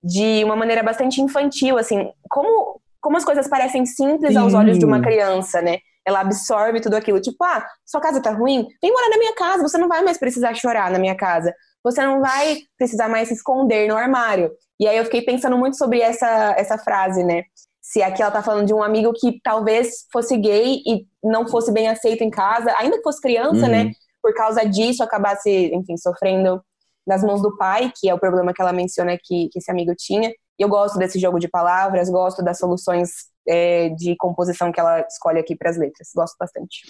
de 0.07 0.45
uma 0.45 0.55
maneira 0.55 0.83
bastante 0.83 1.21
infantil, 1.21 1.77
assim, 1.77 2.09
como, 2.31 2.81
como 3.01 3.17
as 3.17 3.25
coisas 3.25 3.49
parecem 3.49 3.85
simples 3.85 4.33
Sim. 4.33 4.39
aos 4.39 4.55
olhos 4.55 4.79
de 4.79 4.85
uma 4.85 5.03
criança, 5.03 5.61
né? 5.61 5.79
Ela 6.07 6.21
absorve 6.21 6.81
tudo 6.81 6.95
aquilo, 6.95 7.21
tipo, 7.21 7.43
ah, 7.43 7.67
sua 7.85 8.01
casa 8.01 8.23
tá 8.23 8.31
ruim? 8.31 8.65
Vem 8.81 8.93
morar 8.93 9.09
na 9.09 9.19
minha 9.19 9.35
casa, 9.35 9.63
você 9.63 9.77
não 9.77 9.89
vai 9.89 10.03
mais 10.03 10.17
precisar 10.17 10.55
chorar 10.55 10.93
na 10.93 11.01
minha 11.01 11.17
casa. 11.17 11.53
Você 11.83 12.01
não 12.05 12.21
vai 12.21 12.59
precisar 12.79 13.09
mais 13.09 13.27
se 13.29 13.35
esconder 13.35 13.89
no 13.89 13.97
armário. 13.97 14.53
E 14.79 14.87
aí 14.87 14.97
eu 14.97 15.05
fiquei 15.05 15.23
pensando 15.23 15.59
muito 15.59 15.77
sobre 15.77 16.01
essa, 16.01 16.55
essa 16.57 16.79
frase, 16.79 17.25
né? 17.25 17.43
Se 17.83 18.03
aqui 18.03 18.23
ela 18.23 18.31
tá 18.31 18.43
falando 18.43 18.67
de 18.67 18.75
um 18.75 18.83
amigo 18.83 19.13
que 19.13 19.41
talvez 19.43 20.07
fosse 20.13 20.37
gay 20.37 20.83
e 20.87 21.07
não 21.25 21.49
fosse 21.49 21.73
bem 21.73 21.89
aceito 21.89 22.23
em 22.23 22.31
casa, 22.31 22.73
ainda 22.79 22.97
que 22.99 23.03
fosse 23.03 23.21
criança, 23.21 23.67
né? 23.67 23.79
uhum. 23.79 23.85
né? 23.87 23.93
Por 24.23 24.35
causa 24.35 24.65
disso, 24.65 25.03
acabasse, 25.03 25.51
enfim, 25.73 25.97
sofrendo 25.97 26.61
nas 27.07 27.23
mãos 27.23 27.41
do 27.41 27.57
pai, 27.57 27.93
que 27.95 28.09
é 28.09 28.15
o 28.15 28.19
problema 28.19 28.53
que 28.53 28.61
ela 28.61 28.73
menciona 28.73 29.17
que, 29.23 29.49
que 29.51 29.59
esse 29.59 29.71
amigo 29.71 29.95
tinha. 29.97 30.29
E 30.29 30.63
eu 30.63 30.69
gosto 30.69 30.99
desse 30.99 31.19
jogo 31.19 31.39
de 31.39 31.49
palavras, 31.49 32.09
gosto 32.09 32.43
das 32.43 32.59
soluções 32.59 33.11
é, 33.47 33.91
de 33.91 34.17
composição 34.17 34.73
que 34.73 34.81
ela 34.81 35.01
escolhe 35.01 35.39
aqui 35.39 35.55
para 35.55 35.71
as 35.71 35.77
letras. 35.77 36.11
Gosto 36.15 36.37
bastante. 36.39 36.81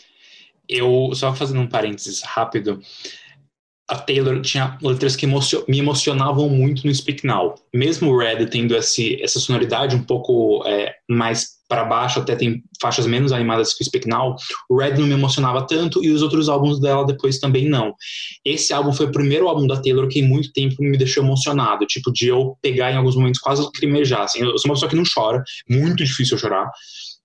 Eu, 0.68 1.10
só 1.14 1.34
fazendo 1.34 1.60
um 1.60 1.68
parênteses 1.68 2.22
rápido, 2.22 2.80
a 3.88 3.96
Taylor 3.96 4.40
tinha 4.40 4.76
letras 4.82 5.14
que 5.14 5.26
me 5.26 5.78
emocionavam 5.78 6.48
muito 6.48 6.86
no 6.86 6.94
Speak 6.94 7.24
Now. 7.24 7.54
Mesmo 7.72 8.10
o 8.10 8.18
Red 8.18 8.46
tendo 8.46 8.76
esse, 8.76 9.22
essa 9.22 9.38
sonoridade 9.38 9.94
um 9.94 10.02
pouco 10.02 10.64
é, 10.66 10.92
mais 11.08 11.56
para 11.68 11.84
baixo, 11.84 12.20
até 12.20 12.34
tem 12.34 12.62
faixas 12.80 13.06
menos 13.06 13.32
animadas 13.32 13.74
que 13.74 13.82
o 13.82 13.86
Speak 13.86 14.08
Now, 14.08 14.36
o 14.68 14.78
Red 14.78 14.94
não 14.94 15.06
me 15.06 15.14
emocionava 15.14 15.66
tanto 15.66 16.02
e 16.04 16.10
os 16.10 16.22
outros 16.22 16.48
álbuns 16.48 16.80
dela 16.80 17.06
depois 17.06 17.38
também 17.38 17.68
não. 17.68 17.94
Esse 18.44 18.72
álbum 18.72 18.92
foi 18.92 19.06
o 19.06 19.12
primeiro 19.12 19.48
álbum 19.48 19.66
da 19.66 19.80
Taylor 19.80 20.08
que 20.08 20.20
em 20.20 20.28
muito 20.28 20.52
tempo 20.52 20.76
me 20.80 20.96
deixou 20.96 21.22
emocionado, 21.22 21.86
tipo, 21.86 22.12
de 22.12 22.28
eu 22.28 22.56
pegar 22.62 22.92
em 22.92 22.96
alguns 22.96 23.16
momentos 23.16 23.40
quase 23.40 23.68
crimejar. 23.72 24.22
Assim, 24.22 24.40
eu 24.40 24.58
sou 24.58 24.68
uma 24.68 24.74
pessoa 24.74 24.90
que 24.90 24.96
não 24.96 25.04
chora, 25.12 25.42
muito 25.68 26.04
difícil 26.04 26.36
eu 26.36 26.40
chorar. 26.40 26.70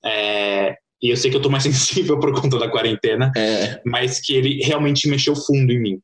É, 0.06 0.76
e 1.02 1.10
eu 1.10 1.18
sei 1.18 1.32
que 1.32 1.38
eu 1.38 1.42
tô 1.42 1.50
mais 1.50 1.64
sensível 1.66 2.20
por 2.20 2.40
conta 2.40 2.60
da 2.60 2.70
quarentena, 2.70 3.32
é. 3.36 3.82
mas 3.86 4.20
que 4.20 4.34
ele 4.34 4.62
realmente 4.64 5.08
mexeu 5.08 5.36
fundo 5.36 5.72
em 5.72 5.82
mim. 5.82 6.00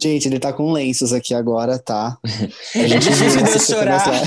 Gente, 0.00 0.28
ele 0.28 0.38
tá 0.38 0.52
com 0.52 0.72
lenços 0.72 1.12
aqui 1.12 1.32
agora, 1.32 1.78
tá? 1.78 2.18
É 2.74 2.86
difícil 2.98 3.44
de 3.44 3.50
eu 3.50 3.60
chorar. 3.60 4.22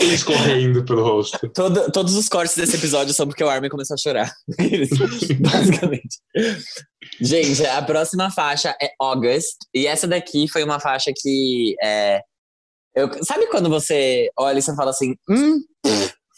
Escorrendo 0.00 0.84
pelo 0.84 1.02
rosto. 1.02 1.48
Todo, 1.48 1.90
todos 1.90 2.14
os 2.14 2.28
cortes 2.28 2.56
desse 2.56 2.76
episódio 2.76 3.12
são 3.12 3.26
porque 3.26 3.42
o 3.42 3.48
Armin 3.48 3.68
começou 3.68 3.94
a 3.94 3.98
chorar. 3.98 4.32
Basicamente. 5.40 6.18
Gente, 7.20 7.66
a 7.66 7.82
próxima 7.82 8.30
faixa 8.30 8.76
é 8.80 8.90
August. 9.00 9.56
E 9.74 9.86
essa 9.86 10.06
daqui 10.06 10.48
foi 10.48 10.62
uma 10.62 10.78
faixa 10.78 11.10
que. 11.14 11.74
É, 11.82 12.20
eu, 12.94 13.10
sabe 13.24 13.46
quando 13.48 13.68
você 13.68 14.30
olha 14.38 14.58
e 14.58 14.62
você 14.62 14.74
fala 14.76 14.90
assim, 14.90 15.14
hum, 15.28 15.60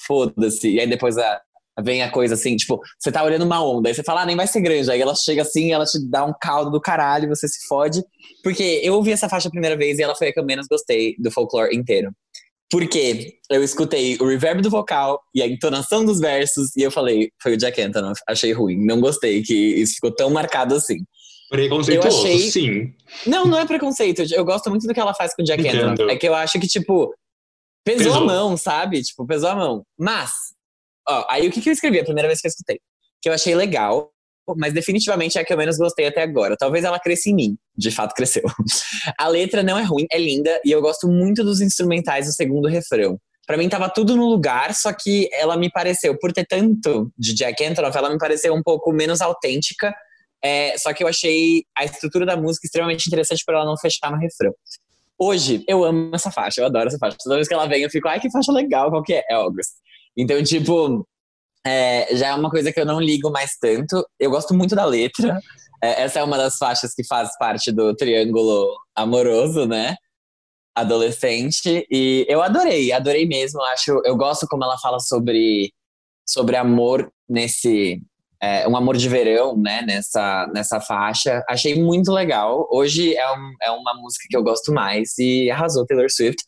foda-se. 0.07 0.69
E 0.69 0.81
aí 0.81 0.87
depois 0.87 1.19
a, 1.19 1.41
vem 1.81 2.03
a 2.03 2.11
coisa 2.11 2.35
assim, 2.35 2.57
tipo, 2.57 2.81
você 2.99 3.11
tá 3.11 3.23
olhando 3.23 3.45
uma 3.45 3.65
onda, 3.65 3.89
aí 3.89 3.95
você 3.95 4.03
fala, 4.03 4.23
ah, 4.23 4.27
nem 4.27 4.37
vai 4.37 4.47
ser 4.47 4.61
grande. 4.61 4.91
Aí 4.91 5.01
ela 5.01 5.15
chega 5.15 5.43
assim, 5.43 5.73
ela 5.73 5.85
te 5.85 5.99
dá 6.09 6.25
um 6.25 6.35
caldo 6.41 6.71
do 6.71 6.81
caralho, 6.81 7.29
você 7.29 7.49
se 7.49 7.67
fode. 7.67 8.03
Porque 8.43 8.81
eu 8.83 8.95
ouvi 8.95 9.13
essa 9.13 9.29
faixa 9.29 9.49
a 9.49 9.51
primeira 9.51 9.77
vez 9.77 9.99
e 9.99 10.03
ela 10.03 10.15
foi 10.15 10.29
a 10.29 10.33
que 10.33 10.41
eu 10.41 10.45
menos 10.45 10.67
gostei 10.69 11.15
do 11.19 11.31
folclore 11.31 11.75
inteiro. 11.75 12.11
Porque 12.71 13.35
eu 13.51 13.63
escutei 13.63 14.17
o 14.19 14.27
reverb 14.27 14.63
do 14.63 14.71
vocal 14.71 15.21
e 15.35 15.43
a 15.43 15.47
entonação 15.47 16.05
dos 16.05 16.19
versos 16.19 16.75
e 16.75 16.83
eu 16.83 16.91
falei, 16.91 17.31
foi 17.43 17.53
o 17.53 17.57
Jack 17.57 17.81
Antonoff, 17.83 18.21
achei 18.27 18.53
ruim, 18.53 18.83
não 18.83 18.99
gostei 18.99 19.43
que 19.43 19.55
isso 19.55 19.95
ficou 19.95 20.11
tão 20.11 20.31
marcado 20.31 20.75
assim. 20.75 20.97
Preconceituoso, 21.51 22.27
achei... 22.27 22.51
sim. 22.51 22.95
Não, 23.27 23.45
não 23.45 23.59
é 23.59 23.67
preconceito. 23.67 24.23
Eu 24.33 24.43
gosto 24.43 24.71
muito 24.71 24.87
do 24.87 24.95
que 24.95 25.01
ela 25.01 25.13
faz 25.13 25.35
com 25.35 25.43
o 25.43 25.45
Jack 25.45 25.69
Antonoff. 25.69 26.11
É 26.11 26.17
que 26.17 26.27
eu 26.27 26.35
acho 26.35 26.59
que, 26.59 26.67
tipo, 26.67 27.15
pesou, 27.85 28.05
pesou, 28.07 28.23
a 28.23 28.25
mão, 28.25 28.57
sabe? 28.57 29.03
Tipo, 29.03 29.27
pesou 29.27 29.51
a 29.51 29.55
mão. 29.55 29.83
Mas, 29.99 30.31
Ó, 31.09 31.27
aí 31.29 31.47
o 31.49 31.51
que, 31.51 31.61
que 31.61 31.69
eu 31.69 31.73
escrevi 31.73 32.01
a 32.01 32.05
primeira 32.05 32.29
vez 32.29 32.41
que 32.41 32.47
eu 32.47 32.51
escutei? 32.51 32.81
Que 33.21 33.29
eu 33.29 33.33
achei 33.33 33.55
legal, 33.55 34.11
mas 34.57 34.73
definitivamente 34.73 35.39
é 35.39 35.41
a 35.41 35.45
que 35.45 35.53
eu 35.53 35.57
menos 35.57 35.79
gostei 35.79 36.07
até 36.07 36.23
agora. 36.23 36.57
Talvez 36.57 36.85
ela 36.85 36.99
cresça 36.99 37.31
em 37.31 37.35
mim. 37.35 37.57
De 37.77 37.91
fato, 37.91 38.15
cresceu. 38.15 38.43
a 39.19 39.29
letra 39.29 39.63
não 39.63 39.79
é 39.79 39.83
ruim, 39.83 40.07
é 40.11 40.19
linda, 40.19 40.61
e 40.65 40.71
eu 40.71 40.81
gosto 40.81 41.09
muito 41.09 41.45
dos 41.45 41.61
instrumentais 41.61 42.27
do 42.27 42.33
segundo 42.33 42.69
refrão. 42.69 43.19
Para 43.47 43.57
mim 43.57 43.69
tava 43.69 43.89
tudo 43.89 44.17
no 44.17 44.29
lugar, 44.29 44.75
só 44.75 44.93
que 44.93 45.29
ela 45.33 45.57
me 45.57 45.71
pareceu, 45.71 46.17
por 46.19 46.33
ter 46.33 46.47
tanto 46.47 47.13
de 47.19 47.35
Jack 47.35 47.63
Antonoff, 47.65 47.97
ela 47.97 48.11
me 48.11 48.19
pareceu 48.19 48.55
um 48.55 48.63
pouco 48.63 48.93
menos 48.93 49.21
autêntica. 49.21 49.93
É, 50.45 50.77
só 50.79 50.93
que 50.93 51.03
eu 51.05 51.09
achei 51.09 51.65
a 51.77 51.85
estrutura 51.85 52.27
da 52.27 52.37
música 52.37 52.67
extremamente 52.67 53.07
interessante 53.07 53.43
para 53.45 53.59
ela 53.59 53.65
não 53.65 53.77
fechar 53.77 54.11
no 54.11 54.19
refrão. 54.19 54.53
Hoje, 55.19 55.65
eu 55.69 55.85
amo 55.85 56.11
essa 56.15 56.31
faixa, 56.33 56.61
eu 56.61 56.67
adoro 56.67 56.89
essa 56.89 56.99
faixa. 56.99 57.17
Toda 57.23 57.37
vez 57.37 57.47
que 57.47 57.55
ela 57.55 57.67
vem, 57.67 57.83
eu 57.83 57.91
fico, 57.91 58.09
ai, 58.09 58.19
que 58.19 58.31
faixa 58.31 58.51
legal, 58.51 58.91
qual 58.91 59.03
que 59.03 59.15
é? 59.15 59.25
É 59.31 59.35
August. 59.35 59.71
Então, 60.17 60.43
tipo, 60.43 61.07
é, 61.67 62.15
já 62.17 62.29
é 62.29 62.35
uma 62.35 62.51
coisa 62.51 62.73
que 62.73 62.81
eu 62.81 62.87
não 62.87 63.01
ligo 63.01 63.31
mais 63.31 63.57
tanto. 63.61 64.07
Eu 64.19 64.31
gosto 64.31 64.53
muito 64.55 64.75
da 64.75 64.85
letra. 64.85 65.39
É, 65.83 66.03
essa 66.03 66.21
é 66.21 66.23
uma 66.25 66.37
das 66.37 66.57
faixas 66.57 66.95
que 66.95 67.05
faz 67.05 67.37
parte 67.39 67.73
do 67.73 67.95
triângulo 67.95 68.77
amoroso, 68.95 69.67
né? 69.67 69.97
Adolescente. 70.75 71.87
E 71.91 72.27
eu 72.29 72.43
adorei, 72.43 72.93
adorei 72.93 73.27
mesmo. 73.27 73.61
Acho, 73.63 74.01
eu 74.05 74.17
gosto 74.17 74.47
como 74.49 74.65
ela 74.65 74.79
fala 74.79 74.99
sobre, 75.01 75.73
sobre 76.27 76.57
amor 76.57 77.11
nesse. 77.29 78.01
É, 78.41 78.67
um 78.67 78.77
amor 78.77 78.97
de 78.97 79.09
verão, 79.09 79.57
né? 79.57 79.83
Nessa, 79.83 80.51
nessa 80.53 80.81
faixa. 80.81 81.45
Achei 81.49 81.81
muito 81.81 82.11
legal. 82.11 82.69
Hoje 82.73 83.15
é, 83.17 83.33
um, 83.33 83.53
é 83.63 83.71
uma 83.71 83.95
música 83.95 84.27
que 84.29 84.37
eu 84.37 84.43
gosto 84.43 84.73
mais 84.73 85.17
e 85.19 85.49
arrasou 85.49 85.87
Taylor 85.87 86.11
Swift. 86.11 86.43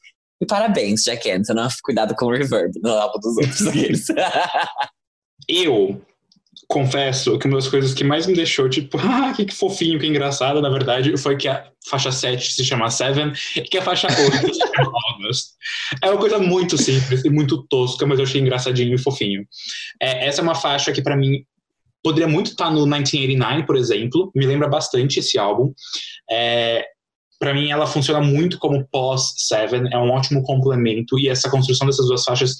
E 0.44 0.46
parabéns, 0.46 1.02
Jack 1.02 1.30
Antonoff. 1.30 1.76
Cuidado 1.82 2.14
com 2.14 2.26
o 2.26 2.30
reverb 2.30 2.70
no 2.82 2.90
álbum 2.90 3.18
dos 3.18 3.36
outros. 3.38 4.08
eu 5.48 6.02
confesso 6.68 7.38
que 7.38 7.46
uma 7.46 7.56
das 7.56 7.66
coisas 7.66 7.94
que 7.94 8.04
mais 8.04 8.26
me 8.26 8.34
deixou, 8.34 8.68
tipo, 8.68 8.98
ah, 9.00 9.32
que, 9.34 9.46
que 9.46 9.54
fofinho, 9.54 9.98
que 9.98 10.06
engraçado, 10.06 10.60
na 10.60 10.68
verdade, 10.68 11.16
foi 11.16 11.38
que 11.38 11.48
a 11.48 11.66
faixa 11.88 12.12
7 12.12 12.52
se 12.52 12.62
chama 12.62 12.90
Seven 12.90 13.32
e 13.56 13.62
que 13.62 13.78
a 13.78 13.82
faixa 13.82 14.06
8 14.06 14.54
se 14.54 14.60
chama 14.60 14.92
August. 15.12 15.52
É 16.02 16.10
uma 16.10 16.20
coisa 16.20 16.38
muito 16.38 16.76
simples 16.76 17.24
e 17.24 17.30
muito 17.30 17.66
tosca, 17.66 18.06
mas 18.06 18.18
eu 18.18 18.26
achei 18.26 18.38
engraçadinho 18.38 18.94
e 18.94 18.98
fofinho. 18.98 19.46
É, 19.98 20.26
essa 20.26 20.42
é 20.42 20.44
uma 20.44 20.54
faixa 20.54 20.92
que, 20.92 21.00
para 21.00 21.16
mim, 21.16 21.42
poderia 22.02 22.28
muito 22.28 22.50
estar 22.50 22.70
no 22.70 22.82
1989, 22.82 23.64
por 23.64 23.76
exemplo, 23.76 24.30
me 24.34 24.44
lembra 24.44 24.68
bastante 24.68 25.20
esse 25.20 25.38
álbum. 25.38 25.72
É, 26.30 26.84
para 27.44 27.52
mim 27.52 27.70
ela 27.70 27.86
funciona 27.86 28.22
muito 28.22 28.58
como 28.58 28.88
pós 28.90 29.34
Seven, 29.36 29.92
é 29.92 29.98
um 29.98 30.10
ótimo 30.10 30.42
complemento 30.42 31.18
e 31.18 31.28
essa 31.28 31.50
construção 31.50 31.86
dessas 31.86 32.06
duas 32.06 32.24
faixas 32.24 32.56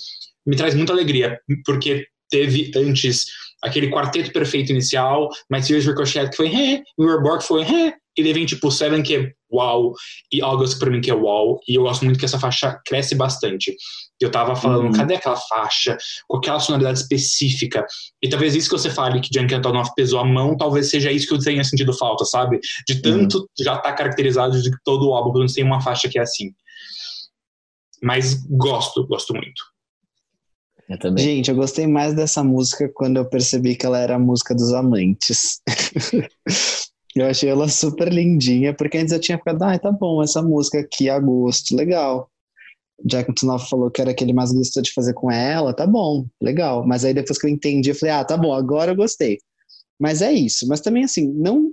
me 0.47 0.57
traz 0.57 0.75
muita 0.75 0.93
alegria, 0.93 1.39
porque 1.65 2.07
teve 2.29 2.71
antes 2.77 3.25
aquele 3.63 3.91
quarteto 3.91 4.31
perfeito 4.31 4.73
inicial, 4.73 5.31
My 5.51 5.63
Tears 5.63 5.87
Ricochet 5.87 6.29
que 6.29 6.37
foi 6.37 6.49
Hey, 6.49 6.83
We 6.99 7.07
Were 7.07 7.23
Born 7.23 7.39
que 7.39 7.47
foi 7.47 7.63
Hey, 7.63 7.95
e 8.15 8.23
daí 8.23 8.35
vem 8.35 8.45
tipo 8.45 8.71
Seven 8.71 9.03
que 9.03 9.17
é 9.17 9.33
Wow, 9.51 9.95
e 10.31 10.43
August 10.43 10.79
pra 10.79 10.91
mim 10.91 11.01
que 11.01 11.11
é 11.11 11.15
Wow, 11.15 11.61
e 11.67 11.77
eu 11.77 11.85
gosto 11.85 12.05
muito 12.05 12.19
que 12.19 12.27
essa 12.27 12.39
faixa 12.39 12.79
cresce 12.85 13.15
bastante. 13.15 13.75
Eu 14.25 14.31
tava 14.31 14.57
falando, 14.57 14.87
uhum. 14.87 14.93
cadê 14.93 15.15
aquela 15.15 15.37
faixa 15.37 15.97
com 16.29 16.39
aquela 16.39 16.59
sonoridade 16.61 16.99
específica? 16.99 17.85
E 18.23 18.29
talvez 18.29 18.55
isso 18.55 18.69
que 18.69 18.79
você 18.79 18.91
fale 18.91 19.21
que 19.21 19.29
Junkie 19.33 19.55
Antonoff 19.55 19.91
pesou 19.95 20.21
a 20.21 20.25
mão, 20.25 20.57
talvez 20.57 20.91
seja 20.91 21.13
isso 21.13 21.27
que 21.27 21.35
eu 21.35 21.39
tenha 21.39 21.63
sentido 21.65 21.93
falta, 21.93 22.25
sabe? 22.25 22.59
De 22.87 23.01
tanto 23.03 23.39
uhum. 23.39 23.47
já 23.61 23.77
tá 23.79 23.93
caracterizado 23.93 24.61
de 24.61 24.71
que 24.71 24.77
todo 24.85 25.09
o 25.09 25.15
álbum 25.15 25.45
tem 25.47 25.65
uma 25.65 25.81
faixa 25.81 26.09
que 26.09 26.19
é 26.19 26.23
assim. 26.23 26.53
Mas 28.03 28.35
gosto, 28.49 29.07
gosto 29.07 29.35
muito. 29.35 29.63
Eu 30.89 30.99
também. 30.99 31.25
Gente, 31.25 31.51
eu 31.51 31.57
gostei 31.57 31.87
mais 31.87 32.15
dessa 32.15 32.45
música 32.45 32.91
quando 32.95 33.17
eu 33.17 33.25
percebi 33.25 33.75
que 33.75 33.87
ela 33.87 33.99
era 33.99 34.17
a 34.17 34.19
música 34.19 34.55
dos 34.55 34.73
amantes. 34.73 35.61
eu 37.17 37.27
achei 37.27 37.49
ela 37.49 37.69
super 37.69 38.13
lindinha, 38.13 38.75
porque 38.75 38.99
antes 38.99 39.13
eu 39.13 39.21
tinha 39.21 39.39
ficado, 39.39 39.63
ah, 39.63 39.79
tá 39.79 39.91
bom, 39.91 40.23
essa 40.23 40.43
música 40.43 40.81
aqui, 40.81 41.09
Agosto, 41.09 41.75
legal. 41.75 42.31
Jack 43.05 43.31
Antonoff 43.31 43.69
falou 43.69 43.91
que 43.91 44.01
era 44.01 44.11
aquele 44.11 44.33
mais 44.33 44.51
gostou 44.51 44.83
de 44.83 44.93
fazer 44.93 45.13
com 45.13 45.31
ela, 45.31 45.75
tá 45.75 45.87
bom, 45.87 46.27
legal. 46.41 46.87
Mas 46.87 47.05
aí 47.05 47.13
depois 47.13 47.39
que 47.39 47.47
eu 47.47 47.51
entendi, 47.51 47.91
eu 47.91 47.95
falei, 47.95 48.15
ah, 48.15 48.25
tá 48.25 48.37
bom, 48.37 48.53
agora 48.53 48.93
eu 48.93 48.97
gostei. 48.97 49.39
Mas 50.01 50.23
é 50.23 50.33
isso. 50.33 50.67
Mas 50.67 50.81
também, 50.81 51.05
assim, 51.05 51.31
não. 51.33 51.71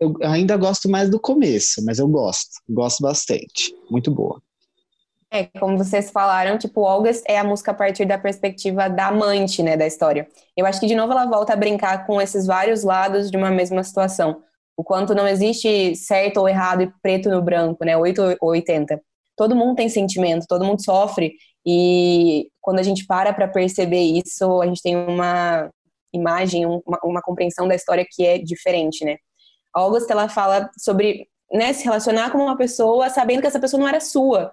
Eu 0.00 0.14
ainda 0.22 0.56
gosto 0.56 0.88
mais 0.88 1.10
do 1.10 1.20
começo, 1.20 1.84
mas 1.84 1.98
eu 1.98 2.08
gosto. 2.08 2.50
Gosto 2.68 3.02
bastante. 3.02 3.74
Muito 3.90 4.10
boa. 4.10 4.40
É, 5.32 5.44
como 5.58 5.76
vocês 5.76 6.10
falaram, 6.10 6.58
tipo, 6.58 6.84
August 6.84 7.22
é 7.26 7.38
a 7.38 7.44
música 7.44 7.70
a 7.70 7.74
partir 7.74 8.04
da 8.04 8.18
perspectiva 8.18 8.88
da 8.88 9.08
amante, 9.08 9.62
né, 9.62 9.76
da 9.76 9.86
história. 9.86 10.26
Eu 10.56 10.66
acho 10.66 10.80
que, 10.80 10.86
de 10.86 10.94
novo, 10.94 11.12
ela 11.12 11.26
volta 11.26 11.52
a 11.52 11.56
brincar 11.56 12.04
com 12.06 12.20
esses 12.20 12.46
vários 12.46 12.82
lados 12.82 13.30
de 13.30 13.36
uma 13.36 13.50
mesma 13.50 13.84
situação. 13.84 14.42
O 14.76 14.82
quanto 14.82 15.14
não 15.14 15.28
existe 15.28 15.94
certo 15.94 16.38
ou 16.38 16.48
errado 16.48 16.82
e 16.82 16.92
preto 17.02 17.28
no 17.28 17.42
branco, 17.42 17.84
né, 17.84 17.96
8 17.96 18.38
ou 18.40 18.50
80. 18.50 19.00
Todo 19.40 19.56
mundo 19.56 19.74
tem 19.74 19.88
sentimento, 19.88 20.44
todo 20.46 20.66
mundo 20.66 20.84
sofre, 20.84 21.32
e 21.64 22.50
quando 22.60 22.78
a 22.78 22.82
gente 22.82 23.06
para 23.06 23.32
para 23.32 23.48
perceber 23.48 24.02
isso, 24.02 24.60
a 24.60 24.66
gente 24.66 24.82
tem 24.82 24.94
uma 24.94 25.70
imagem, 26.12 26.66
uma, 26.66 26.98
uma 27.02 27.22
compreensão 27.22 27.66
da 27.66 27.74
história 27.74 28.06
que 28.06 28.26
é 28.26 28.36
diferente, 28.36 29.02
né. 29.02 29.16
A 29.74 29.80
August, 29.80 30.10
ela 30.10 30.28
fala 30.28 30.68
sobre 30.76 31.26
né, 31.50 31.72
se 31.72 31.84
relacionar 31.84 32.30
com 32.30 32.36
uma 32.36 32.54
pessoa 32.54 33.08
sabendo 33.08 33.40
que 33.40 33.46
essa 33.46 33.58
pessoa 33.58 33.80
não 33.80 33.88
era 33.88 33.98
sua, 33.98 34.52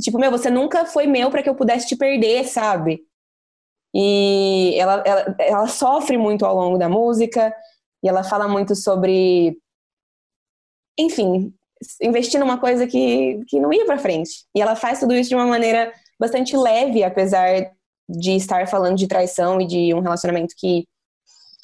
tipo, 0.00 0.16
meu, 0.16 0.30
você 0.30 0.48
nunca 0.48 0.86
foi 0.86 1.08
meu 1.08 1.28
para 1.28 1.42
que 1.42 1.48
eu 1.48 1.56
pudesse 1.56 1.88
te 1.88 1.96
perder, 1.96 2.46
sabe? 2.46 3.02
E 3.92 4.76
ela, 4.78 5.02
ela, 5.04 5.36
ela 5.40 5.66
sofre 5.66 6.16
muito 6.16 6.46
ao 6.46 6.54
longo 6.54 6.78
da 6.78 6.88
música, 6.88 7.52
e 8.00 8.08
ela 8.08 8.22
fala 8.22 8.46
muito 8.46 8.76
sobre. 8.76 9.58
Enfim, 10.96 11.52
investir 12.00 12.38
numa 12.38 12.58
coisa 12.58 12.86
que, 12.86 13.40
que 13.48 13.58
não 13.58 13.72
ia 13.72 13.86
para 13.86 13.98
frente. 13.98 14.44
E 14.54 14.60
ela 14.60 14.76
faz 14.76 15.00
tudo 15.00 15.14
isso 15.14 15.30
de 15.30 15.34
uma 15.34 15.46
maneira 15.46 15.92
bastante 16.18 16.56
leve, 16.56 17.02
apesar 17.02 17.70
de 18.08 18.32
estar 18.32 18.66
falando 18.68 18.96
de 18.96 19.06
traição 19.06 19.60
e 19.60 19.66
de 19.66 19.94
um 19.94 20.00
relacionamento 20.00 20.54
que 20.58 20.84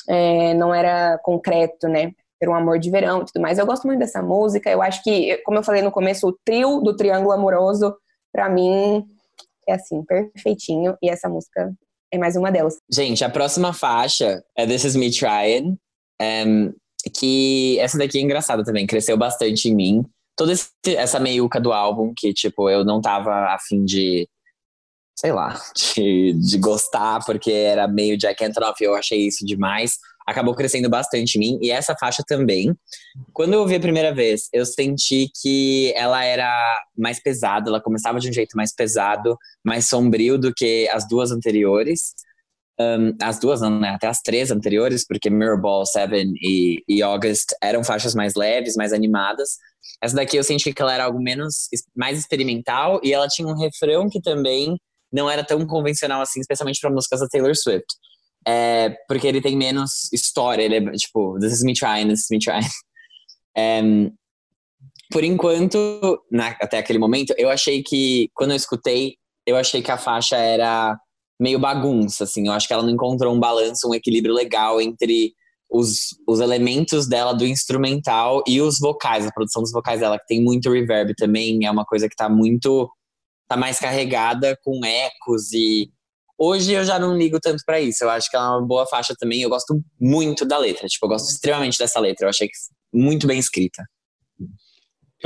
é, 0.09 0.55
não 0.55 0.75
era 0.75 1.19
concreto, 1.19 1.89
né? 1.89 2.13
Era 2.41 2.51
um 2.51 2.55
amor 2.55 2.79
de 2.79 2.91
verão 2.91 3.23
e 3.23 3.25
tudo 3.25 3.41
mais. 3.41 3.59
Eu 3.59 3.67
gosto 3.67 3.87
muito 3.87 3.99
dessa 3.99 4.23
música. 4.23 4.71
Eu 4.71 4.83
acho 4.83 5.03
que, 5.03 5.39
como 5.39 5.59
eu 5.59 5.63
falei 5.63 5.83
no 5.83 5.91
começo, 5.91 6.29
o 6.29 6.37
trio 6.45 6.81
do 6.81 6.95
Triângulo 6.95 7.33
Amoroso 7.33 7.97
para 8.33 8.49
mim 8.49 9.05
é 9.67 9.75
assim, 9.75 10.05
perfeitinho. 10.05 10.97
E 11.03 11.09
essa 11.09 11.29
música 11.29 11.73
é 12.13 12.19
mais 12.19 12.37
uma 12.37 12.53
delas. 12.53 12.77
Gente, 12.91 13.25
a 13.25 13.31
próxima 13.31 13.73
faixa 13.73 14.45
é 14.57 14.67
This 14.67 14.85
Is 14.85 14.97
Me 14.97 15.11
Trying. 15.11 15.79
Um, 16.21 16.73
que 17.11 17.79
essa 17.79 17.99
daqui 17.99 18.19
é 18.19 18.23
engraçada 18.23 18.65
também, 18.65 18.87
cresceu 18.87 19.17
bastante 19.17 19.69
em 19.69 19.75
mim. 19.75 20.05
Toda 20.37 20.53
esse, 20.53 20.69
essa 20.87 21.19
meiuca 21.19 21.61
do 21.61 21.73
álbum, 21.73 22.13
que, 22.17 22.33
tipo, 22.33 22.69
eu 22.69 22.85
não 22.85 23.01
tava 23.01 23.55
afim 23.55 23.85
de, 23.85 24.29
sei 25.17 25.33
lá, 25.33 25.61
de, 25.95 26.33
de 26.35 26.59
gostar, 26.59 27.25
porque 27.25 27.51
era 27.51 27.89
meio 27.89 28.19
Jack 28.19 28.45
Antonoff 28.45 28.83
eu 28.83 28.95
achei 28.95 29.27
isso 29.27 29.45
demais 29.47 29.95
acabou 30.27 30.55
crescendo 30.55 30.91
bastante 30.91 31.37
em 31.37 31.39
mim. 31.39 31.59
E 31.63 31.71
essa 31.71 31.95
faixa 31.95 32.23
também. 32.27 32.75
Quando 33.33 33.53
eu 33.55 33.61
ouvi 33.61 33.77
a 33.77 33.81
primeira 33.81 34.13
vez, 34.13 34.49
eu 34.53 34.67
senti 34.67 35.31
que 35.41 35.93
ela 35.95 36.25
era 36.25 36.83
mais 36.99 37.23
pesada, 37.23 37.71
ela 37.71 37.81
começava 37.81 38.19
de 38.19 38.29
um 38.29 38.33
jeito 38.33 38.57
mais 38.57 38.75
pesado, 38.75 39.39
mais 39.65 39.89
sombrio 39.89 40.37
do 40.37 40.53
que 40.53 40.89
as 40.93 41.07
duas 41.07 41.31
anteriores. 41.31 42.15
Um, 42.79 43.17
as 43.23 43.39
duas, 43.39 43.63
não, 43.63 43.81
né? 43.81 43.91
Até 43.91 44.07
as 44.07 44.21
três 44.21 44.51
anteriores, 44.51 45.07
porque 45.07 45.31
Mirrorball, 45.31 45.87
Seven 45.87 46.35
e, 46.43 46.83
e 46.87 47.03
August 47.03 47.55
eram 47.63 47.83
faixas 47.83 48.15
mais 48.15 48.35
leves, 48.35 48.77
mais 48.77 48.93
animadas. 48.93 49.57
Essa 50.03 50.17
daqui 50.17 50.37
eu 50.37 50.45
senti 50.45 50.73
que 50.75 50.83
ela 50.83 50.93
era 50.93 51.05
algo 51.05 51.19
menos, 51.19 51.69
mais 51.97 52.19
experimental 52.19 53.01
e 53.03 53.13
ela 53.15 53.29
tinha 53.29 53.49
um 53.49 53.59
refrão 53.59 54.09
que 54.11 54.21
também 54.21 54.77
não 55.11 55.31
era 55.31 55.43
tão 55.43 55.65
convencional 55.67 56.21
assim, 56.21 56.41
especialmente 56.41 56.81
para 56.81 56.91
músicas 56.91 57.21
da 57.21 57.29
Taylor 57.29 57.57
Swift. 57.57 57.87
É, 58.47 58.91
porque 59.09 59.27
ele 59.27 59.41
tem 59.41 59.57
menos 59.57 60.13
história, 60.13 60.63
ele 60.63 60.77
é 60.77 60.93
tipo, 60.93 61.39
this 61.41 61.53
is 61.53 61.65
me 61.65 61.73
trying, 61.73 62.09
this 62.09 62.25
is 62.25 62.31
me 62.31 62.39
trying. 62.39 62.61
Por 65.11 65.23
enquanto, 65.23 66.23
na, 66.31 66.49
até 66.61 66.79
aquele 66.79 66.99
momento, 66.99 67.33
eu 67.39 67.49
achei 67.49 67.83
que, 67.83 68.29
quando 68.35 68.51
eu 68.51 68.57
escutei, 68.57 69.17
eu 69.47 69.57
achei 69.57 69.81
que 69.81 69.91
a 69.91 69.97
faixa 69.97 70.37
era 70.37 70.99
meio 71.41 71.59
bagunça, 71.59 72.25
assim. 72.25 72.47
Eu 72.47 72.53
acho 72.53 72.67
que 72.67 72.73
ela 72.73 72.83
não 72.83 72.91
encontrou 72.91 73.35
um 73.35 73.41
balanço, 73.41 73.89
um 73.89 73.95
equilíbrio 73.95 74.35
legal 74.35 74.81
entre 74.81 75.33
os, 75.71 76.17
os 76.27 76.41
elementos 76.41 77.09
dela 77.09 77.33
do 77.33 77.47
instrumental 77.47 78.43
e 78.47 78.61
os 78.61 78.79
vocais, 78.79 79.27
a 79.27 79.33
produção 79.33 79.63
dos 79.63 79.73
vocais 79.73 80.01
dela, 80.01 80.19
que 80.19 80.27
tem 80.27 80.43
muito 80.43 80.71
reverb 80.71 81.15
também, 81.17 81.65
é 81.65 81.71
uma 81.71 81.85
coisa 81.85 82.09
que 82.09 82.17
tá 82.17 82.29
muito. 82.29 82.91
tá 83.49 83.57
mais 83.57 83.79
carregada 83.79 84.57
com 84.63 84.85
ecos 84.85 85.53
e 85.53 85.91
Hoje 86.39 86.73
eu 86.73 86.85
já 86.85 86.99
não 86.99 87.17
ligo 87.17 87.41
tanto 87.41 87.63
para 87.65 87.81
isso. 87.81 88.05
Eu 88.05 88.11
acho 88.11 88.31
que 88.31 88.37
ela 88.37 88.47
é 88.47 88.51
uma 88.51 88.67
boa 88.67 88.87
faixa 88.87 89.15
também. 89.19 89.41
Eu 89.41 89.49
gosto 89.49 89.83
muito 89.99 90.45
da 90.45 90.59
letra. 90.59 90.87
Tipo, 90.87 91.07
eu 91.07 91.11
gosto 91.11 91.31
extremamente 91.31 91.79
dessa 91.79 91.99
letra. 91.99 92.27
Eu 92.27 92.29
achei 92.29 92.47
que 92.47 92.55
muito 92.93 93.27
bem 93.27 93.39
escrita. 93.39 93.83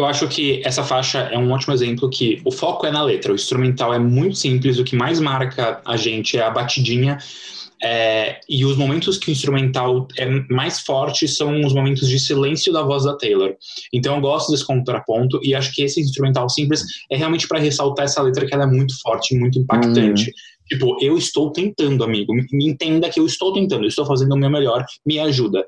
Eu 0.00 0.06
acho 0.06 0.26
que 0.28 0.62
essa 0.64 0.82
faixa 0.82 1.18
é 1.30 1.36
um 1.36 1.52
ótimo 1.52 1.74
exemplo 1.74 2.08
que 2.08 2.40
o 2.42 2.50
foco 2.50 2.86
é 2.86 2.90
na 2.90 3.02
letra. 3.02 3.32
O 3.32 3.34
instrumental 3.34 3.92
é 3.92 3.98
muito 3.98 4.34
simples. 4.34 4.78
O 4.78 4.84
que 4.84 4.96
mais 4.96 5.20
marca 5.20 5.82
a 5.84 5.94
gente 5.94 6.38
é 6.38 6.42
a 6.42 6.48
batidinha. 6.48 7.18
É, 7.82 8.40
e 8.48 8.64
os 8.64 8.78
momentos 8.78 9.18
que 9.18 9.30
o 9.30 9.32
instrumental 9.32 10.08
é 10.16 10.26
mais 10.50 10.80
forte 10.80 11.28
são 11.28 11.60
os 11.60 11.74
momentos 11.74 12.08
de 12.08 12.18
silêncio 12.18 12.72
da 12.72 12.82
voz 12.82 13.04
da 13.04 13.14
Taylor. 13.14 13.54
Então 13.92 14.14
eu 14.14 14.22
gosto 14.22 14.50
desse 14.50 14.64
contraponto 14.64 15.38
e 15.42 15.54
acho 15.54 15.70
que 15.74 15.82
esse 15.82 16.00
instrumental 16.00 16.48
simples 16.48 16.82
é 17.10 17.16
realmente 17.18 17.46
para 17.46 17.58
ressaltar 17.58 18.06
essa 18.06 18.22
letra 18.22 18.46
que 18.46 18.54
ela 18.54 18.64
é 18.64 18.66
muito 18.66 18.98
forte, 19.02 19.36
muito 19.36 19.58
impactante. 19.58 20.30
Hum. 20.30 20.32
Tipo, 20.66 20.96
eu 21.04 21.18
estou 21.18 21.52
tentando, 21.52 22.02
amigo. 22.02 22.32
Me 22.52 22.66
entenda 22.66 23.10
que 23.10 23.20
eu 23.20 23.26
estou 23.26 23.52
tentando, 23.52 23.84
eu 23.84 23.88
estou 23.88 24.06
fazendo 24.06 24.32
o 24.32 24.38
meu 24.38 24.48
melhor, 24.48 24.82
me 25.04 25.18
ajuda. 25.18 25.62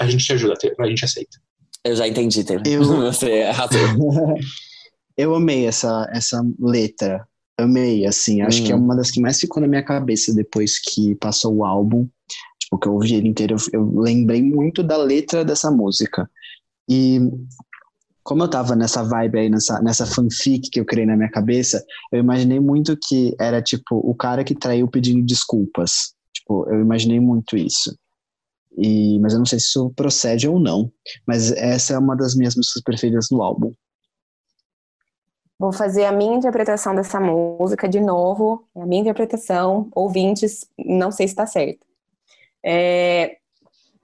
A 0.00 0.08
gente 0.08 0.24
te 0.24 0.32
ajuda, 0.32 0.54
a 0.80 0.86
gente 0.88 1.04
aceita. 1.04 1.45
Eu 1.86 1.96
já 1.96 2.08
entendi, 2.08 2.44
Taylor. 2.44 2.66
Eu... 2.66 2.82
Você 3.12 3.30
é 3.30 3.52
eu 5.16 5.34
amei 5.34 5.66
essa, 5.66 6.08
essa 6.12 6.44
letra. 6.58 7.26
Amei, 7.58 8.04
assim. 8.04 8.42
Acho 8.42 8.62
hum. 8.62 8.66
que 8.66 8.72
é 8.72 8.76
hum. 8.76 8.80
uma 8.80 8.96
das 8.96 9.10
que 9.10 9.20
mais 9.20 9.38
ficou 9.38 9.60
na 9.60 9.68
minha 9.68 9.82
cabeça 9.82 10.34
depois 10.34 10.78
que 10.78 11.14
passou 11.16 11.54
o 11.56 11.64
álbum. 11.64 12.06
Tipo, 12.58 12.78
que 12.78 12.88
eu 12.88 12.94
ouvi 12.94 13.14
ele 13.14 13.28
inteiro. 13.28 13.56
Eu, 13.72 13.80
eu 13.80 14.00
lembrei 14.00 14.42
muito 14.42 14.82
da 14.82 14.96
letra 14.96 15.44
dessa 15.44 15.70
música. 15.70 16.28
E 16.88 17.20
como 18.22 18.42
eu 18.42 18.48
tava 18.48 18.74
nessa 18.74 19.04
vibe 19.04 19.38
aí, 19.38 19.48
nessa, 19.48 19.80
nessa 19.80 20.04
fanfic 20.04 20.68
que 20.68 20.80
eu 20.80 20.84
criei 20.84 21.06
na 21.06 21.16
minha 21.16 21.30
cabeça, 21.30 21.82
eu 22.12 22.18
imaginei 22.18 22.58
muito 22.58 22.96
que 22.96 23.34
era, 23.38 23.62
tipo, 23.62 23.96
o 23.98 24.14
cara 24.16 24.42
que 24.42 24.54
traiu 24.54 24.88
pedindo 24.88 25.24
desculpas. 25.24 26.12
Tipo, 26.34 26.68
eu 26.68 26.80
imaginei 26.80 27.20
muito 27.20 27.56
isso. 27.56 27.96
E, 28.76 29.18
mas 29.20 29.32
eu 29.32 29.38
não 29.38 29.46
sei 29.46 29.58
se 29.58 29.66
isso 29.66 29.92
procede 29.96 30.48
ou 30.48 30.58
não. 30.58 30.90
Mas 31.26 31.52
essa 31.52 31.94
é 31.94 31.98
uma 31.98 32.16
das 32.16 32.34
minhas 32.34 32.54
músicas 32.54 32.82
preferidas 32.82 33.28
do 33.30 33.42
álbum. 33.42 33.72
Vou 35.58 35.72
fazer 35.72 36.04
a 36.04 36.12
minha 36.12 36.36
interpretação 36.36 36.94
dessa 36.94 37.18
música 37.18 37.88
de 37.88 38.00
novo. 38.00 38.64
A 38.76 38.84
minha 38.84 39.02
interpretação. 39.02 39.88
Ouvintes, 39.94 40.66
não 40.78 41.10
sei 41.10 41.26
se 41.26 41.32
está 41.32 41.46
certo. 41.46 41.86
É, 42.64 43.36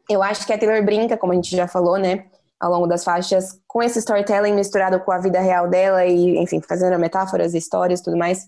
eu 0.09 0.23
acho 0.23 0.47
que 0.47 0.53
a 0.53 0.59
Taylor 0.59 0.83
brinca, 0.85 1.16
como 1.16 1.33
a 1.33 1.37
gente 1.37 1.55
já 1.55 1.68
falou, 1.68 1.99
né? 1.99 2.27
ao 2.62 2.70
longo 2.70 2.87
das 2.87 3.03
faixas, 3.03 3.61
com 3.66 3.83
esse 3.83 3.99
storytelling 3.99 4.53
misturado 4.53 5.01
com 5.01 5.11
a 5.11 5.18
vida 5.18 5.41
real 5.41 5.68
dela 5.68 6.07
e, 6.07 6.39
enfim, 6.39 6.61
fazendo 6.61 6.97
metáforas, 6.97 7.55
histórias 7.55 8.01
tudo 8.01 8.16
mais. 8.16 8.47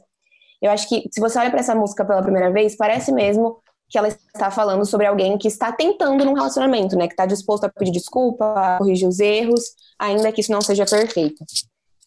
Eu 0.63 0.71
acho 0.71 0.89
que 0.89 1.09
se 1.11 1.21
você 1.21 1.37
olha 1.37 1.51
para 1.51 1.59
essa 1.59 1.75
música 1.75 2.05
pela 2.05 2.23
primeira 2.23 2.49
vez, 2.53 2.77
parece 2.77 3.11
mesmo 3.11 3.57
que 3.95 3.99
ela 3.99 4.09
está 4.09 4.51
falando 4.51 4.85
sobre 4.85 5.07
alguém 5.07 5.39
que 5.39 5.47
está 5.47 5.71
tentando 5.71 6.25
num 6.25 6.33
relacionamento, 6.33 6.97
né? 6.97 7.07
Que 7.07 7.13
está 7.13 7.27
disposto 7.27 7.63
a 7.63 7.69
pedir 7.69 7.93
desculpa, 7.93 8.45
a 8.57 8.79
corrigir 8.79 9.07
os 9.07 9.21
erros, 9.21 9.63
ainda 9.97 10.33
que 10.33 10.41
isso 10.41 10.51
não 10.51 10.61
seja 10.61 10.85
perfeito. 10.85 11.45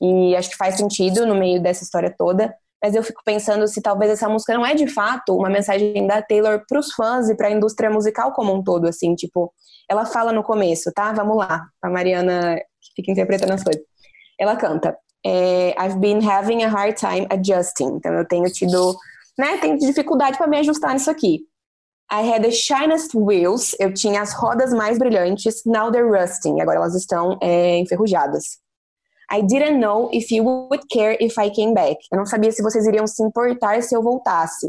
E 0.02 0.36
acho 0.36 0.50
que 0.50 0.58
faz 0.58 0.76
sentido 0.76 1.26
no 1.26 1.34
meio 1.34 1.64
dessa 1.64 1.86
história 1.86 2.14
toda. 2.18 2.54
Mas 2.84 2.94
eu 2.94 3.02
fico 3.02 3.22
pensando 3.24 3.66
se 3.70 3.82
talvez 3.82 4.12
essa 4.12 4.28
música 4.28 4.54
não 4.54 4.66
é 4.66 4.76
de 4.76 4.86
fato 4.86 5.34
uma 5.34 5.50
mensagem 5.50 6.06
da 6.06 6.22
Taylor 6.22 6.62
para 6.68 6.78
os 6.78 6.92
fãs 6.92 7.30
e 7.30 7.36
para 7.38 7.48
a 7.48 7.52
indústria 7.52 7.90
musical 7.90 8.34
como 8.34 8.54
um 8.54 8.62
todo, 8.62 8.86
assim, 8.86 9.16
tipo, 9.16 9.54
ela 9.90 10.06
fala 10.06 10.34
no 10.34 10.44
começo, 10.44 10.92
tá? 10.94 11.14
Vamos 11.14 11.38
lá, 11.38 11.68
a 11.82 11.90
Mariana 11.90 12.58
que 12.82 12.96
fica 12.98 13.14
interpretando 13.14 13.54
as 13.54 13.64
coisas. 13.64 13.82
Ela 14.38 14.58
canta: 14.58 14.94
é, 15.26 15.74
I've 15.82 16.00
been 16.00 16.20
having 16.20 16.64
a 16.64 16.68
hard 16.68 16.98
time 16.98 17.26
adjusting. 17.30 17.96
Então 17.96 18.14
eu 18.14 18.28
tenho 18.28 18.52
tido, 18.52 18.94
né, 19.40 19.58
tenho 19.60 19.78
dificuldade 19.78 20.38
para 20.38 20.48
me 20.48 20.58
ajustar 20.58 20.94
nisso 20.94 21.10
aqui. 21.10 21.48
I 22.10 22.22
had 22.22 22.44
the 22.44 22.52
shiniest 22.52 23.14
wheels. 23.16 23.76
Eu 23.80 23.94
tinha 23.94 24.22
as 24.22 24.34
rodas 24.34 24.74
mais 24.74 24.98
brilhantes. 24.98 25.64
Now 25.66 25.92
they're 25.92 26.10
rusting. 26.10 26.62
Agora 26.62 26.78
elas 26.78 26.96
estão 26.96 27.38
é, 27.42 27.78
enferrujadas. 27.78 28.60
I 29.30 29.42
didn't 29.42 29.80
know 29.80 30.10
if 30.14 30.32
you 30.32 30.44
would 30.44 30.88
care 30.90 31.18
if 31.20 31.38
I 31.38 31.50
came 31.50 31.74
back. 31.74 31.98
Eu 32.12 32.18
não 32.18 32.26
sabia 32.26 32.52
se 32.52 32.64
vocês 32.64 32.86
iriam 32.88 33.06
se 33.06 33.22
importar 33.22 33.84
se 33.84 33.96
eu 33.96 34.02
voltasse. 34.02 34.68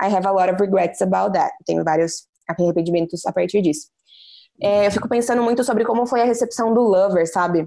I 0.00 0.06
have 0.06 0.26
a 0.26 0.30
lot 0.30 0.48
of 0.48 0.60
regrets 0.60 1.02
about 1.02 1.32
that. 1.32 1.52
Tenho 1.66 1.82
vários 1.82 2.28
arrependimentos 2.48 3.26
a 3.26 3.32
partir 3.32 3.60
disso 3.62 3.88
é, 4.60 4.86
eu 4.86 4.90
fico 4.90 5.08
pensando 5.08 5.42
muito 5.42 5.64
sobre 5.64 5.84
como 5.84 6.06
foi 6.06 6.20
a 6.20 6.24
recepção 6.24 6.74
do 6.74 6.82
Lover, 6.82 7.26
sabe? 7.26 7.66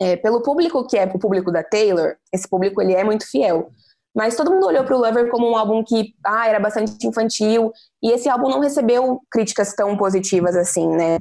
É, 0.00 0.16
pelo 0.16 0.42
público 0.42 0.86
que 0.86 0.96
é 0.96 1.04
o 1.04 1.18
público 1.18 1.52
da 1.52 1.62
Taylor, 1.62 2.16
esse 2.32 2.48
público 2.48 2.80
ele 2.80 2.94
é 2.94 3.04
muito 3.04 3.28
fiel. 3.30 3.70
Mas 4.16 4.34
todo 4.34 4.50
mundo 4.50 4.66
olhou 4.66 4.82
para 4.82 4.96
o 4.96 4.98
Lover 4.98 5.28
como 5.28 5.46
um 5.46 5.54
álbum 5.54 5.84
que 5.84 6.14
ah, 6.24 6.48
era 6.48 6.58
bastante 6.58 7.06
infantil. 7.06 7.70
E 8.02 8.10
esse 8.10 8.30
álbum 8.30 8.48
não 8.48 8.60
recebeu 8.60 9.20
críticas 9.30 9.74
tão 9.74 9.94
positivas 9.94 10.56
assim, 10.56 10.88
né? 10.88 11.18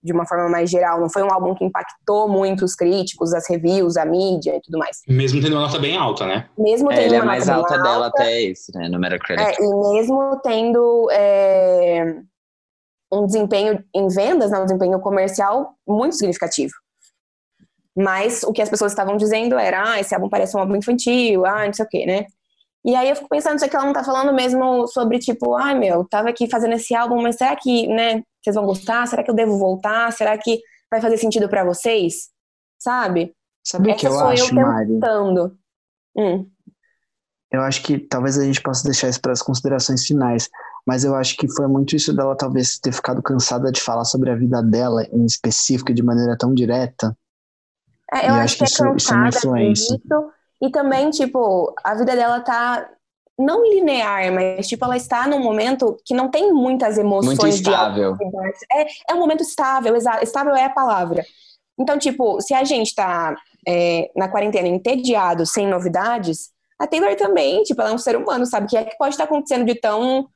De 0.00 0.12
uma 0.12 0.24
forma 0.24 0.48
mais 0.48 0.70
geral. 0.70 1.00
Não 1.00 1.10
foi 1.10 1.24
um 1.24 1.32
álbum 1.32 1.56
que 1.56 1.64
impactou 1.64 2.28
muito 2.28 2.64
os 2.64 2.76
críticos, 2.76 3.34
as 3.34 3.50
reviews, 3.50 3.96
a 3.96 4.04
mídia 4.04 4.56
e 4.56 4.60
tudo 4.60 4.78
mais. 4.78 4.98
Mesmo 5.08 5.42
tendo 5.42 5.54
uma 5.54 5.62
nota 5.62 5.80
bem 5.80 5.96
alta, 5.96 6.24
né? 6.24 6.48
Mesmo 6.56 6.88
tendo 6.90 7.00
É, 7.00 7.04
ele 7.06 7.16
é 7.16 7.18
uma 7.18 7.26
mais 7.26 7.48
nota 7.48 7.58
alta 7.58 7.74
bem 7.74 7.82
dela 7.82 8.04
alta, 8.06 8.22
até 8.22 8.42
esse, 8.42 8.72
né? 8.78 8.88
No 8.88 9.00
Metacritic. 9.00 9.44
é, 9.44 9.54
e 9.60 9.92
mesmo 9.92 10.40
tendo 10.44 11.10
é, 11.10 12.20
um 13.12 13.26
desempenho 13.26 13.82
em 13.92 14.06
vendas, 14.06 14.52
né, 14.52 14.60
um 14.60 14.66
desempenho 14.66 15.00
comercial 15.00 15.74
muito 15.84 16.14
significativo. 16.14 16.72
Mas 17.96 18.42
o 18.42 18.52
que 18.52 18.60
as 18.60 18.68
pessoas 18.68 18.92
estavam 18.92 19.16
dizendo 19.16 19.58
era, 19.58 19.92
ah, 19.94 20.00
esse 20.00 20.14
álbum 20.14 20.28
parece 20.28 20.56
um 20.56 20.60
álbum 20.60 20.76
infantil, 20.76 21.46
ah, 21.46 21.64
não 21.66 21.72
sei 21.72 21.84
o 21.84 21.88
quê, 21.88 22.06
né? 22.06 22.26
E 22.86 22.94
aí 22.94 23.10
eu 23.10 23.16
fico 23.16 23.28
pensando, 23.28 23.58
será 23.58 23.68
que 23.68 23.76
ela 23.76 23.84
não 23.86 23.92
tá 23.92 24.04
falando 24.04 24.32
mesmo 24.32 24.86
sobre, 24.86 25.18
tipo, 25.18 25.56
ai 25.56 25.76
meu, 25.76 26.04
tava 26.04 26.28
aqui 26.30 26.48
fazendo 26.48 26.74
esse 26.74 26.94
álbum, 26.94 27.20
mas 27.20 27.34
será 27.36 27.56
que, 27.56 27.88
né, 27.88 28.22
vocês 28.40 28.54
vão 28.54 28.64
gostar? 28.64 29.06
Será 29.08 29.24
que 29.24 29.30
eu 29.30 29.34
devo 29.34 29.58
voltar? 29.58 30.12
Será 30.12 30.38
que 30.38 30.60
vai 30.88 31.00
fazer 31.00 31.16
sentido 31.18 31.48
pra 31.48 31.64
vocês? 31.64 32.28
Sabe? 32.78 33.34
Sabe 33.66 33.90
o 33.90 33.96
que 33.96 34.06
eu 34.06 34.12
acho, 34.30 34.44
eu 34.44 34.54
Mari? 34.62 35.00
Hum. 36.16 36.48
Eu 37.50 37.62
acho 37.62 37.82
que 37.82 37.98
talvez 37.98 38.38
a 38.38 38.44
gente 38.44 38.62
possa 38.62 38.84
deixar 38.84 39.08
isso 39.08 39.20
para 39.20 39.32
as 39.32 39.42
considerações 39.42 40.04
finais, 40.06 40.48
mas 40.86 41.02
eu 41.02 41.14
acho 41.16 41.36
que 41.36 41.48
foi 41.52 41.66
muito 41.66 41.96
isso 41.96 42.14
dela 42.14 42.36
talvez 42.36 42.78
ter 42.78 42.92
ficado 42.92 43.20
cansada 43.20 43.72
de 43.72 43.80
falar 43.80 44.04
sobre 44.04 44.30
a 44.30 44.36
vida 44.36 44.62
dela 44.62 45.02
em 45.12 45.24
específico 45.24 45.92
de 45.92 46.02
maneira 46.04 46.36
tão 46.38 46.54
direta. 46.54 47.16
É, 48.12 48.28
eu 48.30 48.34
acho, 48.34 48.44
acho 48.44 48.52
que, 48.54 48.64
que 48.64 48.64
isso- 48.70 48.84
é 48.86 48.96
isso 48.96 49.12
é 49.12 49.16
uma 49.16 49.28
influência. 49.28 49.96
disso. 49.98 50.32
E 50.62 50.70
também, 50.70 51.10
tipo, 51.10 51.74
a 51.84 51.94
vida 51.94 52.16
dela 52.16 52.40
tá 52.40 52.88
não 53.38 53.62
linear, 53.68 54.32
mas 54.32 54.66
tipo, 54.66 54.84
ela 54.84 54.96
está 54.96 55.28
num 55.28 55.38
momento 55.38 55.96
que 56.04 56.14
não 56.14 56.30
tem 56.30 56.52
muitas 56.52 56.96
emoções 56.96 57.38
Muito 57.38 57.54
estável. 57.54 58.16
É, 58.72 58.86
é 59.10 59.14
um 59.14 59.18
momento 59.18 59.42
estável, 59.42 59.94
exato. 59.94 60.24
Estável 60.24 60.54
é 60.54 60.64
a 60.64 60.70
palavra. 60.70 61.22
Então, 61.78 61.98
tipo, 61.98 62.40
se 62.40 62.54
a 62.54 62.64
gente 62.64 62.94
tá 62.94 63.36
é, 63.68 64.10
na 64.16 64.28
quarentena 64.28 64.68
entediado, 64.68 65.44
sem 65.44 65.66
novidades, 65.66 66.50
a 66.78 66.86
Taylor 66.86 67.14
também, 67.16 67.62
tipo, 67.62 67.80
ela 67.80 67.90
é 67.90 67.94
um 67.94 67.98
ser 67.98 68.16
humano, 68.16 68.46
sabe? 68.46 68.66
O 68.66 68.68
que 68.68 68.76
é 68.76 68.84
que 68.84 68.96
pode 68.96 69.14
estar 69.14 69.24
acontecendo 69.24 69.66
de 69.66 69.74
tão 69.78 70.26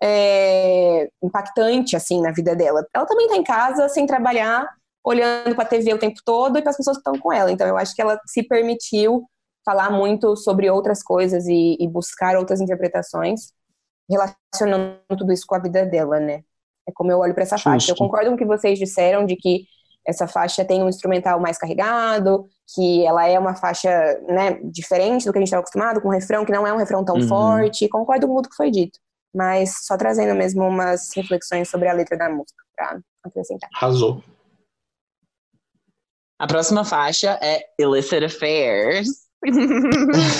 é, 0.00 1.08
impactante, 1.22 1.96
assim, 1.96 2.20
na 2.20 2.30
vida 2.30 2.54
dela? 2.54 2.86
Ela 2.94 3.06
também 3.06 3.28
tá 3.28 3.36
em 3.36 3.42
casa, 3.42 3.88
sem 3.88 4.06
trabalhar, 4.06 4.68
olhando 5.04 5.56
pra 5.56 5.64
TV 5.64 5.92
o 5.92 5.98
tempo 5.98 6.20
todo 6.24 6.56
e 6.56 6.62
para 6.62 6.70
as 6.70 6.76
pessoas 6.76 6.96
que 6.96 7.00
estão 7.00 7.18
com 7.18 7.32
ela. 7.32 7.50
Então, 7.50 7.66
eu 7.66 7.76
acho 7.76 7.94
que 7.94 8.02
ela 8.02 8.20
se 8.26 8.44
permitiu 8.44 9.24
falar 9.64 9.90
muito 9.90 10.36
sobre 10.36 10.68
outras 10.70 11.02
coisas 11.02 11.46
e, 11.46 11.76
e 11.80 11.88
buscar 11.88 12.36
outras 12.36 12.60
interpretações, 12.60 13.52
relacionando 14.10 14.98
tudo 15.16 15.32
isso 15.32 15.46
com 15.46 15.54
a 15.54 15.58
vida 15.58 15.84
dela, 15.86 16.20
né? 16.20 16.42
É 16.86 16.92
como 16.94 17.10
eu 17.10 17.18
olho 17.18 17.32
para 17.34 17.42
essa 17.44 17.56
faixa. 17.56 17.90
Eu 17.90 17.96
Justo. 17.96 18.04
concordo 18.04 18.28
com 18.30 18.34
o 18.34 18.38
que 18.38 18.44
vocês 18.44 18.78
disseram 18.78 19.24
de 19.24 19.36
que 19.36 19.64
essa 20.06 20.28
faixa 20.28 20.62
tem 20.66 20.82
um 20.82 20.88
instrumental 20.88 21.40
mais 21.40 21.56
carregado, 21.56 22.46
que 22.74 23.06
ela 23.06 23.26
é 23.26 23.38
uma 23.38 23.54
faixa 23.56 23.88
né, 24.28 24.60
diferente 24.64 25.24
do 25.24 25.32
que 25.32 25.38
a 25.38 25.40
gente 25.40 25.48
estava 25.48 25.62
acostumado, 25.62 26.02
com 26.02 26.08
um 26.08 26.12
refrão 26.12 26.44
que 26.44 26.52
não 26.52 26.66
é 26.66 26.72
um 26.72 26.76
refrão 26.76 27.02
tão 27.02 27.16
Uhum. 27.16 27.26
forte. 27.28 27.88
Concordo 27.88 28.28
com 28.28 28.34
tudo 28.36 28.50
que 28.50 28.56
foi 28.56 28.70
dito. 28.70 28.98
Mas 29.34 29.86
só 29.86 29.96
trazendo 29.96 30.34
mesmo 30.34 30.62
umas 30.62 31.08
reflexões 31.16 31.70
sobre 31.70 31.88
a 31.88 31.92
letra 31.94 32.18
da 32.18 32.28
música 32.28 32.62
para 32.76 33.00
acrescentar. 33.24 33.70
Arrasou. 33.74 34.22
A 36.38 36.46
próxima 36.46 36.84
faixa 36.84 37.38
é 37.40 37.64
Illicit 37.78 38.24
Affairs. 38.24 39.08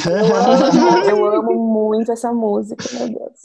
Eu 0.07 0.27
amo, 0.37 1.09
eu 1.09 1.27
amo 1.27 1.53
muito 1.55 2.11
essa 2.11 2.33
música, 2.33 2.85
meu 2.95 3.09
Deus. 3.09 3.41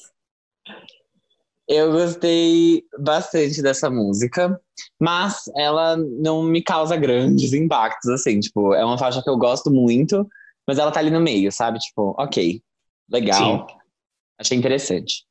Eu 1.67 1.91
gostei 1.91 2.83
bastante 2.97 3.61
dessa 3.61 3.91
música, 3.91 4.59
mas 4.99 5.43
ela 5.55 5.95
não 5.97 6.41
me 6.41 6.63
causa 6.63 6.97
grandes 6.97 7.53
impactos, 7.53 8.09
assim, 8.09 8.39
tipo, 8.39 8.73
é 8.73 8.83
uma 8.83 8.97
faixa 8.97 9.21
que 9.21 9.29
eu 9.29 9.37
gosto 9.37 9.69
muito, 9.69 10.27
mas 10.67 10.79
ela 10.79 10.91
tá 10.91 10.99
ali 10.99 11.11
no 11.11 11.21
meio, 11.21 11.51
sabe? 11.51 11.77
Tipo, 11.77 12.15
ok, 12.17 12.59
legal, 13.11 13.67
achei 14.39 14.57
interessante. 14.57 15.25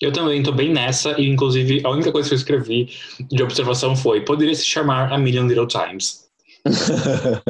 Eu 0.00 0.12
também 0.12 0.42
tô 0.42 0.52
bem 0.52 0.72
nessa, 0.72 1.20
e 1.20 1.28
inclusive 1.28 1.84
a 1.84 1.90
única 1.90 2.10
coisa 2.10 2.28
que 2.28 2.34
eu 2.34 2.38
escrevi 2.38 2.88
de 3.30 3.42
observação 3.42 3.94
foi: 3.96 4.24
poderia 4.24 4.54
se 4.54 4.64
chamar 4.64 5.12
A 5.12 5.18
Million 5.18 5.46
Little 5.46 5.66
Times. 5.66 6.27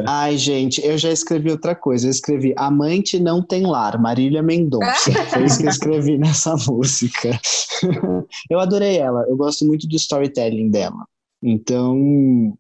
Ai, 0.07 0.36
gente, 0.36 0.85
eu 0.85 0.97
já 0.99 1.11
escrevi 1.11 1.51
outra 1.51 1.74
coisa. 1.74 2.07
Eu 2.07 2.11
escrevi 2.11 2.55
Amante 2.57 3.19
Não 3.19 3.43
Tem 3.43 3.66
Lar, 3.66 4.01
Marília 4.01 4.43
Mendonça. 4.43 5.12
Foi 5.31 5.45
isso 5.45 5.59
que 5.59 5.66
eu 5.66 5.70
escrevi 5.70 6.19
nessa 6.19 6.55
música. 6.66 7.39
eu 8.51 8.59
adorei 8.59 8.99
ela. 8.99 9.24
Eu 9.28 9.36
gosto 9.36 9.65
muito 9.65 9.86
do 9.86 9.97
storytelling 9.97 10.70
dela. 10.70 11.07
Então, 11.43 12.57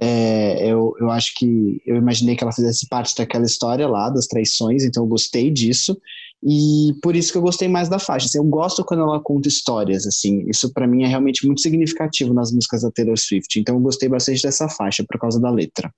é, 0.00 0.70
eu, 0.70 0.94
eu 1.00 1.10
acho 1.10 1.34
que 1.34 1.82
eu 1.84 1.96
imaginei 1.96 2.36
que 2.36 2.44
ela 2.44 2.52
fizesse 2.52 2.88
parte 2.88 3.16
daquela 3.16 3.44
história 3.44 3.86
lá, 3.88 4.08
das 4.08 4.26
traições, 4.26 4.84
então 4.84 5.02
eu 5.02 5.08
gostei 5.08 5.50
disso. 5.50 5.96
E 6.42 6.94
por 7.02 7.16
isso 7.16 7.32
que 7.32 7.38
eu 7.38 7.42
gostei 7.42 7.66
mais 7.68 7.88
da 7.88 7.98
faixa. 7.98 8.26
Assim, 8.26 8.38
eu 8.38 8.44
gosto 8.44 8.84
quando 8.84 9.02
ela 9.02 9.20
conta 9.20 9.48
histórias, 9.48 10.06
assim. 10.06 10.44
Isso 10.48 10.72
pra 10.72 10.86
mim 10.86 11.02
é 11.02 11.06
realmente 11.06 11.44
muito 11.46 11.60
significativo 11.60 12.32
nas 12.32 12.52
músicas 12.52 12.82
da 12.82 12.90
Taylor 12.90 13.18
Swift. 13.18 13.58
Então 13.58 13.74
eu 13.74 13.80
gostei 13.80 14.08
bastante 14.08 14.42
dessa 14.42 14.68
faixa 14.68 15.04
por 15.08 15.18
causa 15.18 15.40
da 15.40 15.50
letra. 15.50 15.90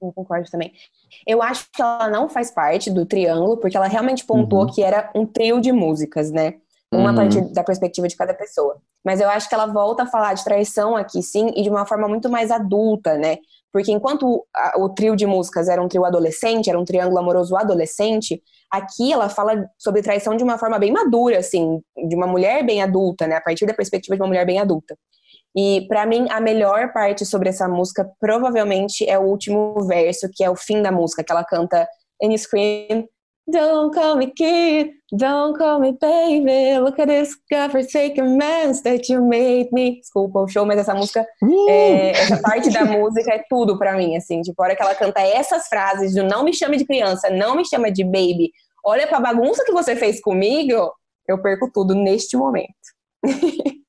Eu 0.00 0.12
concordo 0.12 0.48
também. 0.50 0.72
Eu 1.26 1.42
acho 1.42 1.66
que 1.74 1.80
ela 1.82 2.08
não 2.08 2.28
faz 2.28 2.50
parte 2.50 2.90
do 2.90 3.04
triângulo, 3.06 3.56
porque 3.56 3.76
ela 3.76 3.88
realmente 3.88 4.24
pontuou 4.24 4.62
Uhum. 4.66 4.70
que 4.72 4.82
era 4.82 5.10
um 5.14 5.26
trio 5.26 5.60
de 5.60 5.72
músicas, 5.72 6.30
né? 6.30 6.54
Uma 6.92 7.04
Uhum. 7.04 7.08
a 7.08 7.14
partir 7.14 7.40
da 7.52 7.64
perspectiva 7.64 8.06
de 8.08 8.16
cada 8.16 8.32
pessoa. 8.32 8.76
Mas 9.04 9.20
eu 9.20 9.28
acho 9.28 9.48
que 9.48 9.54
ela 9.54 9.66
volta 9.66 10.04
a 10.04 10.06
falar 10.06 10.34
de 10.34 10.44
traição 10.44 10.96
aqui, 10.96 11.22
sim, 11.22 11.50
e 11.56 11.62
de 11.62 11.68
uma 11.70 11.84
forma 11.86 12.06
muito 12.06 12.28
mais 12.30 12.50
adulta, 12.50 13.16
né? 13.18 13.38
Porque 13.72 13.90
enquanto 13.92 14.46
a- 14.54 14.74
o 14.78 14.88
trio 14.90 15.16
de 15.16 15.26
músicas 15.26 15.68
era 15.68 15.82
um 15.82 15.88
trio 15.88 16.04
adolescente, 16.04 16.70
era 16.70 16.78
um 16.78 16.84
triângulo 16.84 17.18
amoroso 17.18 17.56
adolescente, 17.56 18.42
aqui 18.70 19.12
ela 19.12 19.28
fala 19.28 19.68
sobre 19.78 20.02
traição 20.02 20.36
de 20.36 20.44
uma 20.44 20.58
forma 20.58 20.78
bem 20.78 20.92
madura, 20.92 21.38
assim, 21.38 21.80
de 22.08 22.14
uma 22.14 22.26
mulher 22.26 22.64
bem 22.64 22.82
adulta, 22.82 23.26
né? 23.26 23.36
A 23.36 23.40
partir 23.40 23.66
da 23.66 23.74
perspectiva 23.74 24.16
de 24.16 24.22
uma 24.22 24.28
mulher 24.28 24.46
bem 24.46 24.58
adulta. 24.58 24.96
E 25.56 25.86
pra 25.88 26.06
mim 26.06 26.26
a 26.30 26.40
melhor 26.40 26.92
parte 26.92 27.24
sobre 27.24 27.48
essa 27.48 27.66
música 27.68 28.08
provavelmente 28.20 29.08
é 29.08 29.18
o 29.18 29.22
último 29.22 29.74
verso, 29.86 30.28
que 30.32 30.44
é 30.44 30.50
o 30.50 30.56
fim 30.56 30.82
da 30.82 30.92
música, 30.92 31.24
que 31.24 31.32
ela 31.32 31.44
canta 31.44 31.88
And 32.22 32.32
you 32.32 32.38
scream 32.38 33.08
Don't 33.50 33.94
call 33.94 34.16
me 34.16 34.30
kid, 34.30 34.90
don't 35.16 35.56
call 35.56 35.80
me 35.80 35.92
baby, 35.98 36.78
look 36.80 36.98
at 36.98 37.08
this 37.08 37.34
godforsaken 37.50 38.36
mess 38.36 38.82
that 38.82 39.08
you 39.08 39.24
made 39.24 39.70
me. 39.72 40.00
Desculpa 40.00 40.40
o 40.40 40.48
show, 40.48 40.66
mas 40.66 40.78
essa 40.78 40.94
música, 40.94 41.26
é, 41.70 42.10
essa 42.10 42.36
parte 42.42 42.68
da 42.68 42.84
música 42.84 43.32
é 43.32 43.42
tudo 43.48 43.78
pra 43.78 43.96
mim, 43.96 44.16
assim, 44.16 44.42
tipo, 44.42 44.60
a 44.60 44.66
hora 44.66 44.76
que 44.76 44.82
ela 44.82 44.94
canta 44.94 45.22
essas 45.22 45.66
frases 45.66 46.14
do 46.14 46.22
não 46.24 46.44
me 46.44 46.52
chame 46.52 46.76
de 46.76 46.84
criança, 46.84 47.30
não 47.30 47.56
me 47.56 47.64
chama 47.64 47.90
de 47.90 48.04
baby, 48.04 48.52
olha 48.84 49.06
pra 49.06 49.18
bagunça 49.18 49.64
que 49.64 49.72
você 49.72 49.96
fez 49.96 50.20
comigo, 50.20 50.92
eu 51.26 51.40
perco 51.40 51.70
tudo 51.72 51.94
neste 51.94 52.36
momento. 52.36 52.68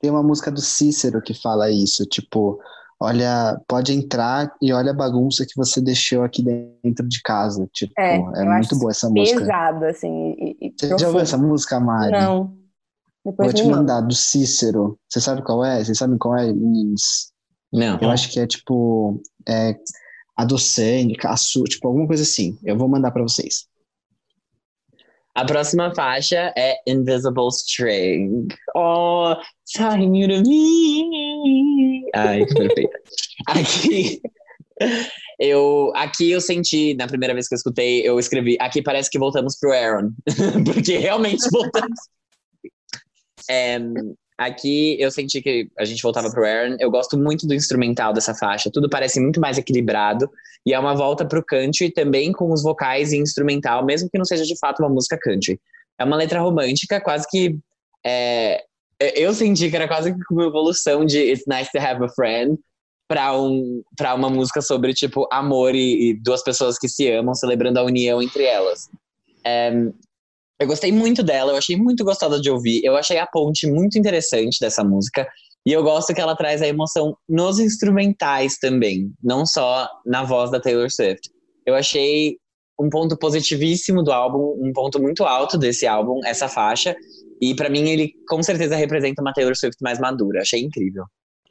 Tem 0.00 0.10
uma 0.10 0.24
música 0.24 0.50
do 0.50 0.60
Cícero 0.60 1.22
que 1.22 1.34
fala 1.34 1.70
isso, 1.70 2.04
tipo, 2.06 2.58
olha, 3.02 3.60
pode 3.66 3.92
entrar 3.92 4.54
e 4.62 4.72
olha 4.72 4.92
a 4.92 4.94
bagunça 4.94 5.44
que 5.44 5.56
você 5.56 5.80
deixou 5.80 6.22
aqui 6.22 6.42
dentro 6.42 7.06
de 7.08 7.20
casa. 7.20 7.68
Tipo, 7.72 7.92
É, 7.98 8.16
é, 8.16 8.44
muito 8.44 8.78
boa 8.78 8.92
essa 8.92 9.10
música. 9.10 9.40
Pesado, 9.40 9.84
assim, 9.86 10.34
e, 10.38 10.56
e 10.68 10.74
Você 10.78 10.96
já 10.96 11.06
ouviu 11.06 11.20
essa 11.20 11.36
música, 11.36 11.80
Mari? 11.80 12.12
Não. 12.12 12.56
Depois 13.24 13.52
Vou 13.52 13.60
te 13.60 13.64
manda. 13.64 13.76
mandar, 13.76 14.00
do 14.02 14.14
Cícero. 14.14 14.98
Você 15.08 15.20
sabe 15.20 15.42
qual 15.42 15.64
é? 15.64 15.82
Vocês 15.82 15.98
sabem 15.98 16.16
qual 16.16 16.36
é, 16.36 16.52
meninos? 16.52 17.32
Não. 17.72 17.98
Eu 18.00 18.10
acho 18.10 18.30
que 18.30 18.38
é 18.38 18.46
tipo, 18.46 19.20
é, 19.48 19.76
adoçante, 20.36 21.16
açúcar, 21.26 21.68
tipo, 21.70 21.88
alguma 21.88 22.06
coisa 22.06 22.22
assim. 22.22 22.56
Eu 22.62 22.78
vou 22.78 22.88
mandar 22.88 23.10
pra 23.10 23.22
vocês. 23.22 23.66
A 25.34 25.46
próxima 25.46 25.94
faixa 25.94 26.52
é 26.56 26.76
Invisible 26.86 27.48
String. 27.48 28.48
Oh, 28.76 29.34
you 29.78 30.28
to 30.28 30.42
me. 30.46 31.71
Ai, 32.14 32.44
que 32.44 32.54
perfeita. 32.54 32.98
Aqui, 33.46 34.20
eu, 35.38 35.92
aqui 35.94 36.30
eu 36.30 36.40
senti, 36.40 36.94
na 36.94 37.06
primeira 37.06 37.34
vez 37.34 37.48
que 37.48 37.54
eu 37.54 37.56
escutei, 37.56 38.06
eu 38.06 38.18
escrevi, 38.18 38.56
aqui 38.60 38.82
parece 38.82 39.10
que 39.10 39.18
voltamos 39.18 39.58
pro 39.58 39.72
Aaron. 39.72 40.10
Porque 40.64 40.98
realmente 40.98 41.48
voltamos. 41.50 41.98
É, 43.50 43.78
aqui 44.38 44.96
eu 45.00 45.10
senti 45.10 45.40
que 45.40 45.68
a 45.78 45.84
gente 45.84 46.02
voltava 46.02 46.30
pro 46.30 46.44
Aaron. 46.44 46.76
Eu 46.78 46.90
gosto 46.90 47.18
muito 47.18 47.46
do 47.46 47.54
instrumental 47.54 48.12
dessa 48.12 48.34
faixa. 48.34 48.70
Tudo 48.72 48.88
parece 48.88 49.20
muito 49.20 49.40
mais 49.40 49.58
equilibrado. 49.58 50.30
E 50.64 50.72
é 50.72 50.78
uma 50.78 50.94
volta 50.94 51.24
pro 51.24 51.44
country 51.44 51.90
também 51.90 52.30
com 52.32 52.52
os 52.52 52.62
vocais 52.62 53.12
e 53.12 53.18
instrumental, 53.18 53.84
mesmo 53.84 54.08
que 54.08 54.18
não 54.18 54.24
seja 54.24 54.44
de 54.44 54.56
fato 54.58 54.80
uma 54.80 54.88
música 54.88 55.18
country. 55.18 55.60
É 55.98 56.04
uma 56.04 56.16
letra 56.16 56.40
romântica, 56.40 57.00
quase 57.00 57.26
que. 57.28 57.58
é, 58.04 58.62
eu 59.10 59.32
senti 59.34 59.70
que 59.70 59.76
era 59.76 59.88
quase 59.88 60.12
que 60.12 60.20
uma 60.30 60.46
evolução 60.46 61.04
de 61.04 61.18
It's 61.18 61.44
Nice 61.46 61.70
to 61.72 61.78
Have 61.78 62.04
a 62.04 62.08
Friend 62.08 62.58
para 63.08 63.36
um, 63.36 63.82
pra 63.96 64.14
uma 64.14 64.30
música 64.30 64.62
sobre, 64.62 64.94
tipo, 64.94 65.28
amor 65.30 65.74
e, 65.74 66.10
e 66.10 66.14
duas 66.22 66.42
pessoas 66.42 66.78
que 66.78 66.88
se 66.88 67.10
amam, 67.10 67.34
celebrando 67.34 67.78
a 67.78 67.84
união 67.84 68.22
entre 68.22 68.44
elas. 68.44 68.88
É, 69.44 69.72
eu 70.60 70.66
gostei 70.66 70.92
muito 70.92 71.22
dela, 71.22 71.52
eu 71.52 71.56
achei 71.56 71.76
muito 71.76 72.04
gostosa 72.04 72.40
de 72.40 72.50
ouvir. 72.50 72.84
Eu 72.84 72.96
achei 72.96 73.18
a 73.18 73.26
ponte 73.26 73.66
muito 73.66 73.98
interessante 73.98 74.58
dessa 74.60 74.84
música. 74.84 75.26
E 75.66 75.72
eu 75.72 75.82
gosto 75.82 76.14
que 76.14 76.20
ela 76.20 76.36
traz 76.36 76.62
a 76.62 76.66
emoção 76.66 77.16
nos 77.28 77.58
instrumentais 77.58 78.58
também, 78.58 79.12
não 79.22 79.44
só 79.46 79.88
na 80.04 80.24
voz 80.24 80.50
da 80.50 80.60
Taylor 80.60 80.90
Swift. 80.90 81.30
Eu 81.66 81.74
achei 81.74 82.36
um 82.80 82.88
ponto 82.88 83.16
positivíssimo 83.16 84.02
do 84.02 84.12
álbum, 84.12 84.58
um 84.60 84.72
ponto 84.72 85.00
muito 85.00 85.24
alto 85.24 85.56
desse 85.56 85.86
álbum, 85.86 86.20
essa 86.24 86.48
faixa. 86.48 86.96
E 87.42 87.56
para 87.56 87.68
mim 87.68 87.88
ele 87.88 88.14
com 88.28 88.40
certeza 88.40 88.76
representa 88.76 89.20
uma 89.20 89.32
Taylor 89.32 89.56
Swift 89.56 89.82
mais 89.82 89.98
madura. 89.98 90.42
Achei 90.42 90.60
incrível. 90.60 91.04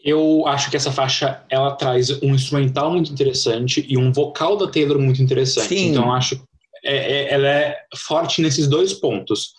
Eu 0.03 0.47
acho 0.47 0.72
que 0.72 0.77
essa 0.77 0.91
faixa 0.91 1.43
ela 1.49 1.76
traz 1.76 2.09
um 2.23 2.34
instrumental 2.34 2.91
muito 2.91 3.11
interessante 3.11 3.85
e 3.88 3.97
um 3.97 4.11
vocal 4.11 4.55
da 4.55 4.68
Taylor 4.68 4.97
muito 4.97 5.22
interessante. 5.22 5.68
Sim. 5.68 5.89
Então 5.89 6.11
acho 6.13 6.41
é, 6.84 6.95
é, 6.95 7.34
ela 7.34 7.47
é 7.47 7.77
forte 7.95 8.41
nesses 8.41 8.68
dois 8.68 8.93
pontos. 8.93 9.53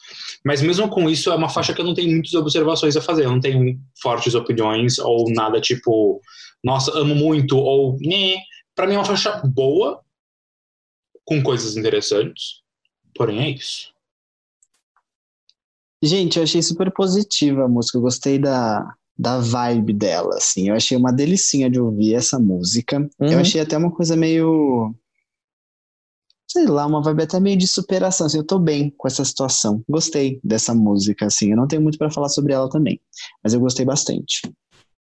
Mas 0.45 0.61
mesmo 0.63 0.89
com 0.89 1.09
isso, 1.09 1.31
é 1.31 1.35
uma 1.37 1.51
faixa 1.51 1.73
que 1.73 1.81
eu 1.81 1.85
não 1.85 1.95
tenho 1.95 2.11
muitas 2.11 2.35
observações 2.35 2.97
a 2.97 3.03
fazer. 3.03 3.27
Eu 3.27 3.31
não 3.31 3.41
tenho 3.41 3.79
fortes 4.01 4.35
opiniões 4.35 4.99
ou 4.99 5.31
nada 5.31 5.61
tipo, 5.61 6.21
nossa, 6.65 6.91
amo 6.99 7.15
muito, 7.15 7.57
ou 7.57 7.97
né. 8.01 8.37
Pra 8.75 8.87
mim 8.87 8.95
é 8.95 8.99
uma 8.99 9.05
faixa 9.05 9.41
boa, 9.45 10.01
com 11.25 11.43
coisas 11.43 11.77
interessantes. 11.77 12.63
Porém, 13.15 13.39
é 13.41 13.51
isso. 13.51 13.92
Gente, 16.03 16.37
eu 16.37 16.43
achei 16.43 16.61
super 16.63 16.93
positiva 16.93 17.65
a 17.65 17.69
música. 17.69 17.97
Eu 17.97 18.03
gostei 18.03 18.39
da, 18.39 18.95
da 19.17 19.39
vibe 19.39 19.93
dela, 19.93 20.35
assim. 20.35 20.69
Eu 20.69 20.75
achei 20.75 20.97
uma 20.97 21.13
delicinha 21.13 21.71
de 21.71 21.81
ouvir 21.81 22.15
essa 22.15 22.39
música. 22.39 22.99
Uhum. 23.21 23.29
Eu 23.29 23.39
achei 23.39 23.61
até 23.61 23.77
uma 23.77 23.91
coisa 23.91 24.17
meio 24.17 24.95
sei 26.53 26.67
lá, 26.67 26.85
uma 26.85 27.03
vibe 27.03 27.23
até 27.23 27.41
meio 27.41 27.57
de 27.57 27.67
superação. 27.67 28.27
Assim, 28.27 28.37
eu 28.37 28.47
tô 28.47 28.59
bem 28.59 28.91
com 28.97 29.09
essa 29.09 29.25
situação. 29.25 29.83
Gostei 29.89 30.39
dessa 30.45 30.75
música, 30.75 31.27
assim. 31.27 31.51
Eu 31.51 31.57
não 31.57 31.67
tenho 31.67 31.81
muito 31.81 31.97
para 31.97 32.11
falar 32.11 32.29
sobre 32.29 32.53
ela 32.53 32.69
também, 32.69 33.01
mas 33.43 33.55
eu 33.55 33.61
gostei 33.61 33.87
bastante. 33.87 34.43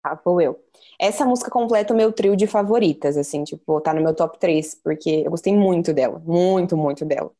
Ah, 0.03 0.19
vou 0.23 0.41
eu. 0.41 0.59
Essa 0.99 1.25
música 1.25 1.51
completa 1.51 1.93
o 1.93 1.97
meu 1.97 2.11
trio 2.11 2.35
de 2.35 2.47
favoritas, 2.47 3.17
assim, 3.17 3.43
tipo, 3.43 3.81
tá 3.81 3.93
no 3.93 4.01
meu 4.01 4.15
top 4.15 4.39
3, 4.39 4.79
porque 4.83 5.23
eu 5.25 5.31
gostei 5.31 5.53
muito 5.55 5.93
dela, 5.93 6.21
muito, 6.25 6.77
muito 6.77 7.03
dela. 7.03 7.31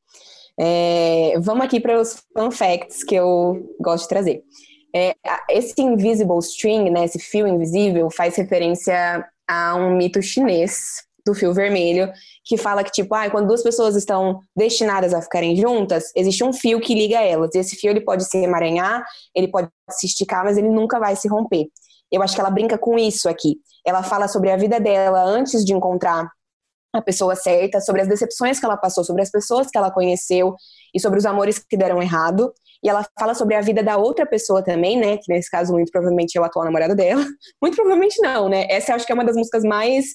É, 0.58 1.38
vamos 1.40 1.66
aqui 1.66 1.80
para 1.80 2.00
os 2.00 2.24
fun 2.34 2.50
facts 2.52 3.04
que 3.04 3.16
eu 3.16 3.76
gosto 3.80 4.04
de 4.04 4.10
trazer. 4.10 4.44
É, 4.96 5.14
esse 5.50 5.74
invisible 5.82 6.40
string, 6.40 6.90
né, 6.90 7.04
esse 7.04 7.20
fio 7.20 7.48
invisível, 7.48 8.10
faz 8.10 8.36
referência 8.36 9.26
a 9.48 9.76
um 9.76 9.98
mito 9.98 10.22
chinês 10.22 11.04
do 11.26 11.34
fio 11.34 11.54
vermelho, 11.54 12.12
que 12.46 12.56
fala 12.56 12.84
que, 12.84 12.92
tipo, 12.92 13.14
ah, 13.16 13.30
quando 13.30 13.48
duas 13.48 13.64
pessoas 13.64 13.96
estão 13.96 14.40
destinadas 14.56 15.14
a 15.14 15.22
ficarem 15.22 15.56
juntas, 15.56 16.12
existe 16.16 16.44
um 16.44 16.54
fio 16.54 16.80
que 16.80 16.94
liga 16.94 17.20
elas. 17.20 17.50
E 17.56 17.58
esse 17.58 17.76
fio 17.76 17.90
ele 17.90 18.02
pode 18.02 18.24
se 18.26 18.38
emaranhar, 18.38 19.04
ele 19.34 19.48
pode 19.48 19.68
se 19.90 20.06
esticar, 20.06 20.46
mas 20.46 20.56
ele 20.56 20.70
nunca 20.70 21.00
vai 21.00 21.16
se 21.16 21.28
romper. 21.28 21.66
Eu 22.12 22.22
acho 22.22 22.36
que 22.36 22.42
ela 22.42 22.52
brinca 22.52 22.78
com 22.78 22.98
isso 22.98 23.28
aqui. 23.28 23.58
Ela 23.84 24.04
fala 24.04 24.28
sobre 24.28 24.52
a 24.52 24.58
vida 24.58 24.80
dela 24.80 25.24
antes 25.24 25.66
de 25.66 25.74
encontrar 25.74 26.30
a 26.98 27.02
pessoa 27.02 27.36
certa, 27.36 27.80
sobre 27.82 28.02
as 28.02 28.08
decepções 28.08 28.60
que 28.60 28.66
ela 28.66 28.78
passou, 28.78 29.04
sobre 29.04 29.22
as 29.22 29.30
pessoas 29.30 29.68
que 29.70 29.78
ela 29.78 29.92
conheceu 29.92 30.56
e 30.94 31.00
sobre 31.00 31.20
os 31.20 31.26
amores 31.26 31.60
que 31.60 31.78
deram 31.78 32.02
errado. 32.02 32.54
E 32.84 32.90
ela 32.90 33.06
fala 33.20 33.34
sobre 33.34 33.56
a 33.56 33.62
vida 33.62 33.82
da 33.82 33.98
outra 33.98 34.26
pessoa 34.26 34.64
também, 34.64 34.98
né? 34.98 35.18
Que 35.18 35.34
nesse 35.34 35.50
caso, 35.50 35.74
muito 35.74 35.92
provavelmente 35.92 36.38
é 36.38 36.42
o 36.42 36.44
atual 36.44 36.66
namorado 36.66 36.96
dela. 36.96 37.26
Muito 37.62 37.76
provavelmente 37.76 38.22
não, 38.22 38.48
né? 38.48 38.68
Essa 38.70 38.94
acho 38.94 39.06
que 39.06 39.12
é 39.12 39.16
uma 39.16 39.26
das 39.26 39.36
músicas 39.36 39.64
mais 39.64 40.06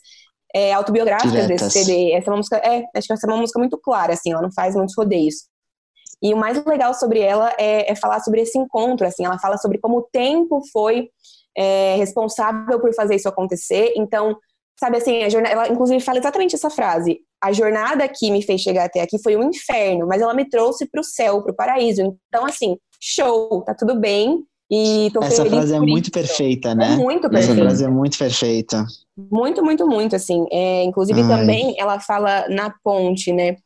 é, 0.54 0.72
autobiográficas 0.72 1.32
Diretas. 1.32 1.72
desse 1.72 1.84
CD. 1.84 2.12
Essa 2.12 2.28
é 2.28 2.30
uma 2.30 2.36
música, 2.36 2.56
é, 2.58 2.84
acho 2.94 3.06
que 3.06 3.12
essa 3.12 3.26
é 3.26 3.30
uma 3.30 3.40
música 3.40 3.58
muito 3.58 3.78
clara, 3.78 4.12
assim, 4.12 4.32
ela 4.32 4.42
não 4.42 4.52
faz 4.52 4.74
muitos 4.74 4.94
rodeios. 4.96 5.48
E 6.22 6.34
o 6.34 6.36
mais 6.36 6.62
legal 6.64 6.92
sobre 6.94 7.20
ela 7.20 7.52
é, 7.58 7.90
é 7.90 7.94
falar 7.94 8.20
sobre 8.20 8.42
esse 8.42 8.58
encontro, 8.58 9.06
assim, 9.06 9.24
ela 9.24 9.38
fala 9.38 9.56
sobre 9.56 9.78
como 9.78 9.98
o 9.98 10.02
tempo 10.02 10.60
foi 10.72 11.08
é, 11.56 11.96
responsável 11.96 12.78
por 12.80 12.94
fazer 12.94 13.16
isso 13.16 13.28
acontecer. 13.28 13.94
Então, 13.96 14.36
sabe 14.80 14.96
assim, 14.96 15.28
jornada, 15.28 15.52
ela 15.52 15.68
inclusive 15.68 16.00
fala 16.00 16.18
exatamente 16.18 16.54
essa 16.54 16.70
frase. 16.70 17.20
A 17.42 17.52
jornada 17.52 18.08
que 18.08 18.30
me 18.30 18.42
fez 18.42 18.62
chegar 18.62 18.86
até 18.86 19.02
aqui 19.02 19.22
foi 19.22 19.36
um 19.36 19.50
inferno, 19.50 20.06
mas 20.06 20.22
ela 20.22 20.32
me 20.32 20.48
trouxe 20.48 20.86
para 20.86 21.02
o 21.02 21.04
céu, 21.04 21.42
para 21.42 21.52
o 21.52 21.54
paraíso. 21.54 22.16
Então, 22.28 22.46
assim, 22.46 22.76
show, 22.98 23.62
tá 23.62 23.74
tudo 23.74 23.94
bem. 24.00 24.42
E 24.72 25.10
tô 25.12 25.20
Essa 25.22 25.44
frase 25.44 25.74
é 25.74 25.80
muito 25.80 26.10
perfeita, 26.10 26.74
né? 26.74 26.94
É 26.94 26.96
muito 26.96 27.28
perfeita. 27.28 27.52
Essa 27.52 27.60
frase 27.60 27.84
é 27.84 27.88
muito 27.88 28.16
perfeita. 28.16 28.86
Muito, 29.30 29.62
muito, 29.62 29.86
muito, 29.86 30.16
assim. 30.16 30.46
É, 30.50 30.84
inclusive, 30.84 31.20
Ai. 31.20 31.28
também 31.28 31.74
ela 31.78 32.00
fala 32.00 32.48
na 32.48 32.72
ponte, 32.82 33.32
né? 33.32 33.56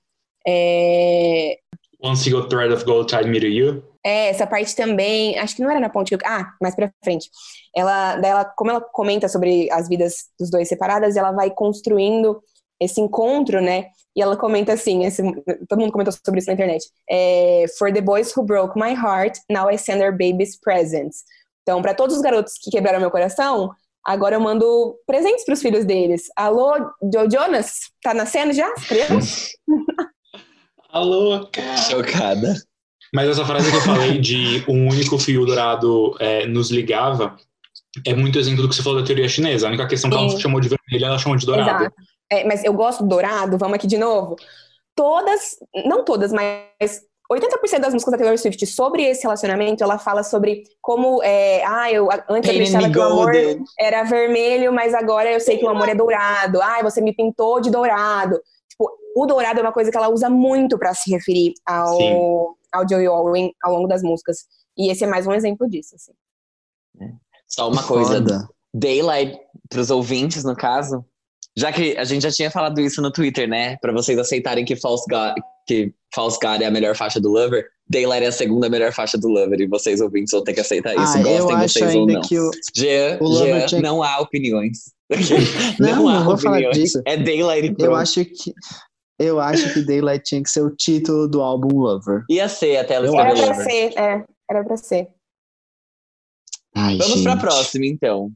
É... 0.47 1.59
One 2.03 2.17
single 2.17 2.49
thread 2.49 2.73
of 2.73 2.85
gold 2.85 3.09
tied 3.09 3.29
me 3.29 3.39
to 3.39 3.47
you. 3.47 3.83
É, 4.05 4.29
essa 4.29 4.47
parte 4.47 4.77
também, 4.77 5.39
acho 5.39 5.57
que 5.57 5.63
não 5.63 5.71
era 5.71 5.81
na 5.81 5.89
ponte, 5.89 6.15
ah, 6.25 6.53
mais 6.61 6.75
pra 6.75 6.93
frente. 7.03 7.31
Ela, 7.75 8.17
dela, 8.17 8.45
como 8.45 8.71
ela 8.71 8.81
comenta 8.81 9.29
sobre 9.29 9.71
as 9.73 9.89
vidas 9.89 10.27
dos 10.39 10.51
dois 10.51 10.69
separadas, 10.69 11.17
ela 11.17 11.33
vai 11.33 11.51
construindo 11.51 12.43
esse 12.79 13.01
encontro, 13.01 13.63
né? 13.63 13.87
E 14.15 14.21
ela 14.21 14.37
comenta 14.37 14.75
assim, 14.75 15.05
esse, 15.05 15.23
todo 15.69 15.81
mundo 15.81 15.93
comentou 15.93 16.13
sobre 16.13 16.39
isso 16.39 16.49
na 16.49 16.53
internet. 16.55 16.87
É, 17.11 17.65
For 17.79 17.93
the 17.93 18.01
boys 18.01 18.37
who 18.37 18.45
broke 18.45 18.79
my 18.79 18.93
heart, 18.93 19.39
now 19.51 19.71
I 19.71 19.79
send 19.79 20.01
their 20.01 20.13
babies 20.13 20.59
presents. 20.61 21.25
Então, 21.63 21.81
para 21.81 21.95
todos 21.95 22.17
os 22.17 22.23
garotos 22.23 22.55
que 22.63 22.71
quebraram 22.71 23.01
meu 23.01 23.11
coração, 23.11 23.71
agora 24.05 24.37
eu 24.37 24.41
mando 24.41 24.97
presentes 25.07 25.45
para 25.47 25.55
os 25.55 25.63
filhos 25.63 25.85
deles. 25.87 26.25
Alô, 26.37 26.75
Joe 27.13 27.31
Jonas, 27.31 27.91
tá 28.03 28.13
nascendo 28.13 28.53
já? 28.53 28.71
Criança? 28.87 29.49
Alô, 30.91 31.49
cara. 31.51 31.77
Chocada. 31.79 32.55
Mas 33.15 33.29
essa 33.29 33.45
frase 33.45 33.71
que 33.71 33.77
eu 33.77 33.81
falei 33.81 34.19
de 34.21 34.65
um 34.67 34.89
único 34.89 35.19
fio 35.19 35.47
dourado 35.47 36.17
é, 36.19 36.47
nos 36.47 36.71
ligava 36.71 37.37
é 38.05 38.13
muito 38.13 38.39
exemplo 38.39 38.61
do 38.61 38.69
que 38.69 38.75
você 38.75 38.83
falou 38.83 39.01
da 39.01 39.07
teoria 39.07 39.29
chinesa. 39.29 39.67
A 39.67 39.69
única 39.69 39.87
questão 39.87 40.11
que 40.11 40.17
ela 40.17 40.39
chamou 40.41 40.61
de 40.61 40.69
vermelho, 40.69 41.07
ela 41.07 41.19
chamou 41.19 41.39
de 41.39 41.47
dourado. 41.47 41.85
Exato. 41.85 41.95
É, 42.29 42.45
mas 42.45 42.65
eu 42.65 42.73
gosto 42.73 43.05
do 43.05 43.09
dourado, 43.09 43.57
vamos 43.57 43.77
aqui 43.77 43.87
de 43.87 43.97
novo. 43.97 44.35
Todas, 44.97 45.57
não 45.87 46.05
todas, 46.05 46.33
mas 46.33 47.03
80% 47.33 47.79
das 47.79 47.93
músicas 47.93 48.13
da 48.13 48.19
Taylor 48.19 48.37
Swift 48.37 48.67
sobre 48.67 49.05
esse 49.05 49.23
relacionamento, 49.23 49.85
ela 49.85 49.99
fala 49.99 50.25
sobre 50.25 50.65
como, 50.83 51.23
é, 51.23 51.65
ah, 51.65 51.93
eu 51.93 52.09
antes 52.29 52.51
eu 52.51 52.57
acreditava 52.57 52.91
que 52.91 52.99
o 52.99 53.03
amor 53.03 53.33
era 53.79 54.03
vermelho, 54.03 54.73
mas 54.73 54.93
agora 54.93 55.31
eu 55.31 55.39
sei 55.39 55.57
que 55.57 55.65
o 55.65 55.69
amor 55.69 55.89
é 55.89 55.95
dourado. 55.95 56.61
Ah, 56.61 56.81
você 56.83 57.01
me 57.01 57.15
pintou 57.15 57.61
de 57.61 57.71
dourado. 57.71 58.41
Tipo, 58.75 58.91
o 59.15 59.27
dourado 59.27 59.61
é 59.61 59.63
uma 59.63 59.73
coisa 59.73 59.91
que 59.91 59.97
ela 59.97 60.09
usa 60.09 60.29
muito 60.29 60.77
para 60.77 60.93
se 60.93 61.11
referir 61.11 61.55
ao, 61.65 62.57
ao 62.73 62.89
Joey 62.89 63.09
Owen 63.09 63.55
ao 63.63 63.73
longo 63.73 63.87
das 63.87 64.03
músicas. 64.03 64.39
E 64.77 64.91
esse 64.91 65.05
é 65.05 65.07
mais 65.07 65.27
um 65.27 65.33
exemplo 65.33 65.69
disso, 65.69 65.95
assim. 65.95 66.13
É. 67.01 67.13
Só 67.47 67.71
uma 67.71 67.83
coisa, 67.87 68.15
Foda. 68.15 68.49
Daylight, 68.75 69.39
para 69.69 69.81
os 69.81 69.91
ouvintes, 69.91 70.43
no 70.43 70.57
caso, 70.57 71.05
já 71.57 71.73
que 71.73 71.97
a 71.97 72.03
gente 72.03 72.23
já 72.23 72.31
tinha 72.33 72.51
falado 72.51 72.81
isso 72.81 73.01
no 73.01 73.13
Twitter, 73.13 73.49
né? 73.49 73.77
Para 73.77 73.93
vocês 73.93 74.19
aceitarem 74.19 74.65
que 74.65 74.75
False 74.75 75.05
God, 75.09 75.35
que 75.67 75.93
False 76.15 76.39
God 76.41 76.61
é 76.63 76.67
a 76.67 76.71
melhor 76.71 76.97
faixa 76.97 77.21
do 77.21 77.31
Lover, 77.31 77.67
Daylight 77.89 78.25
é 78.25 78.29
a 78.29 78.33
segunda 78.33 78.69
melhor 78.69 78.93
faixa 78.93 79.19
do 79.19 79.29
Lover. 79.29 79.61
E 79.61 79.67
vocês 79.67 80.01
ouvintes 80.01 80.31
vão 80.33 80.43
ter 80.45 80.55
que 80.55 80.61
aceitar 80.61 80.95
isso, 80.95 81.19
ah, 81.19 81.23
gostem 81.23 81.59
vocês 81.59 81.95
ou 81.95 82.07
não. 82.07 82.21
Que 82.23 82.39
o, 82.39 82.51
Jean, 82.77 83.19
o 83.21 83.37
Jean, 83.37 83.67
tinha... 83.67 83.81
não 83.83 84.03
há 84.03 84.21
opiniões. 84.21 84.79
não, 85.79 85.97
não, 85.97 86.09
há 86.09 86.15
não 86.15 86.25
vou 86.25 86.35
opiniões. 86.35 86.63
falar 86.63 86.73
disso. 86.73 87.03
É 87.07 87.17
Daylight 87.17 87.75
e 87.79 87.83
Eu 87.83 87.95
acho 87.95 88.25
que 88.25 88.55
eu 89.19 89.39
acho 89.39 89.73
que 89.73 89.83
Daylight 89.83 90.25
tinha 90.25 90.43
que 90.43 90.51
ser 90.51 90.63
o 90.63 90.75
título 90.75 91.29
do 91.29 91.41
álbum 91.41 91.79
Lover. 91.79 92.25
Ia 92.29 92.49
ser 92.49 92.79
até 92.79 92.95
ela 92.95 93.07
Era 93.07 93.35
pra 93.35 93.47
Lover. 93.47 93.65
ser, 93.65 93.99
é. 93.99 94.25
Era 94.51 94.65
pra 94.65 94.77
ser. 94.77 95.09
Ai, 96.75 96.97
Vamos 96.97 97.15
gente. 97.15 97.23
pra 97.23 97.37
próxima, 97.37 97.87
então. 97.87 98.33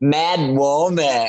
Mad 0.00 0.40
Woman 0.56 1.28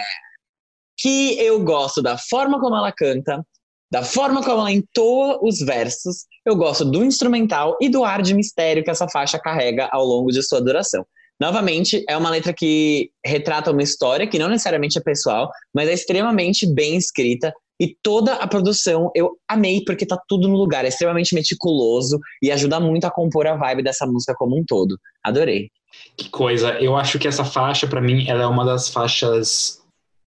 que 0.98 1.40
eu 1.40 1.64
gosto 1.64 2.02
da 2.02 2.18
forma 2.18 2.60
como 2.60 2.76
ela 2.76 2.92
canta, 2.92 3.46
da 3.92 4.04
forma 4.04 4.44
como 4.44 4.60
ela 4.60 4.72
entoa 4.72 5.40
os 5.42 5.60
versos, 5.60 6.26
eu 6.46 6.56
gosto 6.56 6.84
do 6.84 7.04
instrumental 7.04 7.78
e 7.82 7.90
do 7.90 8.04
ar 8.04 8.22
de 8.22 8.34
mistério 8.34 8.84
que 8.84 8.90
essa 8.90 9.08
faixa 9.08 9.40
carrega 9.40 9.90
ao 9.92 10.06
longo 10.06 10.32
de 10.32 10.44
sua 10.44 10.62
duração. 10.62 11.06
Novamente, 11.40 12.04
é 12.10 12.18
uma 12.18 12.32
letra 12.32 12.52
que 12.52 13.12
retrata 13.24 13.72
uma 13.72 13.84
história 13.84 14.28
que 14.28 14.40
não 14.40 14.50
necessariamente 14.50 14.98
é 14.98 15.02
pessoal, 15.02 15.50
mas 15.74 15.88
é 15.88 15.94
extremamente 15.94 16.66
bem 16.66 16.98
escrita 16.98 17.54
e 17.80 17.96
toda 18.02 18.34
a 18.34 18.48
produção 18.48 19.12
eu 19.16 19.38
amei 19.48 19.84
porque 19.86 20.06
tá 20.06 20.20
tudo 20.28 20.48
no 20.48 20.58
lugar, 20.58 20.84
é 20.84 20.88
extremamente 20.88 21.36
meticuloso 21.36 22.20
e 22.42 22.52
ajuda 22.52 22.80
muito 22.80 23.06
a 23.06 23.12
compor 23.12 23.46
a 23.46 23.56
vibe 23.56 23.84
dessa 23.84 24.06
música 24.08 24.34
como 24.36 24.58
um 24.58 24.66
todo. 24.66 24.98
Adorei. 25.24 25.70
Que 26.18 26.28
coisa, 26.30 26.72
eu 26.80 26.96
acho 26.96 27.20
que 27.20 27.28
essa 27.28 27.46
faixa 27.46 27.88
para 27.88 28.02
mim 28.02 28.28
ela 28.28 28.44
é 28.44 28.48
uma 28.48 28.66
das 28.66 28.90
faixas 28.90 29.80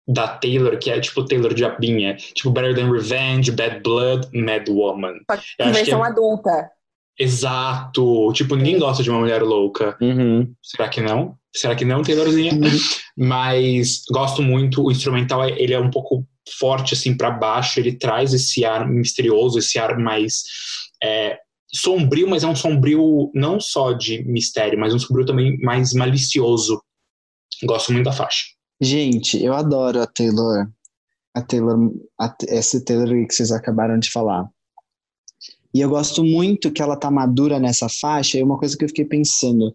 da 0.08 0.26
Taylor, 0.26 0.78
que 0.78 0.90
é 0.90 0.98
tipo 0.98 1.24
Taylor 1.24 1.52
de 1.52 1.64
Abinha. 1.64 2.16
Tipo 2.16 2.50
Better 2.50 2.74
Than 2.74 2.90
Revenge, 2.90 3.52
Bad 3.52 3.80
Blood, 3.80 4.28
Mad 4.32 4.66
Woman. 4.68 5.18
Em 5.60 5.70
versão 5.70 6.04
é... 6.04 6.08
adulta. 6.08 6.70
Exato. 7.18 8.32
Tipo, 8.32 8.56
ninguém 8.56 8.78
gosta 8.78 9.02
de 9.02 9.10
uma 9.10 9.18
mulher 9.18 9.42
louca. 9.42 9.96
Uhum. 10.00 10.54
Será 10.62 10.88
que 10.88 11.00
não? 11.00 11.36
Será 11.54 11.74
que 11.74 11.84
não, 11.84 12.02
Taylorzinha? 12.02 12.52
Mas 13.16 14.02
gosto 14.10 14.40
muito. 14.40 14.84
O 14.84 14.90
instrumental, 14.90 15.44
ele 15.44 15.74
é 15.74 15.80
um 15.80 15.90
pouco 15.90 16.24
forte, 16.58 16.94
assim, 16.94 17.16
para 17.16 17.30
baixo. 17.30 17.80
Ele 17.80 17.92
traz 17.92 18.32
esse 18.32 18.64
ar 18.64 18.88
misterioso, 18.88 19.58
esse 19.58 19.78
ar 19.78 19.98
mais 19.98 20.42
é, 21.02 21.38
sombrio, 21.72 22.28
mas 22.28 22.44
é 22.44 22.46
um 22.46 22.56
sombrio 22.56 23.30
não 23.34 23.60
só 23.60 23.92
de 23.92 24.22
mistério, 24.24 24.78
mas 24.78 24.94
um 24.94 24.98
sombrio 24.98 25.26
também 25.26 25.58
mais 25.58 25.92
malicioso. 25.92 26.80
Gosto 27.64 27.92
muito 27.92 28.04
da 28.04 28.12
faixa. 28.12 28.57
Gente, 28.80 29.42
eu 29.42 29.54
adoro 29.54 30.00
a 30.00 30.06
Taylor, 30.06 30.68
a 31.34 31.42
Taylor, 31.42 31.92
a, 32.18 32.34
essa 32.48 32.82
Taylor 32.84 33.08
que 33.26 33.34
vocês 33.34 33.50
acabaram 33.50 33.98
de 33.98 34.10
falar. 34.10 34.48
E 35.74 35.80
eu 35.80 35.88
gosto 35.88 36.24
muito 36.24 36.72
que 36.72 36.80
ela 36.80 36.96
tá 36.96 37.10
madura 37.10 37.58
nessa 37.58 37.88
faixa, 37.88 38.38
e 38.38 38.42
uma 38.42 38.58
coisa 38.58 38.76
que 38.76 38.84
eu 38.84 38.88
fiquei 38.88 39.04
pensando, 39.04 39.74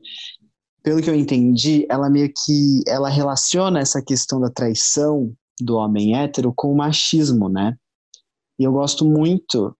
pelo 0.81 1.01
que 1.01 1.09
eu 1.09 1.15
entendi, 1.15 1.85
ela 1.89 2.09
meio 2.09 2.31
que 2.45 2.81
ela 2.87 3.09
relaciona 3.09 3.79
essa 3.79 4.01
questão 4.01 4.39
da 4.39 4.49
traição 4.49 5.33
do 5.59 5.75
homem 5.75 6.17
hétero 6.17 6.53
com 6.55 6.71
o 6.71 6.75
machismo, 6.75 7.47
né? 7.47 7.75
E 8.57 8.63
eu 8.63 8.71
gosto 8.71 9.05
muito, 9.05 9.75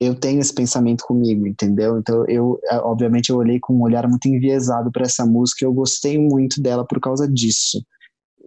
eu 0.00 0.14
tenho 0.14 0.40
esse 0.40 0.54
pensamento 0.54 1.04
comigo, 1.06 1.46
entendeu? 1.46 1.98
Então 1.98 2.24
eu, 2.26 2.58
obviamente, 2.82 3.30
eu 3.30 3.36
olhei 3.36 3.60
com 3.60 3.74
um 3.74 3.82
olhar 3.82 4.08
muito 4.08 4.26
enviesado 4.26 4.90
para 4.90 5.04
essa 5.04 5.24
música 5.24 5.64
e 5.64 5.66
eu 5.66 5.72
gostei 5.72 6.18
muito 6.18 6.60
dela 6.60 6.86
por 6.86 7.00
causa 7.00 7.28
disso. 7.28 7.84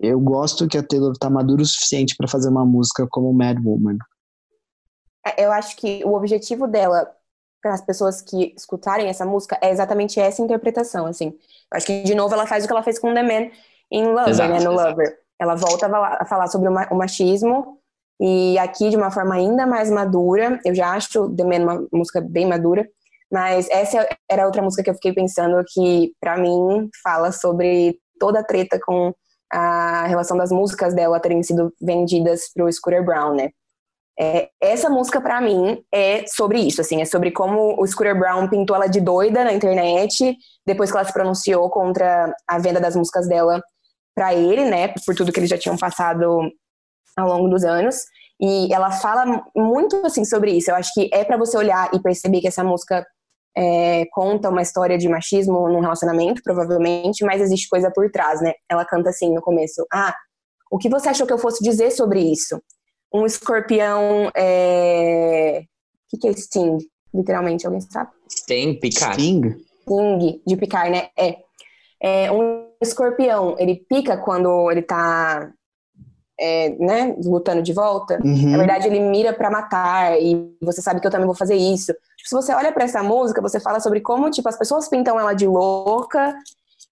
Eu 0.01 0.19
gosto 0.19 0.67
que 0.67 0.77
a 0.77 0.83
Taylor 0.83 1.13
tá 1.17 1.29
madura 1.29 1.61
o 1.61 1.65
suficiente 1.65 2.15
para 2.15 2.27
fazer 2.27 2.49
uma 2.49 2.65
música 2.65 3.05
como 3.09 3.33
Mad 3.33 3.57
Woman. 3.63 3.97
É, 5.25 5.45
eu 5.45 5.51
acho 5.51 5.75
que 5.75 6.01
o 6.05 6.13
objetivo 6.13 6.67
dela 6.67 7.11
para 7.61 7.73
as 7.73 7.81
pessoas 7.81 8.21
que 8.21 8.53
escutarem 8.55 9.07
essa 9.07 9.25
música 9.25 9.57
é 9.61 9.69
exatamente 9.69 10.17
essa 10.19 10.41
interpretação, 10.41 11.05
assim. 11.05 11.27
Eu 11.27 11.77
acho 11.77 11.85
que 11.85 12.03
de 12.03 12.15
novo 12.15 12.33
ela 12.33 12.47
faz 12.47 12.63
o 12.63 12.67
que 12.67 12.73
ela 12.73 12.83
fez 12.83 12.97
com 12.97 13.13
The 13.13 13.23
Man 13.23 13.51
em 13.91 14.05
Lover, 14.05 14.29
exato, 14.29 14.53
né, 14.53 14.59
no 14.61 14.73
exato. 14.73 14.89
Lover. 14.89 15.19
Ela 15.37 15.55
volta 15.55 15.87
a 15.87 16.25
falar 16.25 16.47
sobre 16.47 16.69
o 16.69 16.95
machismo 16.95 17.77
e 18.19 18.57
aqui 18.57 18.89
de 18.89 18.97
uma 18.97 19.11
forma 19.11 19.35
ainda 19.35 19.67
mais 19.67 19.91
madura. 19.91 20.59
Eu 20.63 20.73
já 20.73 20.93
acho 20.93 21.29
The 21.35 21.43
Man 21.43 21.63
uma 21.63 21.87
música 21.91 22.21
bem 22.21 22.47
madura, 22.47 22.87
mas 23.29 23.69
essa 23.69 24.07
era 24.29 24.45
outra 24.45 24.61
música 24.61 24.83
que 24.83 24.89
eu 24.89 24.95
fiquei 24.95 25.13
pensando 25.13 25.61
que 25.73 26.13
para 26.19 26.37
mim 26.37 26.89
fala 27.03 27.33
sobre 27.33 27.99
toda 28.17 28.39
a 28.39 28.43
treta 28.43 28.79
com 28.85 29.13
a 29.51 30.05
relação 30.07 30.37
das 30.37 30.51
músicas 30.51 30.93
dela 30.93 31.19
terem 31.19 31.41
sido 31.43 31.73
vendidas 31.81 32.51
pro 32.53 32.71
Scooter 32.71 33.03
Brown, 33.03 33.35
né? 33.35 33.49
É, 34.21 34.49
essa 34.59 34.89
música, 34.89 35.21
para 35.21 35.39
mim, 35.39 35.81
é 35.93 36.25
sobre 36.27 36.59
isso, 36.59 36.81
assim, 36.81 37.01
é 37.01 37.05
sobre 37.05 37.31
como 37.31 37.81
o 37.81 37.87
Scooter 37.87 38.17
Brown 38.19 38.49
pintou 38.49 38.75
ela 38.75 38.87
de 38.87 38.99
doida 38.99 39.45
na 39.45 39.53
internet, 39.53 40.35
depois 40.65 40.91
que 40.91 40.97
ela 40.97 41.05
se 41.05 41.13
pronunciou 41.13 41.69
contra 41.69 42.35
a 42.45 42.59
venda 42.59 42.81
das 42.81 42.97
músicas 42.97 43.29
dela 43.29 43.61
para 44.13 44.33
ele, 44.33 44.65
né, 44.65 44.89
por 45.05 45.15
tudo 45.15 45.31
que 45.31 45.39
eles 45.39 45.49
já 45.49 45.57
tinham 45.57 45.77
passado 45.77 46.51
ao 47.15 47.27
longo 47.27 47.47
dos 47.47 47.63
anos. 47.63 47.95
E 48.41 48.73
ela 48.73 48.91
fala 48.91 49.41
muito, 49.55 50.05
assim, 50.05 50.25
sobre 50.25 50.51
isso. 50.51 50.69
Eu 50.69 50.75
acho 50.75 50.93
que 50.93 51.09
é 51.13 51.23
para 51.23 51.37
você 51.37 51.57
olhar 51.57 51.89
e 51.93 51.99
perceber 51.99 52.41
que 52.41 52.47
essa 52.47 52.63
música 52.63 53.05
é, 53.59 54.05
conta 54.11 54.49
uma 54.49 54.61
história 54.61 54.97
de 54.97 55.09
machismo 55.09 55.67
num 55.67 55.81
relacionamento, 55.81 56.41
provavelmente, 56.43 57.25
mas 57.25 57.41
existe 57.41 57.67
coisa 57.67 57.91
por 57.91 58.09
trás, 58.11 58.41
né? 58.41 58.53
Ela 58.69 58.85
canta 58.85 59.09
assim 59.09 59.33
no 59.33 59.41
começo: 59.41 59.85
Ah, 59.91 60.15
o 60.71 60.77
que 60.77 60.89
você 60.89 61.09
achou 61.09 61.27
que 61.27 61.33
eu 61.33 61.37
fosse 61.37 61.63
dizer 61.63 61.91
sobre 61.91 62.21
isso? 62.21 62.59
um 63.13 63.25
escorpião. 63.25 64.31
É... 64.35 65.63
O 65.63 66.09
que, 66.09 66.17
que 66.17 66.27
é 66.27 66.33
Sting? 66.33 66.77
Literalmente, 67.13 67.65
alguém 67.65 67.81
sabe? 67.81 68.09
Sting, 68.29 68.79
picar. 68.79 69.13
Sting? 69.13 69.55
Sting, 69.81 70.41
de 70.45 70.57
picar, 70.57 70.89
né? 70.89 71.09
É. 71.17 71.37
é. 72.01 72.31
Um 72.31 72.67
escorpião, 72.81 73.55
ele 73.59 73.83
pica 73.89 74.17
quando 74.17 74.71
ele 74.71 74.81
tá. 74.81 75.51
É, 76.41 76.69
né, 76.79 77.17
lutando 77.21 77.61
de 77.61 77.73
volta. 77.73 78.17
Uhum. 78.23 78.51
Na 78.51 78.59
verdade, 78.59 78.87
ele 78.87 79.01
mira 79.01 79.33
para 79.33 79.51
matar 79.51 80.17
e 80.21 80.55
você 80.61 80.81
sabe 80.81 81.01
que 81.01 81.05
eu 81.05 81.11
também 81.11 81.25
vou 81.25 81.35
fazer 81.35 81.55
isso. 81.55 81.93
Tipo, 82.19 82.29
se 82.29 82.35
você 82.35 82.53
olha 82.53 82.71
para 82.73 82.83
essa 82.83 83.01
música, 83.01 83.41
você 83.41 83.61
fala 83.61 83.79
sobre 83.79 84.01
como 84.01 84.29
tipo 84.29 84.49
as 84.49 84.57
pessoas 84.57 84.89
pintam 84.89 85.17
ela 85.17 85.33
de 85.33 85.47
louca 85.47 86.35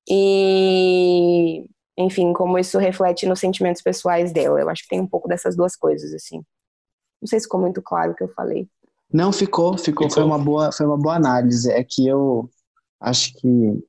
e 0.09 1.65
enfim, 1.97 2.31
como 2.31 2.57
isso 2.57 2.77
reflete 2.77 3.25
nos 3.25 3.39
sentimentos 3.39 3.81
pessoais 3.81 4.31
dela. 4.31 4.61
Eu 4.61 4.69
acho 4.69 4.83
que 4.83 4.89
tem 4.89 5.01
um 5.01 5.07
pouco 5.07 5.27
dessas 5.27 5.55
duas 5.55 5.75
coisas, 5.75 6.13
assim. 6.13 6.37
Não 7.21 7.27
sei 7.27 7.39
se 7.39 7.45
ficou 7.45 7.59
muito 7.59 7.81
claro 7.81 8.13
o 8.13 8.15
que 8.15 8.23
eu 8.23 8.29
falei. 8.29 8.69
Não, 9.11 9.33
ficou, 9.33 9.77
ficou, 9.77 10.09
foi 10.09 10.23
uma 10.23 10.37
boa, 10.37 10.71
foi 10.71 10.85
uma 10.85 10.97
boa 10.97 11.15
análise. 11.15 11.69
É 11.69 11.83
que 11.83 12.07
eu 12.07 12.49
acho 13.01 13.33
que 13.33 13.83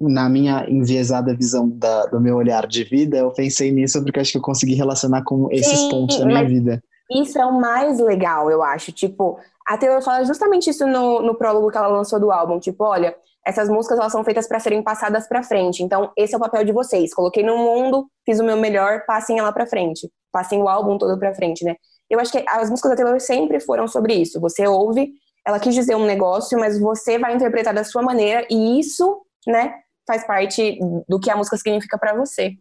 na 0.00 0.28
minha 0.28 0.68
enviesada 0.68 1.34
visão 1.34 1.68
da, 1.68 2.06
do 2.06 2.20
meu 2.20 2.36
olhar 2.36 2.66
de 2.66 2.84
vida, 2.84 3.16
eu 3.16 3.32
pensei 3.32 3.72
nisso 3.72 4.02
porque 4.02 4.20
acho 4.20 4.32
que 4.32 4.38
eu 4.38 4.42
consegui 4.42 4.74
relacionar 4.74 5.22
com 5.24 5.48
esses 5.50 5.78
Sim, 5.78 5.88
pontos 5.88 6.18
da 6.18 6.26
minha 6.26 6.46
vida. 6.46 6.82
Isso 7.10 7.38
é 7.38 7.44
o 7.44 7.60
mais 7.60 7.98
legal, 7.98 8.50
eu 8.50 8.62
acho. 8.62 8.90
Tipo, 8.92 9.38
a 9.66 9.78
Taylor 9.78 10.02
fala 10.02 10.24
justamente 10.24 10.68
isso 10.70 10.86
no, 10.86 11.22
no 11.22 11.34
prólogo 11.34 11.70
que 11.70 11.76
ela 11.76 11.88
lançou 11.88 12.20
do 12.20 12.30
álbum. 12.30 12.58
Tipo, 12.58 12.84
olha, 12.84 13.16
essas 13.46 13.68
músicas 13.68 13.98
elas 13.98 14.12
são 14.12 14.24
feitas 14.24 14.46
para 14.46 14.60
serem 14.60 14.82
passadas 14.82 15.26
para 15.26 15.42
frente. 15.42 15.82
Então, 15.82 16.12
esse 16.16 16.34
é 16.34 16.36
o 16.36 16.40
papel 16.40 16.64
de 16.64 16.72
vocês. 16.72 17.14
Coloquei 17.14 17.42
no 17.42 17.56
mundo, 17.56 18.06
fiz 18.24 18.38
o 18.38 18.44
meu 18.44 18.56
melhor, 18.56 19.04
passem 19.06 19.38
ela 19.38 19.52
para 19.52 19.66
frente. 19.66 20.10
Passem 20.30 20.60
o 20.60 20.68
álbum 20.68 20.98
todo 20.98 21.18
para 21.18 21.34
frente, 21.34 21.64
né? 21.64 21.76
Eu 22.10 22.20
acho 22.20 22.30
que 22.30 22.44
as 22.48 22.68
músicas 22.68 22.90
da 22.90 22.96
Taylor 22.96 23.20
sempre 23.20 23.58
foram 23.60 23.88
sobre 23.88 24.14
isso. 24.14 24.40
Você 24.40 24.66
ouve, 24.66 25.12
ela 25.46 25.58
quis 25.58 25.74
dizer 25.74 25.94
um 25.94 26.04
negócio, 26.04 26.58
mas 26.58 26.78
você 26.78 27.18
vai 27.18 27.34
interpretar 27.34 27.74
da 27.74 27.84
sua 27.84 28.02
maneira 28.02 28.46
e 28.50 28.78
isso, 28.78 29.22
né, 29.46 29.74
faz 30.06 30.26
parte 30.26 30.78
do 31.08 31.18
que 31.18 31.30
a 31.30 31.36
música 31.36 31.56
significa 31.56 31.98
para 31.98 32.14
você. 32.14 32.52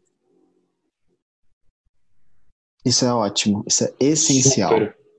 Isso 2.86 3.06
é 3.06 3.14
ótimo, 3.14 3.64
isso 3.68 3.84
é 3.86 3.94
essencial. 4.00 4.74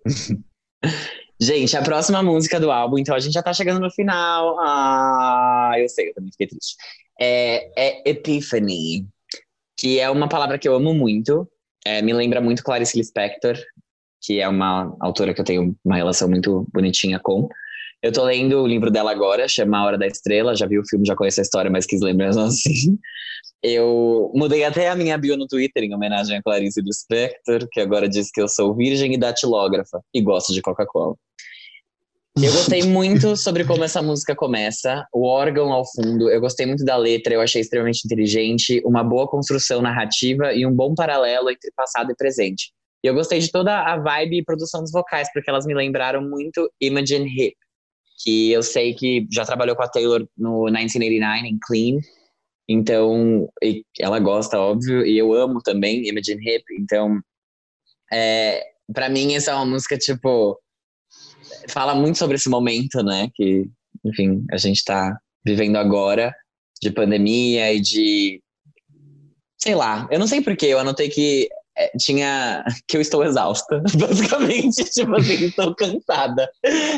Gente, 1.44 1.76
a 1.76 1.82
próxima 1.82 2.22
música 2.22 2.58
do 2.58 2.70
álbum, 2.70 2.96
então 2.96 3.14
a 3.14 3.18
gente 3.18 3.34
já 3.34 3.42
tá 3.42 3.52
chegando 3.52 3.78
no 3.78 3.90
final. 3.90 4.58
Ah, 4.60 5.74
eu 5.76 5.86
sei, 5.90 6.08
eu 6.08 6.14
também 6.14 6.30
fiquei 6.30 6.46
triste. 6.46 6.74
É, 7.20 7.70
é 7.76 8.10
Epiphany, 8.10 9.06
que 9.78 10.00
é 10.00 10.08
uma 10.08 10.26
palavra 10.26 10.58
que 10.58 10.66
eu 10.66 10.74
amo 10.74 10.94
muito. 10.94 11.46
É, 11.84 12.00
me 12.00 12.14
lembra 12.14 12.40
muito 12.40 12.64
Clarice 12.64 12.96
Lispector, 12.96 13.58
que 14.22 14.40
é 14.40 14.48
uma 14.48 14.96
autora 15.00 15.34
que 15.34 15.40
eu 15.42 15.44
tenho 15.44 15.76
uma 15.84 15.96
relação 15.96 16.30
muito 16.30 16.66
bonitinha 16.72 17.20
com. 17.22 17.46
Eu 18.02 18.10
tô 18.10 18.24
lendo 18.24 18.62
o 18.62 18.66
livro 18.66 18.90
dela 18.90 19.10
agora, 19.10 19.46
chama 19.46 19.76
A 19.76 19.84
Hora 19.84 19.98
da 19.98 20.06
Estrela. 20.06 20.56
Já 20.56 20.66
vi 20.66 20.78
o 20.78 20.88
filme, 20.88 21.06
já 21.06 21.14
conheço 21.14 21.40
a 21.40 21.42
história, 21.42 21.70
mas 21.70 21.84
quis 21.84 22.00
lembrar 22.00 22.30
assim. 22.40 22.98
Eu 23.62 24.32
mudei 24.34 24.64
até 24.64 24.88
a 24.88 24.96
minha 24.96 25.18
bio 25.18 25.36
no 25.36 25.46
Twitter 25.46 25.84
em 25.84 25.94
homenagem 25.94 26.38
a 26.38 26.42
Clarice 26.42 26.80
Lispector, 26.80 27.68
que 27.70 27.80
agora 27.80 28.08
diz 28.08 28.30
que 28.30 28.40
eu 28.40 28.48
sou 28.48 28.74
virgem 28.74 29.12
e 29.12 29.18
datilógrafa 29.18 30.00
e 30.14 30.22
gosto 30.22 30.54
de 30.54 30.62
Coca-Cola. 30.62 31.14
Eu 32.36 32.52
gostei 32.52 32.82
muito 32.88 33.36
sobre 33.36 33.64
como 33.64 33.84
essa 33.84 34.02
música 34.02 34.34
começa, 34.34 35.06
o 35.12 35.26
órgão 35.26 35.72
ao 35.72 35.84
fundo. 35.84 36.30
Eu 36.30 36.40
gostei 36.40 36.66
muito 36.66 36.84
da 36.84 36.96
letra, 36.96 37.34
eu 37.34 37.40
achei 37.40 37.60
extremamente 37.60 38.02
inteligente, 38.04 38.82
uma 38.84 39.02
boa 39.04 39.28
construção 39.28 39.80
narrativa 39.80 40.52
e 40.52 40.66
um 40.66 40.72
bom 40.72 40.94
paralelo 40.94 41.50
entre 41.50 41.70
passado 41.76 42.10
e 42.10 42.16
presente. 42.16 42.72
E 43.02 43.06
eu 43.06 43.14
gostei 43.14 43.38
de 43.38 43.50
toda 43.50 43.80
a 43.80 43.96
vibe 43.98 44.38
e 44.38 44.44
produção 44.44 44.80
dos 44.80 44.90
vocais, 44.90 45.28
porque 45.32 45.50
elas 45.50 45.66
me 45.66 45.74
lembraram 45.74 46.22
muito 46.22 46.70
Imogen 46.80 47.26
Heap, 47.26 47.54
que 48.22 48.50
eu 48.50 48.62
sei 48.62 48.94
que 48.94 49.26
já 49.30 49.44
trabalhou 49.44 49.76
com 49.76 49.82
a 49.82 49.88
Taylor 49.88 50.26
no 50.36 50.64
1989 50.64 51.46
em 51.46 51.58
Clean, 51.62 52.00
então, 52.68 53.48
ela 54.00 54.18
gosta, 54.18 54.58
óbvio, 54.58 55.04
e 55.04 55.18
eu 55.18 55.32
amo 55.34 55.60
também 55.62 56.08
Imogen 56.08 56.38
Heap. 56.42 56.64
Então, 56.78 57.20
é, 58.12 58.62
para 58.92 59.08
mim, 59.08 59.34
essa 59.34 59.52
é 59.52 59.54
uma 59.54 59.66
música, 59.66 59.98
tipo, 59.98 60.58
fala 61.68 61.94
muito 61.94 62.18
sobre 62.18 62.36
esse 62.36 62.48
momento, 62.48 63.02
né? 63.02 63.28
Que, 63.34 63.68
enfim, 64.04 64.44
a 64.50 64.56
gente 64.56 64.84
tá 64.84 65.16
vivendo 65.44 65.76
agora, 65.76 66.34
de 66.80 66.90
pandemia 66.90 67.72
e 67.72 67.80
de. 67.80 68.42
Sei 69.58 69.74
lá, 69.74 70.06
eu 70.10 70.18
não 70.18 70.26
sei 70.26 70.42
porquê, 70.42 70.66
eu 70.66 70.78
anotei 70.78 71.08
que 71.08 71.48
é, 71.76 71.90
tinha 71.98 72.64
que 72.86 72.96
eu 72.96 73.00
estou 73.00 73.24
exausta, 73.24 73.82
basicamente, 73.98 74.84
tipo 74.92 75.14
assim, 75.16 75.46
estou 75.46 75.74
cansada. 75.74 76.48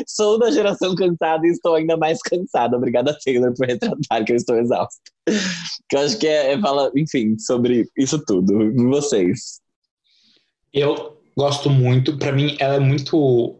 Sou 0.07 0.37
da 0.37 0.51
geração 0.51 0.95
cansada 0.95 1.45
e 1.47 1.51
estou 1.51 1.75
ainda 1.75 1.97
mais 1.97 2.21
cansada. 2.21 2.77
Obrigada, 2.77 3.17
Taylor, 3.23 3.53
por 3.55 3.67
retratar 3.67 4.25
que 4.25 4.31
eu 4.31 4.35
estou 4.35 4.57
exausta. 4.57 5.01
Que 5.89 5.95
eu 5.95 6.01
acho 6.01 6.17
que 6.17 6.27
é, 6.27 6.53
é 6.53 6.59
fala, 6.59 6.91
enfim, 6.95 7.37
sobre 7.39 7.87
isso 7.97 8.23
tudo. 8.25 8.73
Vocês. 8.89 9.59
Eu 10.73 11.17
gosto 11.35 11.69
muito, 11.69 12.17
para 12.17 12.31
mim 12.31 12.55
ela 12.59 12.75
é 12.75 12.79
muito 12.79 13.55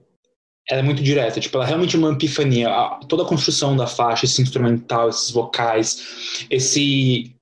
ela 0.69 0.81
é 0.81 0.83
muito 0.83 1.01
direta, 1.01 1.39
tipo, 1.39 1.55
ela 1.57 1.65
é 1.65 1.67
realmente 1.67 1.95
uma 1.95 2.11
epifania. 2.11 2.69
A, 2.69 2.99
toda 3.07 3.23
a 3.23 3.27
construção 3.27 3.75
da 3.75 3.87
faixa, 3.87 4.25
esse 4.25 4.41
instrumental, 4.41 5.09
esses 5.09 5.31
vocais, 5.31 6.45
esse 6.49 7.33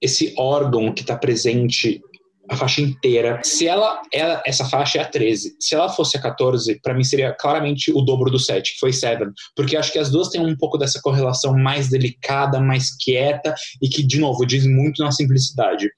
esse 0.00 0.32
órgão 0.38 0.92
que 0.92 1.00
está 1.00 1.16
presente 1.16 2.00
a 2.48 2.56
faixa 2.56 2.80
inteira. 2.80 3.40
Se 3.44 3.68
ela, 3.68 4.00
ela, 4.12 4.42
essa 4.46 4.64
faixa 4.64 4.98
é 4.98 5.02
a 5.02 5.04
13. 5.04 5.56
Se 5.60 5.74
ela 5.74 5.88
fosse 5.88 6.16
a 6.16 6.20
14, 6.20 6.80
para 6.80 6.94
mim 6.94 7.04
seria 7.04 7.32
claramente 7.32 7.92
o 7.92 8.00
dobro 8.00 8.30
do 8.30 8.38
7, 8.38 8.72
que 8.72 8.78
foi 8.78 8.92
7. 8.92 9.26
Porque 9.54 9.76
acho 9.76 9.92
que 9.92 9.98
as 9.98 10.10
duas 10.10 10.28
têm 10.28 10.40
um 10.40 10.56
pouco 10.56 10.78
dessa 10.78 11.00
correlação 11.02 11.54
mais 11.54 11.90
delicada, 11.90 12.58
mais 12.58 12.96
quieta 12.96 13.54
e 13.82 13.88
que, 13.88 14.02
de 14.02 14.18
novo, 14.18 14.46
diz 14.46 14.66
muito 14.66 15.02
na 15.02 15.12
simplicidade. 15.12 15.90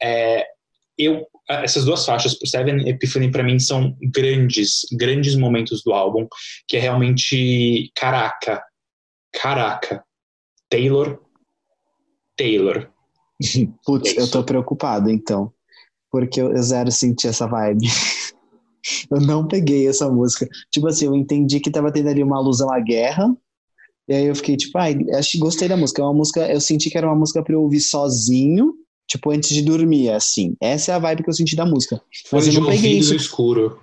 É, 0.00 0.46
eu 1.04 1.26
essas 1.48 1.84
duas 1.84 2.04
faixas, 2.04 2.36
Seven 2.44 2.88
Epiphany, 2.88 3.30
para 3.30 3.42
mim 3.42 3.58
são 3.58 3.96
grandes, 4.12 4.86
grandes 4.92 5.34
momentos 5.36 5.82
do 5.84 5.92
álbum, 5.92 6.26
que 6.68 6.76
é 6.76 6.80
realmente 6.80 7.90
caraca, 7.94 8.62
caraca, 9.32 10.04
Taylor, 10.70 11.20
Taylor. 12.36 12.88
Putz, 13.84 14.16
eu 14.16 14.30
tô 14.30 14.44
preocupado 14.44 15.10
então, 15.10 15.52
porque 16.10 16.40
eu 16.40 16.56
zero 16.62 16.90
senti 16.90 17.26
essa 17.26 17.46
vibe. 17.46 17.86
eu 19.10 19.20
não 19.20 19.46
peguei 19.46 19.88
essa 19.88 20.10
música. 20.10 20.48
Tipo 20.70 20.88
assim, 20.88 21.06
eu 21.06 21.14
entendi 21.14 21.60
que 21.60 21.70
tava 21.70 21.92
tendo 21.92 22.08
ali 22.08 22.22
uma 22.22 22.38
alusão 22.38 22.72
à 22.72 22.80
guerra, 22.80 23.34
e 24.08 24.14
aí 24.14 24.26
eu 24.26 24.34
fiquei 24.34 24.56
tipo, 24.56 24.76
ai, 24.78 24.96
acho 25.14 25.32
que 25.32 25.38
gostei 25.38 25.68
da 25.68 25.76
música. 25.76 26.02
É 26.02 26.04
uma 26.04 26.14
música, 26.14 26.52
eu 26.52 26.60
senti 26.60 26.90
que 26.90 26.98
era 26.98 27.06
uma 27.06 27.16
música 27.16 27.42
para 27.42 27.54
eu 27.54 27.62
ouvir 27.62 27.80
sozinho, 27.80 28.74
tipo, 29.12 29.30
antes 29.30 29.50
de 29.50 29.62
dormir, 29.62 30.10
assim. 30.10 30.56
Essa 30.60 30.92
é 30.92 30.94
a 30.94 30.98
vibe 30.98 31.22
que 31.22 31.30
eu 31.30 31.34
senti 31.34 31.54
da 31.54 31.66
música. 31.66 32.00
Mas 32.32 32.46
eu 32.46 32.54
não 32.54 32.66
peguei 32.66 32.98
isso. 32.98 33.14
escuro. 33.14 33.80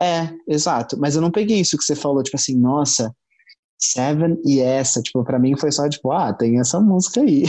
É, 0.00 0.28
exato. 0.46 0.98
Mas 0.98 1.16
eu 1.16 1.22
não 1.22 1.30
peguei 1.30 1.60
isso 1.60 1.76
que 1.76 1.84
você 1.84 1.96
falou, 1.96 2.22
tipo 2.22 2.36
assim, 2.36 2.56
nossa, 2.56 3.12
Seven 3.78 4.40
e 4.44 4.60
essa, 4.60 5.00
tipo, 5.00 5.24
para 5.24 5.38
mim 5.38 5.56
foi 5.56 5.70
só 5.70 5.88
tipo, 5.88 6.10
ah, 6.10 6.32
tem 6.32 6.58
essa 6.58 6.80
música 6.80 7.20
aí. 7.20 7.44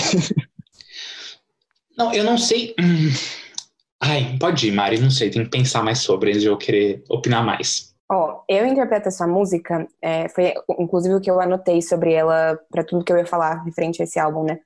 Não, 1.97 2.13
eu 2.13 2.23
não 2.23 2.37
sei. 2.37 2.73
Ai, 4.01 4.37
pode 4.39 4.67
ir, 4.67 4.71
Mari, 4.71 4.99
não 4.99 5.11
sei, 5.11 5.29
tem 5.29 5.43
que 5.43 5.49
pensar 5.49 5.83
mais 5.83 5.99
sobre 5.99 6.29
antes 6.29 6.41
de 6.41 6.47
eu 6.47 6.57
querer 6.57 7.03
opinar 7.09 7.43
mais. 7.43 7.93
Ó, 8.09 8.37
oh, 8.37 8.43
eu 8.47 8.65
interpreto 8.65 9.09
essa 9.09 9.27
música, 9.27 9.85
é, 10.01 10.29
foi 10.29 10.53
inclusive 10.79 11.13
o 11.13 11.19
que 11.19 11.29
eu 11.29 11.41
anotei 11.41 11.81
sobre 11.81 12.13
ela 12.13 12.57
para 12.71 12.83
tudo 12.83 13.03
que 13.03 13.11
eu 13.11 13.17
ia 13.17 13.25
falar 13.25 13.63
referente 13.63 14.01
a 14.01 14.05
esse 14.05 14.17
álbum, 14.17 14.45
né? 14.45 14.59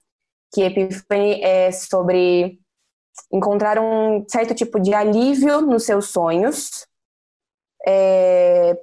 Que 0.54 0.64
Epiphany 0.64 1.42
é 1.42 1.72
sobre 1.72 2.60
encontrar 3.32 3.80
um 3.80 4.26
certo 4.28 4.54
tipo 4.54 4.80
de 4.80 4.94
alívio 4.94 5.62
nos 5.62 5.86
seus 5.86 6.10
sonhos, 6.10 6.88
é, 7.86 8.78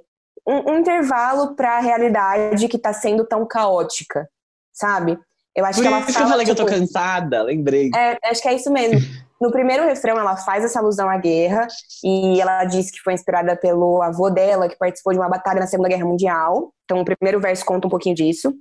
um, 0.47 0.71
um 0.71 0.79
intervalo 0.79 1.55
para 1.55 1.77
a 1.77 1.79
realidade 1.79 2.67
que 2.67 2.77
está 2.77 2.93
sendo 2.93 3.25
tão 3.25 3.45
caótica, 3.45 4.29
sabe? 4.71 5.17
Eu 5.55 5.65
acho 5.65 5.79
Por 5.79 5.83
que 5.83 5.87
ela 5.87 6.01
fala, 6.01 6.13
que 6.13 6.21
eu 6.21 6.27
falei 6.27 6.45
tipo, 6.45 6.55
que 6.55 6.61
eu 6.61 6.65
tô 6.65 6.71
tipo, 6.71 6.79
cansada, 6.79 7.43
lembrei. 7.43 7.89
É, 7.95 8.17
acho 8.29 8.41
que 8.41 8.47
é 8.47 8.53
isso 8.53 8.71
mesmo. 8.71 8.99
No 9.39 9.51
primeiro 9.51 9.83
refrão, 9.85 10.19
ela 10.19 10.37
faz 10.37 10.63
essa 10.63 10.79
alusão 10.79 11.09
à 11.09 11.17
guerra 11.17 11.67
e 12.03 12.39
ela 12.39 12.63
diz 12.63 12.91
que 12.91 12.99
foi 12.99 13.13
inspirada 13.13 13.55
pelo 13.55 14.01
avô 14.01 14.29
dela, 14.29 14.69
que 14.69 14.77
participou 14.77 15.13
de 15.13 15.19
uma 15.19 15.29
batalha 15.29 15.59
na 15.59 15.67
Segunda 15.67 15.89
Guerra 15.89 16.05
Mundial. 16.05 16.71
Então, 16.83 17.01
o 17.01 17.05
primeiro 17.05 17.39
verso 17.39 17.65
conta 17.65 17.87
um 17.87 17.89
pouquinho 17.89 18.15
disso. 18.15 18.53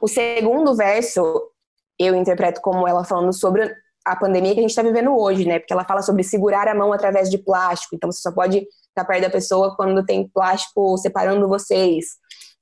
O 0.00 0.06
segundo 0.06 0.74
verso, 0.76 1.51
eu 1.98 2.14
interpreto 2.14 2.60
como 2.60 2.86
ela 2.86 3.04
falando 3.04 3.32
sobre 3.32 3.74
a 4.04 4.16
pandemia 4.16 4.52
que 4.52 4.58
a 4.58 4.62
gente 4.62 4.70
está 4.70 4.82
vivendo 4.82 5.16
hoje, 5.16 5.46
né? 5.46 5.58
Porque 5.58 5.72
ela 5.72 5.84
fala 5.84 6.02
sobre 6.02 6.24
segurar 6.24 6.66
a 6.68 6.74
mão 6.74 6.92
através 6.92 7.30
de 7.30 7.38
plástico. 7.38 7.94
Então, 7.94 8.10
você 8.10 8.20
só 8.20 8.32
pode 8.32 8.66
estar 8.88 9.04
perto 9.04 9.22
da 9.22 9.30
pessoa 9.30 9.76
quando 9.76 10.04
tem 10.04 10.28
plástico 10.28 10.96
separando 10.98 11.48
vocês. 11.48 12.06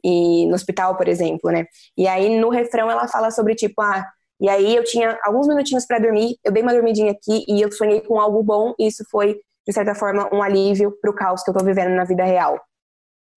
E 0.04 0.46
no 0.46 0.54
hospital, 0.54 0.96
por 0.96 1.08
exemplo, 1.08 1.50
né? 1.50 1.66
E 1.96 2.06
aí, 2.06 2.38
no 2.38 2.50
refrão, 2.50 2.90
ela 2.90 3.08
fala 3.08 3.30
sobre, 3.30 3.54
tipo, 3.54 3.80
ah, 3.80 4.06
e 4.40 4.48
aí 4.48 4.74
eu 4.74 4.84
tinha 4.84 5.18
alguns 5.22 5.46
minutinhos 5.46 5.84
para 5.84 5.98
dormir, 5.98 6.36
eu 6.42 6.50
dei 6.50 6.62
uma 6.62 6.72
dormidinha 6.72 7.12
aqui 7.12 7.44
e 7.46 7.60
eu 7.60 7.70
sonhei 7.70 8.00
com 8.00 8.18
algo 8.18 8.42
bom 8.42 8.72
e 8.78 8.86
isso 8.86 9.04
foi, 9.10 9.38
de 9.66 9.72
certa 9.72 9.94
forma, 9.94 10.34
um 10.34 10.42
alívio 10.42 10.96
pro 11.02 11.14
caos 11.14 11.42
que 11.42 11.50
eu 11.50 11.54
tô 11.54 11.62
vivendo 11.62 11.94
na 11.94 12.04
vida 12.04 12.24
real. 12.24 12.58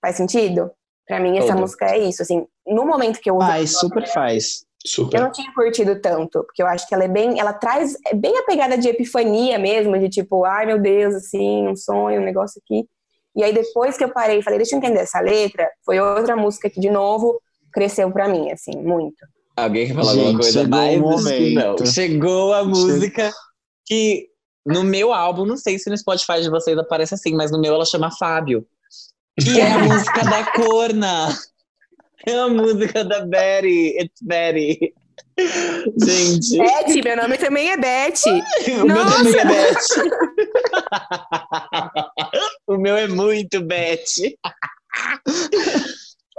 Faz 0.01 0.15
sentido? 0.15 0.71
Para 1.05 1.19
mim, 1.19 1.37
essa 1.37 1.49
Todo. 1.49 1.59
música 1.59 1.87
é 1.87 1.97
isso, 1.97 2.21
assim, 2.21 2.47
no 2.65 2.85
momento 2.85 3.19
que 3.19 3.29
eu 3.29 3.37
Faz, 3.37 3.77
super 3.77 4.07
faz. 4.07 4.65
Super. 4.85 5.17
Eu 5.17 5.23
não 5.23 5.31
tinha 5.31 5.53
curtido 5.53 5.99
tanto, 6.01 6.43
porque 6.43 6.61
eu 6.61 6.67
acho 6.67 6.87
que 6.87 6.93
ela 6.93 7.05
é 7.05 7.07
bem, 7.07 7.39
ela 7.39 7.53
traz 7.53 7.95
é 8.05 8.13
bem 8.13 8.37
a 8.37 8.43
pegada 8.43 8.77
de 8.77 8.89
epifania 8.89 9.57
mesmo, 9.57 9.97
de 9.97 10.09
tipo, 10.09 10.43
ai 10.43 10.65
meu 10.65 10.79
Deus, 10.79 11.15
assim, 11.15 11.67
um 11.67 11.75
sonho, 11.75 12.21
um 12.21 12.25
negócio 12.25 12.61
aqui. 12.63 12.85
E 13.35 13.43
aí 13.43 13.53
depois 13.53 13.97
que 13.97 14.03
eu 14.03 14.13
parei 14.13 14.39
e 14.39 14.43
falei, 14.43 14.59
deixa 14.59 14.75
eu 14.75 14.79
entender 14.79 14.99
essa 14.99 15.21
letra, 15.21 15.69
foi 15.85 15.99
outra 15.99 16.35
música 16.35 16.69
que 16.69 16.79
de 16.79 16.89
novo 16.89 17.41
cresceu 17.71 18.11
para 18.11 18.27
mim, 18.27 18.51
assim, 18.51 18.75
muito. 18.75 19.25
Alguém 19.55 19.87
quer 19.87 19.93
falar 19.93 20.11
alguma 20.11 20.39
coisa 20.39 20.67
mais? 20.67 21.01
Não. 21.53 21.85
Chegou 21.85 22.53
a 22.53 22.63
música 22.63 23.31
que 23.85 24.27
no 24.65 24.83
meu 24.83 25.13
álbum, 25.13 25.45
não 25.45 25.57
sei 25.57 25.77
se 25.77 25.89
no 25.89 25.97
Spotify 25.97 26.41
de 26.41 26.49
vocês 26.49 26.77
aparece 26.77 27.13
assim, 27.13 27.33
mas 27.35 27.51
no 27.51 27.59
meu 27.59 27.73
ela 27.73 27.85
chama 27.85 28.11
Fábio. 28.11 28.65
Que 29.39 29.59
é 29.59 29.71
a 29.71 29.79
música 29.83 30.23
da 30.23 30.51
Corna. 30.51 31.29
É 32.27 32.35
a 32.35 32.47
música 32.47 33.03
da 33.03 33.25
Betty. 33.25 33.97
It's 33.99 34.21
Betty. 34.21 34.93
Gente. 35.37 36.57
Betty, 36.57 37.01
meu 37.03 37.17
nome 37.17 37.37
também 37.37 37.71
é 37.71 37.77
Betty. 37.77 38.29
o 38.29 38.85
meu 38.85 39.05
também 39.05 39.39
é 39.39 39.45
Betty. 39.45 40.09
o 42.67 42.77
meu 42.77 42.97
é 42.97 43.07
muito 43.07 43.61
Betty. 43.61 44.37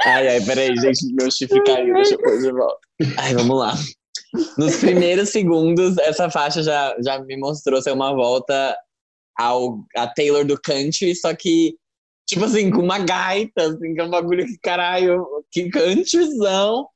Ai, 0.05 0.29
ai, 0.29 0.41
peraí, 0.45 0.77
gente, 0.77 1.13
meu 1.15 1.31
chifre 1.31 1.63
caiu, 1.65 1.95
deixa 1.95 2.15
eu 2.15 2.19
pôr 2.19 2.39
de 2.39 2.53
volta. 2.53 2.79
Ai, 3.19 3.35
vamos 3.35 3.59
lá. 3.59 3.75
Nos 4.59 4.77
primeiros 4.77 5.31
segundos, 5.31 5.97
essa 5.99 6.29
faixa 6.31 6.63
já, 6.63 6.95
já 7.05 7.19
me 7.21 7.37
mostrou 7.37 7.81
ser 7.81 7.93
uma 7.93 8.13
volta 8.13 8.77
ao, 9.39 9.85
a 9.97 10.07
Taylor 10.09 10.45
do 10.45 10.61
country, 10.61 11.15
só 11.15 11.35
que, 11.35 11.77
tipo 12.35 12.45
assim, 12.45 12.71
com 12.71 12.83
uma 12.83 12.99
gaita, 12.99 13.63
assim, 13.63 13.95
que 13.95 14.01
é 14.01 14.05
um 14.05 14.11
bagulho 14.11 14.45
que, 14.45 14.59
caralho, 14.59 15.25
que 15.51 15.71
countryzão. 15.71 16.87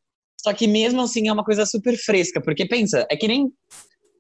Só 0.41 0.53
que 0.53 0.67
mesmo 0.67 1.01
assim 1.01 1.29
é 1.29 1.33
uma 1.33 1.45
coisa 1.45 1.67
super 1.67 1.97
fresca, 1.97 2.41
porque 2.41 2.67
pensa, 2.67 3.07
é 3.11 3.17
que 3.17 3.27
nem. 3.27 3.51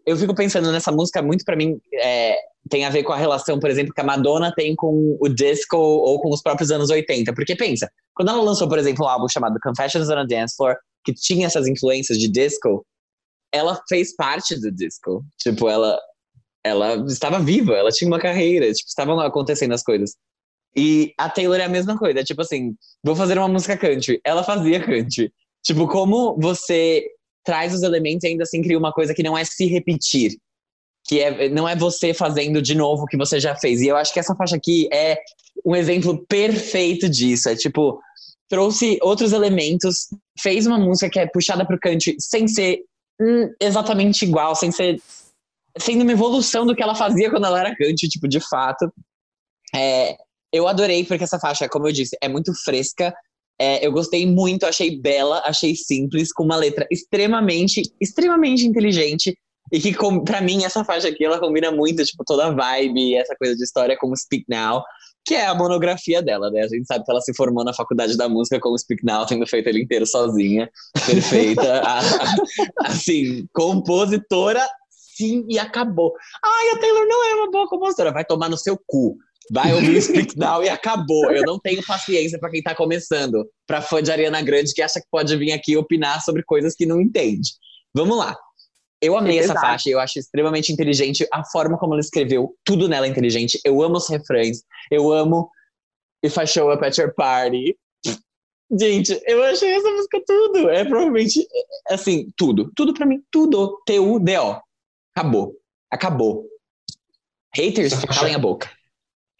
Eu 0.06 0.16
fico 0.16 0.34
pensando 0.34 0.72
nessa 0.72 0.90
música 0.90 1.20
muito 1.20 1.44
para 1.44 1.56
mim. 1.56 1.78
É, 1.94 2.36
tem 2.70 2.84
a 2.84 2.90
ver 2.90 3.02
com 3.02 3.12
a 3.12 3.16
relação, 3.16 3.58
por 3.58 3.70
exemplo, 3.70 3.92
que 3.92 4.00
a 4.00 4.04
Madonna 4.04 4.52
tem 4.54 4.74
com 4.74 5.16
o 5.20 5.28
disco 5.28 5.76
ou 5.76 6.20
com 6.20 6.30
os 6.30 6.42
próprios 6.42 6.70
anos 6.70 6.90
80. 6.90 7.32
Porque 7.34 7.54
pensa, 7.54 7.90
quando 8.14 8.30
ela 8.30 8.42
lançou, 8.42 8.68
por 8.68 8.78
exemplo, 8.78 9.04
um 9.04 9.08
álbum 9.08 9.28
chamado 9.28 9.58
Confessions 9.62 10.08
on 10.08 10.18
a 10.18 10.24
Dance 10.24 10.56
Floor, 10.56 10.76
que 11.04 11.12
tinha 11.12 11.46
essas 11.46 11.66
influências 11.66 12.18
de 12.18 12.28
disco, 12.28 12.84
ela 13.52 13.80
fez 13.88 14.14
parte 14.16 14.58
do 14.58 14.72
disco. 14.72 15.22
Tipo, 15.38 15.68
ela 15.68 15.98
ela 16.64 16.96
estava 17.06 17.38
viva, 17.38 17.74
ela 17.74 17.90
tinha 17.90 18.08
uma 18.08 18.18
carreira, 18.18 18.66
tipo, 18.72 18.88
estavam 18.88 19.18
acontecendo 19.20 19.72
as 19.72 19.82
coisas. 19.82 20.16
E 20.78 21.12
a 21.18 21.28
Taylor 21.28 21.58
é 21.58 21.64
a 21.64 21.68
mesma 21.68 21.98
coisa, 21.98 22.22
tipo 22.24 22.40
assim, 22.40 22.74
vou 23.02 23.16
fazer 23.16 23.36
uma 23.38 23.48
música 23.48 23.76
country. 23.76 24.20
Ela 24.24 24.44
fazia 24.44 24.80
country. 24.80 25.32
Tipo, 25.62 25.88
como 25.88 26.36
você 26.38 27.04
traz 27.44 27.74
os 27.74 27.82
elementos 27.82 28.24
e 28.24 28.28
ainda 28.28 28.44
assim 28.44 28.62
cria 28.62 28.78
uma 28.78 28.92
coisa 28.92 29.14
que 29.14 29.22
não 29.22 29.36
é 29.36 29.44
se 29.44 29.66
repetir 29.66 30.38
que 31.08 31.20
é, 31.20 31.48
não 31.48 31.66
é 31.66 31.74
você 31.74 32.12
fazendo 32.12 32.60
de 32.60 32.74
novo 32.74 33.04
o 33.04 33.06
que 33.06 33.16
você 33.16 33.40
já 33.40 33.56
fez. 33.56 33.80
E 33.80 33.88
eu 33.88 33.96
acho 33.96 34.12
que 34.12 34.20
essa 34.20 34.36
faixa 34.36 34.56
aqui 34.56 34.86
é 34.92 35.18
um 35.64 35.74
exemplo 35.74 36.24
perfeito 36.26 37.08
disso. 37.08 37.48
É 37.48 37.56
tipo, 37.56 37.98
trouxe 38.46 38.98
outros 39.00 39.32
elementos, 39.32 40.08
fez 40.38 40.66
uma 40.66 40.78
música 40.78 41.08
que 41.08 41.18
é 41.18 41.26
puxada 41.26 41.66
pro 41.66 41.80
country 41.80 42.14
sem 42.18 42.46
ser 42.46 42.80
hum, 43.18 43.50
exatamente 43.58 44.22
igual, 44.22 44.54
sem 44.54 44.70
ser. 44.70 45.00
sendo 45.78 46.02
uma 46.02 46.12
evolução 46.12 46.66
do 46.66 46.76
que 46.76 46.82
ela 46.82 46.94
fazia 46.94 47.30
quando 47.30 47.46
ela 47.46 47.58
era 47.58 47.76
country, 47.76 48.08
tipo, 48.08 48.28
de 48.28 48.40
fato. 48.40 48.92
É, 49.74 50.14
eu 50.52 50.66
adorei, 50.66 51.04
porque 51.04 51.24
essa 51.24 51.38
faixa, 51.38 51.68
como 51.68 51.88
eu 51.88 51.92
disse, 51.92 52.16
é 52.22 52.28
muito 52.28 52.52
fresca. 52.64 53.14
É, 53.60 53.84
eu 53.84 53.90
gostei 53.90 54.24
muito, 54.24 54.64
achei 54.64 55.00
bela, 55.00 55.42
achei 55.44 55.74
simples, 55.74 56.32
com 56.32 56.44
uma 56.44 56.56
letra 56.56 56.86
extremamente, 56.90 57.82
extremamente 58.00 58.64
inteligente 58.64 59.36
e 59.72 59.80
que, 59.80 59.92
para 60.24 60.40
mim, 60.40 60.64
essa 60.64 60.84
faixa 60.84 61.08
aqui, 61.08 61.24
ela 61.24 61.38
combina 61.38 61.70
muito, 61.70 62.04
tipo, 62.04 62.24
toda 62.24 62.46
a 62.46 62.50
vibe, 62.50 63.16
essa 63.16 63.34
coisa 63.36 63.54
de 63.54 63.62
história 63.62 63.96
como 63.98 64.16
Speak 64.16 64.44
Now, 64.48 64.82
que 65.24 65.34
é 65.34 65.46
a 65.46 65.54
monografia 65.54 66.22
dela, 66.22 66.50
né? 66.50 66.62
A 66.62 66.68
gente 66.68 66.86
sabe 66.86 67.04
que 67.04 67.10
ela 67.10 67.20
se 67.20 67.34
formou 67.34 67.64
na 67.64 67.74
faculdade 67.74 68.16
da 68.16 68.28
música 68.28 68.58
como 68.60 68.78
Speak 68.78 69.04
Now, 69.04 69.26
tendo 69.26 69.46
feito 69.46 69.68
ele 69.68 69.82
inteiro 69.82 70.06
sozinha, 70.06 70.70
perfeita, 71.06 71.80
a, 71.84 72.00
a, 72.00 72.86
assim, 72.86 73.46
compositora, 73.52 74.66
sim, 74.90 75.44
e 75.48 75.58
acabou. 75.58 76.14
Ai, 76.42 76.70
a 76.70 76.78
Taylor 76.78 77.06
não 77.06 77.30
é 77.30 77.34
uma 77.34 77.50
boa 77.50 77.68
compositora, 77.68 78.12
vai 78.12 78.24
tomar 78.24 78.48
no 78.48 78.56
seu 78.56 78.78
cu. 78.86 79.18
Vai 79.50 79.74
ouvir 79.74 80.00
Speak 80.02 80.36
Now 80.38 80.62
e 80.62 80.68
acabou. 80.68 81.30
Eu 81.30 81.42
não 81.42 81.58
tenho 81.58 81.84
paciência 81.84 82.38
para 82.38 82.50
quem 82.50 82.62
tá 82.62 82.74
começando, 82.74 83.48
para 83.66 83.80
fã 83.80 84.02
de 84.02 84.10
Ariana 84.10 84.42
Grande 84.42 84.74
que 84.74 84.82
acha 84.82 85.00
que 85.00 85.06
pode 85.10 85.36
vir 85.36 85.52
aqui 85.52 85.76
opinar 85.76 86.22
sobre 86.22 86.42
coisas 86.42 86.74
que 86.74 86.86
não 86.86 87.00
entende. 87.00 87.50
Vamos 87.94 88.16
lá. 88.16 88.36
Eu 89.00 89.16
amei 89.16 89.38
é 89.38 89.44
essa 89.44 89.54
faixa, 89.54 89.88
eu 89.88 90.00
acho 90.00 90.18
extremamente 90.18 90.72
inteligente 90.72 91.26
a 91.32 91.44
forma 91.44 91.78
como 91.78 91.94
ela 91.94 92.00
escreveu, 92.00 92.56
tudo 92.64 92.88
nela 92.88 93.06
é 93.06 93.08
inteligente. 93.08 93.60
Eu 93.64 93.80
amo 93.80 93.96
os 93.96 94.08
refrões, 94.08 94.64
eu 94.90 95.12
amo 95.12 95.48
If 96.24 96.36
I 96.36 96.46
Show 96.46 96.72
Up 96.72 96.84
at 96.84 96.98
Your 96.98 97.14
Party. 97.14 97.76
Gente, 98.70 99.18
eu 99.24 99.42
achei 99.44 99.70
essa 99.70 99.90
música 99.90 100.20
tudo. 100.26 100.68
É 100.68 100.84
provavelmente, 100.84 101.46
assim, 101.88 102.30
tudo. 102.36 102.70
Tudo 102.74 102.92
pra 102.92 103.06
mim, 103.06 103.22
tudo. 103.30 103.80
T-U-D-O. 103.86 104.60
Acabou. 105.14 105.54
Acabou. 105.90 106.46
Haters, 107.54 107.94
calem 108.04 108.34
a 108.34 108.38
boca. 108.38 108.70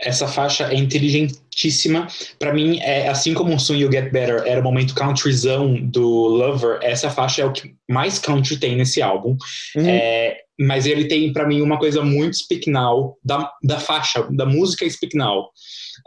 Essa 0.00 0.28
faixa 0.28 0.72
é 0.72 0.76
inteligentíssima. 0.76 2.06
Para 2.38 2.52
mim, 2.54 2.78
é 2.80 3.08
assim 3.08 3.34
como 3.34 3.54
o 3.54 3.58
Soon 3.58 3.76
You 3.76 3.92
Get 3.92 4.12
Better 4.12 4.42
era 4.46 4.60
o 4.60 4.62
momento 4.62 4.94
countryzão 4.94 5.74
do 5.74 6.06
Lover, 6.08 6.78
essa 6.82 7.10
faixa 7.10 7.42
é 7.42 7.44
o 7.44 7.52
que 7.52 7.74
mais 7.90 8.18
country 8.18 8.56
tem 8.56 8.76
nesse 8.76 9.02
álbum. 9.02 9.36
Uhum. 9.76 9.88
É, 9.88 10.36
mas 10.58 10.86
ele 10.86 11.06
tem 11.06 11.32
para 11.32 11.46
mim 11.46 11.60
uma 11.60 11.78
coisa 11.78 12.02
muito 12.02 12.36
Speak 12.36 12.70
Now 12.70 13.16
da, 13.24 13.50
da 13.62 13.78
faixa, 13.78 14.26
da 14.30 14.46
música 14.46 14.88
Speak 14.88 15.16
Now, 15.16 15.48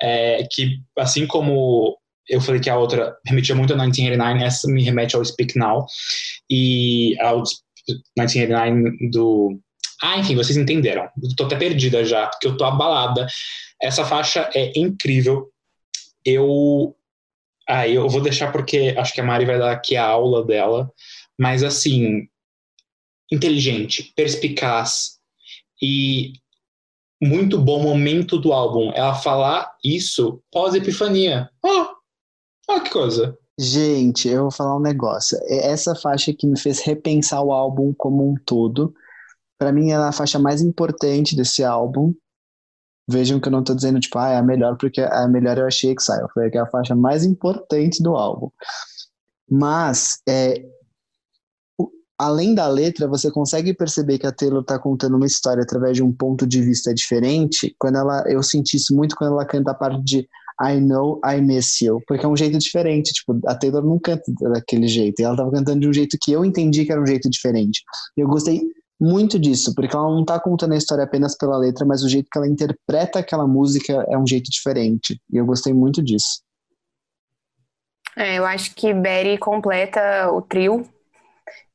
é, 0.02 0.46
que 0.52 0.78
assim 0.98 1.26
como 1.26 1.98
eu 2.30 2.40
falei 2.40 2.62
que 2.62 2.70
a 2.70 2.78
outra 2.78 3.16
remetia 3.26 3.56
muito 3.56 3.74
a 3.74 3.76
1989, 3.76 4.44
essa 4.46 4.68
me 4.72 4.84
remete 4.84 5.16
ao 5.16 5.26
Speak 5.26 5.58
Now 5.58 5.86
e 6.50 7.16
ao 7.20 7.44
1989 8.18 9.10
do 9.12 9.60
ah, 10.02 10.18
enfim, 10.18 10.36
vocês 10.36 10.58
entenderam. 10.58 11.08
Tô 11.38 11.46
até 11.46 11.56
perdida 11.56 12.04
já, 12.04 12.28
porque 12.28 12.48
eu 12.48 12.58
tô 12.58 12.64
abalada. 12.66 13.28
Essa 13.82 14.04
faixa 14.04 14.50
é 14.56 14.72
incrível. 14.76 15.52
Eu. 16.26 16.96
Ah, 17.68 17.88
eu 17.88 18.10
vou 18.10 18.22
deixar 18.22 18.52
porque 18.52 18.96
acho 18.98 19.14
que 19.14 19.22
a 19.22 19.24
Mari 19.24 19.46
vai 19.46 19.60
dar 19.60 19.72
aqui 19.72 19.96
a 19.96 20.06
aula 20.06 20.44
dela. 20.44 20.92
Mas, 21.40 21.64
assim, 21.64 22.28
inteligente, 23.32 24.12
perspicaz 24.16 25.20
e 25.82 26.34
muito 27.22 27.60
bom 27.60 27.82
momento 27.82 28.38
do 28.40 28.52
álbum. 28.52 28.92
Ela 28.94 29.14
falar 29.14 29.72
isso 29.84 30.42
pós-epifania. 30.52 31.50
Oh, 31.64 31.88
oh, 32.70 32.82
que 32.82 32.90
coisa. 32.90 33.38
Gente, 33.60 34.28
eu 34.28 34.44
vou 34.44 34.52
falar 34.52 34.76
um 34.76 34.82
negócio. 34.82 35.38
Essa 35.48 35.94
faixa 35.94 36.34
que 36.34 36.48
me 36.48 36.60
fez 36.60 36.80
repensar 36.80 37.44
o 37.44 37.52
álbum 37.52 37.94
como 37.94 38.28
um 38.28 38.36
todo. 38.44 38.94
Para 39.62 39.72
mim, 39.72 39.92
é 39.92 39.96
a 39.96 40.12
faixa 40.12 40.40
mais 40.40 40.60
importante 40.60 41.36
desse 41.36 41.64
álbum. 41.64 42.16
Vejam 43.08 43.40
que 43.40 43.48
eu 43.48 43.52
não 43.52 43.64
tô 43.64 43.76
dizendo, 43.76 44.00
tipo, 44.00 44.18
ah, 44.18 44.30
é 44.30 44.38
a 44.38 44.42
melhor, 44.42 44.76
porque 44.76 45.02
a 45.02 45.28
melhor 45.28 45.56
eu 45.60 45.68
achei 45.68 45.92
Exile. 45.92 46.28
Foi 46.34 46.50
é 46.52 46.58
a 46.58 46.66
faixa 46.66 46.96
mais 46.96 47.24
importante 47.24 48.02
do 48.02 48.16
álbum. 48.16 48.50
Mas, 49.48 50.18
é, 50.28 50.66
além 52.18 52.56
da 52.56 52.68
letra, 52.68 53.08
você 53.08 53.30
consegue 53.30 53.72
perceber 53.72 54.18
que 54.18 54.26
a 54.26 54.32
Taylor 54.32 54.62
está 54.62 54.80
contando 54.80 55.16
uma 55.16 55.28
história 55.28 55.62
através 55.62 55.96
de 55.96 56.02
um 56.02 56.12
ponto 56.12 56.48
de 56.48 56.60
vista 56.60 56.92
diferente. 56.92 57.76
Quando 57.78 58.00
ela, 58.00 58.24
eu 58.32 58.42
senti 58.42 58.78
isso 58.78 58.96
muito 58.96 59.16
quando 59.16 59.34
ela 59.34 59.46
canta 59.46 59.70
a 59.70 59.76
parte 59.76 60.04
de 60.04 60.28
I 60.60 60.82
know 60.82 61.22
I 61.24 61.40
miss 61.40 61.82
you, 61.82 62.02
porque 62.08 62.26
é 62.26 62.28
um 62.28 62.36
jeito 62.36 62.58
diferente. 62.58 63.14
Tipo, 63.14 63.40
a 63.46 63.54
Taylor 63.54 63.86
não 63.86 64.00
canta 64.00 64.24
daquele 64.54 64.88
jeito. 64.88 65.20
Ela 65.20 65.34
estava 65.34 65.52
cantando 65.52 65.82
de 65.82 65.88
um 65.88 65.94
jeito 65.94 66.18
que 66.20 66.32
eu 66.32 66.44
entendi 66.44 66.84
que 66.84 66.92
era 66.92 67.00
um 67.00 67.06
jeito 67.06 67.30
diferente. 67.30 67.84
Eu 68.18 68.28
gostei 68.28 68.60
muito 69.02 69.40
disso, 69.40 69.74
porque 69.74 69.96
ela 69.96 70.12
não 70.12 70.22
está 70.22 70.40
contando 70.40 70.74
a 70.74 70.78
história 70.78 71.04
apenas 71.04 71.36
pela 71.36 71.58
letra, 71.58 71.84
mas 71.84 72.04
o 72.04 72.10
jeito 72.10 72.30
que 72.32 72.38
ela 72.38 72.48
interpreta 72.48 73.18
aquela 73.18 73.48
música 73.48 74.06
é 74.08 74.16
um 74.16 74.28
jeito 74.28 74.52
diferente. 74.52 75.20
E 75.34 75.38
eu 75.38 75.46
gostei 75.46 75.74
muito 75.74 76.04
disso. 76.04 76.44
É, 78.16 78.38
eu 78.38 78.46
acho 78.46 78.76
que 78.76 78.94
Betty 78.94 79.40
completa 79.40 80.32
o 80.32 80.42
trio 80.42 80.88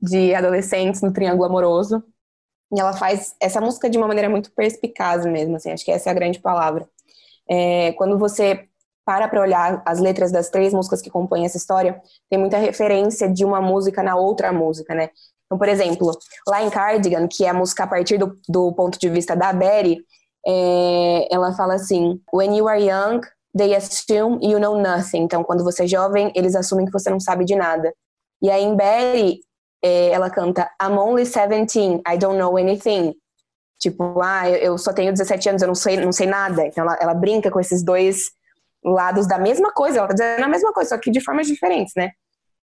de 0.01 0.35
adolescentes 0.35 1.03
no 1.03 1.13
triângulo 1.13 1.45
amoroso. 1.45 2.01
E 2.73 2.81
ela 2.81 2.93
faz 2.93 3.35
essa 3.41 3.61
música 3.61 3.91
de 3.91 3.99
uma 3.99 4.07
maneira 4.07 4.29
muito 4.29 4.53
perspicaz 4.53 5.25
mesmo, 5.25 5.57
assim, 5.57 5.71
acho 5.71 5.85
que 5.85 5.91
essa 5.91 6.11
é 6.11 6.13
a 6.13 6.15
grande 6.15 6.39
palavra. 6.39 6.89
É, 7.49 7.93
quando 7.93 8.19
você 8.19 8.69
para 9.05 9.29
para 9.29 9.41
olhar 9.41 9.83
as 9.87 10.01
letras 10.01 10.33
das 10.33 10.51
três 10.51 10.75
músicas 10.75 11.01
que 11.01 11.09
compõem 11.09 11.45
essa 11.45 11.57
história, 11.57 12.01
tem 12.29 12.39
muita 12.39 12.59
referência 12.59 13.33
de 13.33 13.45
uma 13.45 13.61
música 13.61 14.03
na 14.03 14.17
outra 14.17 14.53
música, 14.53 14.95
né? 14.95 15.11
Então, 15.47 15.59
por 15.59 15.69
exemplo, 15.69 16.13
lá 16.47 16.63
em 16.63 16.71
Cardigan, 16.71 17.29
que 17.29 17.45
é 17.45 17.49
a 17.49 17.55
música 17.55 17.85
a 17.85 17.87
partir 17.87 18.19
do, 18.19 18.39
do 18.49 18.73
ponto 18.73 18.99
de 18.99 19.09
vista 19.09 19.35
da 19.35 19.53
Betty, 19.53 20.05
é, 20.47 21.29
ela 21.33 21.53
fala 21.55 21.75
assim: 21.75 22.21
When 22.33 22.57
you 22.57 22.69
are 22.69 22.81
young, 22.81 23.21
they 23.57 23.75
assume 23.75 24.39
you 24.43 24.59
know 24.59 24.81
nothing. 24.81 25.23
Então, 25.23 25.45
quando 25.45 25.65
você 25.65 25.85
é 25.85 25.87
jovem, 25.87 26.33
eles 26.35 26.55
assumem 26.55 26.87
que 26.87 26.93
você 26.93 27.11
não 27.11 27.21
sabe 27.21 27.45
de 27.45 27.55
nada. 27.55 27.93
E 28.43 28.51
aí 28.51 28.63
em 28.63 28.77
Betty, 28.77 29.41
é, 29.83 30.11
ela 30.11 30.29
canta 30.29 30.71
I'm 30.83 30.99
only 30.99 31.25
17, 31.25 32.03
I 32.07 32.19
don't 32.19 32.39
know 32.39 32.57
anything. 32.57 33.15
Tipo, 33.79 34.21
ah, 34.23 34.49
eu 34.49 34.77
só 34.79 34.93
tenho 34.93 35.13
17 35.13 35.51
anos, 35.51 35.63
eu 35.63 35.69
não 35.69 35.75
sei, 35.75 35.97
não 35.97 36.13
sei 36.13 36.27
nada. 36.27 36.67
Então 36.67 36.85
ela, 36.85 36.99
ela 37.01 37.15
brinca 37.15 37.51
com 37.51 37.61
esses 37.61 37.85
dois 37.85 38.31
lados 38.85 39.27
da 39.27 39.39
mesma 39.39 39.73
coisa, 39.73 39.99
ela 39.99 40.09
tá 40.09 40.15
dizendo 40.15 40.45
a 40.45 40.49
mesma 40.49 40.73
coisa, 40.73 40.91
só 40.91 40.99
que 40.99 41.11
de 41.11 41.21
formas 41.21 41.47
diferentes, 41.47 41.93
né? 41.97 42.11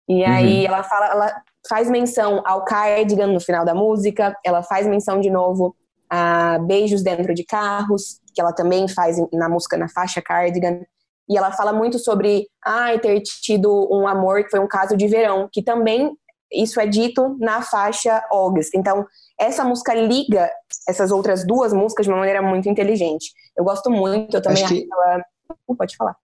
E 0.08 0.24
aí 0.24 0.62
uhum. 0.62 0.68
ela 0.68 0.84
fala, 0.84 1.06
ela 1.08 1.44
faz 1.68 1.90
menção 1.90 2.42
ao 2.46 2.64
cardigan 2.66 3.28
no 3.28 3.40
final 3.40 3.66
da 3.66 3.74
música, 3.74 4.36
ela 4.46 4.64
faz 4.64 4.88
menção 4.88 5.20
de 5.20 5.30
novo 5.30 5.76
a 6.10 6.60
beijos 6.60 7.02
dentro 7.02 7.34
de 7.34 7.44
carros, 7.44 8.20
que 8.34 8.42
ela 8.42 8.54
também 8.54 8.88
faz 8.88 9.18
na 9.32 9.50
música 9.50 9.78
na 9.78 9.88
faixa 9.90 10.22
cardigan. 10.22 10.82
E 11.30 11.38
ela 11.38 11.52
fala 11.52 11.72
muito 11.72 11.98
sobre 11.98 12.48
ah, 12.64 12.98
ter 13.00 13.22
tido 13.22 13.88
um 13.92 14.08
amor 14.08 14.44
que 14.44 14.52
foi 14.52 14.60
um 14.60 14.68
caso 14.68 14.98
de 14.98 15.08
verão, 15.08 15.50
que 15.52 15.64
também 15.64 16.12
isso 16.52 16.80
é 16.80 16.86
dito 16.86 17.36
na 17.40 17.62
faixa 17.62 18.24
August. 18.30 18.72
Então, 18.76 19.06
essa 19.40 19.64
música 19.64 19.94
liga 19.94 20.52
essas 20.88 21.12
outras 21.12 21.46
duas 21.46 21.74
músicas 21.74 22.06
de 22.06 22.12
uma 22.12 22.20
maneira 22.20 22.42
muito 22.42 22.70
inteligente. 22.70 23.32
Eu 23.58 23.64
gosto 23.64 23.90
muito, 23.90 24.38
eu 24.38 24.42
também 24.42 24.64
acho, 24.64 24.74
que... 24.74 24.82
acho 24.82 24.94
ela... 24.94 25.24
Uh, 25.68 25.76
pode 25.76 25.96
falar. 25.96 26.16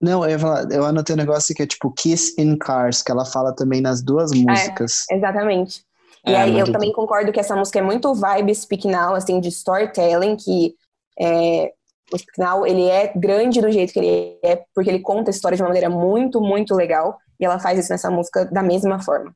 Não, 0.00 0.24
eu, 0.24 0.30
ia 0.30 0.38
falar, 0.38 0.70
eu 0.70 0.84
anotei 0.84 1.14
um 1.14 1.18
negócio 1.18 1.54
que 1.54 1.62
é 1.62 1.66
tipo 1.66 1.90
Kiss 1.90 2.34
in 2.38 2.56
Cars, 2.58 3.02
que 3.02 3.10
ela 3.10 3.24
fala 3.24 3.54
também 3.54 3.80
nas 3.80 4.02
duas 4.02 4.30
é, 4.32 4.36
músicas. 4.36 5.04
É, 5.10 5.16
exatamente. 5.16 5.84
E 6.26 6.32
é, 6.32 6.36
aí 6.36 6.58
eu 6.58 6.70
também 6.70 6.92
concordo 6.92 7.32
que 7.32 7.40
essa 7.40 7.56
música 7.56 7.78
é 7.78 7.82
muito 7.82 8.12
vibe 8.14 8.54
Speak 8.54 8.86
Now, 8.88 9.14
assim, 9.14 9.40
de 9.40 9.48
storytelling, 9.48 10.36
que 10.36 10.74
é, 11.18 11.72
o 12.12 12.18
Speak 12.18 12.38
Now, 12.38 12.66
ele 12.66 12.84
é 12.88 13.12
grande 13.16 13.60
do 13.60 13.70
jeito 13.70 13.92
que 13.92 13.98
ele 13.98 14.38
é, 14.42 14.64
porque 14.74 14.90
ele 14.90 15.00
conta 15.00 15.30
a 15.30 15.32
história 15.32 15.56
de 15.56 15.62
uma 15.62 15.68
maneira 15.68 15.88
muito, 15.88 16.40
muito 16.40 16.74
legal. 16.74 17.18
E 17.38 17.44
ela 17.44 17.58
faz 17.58 17.78
isso 17.78 17.92
nessa 17.92 18.10
música 18.10 18.44
da 18.46 18.62
mesma 18.62 19.00
forma. 19.00 19.34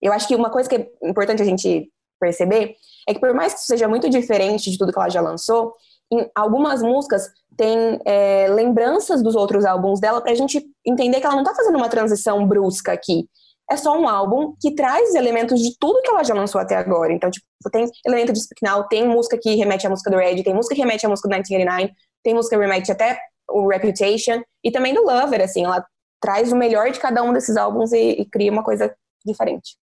Eu 0.00 0.12
acho 0.12 0.26
que 0.26 0.34
uma 0.34 0.50
coisa 0.50 0.68
que 0.68 0.76
é 0.76 0.88
importante 1.02 1.42
a 1.42 1.44
gente 1.44 1.90
perceber 2.18 2.76
é 3.08 3.14
que 3.14 3.20
por 3.20 3.34
mais 3.34 3.54
que 3.54 3.60
seja 3.60 3.88
muito 3.88 4.08
diferente 4.08 4.70
de 4.70 4.78
tudo 4.78 4.92
que 4.92 4.98
ela 4.98 5.08
já 5.08 5.20
lançou, 5.20 5.74
em 6.12 6.28
algumas 6.34 6.82
músicas 6.82 7.30
tem 7.60 8.00
é, 8.06 8.48
lembranças 8.48 9.22
dos 9.22 9.34
outros 9.34 9.66
álbuns 9.66 10.00
dela 10.00 10.22
pra 10.22 10.34
gente 10.34 10.64
entender 10.82 11.20
que 11.20 11.26
ela 11.26 11.36
não 11.36 11.44
tá 11.44 11.54
fazendo 11.54 11.76
uma 11.76 11.90
transição 11.90 12.48
brusca 12.48 12.90
aqui. 12.90 13.28
É 13.70 13.76
só 13.76 14.00
um 14.00 14.08
álbum 14.08 14.54
que 14.58 14.74
traz 14.74 15.14
elementos 15.14 15.60
de 15.60 15.76
tudo 15.78 16.00
que 16.00 16.08
ela 16.08 16.24
já 16.24 16.32
lançou 16.32 16.58
até 16.58 16.74
agora. 16.74 17.12
Então, 17.12 17.30
tipo, 17.30 17.44
tem 17.70 17.86
elemento 18.06 18.32
de 18.32 18.40
Speak 18.40 18.64
Now, 18.64 18.88
tem 18.88 19.06
música 19.06 19.36
que 19.36 19.56
remete 19.56 19.86
à 19.86 19.90
música 19.90 20.10
do 20.10 20.16
Red, 20.16 20.42
tem 20.42 20.54
música 20.54 20.74
que 20.74 20.80
remete 20.80 21.04
à 21.04 21.08
música 21.10 21.28
do 21.28 21.32
1989, 21.32 21.92
tem 22.22 22.34
música 22.34 22.56
que 22.56 22.62
remete 22.62 22.90
até 22.90 23.20
o 23.46 23.68
Reputation, 23.68 24.42
e 24.64 24.70
também 24.70 24.94
do 24.94 25.02
Lover, 25.02 25.42
assim, 25.42 25.62
ela 25.62 25.84
traz 26.18 26.50
o 26.50 26.56
melhor 26.56 26.90
de 26.90 26.98
cada 26.98 27.22
um 27.22 27.30
desses 27.30 27.58
álbuns 27.58 27.92
e, 27.92 28.12
e 28.12 28.24
cria 28.24 28.50
uma 28.50 28.64
coisa 28.64 28.94
diferente. 29.22 29.76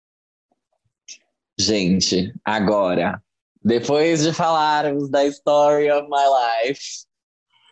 Gente, 1.59 2.33
agora, 2.45 3.21
depois 3.61 4.23
de 4.23 4.31
falarmos 4.31 5.09
da 5.09 5.25
Story 5.25 5.91
of 5.91 6.07
My 6.07 6.69
Life, 6.69 7.05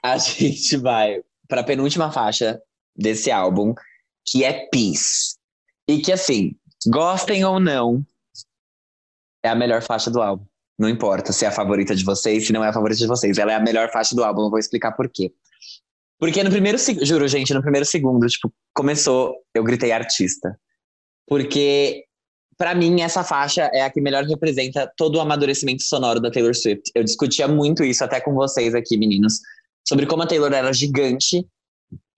a 0.06 0.18
gente 0.18 0.78
vai 0.78 1.22
para 1.48 1.62
a 1.62 1.64
penúltima 1.64 2.12
faixa 2.12 2.62
desse 2.96 3.32
álbum, 3.32 3.74
que 4.26 4.44
é 4.44 4.68
Peace. 4.70 5.36
E 5.88 6.00
que, 6.00 6.12
assim, 6.12 6.56
gostem 6.88 7.44
ou 7.44 7.60
não, 7.60 8.06
é 9.44 9.50
a 9.50 9.56
melhor 9.56 9.82
faixa 9.82 10.10
do 10.10 10.22
álbum. 10.22 10.46
Não 10.78 10.90
importa 10.90 11.32
se 11.32 11.46
é 11.46 11.48
a 11.48 11.52
favorita 11.52 11.96
de 11.96 12.04
vocês, 12.04 12.48
se 12.48 12.54
não 12.54 12.64
é 12.64 12.70
a 12.70 12.74
favorita 12.74 13.00
de 13.00 13.08
vocês. 13.08 13.38
Ela 13.38 13.54
é 13.54 13.56
a 13.56 13.60
melhor 13.60 13.92
faixa 13.92 14.16
do 14.16 14.24
álbum, 14.24 14.44
eu 14.44 14.50
vou 14.50 14.60
explicar 14.60 14.94
por 14.94 15.10
quê. 15.10 15.32
Porque 16.20 16.44
no 16.44 16.50
primeiro 16.50 16.80
segundo, 16.80 17.06
juro, 17.06 17.28
gente, 17.28 17.54
no 17.54 17.62
primeiro 17.62 17.86
segundo, 17.86 18.26
tipo, 18.28 18.52
começou, 18.74 19.36
eu 19.54 19.64
gritei 19.64 19.92
artista. 19.92 20.58
Porque, 21.28 22.06
para 22.58 22.74
mim, 22.74 23.02
essa 23.02 23.24
faixa 23.24 23.70
é 23.74 23.82
a 23.82 23.90
que 23.90 24.02
melhor 24.02 24.24
representa 24.24 24.92
todo 24.98 25.18
o 25.18 25.22
amadurecimento 25.22 25.84
sonoro 25.84 26.22
da 26.22 26.32
Taylor 26.32 26.56
Swift. 26.56 26.92
Eu 26.96 27.04
discutia 27.04 27.48
muito 27.48 27.84
isso 27.84 28.04
até 28.04 28.22
com 28.22 28.34
vocês 28.34 28.74
aqui, 28.74 28.98
meninos, 28.98 29.40
sobre 29.88 30.06
como 30.06 30.24
a 30.24 30.28
Taylor 30.28 30.52
era 30.54 30.72
gigante, 30.74 31.46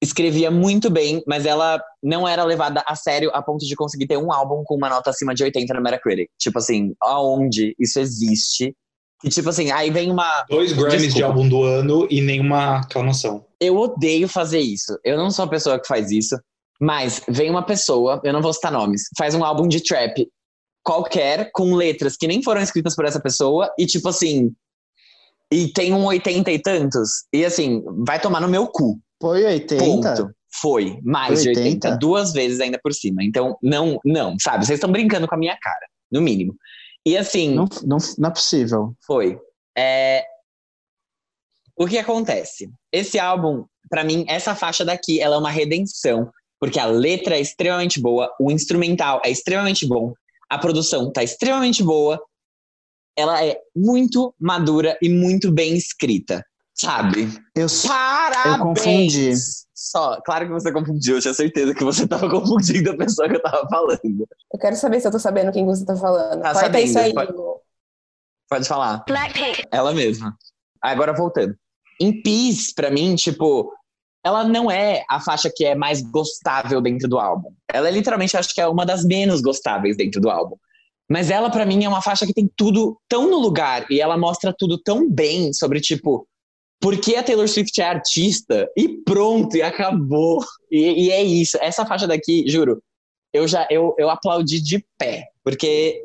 escrevia 0.01 0.51
muito 0.51 0.89
bem, 0.89 1.23
mas 1.27 1.45
ela 1.45 1.81
não 2.03 2.27
era 2.27 2.43
levada 2.43 2.83
a 2.85 2.95
sério 2.95 3.31
a 3.33 3.41
ponto 3.41 3.65
de 3.65 3.75
conseguir 3.75 4.07
ter 4.07 4.17
um 4.17 4.31
álbum 4.31 4.63
com 4.63 4.75
uma 4.75 4.89
nota 4.89 5.09
acima 5.09 5.33
de 5.33 5.43
80 5.43 5.73
no 5.73 5.81
Metacritic. 5.81 6.29
Tipo 6.39 6.59
assim, 6.59 6.93
aonde 7.01 7.75
isso 7.79 7.99
existe? 7.99 8.75
E 9.23 9.29
tipo 9.29 9.49
assim, 9.49 9.71
aí 9.71 9.89
vem 9.89 10.11
uma. 10.11 10.45
Dois 10.49 10.73
Grammys 10.73 11.01
Desculpa. 11.01 11.17
de 11.17 11.23
álbum 11.23 11.49
do 11.49 11.63
ano 11.63 12.07
e 12.11 12.21
nenhuma 12.21 12.79
aclamação. 12.79 13.45
Eu 13.59 13.77
odeio 13.77 14.27
fazer 14.27 14.59
isso. 14.59 14.97
Eu 15.03 15.17
não 15.17 15.31
sou 15.31 15.45
a 15.45 15.49
pessoa 15.49 15.79
que 15.79 15.87
faz 15.87 16.11
isso. 16.11 16.37
Mas 16.79 17.21
vem 17.27 17.49
uma 17.49 17.63
pessoa, 17.63 18.19
eu 18.23 18.33
não 18.33 18.41
vou 18.41 18.53
citar 18.53 18.69
nomes, 18.69 19.03
faz 19.17 19.33
um 19.33 19.45
álbum 19.45 19.65
de 19.65 19.81
trap 19.81 20.27
qualquer, 20.83 21.49
com 21.53 21.73
letras 21.73 22.17
que 22.17 22.27
nem 22.27 22.43
foram 22.43 22.61
escritas 22.61 22.95
por 22.95 23.05
essa 23.05 23.19
pessoa, 23.19 23.73
e 23.77 23.85
tipo 23.85 24.07
assim. 24.09 24.51
E 25.51 25.67
tem 25.71 25.93
um 25.93 26.05
80 26.05 26.51
e 26.51 26.59
tantos. 26.59 27.09
E 27.33 27.45
assim, 27.45 27.83
vai 28.05 28.19
tomar 28.19 28.41
no 28.41 28.47
meu 28.47 28.67
cu. 28.67 28.99
Foi 29.21 29.43
80? 29.43 29.83
Ponto. 29.83 30.31
Foi, 30.61 30.99
mais 31.03 31.43
Foi 31.43 31.49
80? 31.49 31.53
de 31.53 31.75
80, 31.75 31.97
duas 31.97 32.33
vezes 32.33 32.59
ainda 32.59 32.79
por 32.81 32.93
cima. 32.93 33.23
Então, 33.23 33.57
não, 33.61 33.99
não, 34.05 34.35
sabe? 34.39 34.65
Vocês 34.65 34.77
estão 34.77 34.91
brincando 34.91 35.27
com 35.27 35.35
a 35.35 35.37
minha 35.37 35.57
cara, 35.61 35.85
no 36.11 36.21
mínimo. 36.21 36.55
E 37.05 37.17
assim. 37.17 37.53
Não, 37.53 37.65
não, 37.83 37.97
não 38.17 38.29
é 38.29 38.33
possível. 38.33 38.95
Foi. 39.05 39.37
É... 39.77 40.25
O 41.77 41.85
que 41.85 41.97
acontece? 41.97 42.69
Esse 42.91 43.19
álbum, 43.19 43.65
para 43.89 44.03
mim, 44.03 44.25
essa 44.29 44.55
faixa 44.55 44.85
daqui, 44.85 45.19
ela 45.19 45.35
é 45.35 45.39
uma 45.39 45.51
redenção. 45.51 46.31
Porque 46.59 46.79
a 46.79 46.85
letra 46.85 47.35
é 47.37 47.41
extremamente 47.41 48.01
boa, 48.01 48.33
o 48.39 48.49
instrumental 48.49 49.21
é 49.25 49.29
extremamente 49.29 49.85
bom, 49.85 50.13
a 50.49 50.57
produção 50.57 51.11
tá 51.11 51.21
extremamente 51.21 51.83
boa. 51.83 52.19
Ela 53.17 53.43
é 53.43 53.57
muito 53.75 54.33
madura 54.39 54.97
e 55.01 55.09
muito 55.09 55.51
bem 55.51 55.75
escrita, 55.75 56.43
sabe? 56.73 57.29
Eu, 57.55 57.67
Parabéns! 57.87 58.45
eu 58.57 58.59
confundi. 58.63 59.31
Só, 59.73 60.19
claro 60.25 60.47
que 60.47 60.53
você 60.53 60.71
confundiu, 60.71 61.15
eu 61.15 61.21
tinha 61.21 61.33
certeza 61.33 61.73
que 61.73 61.83
você 61.83 62.07
tava 62.07 62.27
confundindo 62.31 62.91
a 62.91 62.97
pessoa 62.97 63.27
que 63.29 63.35
eu 63.35 63.41
tava 63.41 63.67
falando. 63.69 64.27
Eu 64.53 64.59
quero 64.59 64.75
saber 64.75 64.99
se 65.01 65.07
eu 65.07 65.11
tô 65.11 65.19
sabendo 65.19 65.51
quem 65.51 65.65
você 65.65 65.85
tá 65.85 65.95
falando. 65.95 66.41
Tá 66.41 66.53
Corta 66.53 66.59
sabendo, 66.67 66.85
isso 66.87 66.99
aí. 66.99 67.13
pode- 67.13 67.31
Lu. 67.33 67.61
Pode 68.49 68.67
falar. 68.67 69.03
Blackpink. 69.07 69.63
Ela 69.71 69.93
mesma. 69.93 70.35
Agora 70.81 71.13
voltando. 71.13 71.55
Em 71.99 72.21
Peace, 72.21 72.73
pra 72.75 72.89
mim, 72.91 73.15
tipo, 73.15 73.71
ela 74.23 74.43
não 74.43 74.69
é 74.69 75.03
a 75.09 75.19
faixa 75.19 75.51
que 75.53 75.65
é 75.65 75.75
mais 75.75 76.01
gostável 76.01 76.79
dentro 76.81 77.07
do 77.07 77.17
álbum. 77.19 77.51
Ela 77.71 77.87
é 77.87 77.91
literalmente, 77.91 78.37
acho 78.37 78.53
que 78.53 78.61
é 78.61 78.67
uma 78.67 78.85
das 78.85 79.03
menos 79.03 79.41
gostáveis 79.41 79.97
dentro 79.97 80.21
do 80.21 80.29
álbum. 80.29 80.55
Mas 81.09 81.29
ela, 81.29 81.49
pra 81.49 81.65
mim, 81.65 81.83
é 81.83 81.89
uma 81.89 82.01
faixa 82.01 82.25
que 82.25 82.33
tem 82.33 82.49
tudo 82.55 82.99
tão 83.07 83.29
no 83.29 83.37
lugar 83.37 83.85
e 83.89 84.01
ela 84.01 84.17
mostra 84.17 84.53
tudo 84.57 84.77
tão 84.77 85.09
bem 85.09 85.53
sobre, 85.53 85.79
tipo, 85.79 86.27
por 86.79 86.99
que 86.99 87.15
a 87.15 87.23
Taylor 87.23 87.47
Swift 87.47 87.79
é 87.79 87.85
artista 87.85 88.69
e 88.75 88.89
pronto, 89.03 89.55
e 89.55 89.61
acabou. 89.61 90.43
E, 90.71 91.05
e 91.05 91.11
é 91.11 91.23
isso. 91.23 91.57
Essa 91.61 91.85
faixa 91.85 92.07
daqui, 92.07 92.45
juro, 92.47 92.81
eu 93.31 93.47
já 93.47 93.67
eu, 93.69 93.93
eu 93.97 94.09
aplaudi 94.09 94.61
de 94.61 94.83
pé, 94.97 95.25
porque 95.43 96.01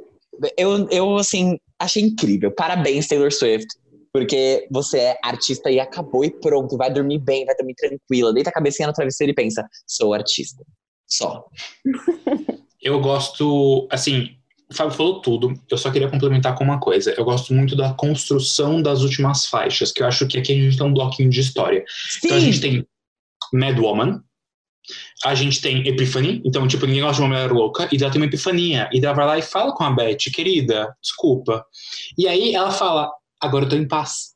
eu, 0.56 0.89
eu 0.90 1.16
assim, 1.16 1.59
achei 1.78 2.02
incrível. 2.02 2.51
Parabéns, 2.51 3.09
Taylor 3.09 3.32
Swift. 3.32 3.66
Porque 4.12 4.66
você 4.72 4.98
é 4.98 5.18
artista 5.22 5.70
e 5.70 5.78
acabou 5.78 6.24
e 6.24 6.31
pronto. 6.31 6.77
Vai 6.77 6.93
dormir 6.93 7.18
bem, 7.18 7.44
vai 7.44 7.55
dormir 7.55 7.74
tranquila. 7.74 8.32
Deita 8.32 8.51
a 8.51 8.52
cabecinha 8.52 8.89
no 8.89 8.93
travesseiro 8.93 9.31
e 9.31 9.35
pensa: 9.35 9.64
sou 9.86 10.12
artista. 10.12 10.64
Só. 11.06 11.47
Eu 12.82 12.98
gosto, 13.01 13.86
assim, 13.90 14.40
o 14.70 14.74
Fábio 14.74 14.94
falou 14.94 15.20
tudo. 15.20 15.52
Eu 15.68 15.76
só 15.76 15.90
queria 15.90 16.09
complementar 16.09 16.55
com 16.55 16.62
uma 16.62 16.78
coisa. 16.78 17.12
Eu 17.16 17.24
gosto 17.24 17.52
muito 17.52 17.74
da 17.74 17.92
construção 17.92 18.80
das 18.80 19.02
últimas 19.02 19.47
faixas, 19.47 19.90
que 19.90 20.02
eu 20.02 20.06
acho 20.06 20.26
que 20.26 20.38
aqui 20.38 20.52
a 20.52 20.56
gente 20.56 20.76
tem 20.76 20.86
um 20.86 20.94
bloquinho 20.94 21.28
de 21.28 21.40
história. 21.40 21.84
Então 22.24 22.36
a 22.36 22.40
gente 22.40 22.60
tem 22.60 22.86
Mad 23.52 23.76
Woman, 23.78 24.22
a 25.24 25.34
gente 25.34 25.60
tem 25.60 25.86
Epiphany, 25.86 26.40
então, 26.44 26.66
tipo, 26.68 26.86
ninguém 26.86 27.02
gosta 27.02 27.16
de 27.16 27.22
uma 27.22 27.28
mulher 27.28 27.52
louca, 27.52 27.88
e 27.92 27.97
ela 28.01 28.10
tem 28.10 28.20
uma 28.20 28.26
epifania, 28.26 28.88
e 28.92 29.05
ela 29.05 29.14
vai 29.14 29.26
lá 29.26 29.38
e 29.38 29.42
fala 29.42 29.72
com 29.74 29.84
a 29.84 29.90
Beth, 29.90 30.30
querida, 30.32 30.94
desculpa. 31.02 31.64
E 32.16 32.28
aí 32.28 32.55
ela 32.55 32.70
fala, 32.70 33.10
agora 33.40 33.64
eu 33.64 33.68
tô 33.68 33.76
em 33.76 33.86
paz. 33.86 34.34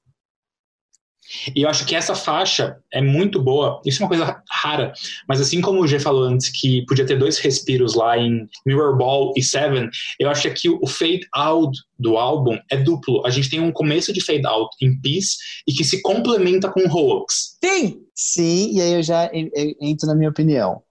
E 1.57 1.63
eu 1.63 1.69
acho 1.69 1.87
que 1.87 1.95
essa 1.95 2.15
faixa 2.15 2.77
é 2.93 3.01
muito 3.01 3.41
boa. 3.43 3.81
Isso 3.85 4.03
é 4.03 4.05
uma 4.05 4.09
coisa 4.09 4.43
rara. 4.51 4.93
Mas 5.29 5.41
assim 5.41 5.61
como 5.61 5.81
o 5.81 5.87
G 5.87 5.99
falou 5.99 6.25
antes 6.25 6.49
que 6.51 6.85
podia 6.87 7.07
ter 7.07 7.19
dois 7.19 7.39
respiros 7.39 7.95
lá 7.95 8.17
em 8.19 8.47
Mirror 8.67 8.97
Ball 8.97 9.33
e 9.37 9.43
Seven, 9.43 9.89
eu 10.21 10.29
acho 10.29 10.43
que 10.43 10.49
aqui 10.49 10.69
o 10.69 10.87
fade 10.87 11.27
out 11.35 11.77
do 11.99 12.17
álbum 12.17 12.59
é 12.71 12.77
duplo. 12.77 13.25
A 13.27 13.31
gente 13.31 13.49
tem 13.51 13.61
um 13.61 13.73
começo 13.73 14.13
de 14.13 14.21
fade 14.25 14.47
out 14.47 14.69
em 14.83 15.01
Peace 15.01 15.37
e 15.67 15.73
que 15.73 15.83
se 15.85 16.03
complementa 16.03 16.71
com 16.71 16.81
Hoax. 16.89 17.57
Sim! 17.65 18.01
Sim, 18.15 18.73
e 18.77 18.81
aí 18.81 18.93
eu 18.93 19.03
já 19.03 19.27
en- 19.33 19.51
en- 19.57 19.75
entro 19.81 20.07
na 20.07 20.15
minha 20.15 20.31
opinião. 20.31 20.83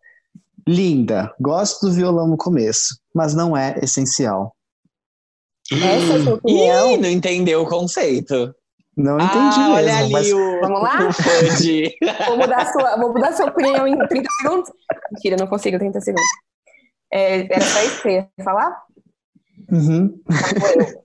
Linda, 0.67 1.33
gosto 1.39 1.85
do 1.87 1.93
violão 1.93 2.27
no 2.27 2.37
começo, 2.37 2.97
mas 3.13 3.33
não 3.33 3.55
é 3.55 3.79
essencial. 3.83 4.55
Essa 5.71 6.13
é 6.13 6.15
a 6.17 6.23
sua 6.23 6.33
opinião? 6.35 6.91
Ih, 6.93 6.97
não 6.97 7.09
entendeu 7.09 7.61
o 7.61 7.67
conceito. 7.67 8.53
Não 8.95 9.17
entendi 9.17 9.59
ah, 9.59 9.59
mesmo, 9.59 9.73
olha 9.73 9.97
ali 9.97 10.11
mas 10.11 10.31
o, 10.31 10.59
Vamos 10.61 10.81
lá? 10.81 10.97
Vou 12.27 12.37
mudar, 12.37 12.71
sua, 12.71 12.95
vou 12.97 13.13
mudar 13.13 13.33
sua 13.33 13.47
opinião 13.47 13.87
em 13.87 13.97
30 14.07 14.29
segundos. 14.41 14.71
Mentira, 15.11 15.35
não 15.39 15.47
consigo 15.47 15.79
30 15.79 15.99
segundos. 15.99 16.27
É, 17.11 17.41
era 17.51 17.61
só 17.61 17.81
isso 17.81 17.95
que 17.97 18.01
você 18.03 18.09
ia 18.09 18.43
falar? 18.43 18.83
Uhum. 19.71 20.19
Eu. 20.77 21.03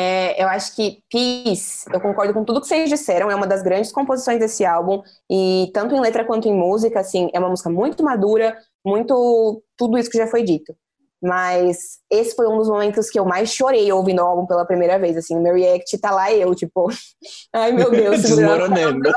É, 0.00 0.40
eu 0.40 0.46
acho 0.46 0.76
que 0.76 1.02
Peace, 1.10 1.84
eu 1.92 2.00
concordo 2.00 2.32
com 2.32 2.44
tudo 2.44 2.60
que 2.60 2.68
vocês 2.68 2.88
disseram, 2.88 3.32
é 3.32 3.34
uma 3.34 3.48
das 3.48 3.64
grandes 3.64 3.90
composições 3.90 4.38
desse 4.38 4.64
álbum, 4.64 5.02
e 5.28 5.72
tanto 5.74 5.92
em 5.92 6.00
letra 6.00 6.24
quanto 6.24 6.46
em 6.46 6.54
música, 6.54 7.00
assim, 7.00 7.28
é 7.34 7.38
uma 7.40 7.48
música 7.48 7.68
muito 7.68 8.04
madura, 8.04 8.56
muito 8.86 9.60
tudo 9.76 9.98
isso 9.98 10.08
que 10.08 10.16
já 10.16 10.28
foi 10.28 10.44
dito. 10.44 10.72
Mas 11.20 11.98
esse 12.10 12.34
foi 12.36 12.46
um 12.46 12.58
dos 12.58 12.68
momentos 12.68 13.10
que 13.10 13.18
eu 13.18 13.24
mais 13.24 13.52
chorei 13.52 13.90
ouvindo 13.92 14.22
o 14.22 14.24
álbum 14.26 14.46
pela 14.46 14.64
primeira 14.64 14.98
vez, 14.98 15.16
assim, 15.16 15.34
no 15.34 15.42
meu 15.42 15.54
react 15.54 15.98
tá 15.98 16.10
lá 16.12 16.32
eu, 16.32 16.54
tipo, 16.54 16.88
ai 17.52 17.72
meu 17.72 17.90
Deus, 17.90 18.22
Desmoronando. 18.22 19.10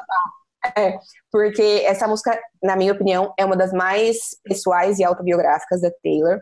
porque 1.32 1.84
essa 1.86 2.08
música, 2.08 2.40
na 2.62 2.76
minha 2.76 2.94
opinião, 2.94 3.34
é 3.38 3.46
uma 3.46 3.56
das 3.56 3.72
mais 3.72 4.18
pessoais 4.44 4.98
e 5.00 5.04
autobiográficas 5.04 5.82
da 5.82 5.92
Taylor. 6.04 6.40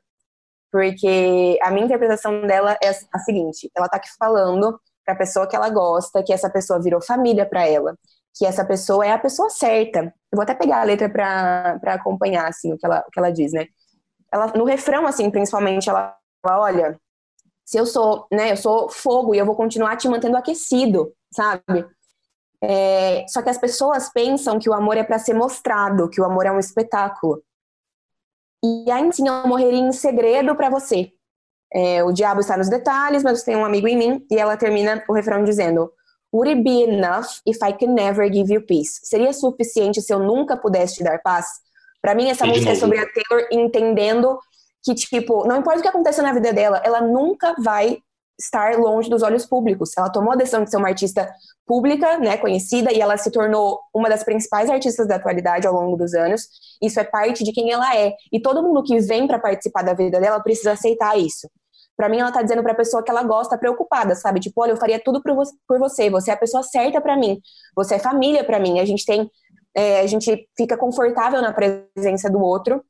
Porque 0.72 1.58
a 1.64 1.72
minha 1.72 1.86
interpretação 1.86 2.46
dela 2.46 2.78
é 2.82 2.90
a 2.90 3.20
seguinte: 3.20 3.70
ela 3.76 3.90
tá 3.90 3.98
aqui 3.98 4.10
falando 4.18 4.80
pra 5.04 5.16
pessoa 5.16 5.48
que 5.48 5.56
ela 5.56 5.70
gosta, 5.70 6.24
que 6.24 6.32
essa 6.32 6.50
pessoa 6.50 6.82
virou 6.82 7.02
família 7.02 7.46
pra 7.46 7.68
ela, 7.68 7.96
que 8.38 8.46
essa 8.46 8.64
pessoa 8.64 9.06
é 9.06 9.12
a 9.12 9.18
pessoa 9.20 9.50
certa. 9.50 10.14
Eu 10.32 10.36
vou 10.36 10.44
até 10.44 10.54
pegar 10.54 10.82
a 10.82 10.84
letra 10.84 11.10
pra, 11.10 11.80
pra 11.82 11.96
acompanhar, 11.96 12.48
assim, 12.48 12.72
o 12.72 12.78
que, 12.78 12.86
ela, 12.86 13.04
o 13.08 13.12
que 13.12 13.20
ela 13.20 13.32
diz, 13.32 13.52
né? 13.52 13.66
Ela, 14.32 14.48
no 14.56 14.66
refrão, 14.66 15.08
assim, 15.08 15.30
principalmente, 15.30 15.90
ela 15.90 16.16
fala: 16.42 16.64
olha, 16.64 17.00
se 17.66 17.78
eu 17.78 17.86
sou, 17.86 18.28
né, 18.32 18.52
eu 18.52 18.58
sou 18.58 18.90
fogo 18.90 19.36
e 19.36 19.38
eu 19.38 19.46
vou 19.46 19.56
continuar 19.56 19.96
te 19.98 20.08
mantendo 20.08 20.38
aquecido, 20.38 21.14
sabe? 21.32 21.88
É, 22.62 23.26
só 23.28 23.42
que 23.42 23.50
as 23.50 23.58
pessoas 23.58 24.12
pensam 24.12 24.60
que 24.60 24.70
o 24.70 24.74
amor 24.74 24.98
é 24.98 25.04
para 25.04 25.20
ser 25.20 25.34
mostrado, 25.34 26.10
que 26.10 26.20
o 26.20 26.26
amor 26.26 26.46
é 26.46 26.52
um 26.52 26.60
espetáculo. 26.60 27.42
E 28.64 28.92
ainda 28.92 29.10
assim 29.10 29.28
eu 29.28 29.48
morreria 29.48 29.80
em 29.80 29.92
segredo 29.92 30.56
para 30.56 30.70
você. 30.70 31.12
É, 31.74 32.04
o 32.04 32.12
diabo 32.12 32.42
está 32.42 32.58
nos 32.58 32.68
detalhes, 32.68 33.24
mas 33.24 33.44
tem 33.44 33.56
um 33.56 33.64
amigo 33.64 33.88
em 33.88 33.98
mim. 33.98 34.26
E 34.30 34.38
ela 34.38 34.58
termina 34.58 35.04
o 35.08 35.14
refrão 35.14 35.44
dizendo: 35.44 35.92
Would 36.34 36.50
it 36.50 36.64
be 36.64 36.84
enough 36.84 37.40
if 37.46 37.58
I 37.64 37.72
could 37.72 37.94
never 37.94 38.32
give 38.32 38.52
you 38.52 38.66
peace? 38.66 39.00
Seria 39.04 39.32
suficiente 39.32 40.02
se 40.02 40.14
eu 40.14 40.20
nunca 40.20 40.58
pudesse 40.58 40.96
te 40.96 41.04
dar 41.04 41.22
paz? 41.22 41.46
Para 42.02 42.16
mim, 42.16 42.30
essa 42.30 42.46
E 42.46 42.50
música 42.50 42.72
é 42.72 42.76
sobre 42.76 42.98
a 43.00 43.06
Taylor 43.06 43.48
entendendo 43.52 44.40
que, 44.84 44.96
tipo, 44.96 45.46
não 45.48 45.58
importa 45.58 45.80
o 45.80 45.82
que 45.82 45.88
aconteça 45.88 46.22
na 46.22 46.32
vida 46.34 46.54
dela, 46.54 46.82
ela 46.86 47.02
nunca 47.02 47.54
vai 47.60 47.98
estar 48.40 48.78
longe 48.80 49.10
dos 49.10 49.22
olhos 49.22 49.46
públicos. 49.46 49.92
Ela 49.98 50.10
tomou 50.10 50.32
a 50.32 50.36
decisão 50.38 50.64
de 50.64 50.70
ser 50.70 50.78
uma 50.78 50.88
artista 50.88 51.30
pública, 51.68 52.18
né, 52.18 52.38
conhecida, 52.38 52.92
e 52.94 53.02
ela 53.02 53.18
se 53.18 53.30
tornou 53.30 53.80
uma 53.94 54.08
das 54.10 54.24
principais 54.24 54.70
artistas 54.70 55.06
da 55.08 55.16
atualidade 55.16 55.68
ao 55.68 55.74
longo 55.74 55.98
dos 55.98 56.14
anos. 56.14 56.48
Isso 56.82 57.00
é 57.02 57.04
parte 57.04 57.44
de 57.44 57.52
quem 57.52 57.70
ela 57.70 57.94
é. 57.98 58.14
E 58.32 58.40
todo 58.42 58.64
mundo 58.64 58.82
que 58.82 58.98
vem 59.02 59.28
para 59.28 59.38
participar 59.40 59.82
da 59.84 59.94
vida 59.94 60.22
dela 60.22 60.40
precisa 60.40 60.72
aceitar 60.72 61.20
isso. 61.20 61.50
Pra 61.98 62.08
mim, 62.08 62.20
ela 62.20 62.32
tá 62.32 62.42
dizendo 62.42 62.64
pra 62.64 62.74
pessoa 62.74 63.04
que 63.04 63.12
ela 63.12 63.24
gosta, 63.24 63.58
preocupada, 63.58 64.16
sabe? 64.16 64.40
Tipo, 64.40 64.62
olha, 64.62 64.72
eu 64.72 64.78
faria 64.78 65.02
tudo 65.04 65.22
por 65.22 65.36
vo- 65.36 65.44
por 65.68 65.78
você. 65.78 66.10
Você 66.10 66.32
é 66.32 66.34
a 66.34 66.38
pessoa 66.38 66.64
certa 66.64 67.02
pra 67.02 67.18
mim. 67.18 67.42
Você 67.76 67.96
é 67.96 68.00
família 68.00 68.42
pra 68.42 68.58
mim. 68.58 68.80
A 68.80 68.86
gente 68.86 69.06
tem, 69.06 69.30
é, 69.80 70.02
a 70.02 70.08
gente 70.08 70.48
fica 70.58 70.78
confortável 70.78 71.42
na 71.42 71.54
presença 71.54 72.30
do 72.30 72.42
outro. 72.42 72.84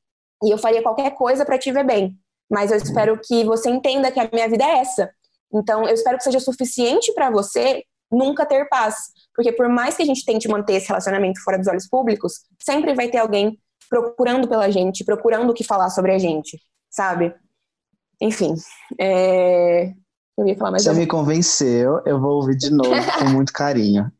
E 0.43 0.51
eu 0.51 0.57
faria 0.57 0.81
qualquer 0.81 1.11
coisa 1.11 1.45
pra 1.45 1.59
te 1.59 1.71
ver 1.71 1.85
bem. 1.85 2.17
Mas 2.49 2.71
eu 2.71 2.77
espero 2.77 3.19
que 3.23 3.43
você 3.43 3.69
entenda 3.69 4.11
que 4.11 4.19
a 4.19 4.27
minha 4.33 4.49
vida 4.49 4.63
é 4.63 4.79
essa. 4.79 5.11
Então, 5.53 5.83
eu 5.83 5.93
espero 5.93 6.17
que 6.17 6.23
seja 6.23 6.39
suficiente 6.39 7.13
pra 7.13 7.29
você 7.29 7.83
nunca 8.11 8.45
ter 8.45 8.67
paz. 8.69 8.95
Porque 9.35 9.51
por 9.51 9.69
mais 9.69 9.95
que 9.95 10.01
a 10.01 10.05
gente 10.05 10.25
tente 10.25 10.47
manter 10.47 10.75
esse 10.75 10.87
relacionamento 10.87 11.43
fora 11.43 11.59
dos 11.59 11.67
olhos 11.67 11.87
públicos, 11.87 12.33
sempre 12.59 12.95
vai 12.95 13.07
ter 13.09 13.19
alguém 13.19 13.59
procurando 13.87 14.47
pela 14.47 14.69
gente, 14.71 15.05
procurando 15.05 15.51
o 15.51 15.53
que 15.53 15.63
falar 15.63 15.89
sobre 15.89 16.11
a 16.11 16.17
gente, 16.17 16.59
sabe? 16.89 17.33
Enfim, 18.19 18.55
é... 18.99 19.93
eu 20.41 20.47
ia 20.47 20.55
falar 20.55 20.71
mais 20.71 20.83
Você 20.83 20.93
me 20.93 21.07
convenceu, 21.07 22.01
eu 22.05 22.19
vou 22.19 22.37
ouvir 22.37 22.55
de 22.55 22.71
novo 22.71 22.89
com 23.19 23.25
muito 23.25 23.53
carinho. 23.53 24.11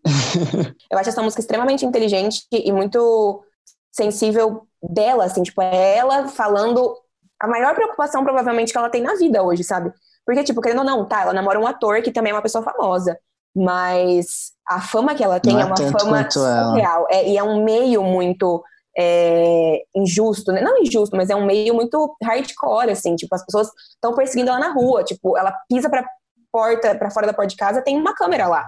Eu 0.91 0.97
acho 0.97 1.09
essa 1.09 1.21
música 1.21 1.41
extremamente 1.41 1.85
inteligente 1.85 2.45
e 2.51 2.71
muito 2.71 3.43
sensível 3.91 4.63
dela, 4.81 5.25
assim, 5.25 5.43
tipo, 5.43 5.61
é 5.61 5.97
ela 5.97 6.27
falando 6.27 6.95
a 7.41 7.47
maior 7.47 7.73
preocupação 7.73 8.23
provavelmente 8.23 8.71
que 8.71 8.77
ela 8.77 8.89
tem 8.89 9.01
na 9.01 9.15
vida 9.15 9.41
hoje, 9.41 9.63
sabe? 9.63 9.93
Porque, 10.25 10.43
tipo, 10.43 10.61
querendo 10.61 10.79
ou 10.79 10.85
não, 10.85 11.05
tá, 11.05 11.21
ela 11.21 11.33
namora 11.33 11.59
um 11.59 11.67
ator 11.67 12.01
que 12.01 12.11
também 12.11 12.31
é 12.31 12.35
uma 12.35 12.41
pessoa 12.41 12.63
famosa, 12.63 13.17
mas 13.55 14.51
a 14.67 14.79
fama 14.81 15.15
que 15.15 15.23
ela 15.23 15.39
tem 15.39 15.53
Não 15.53 15.59
é 15.59 15.63
é 15.63 15.65
uma 15.65 15.77
fama 15.77 16.29
surreal. 16.29 17.07
É, 17.09 17.27
e 17.27 17.37
é 17.37 17.43
um 17.43 17.63
meio 17.63 18.03
muito 18.03 18.63
é, 19.01 19.81
injusto, 19.95 20.51
né? 20.51 20.61
Não 20.61 20.77
injusto, 20.80 21.15
mas 21.15 21.30
é 21.30 21.35
um 21.35 21.45
meio 21.45 21.73
muito 21.73 22.17
hardcore, 22.21 22.91
assim, 22.91 23.15
tipo, 23.15 23.34
as 23.34 23.45
pessoas 23.45 23.69
estão 23.93 24.13
perseguindo 24.13 24.49
ela 24.49 24.59
na 24.59 24.73
rua, 24.73 25.05
tipo, 25.05 25.38
ela 25.38 25.53
pisa 25.69 25.89
pra 25.89 26.05
porta, 26.51 26.95
para 26.95 27.09
fora 27.09 27.27
da 27.27 27.34
porta 27.34 27.49
de 27.49 27.55
casa, 27.55 27.81
tem 27.81 27.95
uma 27.95 28.13
câmera 28.13 28.47
lá. 28.47 28.65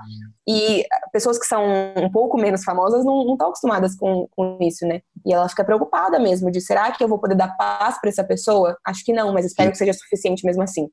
E 0.47 0.85
pessoas 1.11 1.37
que 1.37 1.45
são 1.45 1.65
um 1.97 2.09
pouco 2.09 2.37
menos 2.37 2.63
famosas 2.63 3.03
não 3.03 3.33
estão 3.33 3.47
acostumadas 3.47 3.95
com, 3.95 4.27
com 4.31 4.57
isso, 4.61 4.85
né? 4.87 5.01
E 5.25 5.33
ela 5.33 5.49
fica 5.49 5.65
preocupada 5.65 6.17
mesmo 6.17 6.49
de 6.49 6.61
será 6.61 6.91
que 6.91 7.03
eu 7.03 7.09
vou 7.09 7.19
poder 7.19 7.35
dar 7.35 7.57
paz 7.57 7.99
para 7.99 8.09
essa 8.09 8.23
pessoa? 8.23 8.77
Acho 8.85 9.03
que 9.03 9.11
não, 9.11 9.33
mas 9.33 9.45
espero 9.45 9.71
que 9.71 9.77
seja 9.77 9.93
suficiente 9.93 10.45
mesmo 10.45 10.63
assim. 10.63 10.87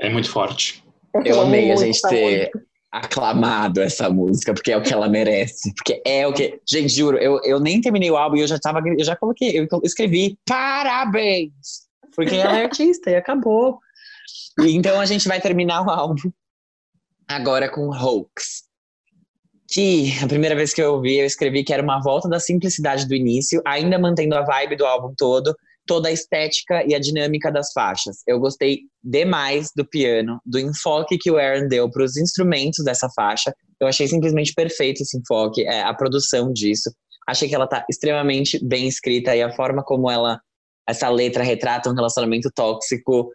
É 0.00 0.08
muito 0.08 0.30
forte. 0.30 0.82
Eu 1.24 1.40
amei 1.40 1.70
a 1.70 1.76
gente 1.76 2.00
ter 2.02 2.50
aclamado 2.90 3.80
essa 3.80 4.08
música, 4.08 4.54
porque 4.54 4.72
é 4.72 4.76
o 4.76 4.82
que 4.82 4.92
ela 4.92 5.08
merece. 5.08 5.72
Porque 5.74 6.02
é 6.04 6.26
o 6.26 6.32
que. 6.32 6.60
Gente, 6.68 6.88
juro, 6.88 7.18
eu, 7.18 7.40
eu 7.44 7.60
nem 7.60 7.80
terminei 7.80 8.10
o 8.10 8.16
álbum 8.16 8.36
e 8.36 8.40
eu 8.40 8.48
já 8.48 8.58
tava. 8.58 8.80
Eu 8.86 9.04
já 9.04 9.16
coloquei, 9.16 9.58
eu 9.58 9.68
escrevi 9.82 10.38
parabéns! 10.46 11.86
Porque 12.14 12.34
ela 12.36 12.58
é 12.58 12.64
artista 12.64 13.10
e 13.10 13.16
acabou. 13.16 13.78
Então 14.60 15.00
a 15.00 15.06
gente 15.06 15.28
vai 15.28 15.40
terminar 15.40 15.82
o 15.82 15.90
álbum 15.90 16.30
agora 17.28 17.68
com 17.68 17.88
Hoax. 17.88 18.64
Que 19.68 20.12
a 20.22 20.28
primeira 20.28 20.54
vez 20.54 20.72
que 20.72 20.80
eu 20.80 20.94
ouvi, 20.94 21.18
eu 21.18 21.26
escrevi 21.26 21.64
que 21.64 21.72
era 21.72 21.82
uma 21.82 22.00
volta 22.00 22.28
da 22.28 22.38
simplicidade 22.38 23.06
do 23.06 23.14
início, 23.14 23.60
ainda 23.66 23.98
mantendo 23.98 24.36
a 24.36 24.42
vibe 24.42 24.76
do 24.76 24.86
álbum 24.86 25.12
todo, 25.16 25.54
toda 25.86 26.08
a 26.08 26.12
estética 26.12 26.84
e 26.86 26.94
a 26.94 26.98
dinâmica 26.98 27.50
das 27.50 27.72
faixas. 27.72 28.18
Eu 28.26 28.38
gostei 28.38 28.80
demais 29.02 29.70
do 29.74 29.86
piano, 29.86 30.40
do 30.44 30.58
enfoque 30.58 31.16
que 31.18 31.30
o 31.30 31.38
Aaron 31.38 31.68
deu 31.68 31.90
para 31.90 32.04
os 32.04 32.16
instrumentos 32.16 32.84
dessa 32.84 33.08
faixa. 33.14 33.54
Eu 33.80 33.86
achei 33.86 34.06
simplesmente 34.08 34.52
perfeito 34.54 35.02
esse 35.02 35.16
enfoque, 35.18 35.62
é, 35.64 35.82
a 35.82 35.94
produção 35.94 36.52
disso. 36.52 36.90
Achei 37.28 37.48
que 37.48 37.54
ela 37.54 37.66
tá 37.66 37.84
extremamente 37.88 38.62
bem 38.64 38.86
escrita 38.86 39.34
e 39.34 39.42
a 39.42 39.52
forma 39.52 39.82
como 39.82 40.10
ela 40.10 40.40
essa 40.88 41.08
letra 41.08 41.42
retrata 41.42 41.90
um 41.90 41.94
relacionamento 41.94 42.48
tóxico, 42.54 43.28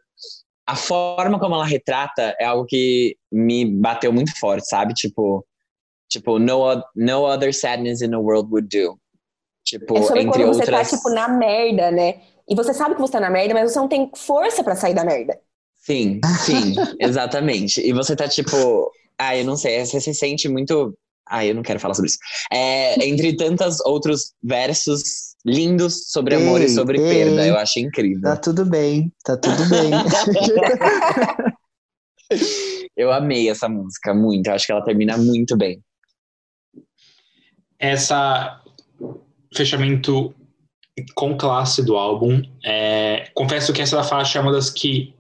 a 0.65 0.76
forma 0.76 1.38
como 1.38 1.56
ela 1.56 1.65
retrata 1.65 2.34
é 2.40 2.45
algo 2.45 2.65
que 2.65 3.18
me 3.32 3.65
bateu 3.65 4.14
muito 4.14 4.32
forte, 4.40 4.68
sabe? 4.68 4.94
Tipo, 4.94 5.45
tipo 6.10 6.40
no, 6.40 6.82
no 6.95 7.26
other 7.26 7.53
sadness 7.53 8.02
in 8.02 8.11
the 8.11 8.18
world 8.18 8.49
would 8.49 8.69
do. 8.69 8.98
Tipo, 9.65 9.98
é 9.98 10.02
sobre 10.02 10.22
entre 10.22 10.44
quando 10.44 10.56
outras... 10.56 10.88
você 10.88 10.95
tá, 10.95 10.98
tipo, 10.98 11.10
na 11.10 11.28
merda, 11.28 11.91
né? 11.91 12.22
E 12.50 12.56
você 12.56 12.74
sabe 12.74 12.96
que 12.96 13.02
você 13.02 13.14
tá 13.14 13.20
na 13.20 13.30
merda, 13.30 13.54
mas 13.54 13.72
você 13.72 13.80
não 13.80 13.88
tem 13.88 14.10
força 14.16 14.64
para 14.64 14.76
sair 14.76 14.94
da 14.94 15.04
merda. 15.04 15.40
Sim, 15.78 16.20
sim, 16.46 16.76
exatamente. 17.00 17.82
E 17.82 17.92
você 17.92 18.16
tá 18.16 18.28
tipo, 18.28 18.92
ah, 19.18 19.36
eu 19.36 19.46
não 19.46 19.56
sei, 19.58 19.84
você 19.86 20.00
se 20.00 20.14
sente 20.14 20.48
muito. 20.48 20.98
Ah, 21.28 21.46
eu 21.46 21.56
não 21.56 21.64
quero 21.64 21.80
falar 21.80 21.94
sobre 21.94 22.10
isso. 22.10 22.18
É, 22.52 23.08
entre 23.08 23.36
tantos 23.36 23.80
outros 23.86 24.34
versos 24.44 25.32
lindos 25.46 26.12
sobre 26.12 26.36
amor 26.36 26.60
Ei, 26.60 26.68
e 26.68 26.70
sobre 26.70 27.00
ei, 27.00 27.10
perda, 27.10 27.48
eu 27.48 27.58
achei 27.58 27.84
incrível. 27.84 28.22
Tá 28.22 28.36
tudo 28.36 28.66
bem, 28.66 29.12
tá 29.24 29.38
tudo 29.38 29.64
bem. 29.70 29.92
Eu 32.96 33.12
amei 33.12 33.50
essa 33.50 33.68
música 33.68 34.14
muito, 34.14 34.48
eu 34.48 34.54
acho 34.54 34.66
que 34.66 34.72
ela 34.72 34.84
termina 34.84 35.18
muito 35.18 35.58
bem. 35.58 35.82
Essa 37.80 38.62
fechamento 39.56 40.34
com 41.15 41.38
classe 41.38 41.84
do 41.84 41.95
álbum. 41.95 42.41
É, 42.64 43.30
confesso 43.34 43.73
que 43.73 43.82
essa 43.82 44.03
faixa 44.03 44.40
é 44.40 44.41
uma 44.41 44.52
das 44.52 44.69
que, 44.69 45.14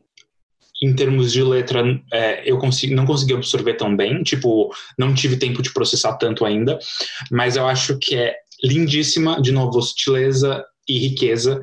em 0.81 0.95
termos 0.95 1.31
de 1.31 1.43
letra, 1.43 1.83
é, 2.11 2.49
eu 2.49 2.57
consigo, 2.57 2.95
não 2.95 3.05
consegui 3.05 3.33
absorver 3.33 3.75
tão 3.75 3.95
bem. 3.95 4.23
Tipo, 4.23 4.73
não 4.97 5.13
tive 5.13 5.37
tempo 5.37 5.61
de 5.61 5.73
processar 5.73 6.13
tanto 6.17 6.45
ainda. 6.45 6.79
Mas 7.31 7.55
eu 7.55 7.67
acho 7.67 7.97
que 7.99 8.15
é 8.15 8.35
lindíssima, 8.63 9.41
de 9.41 9.51
novo, 9.51 9.81
sutileza 9.81 10.63
e 10.87 10.97
riqueza. 10.97 11.59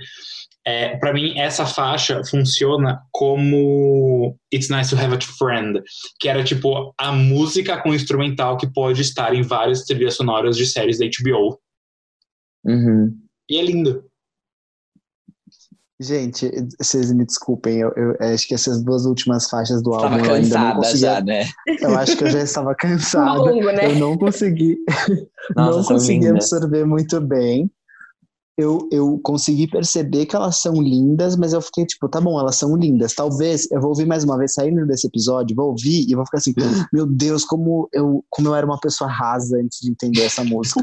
É, 0.69 0.99
para 0.99 1.15
mim, 1.15 1.39
essa 1.39 1.65
faixa 1.65 2.23
funciona 2.24 3.01
como 3.11 4.36
It's 4.53 4.69
Nice 4.69 4.95
to 4.95 5.01
Have 5.01 5.15
a 5.15 5.20
Friend, 5.20 5.82
que 6.20 6.28
era 6.28 6.45
tipo 6.45 6.93
a 6.99 7.11
música 7.11 7.81
com 7.81 7.95
instrumental 7.95 8.59
que 8.59 8.70
pode 8.70 9.01
estar 9.01 9.35
em 9.35 9.40
várias 9.40 9.85
trilhas 9.85 10.16
sonoras 10.16 10.59
de 10.59 10.66
séries 10.66 10.99
da 10.99 11.07
HBO. 11.07 11.59
Uhum. 12.66 13.16
E 13.49 13.57
é 13.57 13.62
lindo. 13.62 14.05
Gente, 16.01 16.49
vocês 16.81 17.12
me 17.12 17.27
desculpem, 17.27 17.79
eu, 17.81 17.91
eu 17.97 18.16
acho 18.33 18.47
que 18.47 18.55
essas 18.55 18.81
duas 18.85 19.05
últimas 19.05 19.51
faixas 19.51 19.83
do 19.83 19.93
álbum 19.95 20.16
Tava 20.16 20.27
eu 20.27 20.35
ainda 20.35 20.59
não 20.59 20.65
cansada 20.66 20.77
conseguia. 20.77 21.01
já, 21.01 21.20
né? 21.20 21.45
Eu 21.81 21.99
acho 21.99 22.16
que 22.16 22.25
eu 22.25 22.31
já 22.31 22.41
estava 22.41 22.75
cansada. 22.79 23.39
Longo, 23.41 23.73
né? 23.73 23.87
Eu 23.87 23.97
não 23.97 24.16
consegui, 24.16 24.79
Nossa, 25.57 25.79
não 25.79 25.85
consegui 25.85 26.27
lindas. 26.27 26.53
absorver 26.53 26.85
muito 26.85 27.20
bem. 27.20 27.69
Eu, 28.57 28.89
eu 28.93 29.20
consegui 29.23 29.69
perceber 29.69 30.27
que 30.27 30.35
elas 30.35 30.61
são 30.61 30.75
lindas, 30.83 31.37
mas 31.37 31.53
eu 31.53 31.61
fiquei 31.61 31.85
tipo, 31.85 32.09
tá 32.09 32.20
bom, 32.20 32.39
elas 32.39 32.57
são 32.57 32.77
lindas. 32.77 33.15
Talvez 33.15 33.69
eu 33.70 33.81
vou 33.81 33.91
ouvir 33.91 34.05
mais 34.07 34.23
uma 34.25 34.37
vez 34.39 34.55
saindo 34.55 34.87
desse 34.87 35.07
episódio, 35.07 35.55
vou 35.57 35.70
ouvir 35.70 36.09
e 36.09 36.15
vou 36.15 36.25
ficar 36.25 36.39
assim, 36.39 36.55
meu 36.93 37.07
Deus, 37.07 37.45
como 37.45 37.89
eu, 37.93 38.25
como 38.31 38.49
eu 38.49 38.55
era 38.55 38.66
uma 38.66 38.79
pessoa 38.79 39.11
rasa 39.11 39.57
antes 39.59 39.81
de 39.81 39.91
entender 39.91 40.23
essa 40.25 40.45
música. 40.45 40.81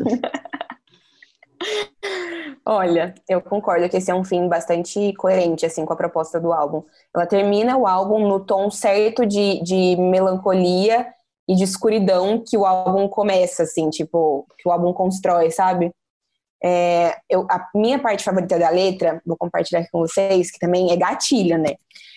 Olha, 2.67 3.13
eu 3.29 3.39
concordo 3.41 3.87
que 3.87 3.97
esse 3.97 4.09
é 4.09 4.15
um 4.15 4.23
fim 4.23 4.47
bastante 4.47 5.13
coerente, 5.13 5.67
assim, 5.67 5.85
com 5.85 5.93
a 5.93 5.95
proposta 5.95 6.39
do 6.39 6.51
álbum. 6.51 6.81
Ela 7.13 7.27
termina 7.27 7.77
o 7.77 7.85
álbum 7.85 8.27
no 8.27 8.39
tom 8.39 8.71
certo 8.71 9.23
de, 9.23 9.61
de 9.61 9.95
melancolia 9.97 11.07
e 11.47 11.55
de 11.55 11.63
escuridão 11.63 12.43
que 12.43 12.57
o 12.57 12.65
álbum 12.65 13.07
começa, 13.07 13.63
assim, 13.63 13.91
tipo, 13.91 14.47
que 14.57 14.67
o 14.67 14.71
álbum 14.71 14.91
constrói, 14.93 15.51
sabe? 15.51 15.91
É, 16.63 17.15
eu, 17.29 17.45
a 17.51 17.69
minha 17.75 17.99
parte 17.99 18.23
favorita 18.23 18.57
da 18.57 18.69
letra, 18.69 19.21
vou 19.23 19.37
compartilhar 19.37 19.81
aqui 19.81 19.91
com 19.91 19.99
vocês, 19.99 20.49
que 20.49 20.57
também 20.57 20.91
é 20.91 20.95
gatilho, 20.95 21.59
né? 21.59 21.75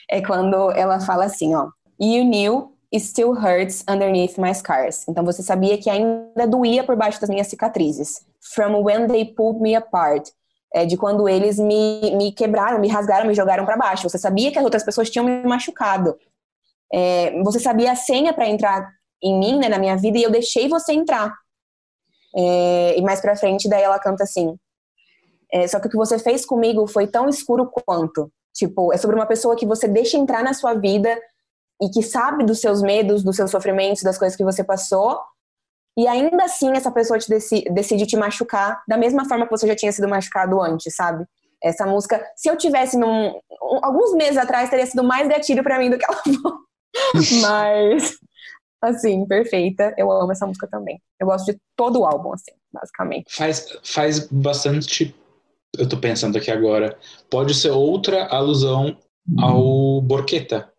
É 0.08 0.22
quando 0.22 0.70
ela 0.72 0.98
fala 0.98 1.26
assim, 1.26 1.54
ó. 1.54 1.68
You 2.00 2.24
knew 2.24 2.72
it 2.90 3.04
still 3.04 3.32
hurts 3.32 3.84
underneath 3.86 4.38
my 4.38 4.54
scars. 4.54 5.06
Então 5.06 5.22
você 5.26 5.42
sabia 5.42 5.76
que 5.76 5.90
ainda 5.90 6.46
doía 6.46 6.82
por 6.82 6.96
baixo 6.96 7.20
das 7.20 7.28
minhas 7.28 7.48
cicatrizes. 7.48 8.26
From 8.54 8.82
when 8.82 9.08
they 9.08 9.26
pulled 9.26 9.60
me 9.60 9.74
apart. 9.74 10.30
É 10.72 10.84
de 10.84 10.96
quando 10.96 11.28
eles 11.28 11.58
me, 11.58 12.14
me 12.16 12.32
quebraram, 12.32 12.78
me 12.78 12.88
rasgaram, 12.88 13.26
me 13.26 13.34
jogaram 13.34 13.64
para 13.64 13.76
baixo. 13.76 14.08
Você 14.08 14.18
sabia 14.18 14.52
que 14.52 14.58
as 14.58 14.64
outras 14.64 14.84
pessoas 14.84 15.08
tinham 15.08 15.24
me 15.24 15.42
machucado. 15.44 16.16
É, 16.92 17.42
você 17.42 17.58
sabia 17.58 17.92
a 17.92 17.96
senha 17.96 18.32
para 18.32 18.48
entrar 18.48 18.90
em 19.22 19.38
mim, 19.38 19.58
né, 19.58 19.68
na 19.68 19.78
minha 19.78 19.96
vida, 19.96 20.18
e 20.18 20.22
eu 20.22 20.30
deixei 20.30 20.68
você 20.68 20.92
entrar. 20.92 21.34
É, 22.36 22.98
e 22.98 23.02
mais 23.02 23.20
pra 23.20 23.36
frente, 23.36 23.68
daí 23.68 23.82
ela 23.82 23.98
canta 23.98 24.24
assim: 24.24 24.56
é, 25.52 25.66
Só 25.66 25.80
que 25.80 25.86
o 25.86 25.90
que 25.90 25.96
você 25.96 26.18
fez 26.18 26.44
comigo 26.44 26.86
foi 26.86 27.06
tão 27.06 27.28
escuro 27.28 27.66
quanto. 27.66 28.30
Tipo, 28.54 28.92
é 28.92 28.96
sobre 28.96 29.16
uma 29.16 29.26
pessoa 29.26 29.56
que 29.56 29.66
você 29.66 29.86
deixa 29.86 30.16
entrar 30.16 30.42
na 30.42 30.52
sua 30.52 30.74
vida 30.74 31.16
e 31.80 31.88
que 31.88 32.02
sabe 32.02 32.44
dos 32.44 32.60
seus 32.60 32.82
medos, 32.82 33.22
dos 33.22 33.36
seus 33.36 33.50
sofrimentos, 33.50 34.02
das 34.02 34.18
coisas 34.18 34.36
que 34.36 34.44
você 34.44 34.64
passou, 34.64 35.18
e 35.98 36.06
ainda 36.06 36.44
assim 36.44 36.70
essa 36.76 36.92
pessoa 36.92 37.18
te 37.18 37.28
decide, 37.28 37.68
decide 37.70 38.06
te 38.06 38.16
machucar 38.16 38.80
da 38.86 38.96
mesma 38.96 39.24
forma 39.28 39.44
que 39.44 39.50
você 39.50 39.66
já 39.66 39.74
tinha 39.74 39.90
sido 39.90 40.08
machucado 40.08 40.62
antes, 40.62 40.94
sabe? 40.94 41.26
Essa 41.60 41.84
música, 41.84 42.24
se 42.36 42.48
eu 42.48 42.56
tivesse 42.56 42.96
num, 42.96 43.30
um, 43.30 43.80
alguns 43.82 44.14
meses 44.14 44.36
atrás, 44.36 44.70
teria 44.70 44.86
sido 44.86 45.02
mais 45.02 45.26
gatilho 45.26 45.60
pra 45.64 45.76
mim 45.76 45.90
do 45.90 45.98
que 45.98 46.04
ela 46.04 46.22
foi. 46.22 47.40
Mas, 47.42 48.16
assim, 48.80 49.26
perfeita. 49.26 49.92
Eu 49.98 50.12
amo 50.12 50.30
essa 50.30 50.46
música 50.46 50.68
também. 50.68 51.02
Eu 51.18 51.26
gosto 51.26 51.52
de 51.52 51.60
todo 51.74 51.98
o 51.98 52.04
álbum, 52.04 52.32
assim, 52.32 52.52
basicamente. 52.72 53.34
Faz, 53.34 53.76
faz 53.82 54.20
bastante. 54.28 55.12
Eu 55.76 55.88
tô 55.88 55.98
pensando 55.98 56.38
aqui 56.38 56.52
agora. 56.52 56.96
Pode 57.28 57.54
ser 57.54 57.70
outra 57.70 58.24
alusão 58.28 58.96
ao 59.36 60.00
Borqueta. 60.00 60.72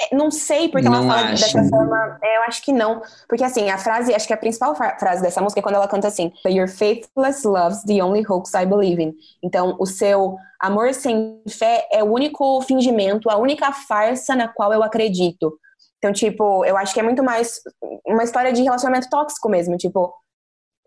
É, 0.00 0.14
Não 0.14 0.30
sei 0.30 0.68
porque 0.68 0.86
ela 0.86 1.00
Não 1.00 1.08
fala 1.08 1.32
acho. 1.32 1.42
dessa 1.44 1.68
forma. 1.68 2.18
É, 2.22 2.36
eu 2.38 2.42
acho 2.42 2.62
que 2.62 2.72
não. 2.72 3.02
Porque 3.28 3.42
assim, 3.42 3.68
a 3.68 3.76
frase, 3.78 4.14
acho 4.14 4.26
que 4.26 4.32
a 4.32 4.36
principal 4.36 4.74
fra- 4.76 4.96
frase 4.98 5.20
dessa 5.22 5.40
música 5.40 5.60
é 5.60 5.62
quando 5.62 5.74
ela 5.74 5.88
canta 5.88 6.06
assim: 6.08 6.32
your 6.46 6.68
faithless 6.68 7.46
love's 7.46 7.82
the 7.84 8.02
only 8.02 8.24
hoax 8.28 8.52
I 8.54 8.64
believe 8.64 9.02
in. 9.02 9.14
Então, 9.42 9.76
o 9.80 9.86
seu 9.86 10.36
amor 10.60 10.94
sem 10.94 11.42
fé 11.48 11.86
é 11.90 12.02
o 12.02 12.12
único 12.12 12.60
fingimento, 12.62 13.28
a 13.30 13.36
única 13.36 13.72
farsa 13.72 14.34
na 14.36 14.48
qual 14.48 14.72
eu 14.72 14.82
acredito. 14.82 15.58
Então, 15.98 16.12
tipo, 16.12 16.64
eu 16.64 16.76
acho 16.76 16.94
que 16.94 17.00
é 17.00 17.02
muito 17.02 17.24
mais 17.24 17.60
uma 18.06 18.22
história 18.22 18.52
de 18.52 18.62
relacionamento 18.62 19.08
tóxico 19.10 19.48
mesmo. 19.48 19.76
Tipo, 19.76 20.14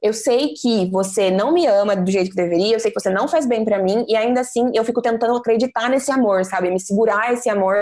eu 0.02 0.14
sei 0.14 0.54
que 0.54 0.90
você 0.90 1.30
não 1.30 1.52
me 1.52 1.68
ama 1.68 1.96
do 1.98 2.10
jeito 2.10 2.30
que 2.30 2.36
deveria, 2.36 2.76
eu 2.76 2.80
sei 2.80 2.92
que 2.92 3.00
você 3.00 3.10
não 3.10 3.28
faz 3.28 3.46
bem 3.46 3.66
pra 3.66 3.78
mim, 3.78 4.06
e 4.08 4.16
ainda 4.16 4.40
assim 4.40 4.72
eu 4.74 4.86
fico 4.86 5.02
tentando 5.02 5.36
acreditar 5.36 5.90
nesse 5.90 6.10
amor, 6.12 6.46
sabe? 6.46 6.72
Me 6.72 6.80
segurar 6.80 7.34
esse 7.34 7.50
amor 7.50 7.76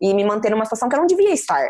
e 0.00 0.14
me 0.14 0.24
manter 0.24 0.50
numa 0.50 0.64
situação 0.64 0.88
que 0.88 0.94
eu 0.94 1.00
não 1.00 1.06
devia 1.06 1.32
estar. 1.32 1.68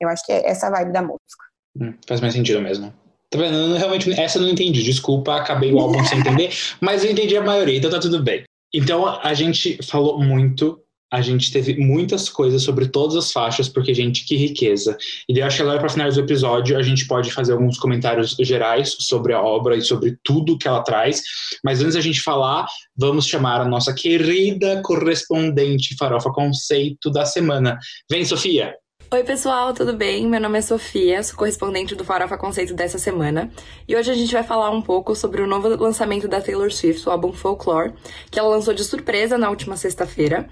Eu 0.00 0.08
acho 0.08 0.24
que 0.24 0.32
é 0.32 0.48
essa 0.48 0.68
a 0.68 0.70
vibe 0.70 0.92
da 0.92 1.02
música. 1.02 1.44
Hum, 1.80 1.94
faz 2.06 2.20
mais 2.20 2.34
sentido 2.34 2.60
mesmo. 2.60 2.92
Tá 3.30 3.38
vendo? 3.38 3.56
Eu 3.56 3.76
realmente, 3.76 4.10
essa 4.18 4.38
eu 4.38 4.42
não 4.42 4.48
entendi. 4.48 4.82
Desculpa, 4.82 5.36
acabei 5.36 5.72
o 5.72 5.78
álbum 5.78 6.02
sem 6.04 6.20
entender, 6.20 6.50
mas 6.80 7.04
eu 7.04 7.10
entendi 7.10 7.36
a 7.36 7.42
maioria, 7.42 7.76
então 7.76 7.90
tá 7.90 8.00
tudo 8.00 8.22
bem. 8.22 8.44
Então 8.72 9.06
a 9.06 9.34
gente 9.34 9.78
falou 9.82 10.18
muito, 10.18 10.82
a 11.10 11.20
gente 11.22 11.50
teve 11.50 11.76
muitas 11.76 12.28
coisas 12.28 12.62
sobre 12.62 12.88
todas 12.88 13.16
as 13.16 13.32
faixas, 13.32 13.68
porque, 13.68 13.94
gente, 13.94 14.24
que 14.24 14.36
riqueza. 14.36 14.96
E 15.28 15.38
eu 15.38 15.46
acho 15.46 15.56
que 15.56 15.62
agora, 15.62 15.78
para 15.78 15.88
finalizar 15.88 16.22
o 16.22 16.26
episódio, 16.26 16.76
a 16.76 16.82
gente 16.82 17.06
pode 17.06 17.32
fazer 17.32 17.52
alguns 17.52 17.78
comentários 17.78 18.36
gerais 18.40 18.96
sobre 19.00 19.32
a 19.32 19.40
obra 19.40 19.76
e 19.76 19.82
sobre 19.82 20.18
tudo 20.22 20.58
que 20.58 20.68
ela 20.68 20.82
traz. 20.82 21.22
Mas 21.64 21.80
antes 21.80 21.94
da 21.94 22.00
gente 22.00 22.20
falar, 22.20 22.66
vamos 22.96 23.26
chamar 23.26 23.60
a 23.60 23.68
nossa 23.68 23.94
querida 23.94 24.82
correspondente 24.82 25.96
Farofa 25.96 26.30
Conceito 26.30 27.10
da 27.10 27.24
semana. 27.24 27.78
Vem, 28.10 28.24
Sofia! 28.24 28.74
Oi, 29.10 29.24
pessoal, 29.24 29.72
tudo 29.72 29.94
bem? 29.94 30.26
Meu 30.26 30.38
nome 30.38 30.58
é 30.58 30.60
Sofia, 30.60 31.22
sou 31.22 31.34
correspondente 31.34 31.94
do 31.94 32.04
Farofa 32.04 32.36
Conceito 32.36 32.74
dessa 32.74 32.98
semana. 32.98 33.50
E 33.88 33.96
hoje 33.96 34.10
a 34.10 34.14
gente 34.14 34.30
vai 34.30 34.42
falar 34.42 34.68
um 34.68 34.82
pouco 34.82 35.16
sobre 35.16 35.40
o 35.40 35.46
novo 35.46 35.66
lançamento 35.82 36.28
da 36.28 36.42
Taylor 36.42 36.70
Swift, 36.70 37.08
o 37.08 37.10
álbum 37.10 37.32
Folklore, 37.32 37.94
que 38.30 38.38
ela 38.38 38.50
lançou 38.50 38.74
de 38.74 38.84
surpresa 38.84 39.38
na 39.38 39.48
última 39.48 39.78
sexta-feira. 39.78 40.46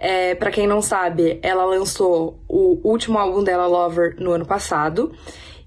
É, 0.00 0.34
para 0.34 0.50
quem 0.50 0.66
não 0.66 0.82
sabe, 0.82 1.38
ela 1.44 1.64
lançou 1.64 2.40
o 2.48 2.80
último 2.82 3.18
álbum 3.18 3.44
dela, 3.44 3.68
Lover, 3.68 4.16
no 4.18 4.32
ano 4.32 4.44
passado. 4.44 5.12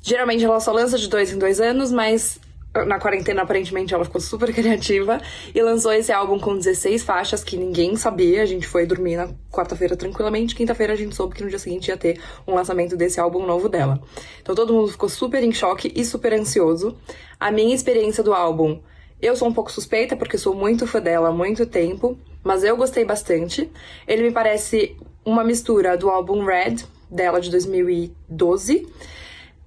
Geralmente 0.02 0.44
ela 0.44 0.60
só 0.60 0.74
lança 0.74 0.98
de 0.98 1.08
dois 1.08 1.32
em 1.32 1.40
dois 1.40 1.62
anos, 1.62 1.90
mas 1.90 2.38
na 2.84 3.00
quarentena, 3.00 3.44
aparentemente, 3.44 3.94
ela 3.94 4.04
ficou 4.04 4.20
super 4.20 4.52
criativa 4.54 5.22
e 5.54 5.62
lançou 5.62 5.94
esse 5.94 6.12
álbum 6.12 6.38
com 6.38 6.58
16 6.58 7.04
faixas 7.04 7.44
que 7.44 7.56
ninguém 7.56 7.96
sabia. 7.96 8.42
A 8.42 8.46
gente 8.46 8.68
foi 8.68 8.86
dormir 8.86 9.16
na 9.16 9.30
quarta-feira 9.52 9.96
tranquilamente. 9.96 10.56
Quinta-feira 10.56 10.94
a 10.94 10.96
gente 10.96 11.16
soube 11.16 11.36
que 11.36 11.44
no 11.44 11.50
dia 11.50 11.60
seguinte 11.60 11.88
ia 11.88 11.98
ter 11.98 12.20
um 12.46 12.56
lançamento 12.56 12.98
desse 12.98 13.20
álbum 13.20 13.46
novo 13.46 13.70
dela. 13.70 14.02
Então 14.42 14.54
todo 14.54 14.74
mundo 14.74 14.92
ficou 14.92 15.08
super 15.08 15.42
em 15.44 15.52
choque 15.52 15.92
e 15.96 16.04
super 16.04 16.34
ansioso. 16.34 16.98
A 17.40 17.52
minha 17.52 17.74
experiência 17.74 18.24
do 18.24 18.34
álbum, 18.34 18.82
eu 19.22 19.36
sou 19.36 19.48
um 19.48 19.54
pouco 19.54 19.72
suspeita 19.72 20.16
porque 20.18 20.38
sou 20.38 20.54
muito 20.54 20.86
fã 20.86 21.02
dela 21.02 21.30
há 21.30 21.32
muito 21.32 21.66
tempo, 21.66 22.18
mas 22.44 22.64
eu 22.64 22.76
gostei 22.76 23.06
bastante. 23.06 23.70
Ele 24.08 24.24
me 24.24 24.32
parece 24.32 24.98
uma 25.24 25.44
mistura 25.44 25.98
do 25.98 26.10
álbum 26.10 26.44
Red 26.44 26.78
dela 27.10 27.40
de 27.40 27.50
2012 27.50 28.88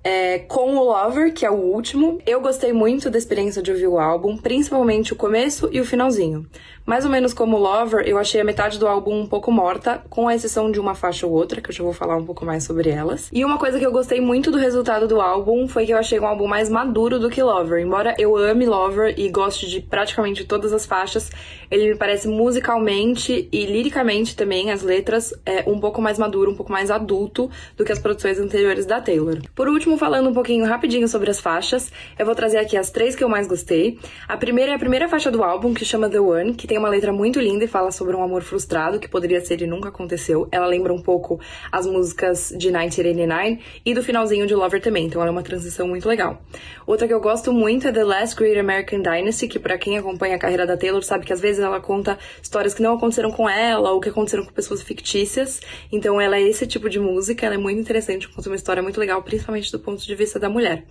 é, 0.03 0.39
com 0.39 0.77
o 0.77 0.85
Lover, 0.85 1.33
que 1.33 1.45
é 1.45 1.51
o 1.51 1.55
último. 1.55 2.19
Eu 2.27 2.41
gostei 2.41 2.73
muito 2.73 3.11
da 3.11 3.19
experiência 3.19 3.62
de 3.62 3.70
ouvir 3.70 3.89
o 3.89 3.99
álbum, 3.99 4.37
principalmente 4.37 5.12
o 5.12 5.16
começo 5.16 5.69
e 5.73 5.81
o 5.81 5.85
finalzinho. 5.85 6.47
Mais 6.89 7.05
ou 7.05 7.10
menos 7.10 7.35
como 7.35 7.59
Lover, 7.59 8.02
eu 8.09 8.16
achei 8.16 8.40
a 8.40 8.44
metade 8.44 8.78
do 8.78 8.89
álbum 8.89 9.20
um 9.20 9.27
pouco 9.27 9.52
morta, 9.52 10.02
com 10.09 10.27
a 10.27 10.35
exceção 10.35 10.73
de 10.73 10.81
uma 10.81 10.94
faixa 10.94 11.27
ou 11.27 11.32
outra, 11.35 11.60
que 11.60 11.69
eu 11.69 11.74
já 11.74 11.85
vou 11.85 11.93
falar 11.93 12.16
um 12.16 12.24
pouco 12.24 12.47
mais 12.47 12.65
sobre 12.65 12.89
elas. 12.89 13.28
E 13.31 13.44
uma 13.44 13.59
coisa 13.59 13.78
que 13.78 13.85
eu 13.85 13.93
gostei 13.93 14.23
muito 14.23 14.51
do 14.51 14.56
resultado 14.56 15.06
do 15.06 15.20
álbum 15.20 15.69
foi 15.69 15.85
que 15.85 15.93
eu 15.93 15.98
achei 15.98 16.19
um 16.19 16.24
álbum 16.27 16.47
mais 16.47 16.70
maduro 16.70 17.19
do 17.19 17.28
que 17.28 17.43
Lover. 17.43 17.78
Embora 17.85 18.15
eu 18.19 18.35
ame 18.39 18.65
Lover 18.65 19.12
e 19.19 19.28
goste 19.28 19.69
de 19.69 19.82
praticamente 19.82 20.47
todas 20.47 20.73
as 20.73 20.86
faixas, 20.86 21.31
ele 21.70 21.90
me 21.90 21.94
parece 21.94 22.27
musicalmente 22.27 23.51
e 23.52 23.66
liricamente 23.66 24.35
também, 24.35 24.70
as 24.70 24.81
letras, 24.81 25.35
é 25.44 25.65
um 25.66 25.78
pouco 25.78 26.01
mais 26.01 26.19
maduro, 26.19 26.52
um 26.52 26.56
pouco 26.56 26.73
mais 26.73 26.90
adulto 26.90 27.51
do 27.77 27.85
que 27.85 27.93
as 27.93 27.98
produções 27.98 28.40
anteriores 28.40 28.86
da 28.86 28.98
Taylor. 28.98 29.36
Por 29.55 29.69
último, 29.69 29.98
falando 29.98 30.31
um 30.31 30.32
pouquinho 30.32 30.65
rapidinho 30.65 31.06
sobre 31.06 31.31
as 31.31 31.39
faixas, 31.39 31.93
eu 32.19 32.24
vou 32.24 32.35
trazer 32.35 32.56
aqui 32.56 32.78
as 32.78 32.89
três 32.89 33.15
que 33.15 33.23
eu 33.23 33.28
mais 33.28 33.47
gostei. 33.47 33.98
A 34.27 34.39
primeira 34.39 34.73
é 34.73 34.74
a 34.74 34.78
primeira 34.78 35.06
faixa 35.06 35.31
do 35.31 35.43
álbum, 35.43 35.74
que 35.74 35.85
chama 35.85 36.09
The 36.09 36.20
One, 36.20 36.55
que 36.55 36.66
tem 36.66 36.77
uma 36.78 36.88
letra 36.88 37.12
muito 37.12 37.40
linda 37.40 37.64
e 37.64 37.68
fala 37.68 37.90
sobre 37.90 38.16
um 38.16 38.22
amor 38.22 38.42
frustrado 38.42 38.98
que 38.98 39.09
poderia 39.09 39.40
ser 39.40 39.60
e 39.60 39.66
nunca 39.66 39.88
aconteceu. 39.88 40.48
Ela 40.50 40.66
lembra 40.66 40.92
um 40.92 41.02
pouco 41.02 41.40
as 41.70 41.86
músicas 41.86 42.52
de 42.56 42.68
1989 42.68 43.60
e 43.84 43.94
do 43.94 44.02
finalzinho 44.02 44.46
de 44.46 44.55
Lover 44.55 44.80
também, 44.80 45.06
então 45.06 45.20
ela 45.20 45.30
é 45.30 45.32
uma 45.32 45.42
transição 45.42 45.88
muito 45.88 46.09
legal. 46.09 46.42
Outra 46.86 47.06
que 47.06 47.12
eu 47.12 47.20
gosto 47.20 47.52
muito 47.52 47.88
é 47.88 47.92
The 47.92 48.05
Last 48.05 48.36
Great 48.36 48.59
American 48.59 49.02
Dynasty, 49.02 49.48
que 49.48 49.59
para 49.59 49.76
quem 49.76 49.98
acompanha 49.98 50.36
a 50.36 50.38
carreira 50.38 50.66
da 50.66 50.76
Taylor 50.76 51.02
sabe 51.02 51.26
que 51.26 51.32
às 51.32 51.40
vezes 51.40 51.62
ela 51.62 51.80
conta 51.80 52.18
histórias 52.42 52.74
que 52.74 52.82
não 52.82 52.94
aconteceram 52.94 53.30
com 53.30 53.48
ela 53.48 53.90
ou 53.90 54.00
que 54.00 54.09
aconteceram 54.09 54.44
com 54.44 54.52
pessoas 54.52 54.82
fictícias. 54.82 55.60
Então 55.92 56.20
ela 56.20 56.36
é 56.36 56.42
esse 56.42 56.66
tipo 56.66 56.88
de 56.88 56.98
música, 56.98 57.44
ela 57.44 57.56
é 57.56 57.59
muito 57.59 57.80
interessante, 57.80 58.28
conta 58.28 58.48
uma 58.48 58.56
história 58.56 58.82
muito 58.82 58.98
legal, 58.98 59.22
principalmente 59.22 59.70
do 59.70 59.78
ponto 59.78 60.05
de 60.05 60.14
vista 60.14 60.38
da 60.38 60.48
mulher. 60.48 60.84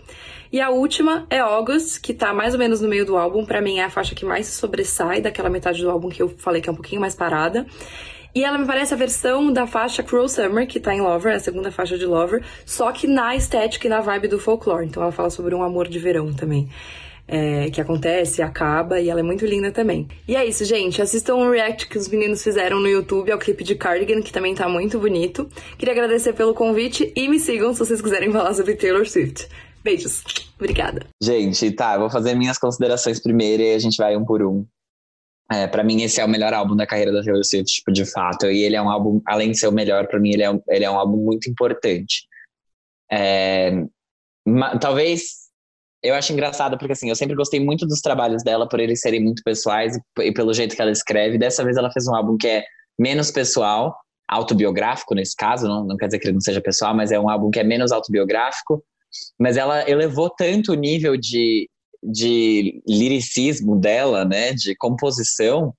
E 0.52 0.62
a 0.62 0.70
última 0.70 1.26
é 1.30 1.40
August, 1.40 2.00
que 2.02 2.14
tá 2.14 2.34
mais 2.34 2.54
ou 2.54 2.60
menos 2.60 2.80
no 2.80 2.88
meio 2.88 3.06
do 3.06 3.18
álbum, 3.18 3.46
para 3.46 3.62
mim 3.62 3.80
é 3.80 3.84
a 3.84 3.90
faixa 3.90 4.16
que 4.16 4.24
mais 4.24 4.46
se 4.48 4.54
sobressai 4.54 5.20
daquela 5.22 5.50
metade 5.50 5.77
do 5.82 5.90
álbum 5.90 6.10
que 6.10 6.22
eu 6.22 6.30
falei 6.30 6.62
que 6.62 6.70
é 6.70 6.72
um 6.72 6.76
pouquinho 6.76 7.02
mais 7.02 7.16
parada. 7.16 7.66
E 8.38 8.44
ela 8.44 8.58
me 8.60 8.68
parece 8.68 8.94
a 8.94 8.98
versão 8.98 9.52
da 9.52 9.66
faixa 9.66 10.04
Cruel 10.04 10.30
Summer, 10.30 10.68
que 10.68 10.80
tá 10.80 10.94
em 10.94 11.02
Lover, 11.02 11.36
a 11.36 11.40
segunda 11.40 11.72
faixa 11.72 11.98
de 11.98 12.06
Lover, 12.06 12.44
só 12.68 12.92
que 12.92 13.08
na 13.08 13.36
estética 13.36 13.88
e 13.88 13.90
na 13.90 14.00
vibe 14.00 14.28
do 14.28 14.38
folclore. 14.38 14.86
Então 14.86 15.02
ela 15.02 15.12
fala 15.12 15.32
sobre 15.32 15.56
um 15.56 15.64
amor 15.64 15.88
de 15.88 15.98
verão 15.98 16.32
também. 16.32 16.70
É, 17.30 17.70
que 17.72 17.82
acontece, 17.82 18.42
acaba, 18.42 19.02
e 19.02 19.10
ela 19.10 19.20
é 19.20 19.24
muito 19.24 19.46
linda 19.46 19.70
também. 19.70 20.08
E 20.28 20.36
é 20.36 20.46
isso, 20.46 20.64
gente. 20.64 21.02
Assistam 21.02 21.36
um 21.36 21.50
react 21.50 21.88
que 21.88 21.98
os 21.98 22.08
meninos 22.08 22.42
fizeram 22.42 22.80
no 22.80 22.88
YouTube 22.88 23.32
ao 23.32 23.40
clipe 23.40 23.64
de 23.66 23.74
Cardigan, 23.74 24.22
que 24.22 24.32
também 24.32 24.56
tá 24.56 24.70
muito 24.70 24.98
bonito. 24.98 25.50
Queria 25.78 25.94
agradecer 25.94 26.34
pelo 26.34 26.54
convite 26.54 27.12
e 27.16 27.28
me 27.28 27.40
sigam 27.40 27.74
se 27.74 27.80
vocês 27.80 28.02
quiserem 28.02 28.32
falar 28.32 28.54
sobre 28.54 28.76
Taylor 28.76 29.06
Swift. 29.06 29.50
Beijos. 29.84 30.24
Obrigada. 30.60 31.06
Gente, 31.22 31.72
tá, 31.72 31.98
vou 31.98 32.10
fazer 32.10 32.36
minhas 32.36 32.58
considerações 32.58 33.20
primeiro 33.20 33.64
e 33.64 33.74
a 33.74 33.80
gente 33.80 33.98
vai 33.98 34.16
um 34.16 34.24
por 34.24 34.42
um. 34.44 34.66
É, 35.52 35.66
para 35.66 35.84
mim, 35.84 36.02
esse 36.02 36.20
é 36.20 36.26
o 36.26 36.30
melhor 36.30 36.54
álbum 36.54 36.76
da 36.76 36.86
carreira 36.86 37.12
da 37.12 37.24
Taylor 37.24 37.44
Swift, 37.44 37.76
tipo, 37.76 37.92
de 37.92 38.06
fato. 38.06 38.48
E 38.48 38.64
ele 38.64 38.76
é 38.76 38.82
um 38.82 38.90
álbum, 38.90 39.22
além 39.26 39.52
de 39.52 39.60
ser 39.60 39.68
o 39.68 39.72
melhor, 39.72 40.08
para 40.08 40.20
mim, 40.20 40.32
ele 40.32 40.44
é, 40.44 40.52
um, 40.52 40.62
ele 40.68 40.84
é 40.84 40.92
um 40.92 40.98
álbum 40.98 41.18
muito 41.18 41.50
importante. 41.50 42.28
É, 43.10 43.72
talvez 44.82 45.48
eu 46.04 46.16
acho 46.16 46.32
engraçado, 46.32 46.78
porque 46.78 46.94
assim, 46.94 47.10
eu 47.10 47.16
sempre 47.16 47.36
gostei 47.36 47.60
muito 47.60 47.88
dos 47.88 48.02
trabalhos 48.02 48.44
dela 48.44 48.68
por 48.68 48.80
eles 48.80 49.00
serem 49.00 49.24
muito 49.24 49.42
pessoais 49.44 49.96
e, 49.96 50.22
e 50.24 50.34
pelo 50.34 50.54
jeito 50.54 50.76
que 50.76 50.82
ela 50.82 50.92
escreve. 50.92 51.38
Dessa 51.38 51.64
vez 51.64 51.78
ela 51.78 51.92
fez 51.92 52.08
um 52.08 52.16
álbum 52.16 52.38
que 52.38 52.48
é 52.48 52.64
menos 53.00 53.32
pessoal, 53.32 53.96
autobiográfico 54.28 55.16
nesse 55.16 55.36
caso, 55.36 55.68
não, 55.68 55.86
não 55.86 55.98
quer 55.98 56.08
dizer 56.08 56.20
que 56.20 56.28
ele 56.28 56.34
não 56.34 56.42
seja 56.42 56.62
pessoal, 56.62 56.94
mas 56.94 57.12
é 57.12 57.20
um 57.20 57.30
álbum 57.30 57.50
que 57.50 57.60
é 57.60 57.64
menos 57.64 57.92
autobiográfico. 57.92 58.84
Mas 59.40 59.56
ela 59.56 59.90
elevou 59.90 60.30
tanto 60.30 60.74
o 60.74 60.76
nível 60.76 61.16
de, 61.16 61.70
de 62.12 62.82
liricismo 62.88 63.80
dela, 63.80 64.26
né, 64.26 64.54
de 64.54 64.76
composição, 64.76 65.74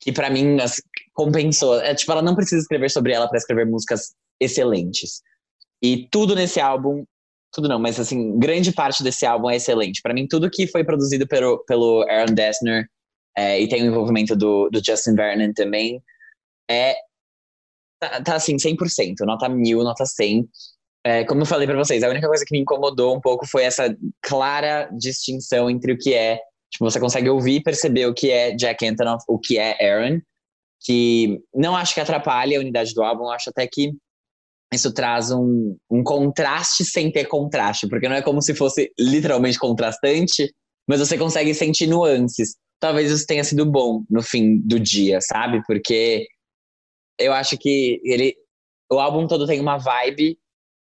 que 0.00 0.12
para 0.12 0.30
mim 0.30 0.60
assim, 0.60 0.82
compensou. 1.12 1.80
É, 1.80 1.94
tipo, 1.94 2.12
ela 2.12 2.22
não 2.22 2.34
precisa 2.34 2.60
escrever 2.60 2.90
sobre 2.90 3.12
ela 3.12 3.28
para 3.28 3.38
escrever 3.38 3.66
músicas 3.66 4.14
excelentes. 4.40 5.22
E 5.82 6.08
tudo 6.10 6.34
nesse 6.34 6.60
álbum, 6.60 7.04
tudo 7.52 7.68
não, 7.68 7.78
mas 7.78 7.98
assim, 7.98 8.38
grande 8.38 8.72
parte 8.72 9.02
desse 9.02 9.24
álbum 9.24 9.50
é 9.50 9.56
excelente. 9.56 10.02
Para 10.02 10.14
mim, 10.14 10.26
tudo 10.26 10.50
que 10.50 10.66
foi 10.66 10.84
produzido 10.84 11.26
pelo, 11.26 11.58
pelo 11.66 12.02
Aaron 12.08 12.34
Dessner 12.34 12.86
é, 13.36 13.60
e 13.60 13.68
tem 13.68 13.82
o 13.82 13.86
envolvimento 13.86 14.36
do, 14.36 14.68
do 14.70 14.80
Justin 14.84 15.14
Vernon 15.14 15.52
também, 15.52 16.02
é 16.70 16.94
tá, 17.98 18.22
tá 18.22 18.36
assim, 18.36 18.56
100%, 18.56 19.14
nota 19.20 19.48
mil, 19.48 19.82
nota 19.82 20.04
100. 20.04 20.48
É, 21.06 21.22
como 21.24 21.42
eu 21.42 21.46
falei 21.46 21.66
para 21.66 21.76
vocês, 21.76 22.02
a 22.02 22.08
única 22.08 22.26
coisa 22.26 22.44
que 22.46 22.52
me 22.52 22.60
incomodou 22.60 23.14
um 23.14 23.20
pouco 23.20 23.46
foi 23.46 23.64
essa 23.64 23.94
clara 24.22 24.88
distinção 24.96 25.68
entre 25.68 25.92
o 25.92 25.98
que 25.98 26.14
é, 26.14 26.36
tipo, 26.70 26.84
você 26.84 26.98
consegue 26.98 27.28
ouvir 27.28 27.56
e 27.56 27.62
perceber 27.62 28.06
o 28.06 28.14
que 28.14 28.30
é 28.30 28.52
Jack 28.52 28.86
Antonoff, 28.86 29.22
o 29.28 29.38
que 29.38 29.58
é 29.58 29.76
Aaron, 29.86 30.20
que 30.80 31.40
não 31.54 31.76
acho 31.76 31.92
que 31.94 32.00
atrapalhe 32.00 32.56
a 32.56 32.60
unidade 32.60 32.94
do 32.94 33.02
álbum, 33.02 33.28
acho 33.28 33.50
até 33.50 33.66
que 33.70 33.92
isso 34.72 34.92
traz 34.92 35.30
um, 35.30 35.76
um 35.90 36.02
contraste 36.02 36.84
sem 36.84 37.12
ter 37.12 37.26
contraste, 37.26 37.86
porque 37.86 38.08
não 38.08 38.16
é 38.16 38.22
como 38.22 38.40
se 38.40 38.54
fosse 38.54 38.90
literalmente 38.98 39.58
contrastante, 39.58 40.52
mas 40.88 41.00
você 41.00 41.18
consegue 41.18 41.54
sentir 41.54 41.86
nuances. 41.86 42.56
Talvez 42.80 43.10
isso 43.10 43.26
tenha 43.26 43.44
sido 43.44 43.70
bom 43.70 44.04
no 44.10 44.22
fim 44.22 44.58
do 44.58 44.80
dia, 44.80 45.20
sabe? 45.20 45.62
Porque 45.66 46.26
eu 47.18 47.32
acho 47.32 47.56
que 47.58 48.00
ele, 48.04 48.34
o 48.90 48.98
álbum 48.98 49.26
todo 49.26 49.46
tem 49.46 49.60
uma 49.60 49.78
vibe 49.78 50.38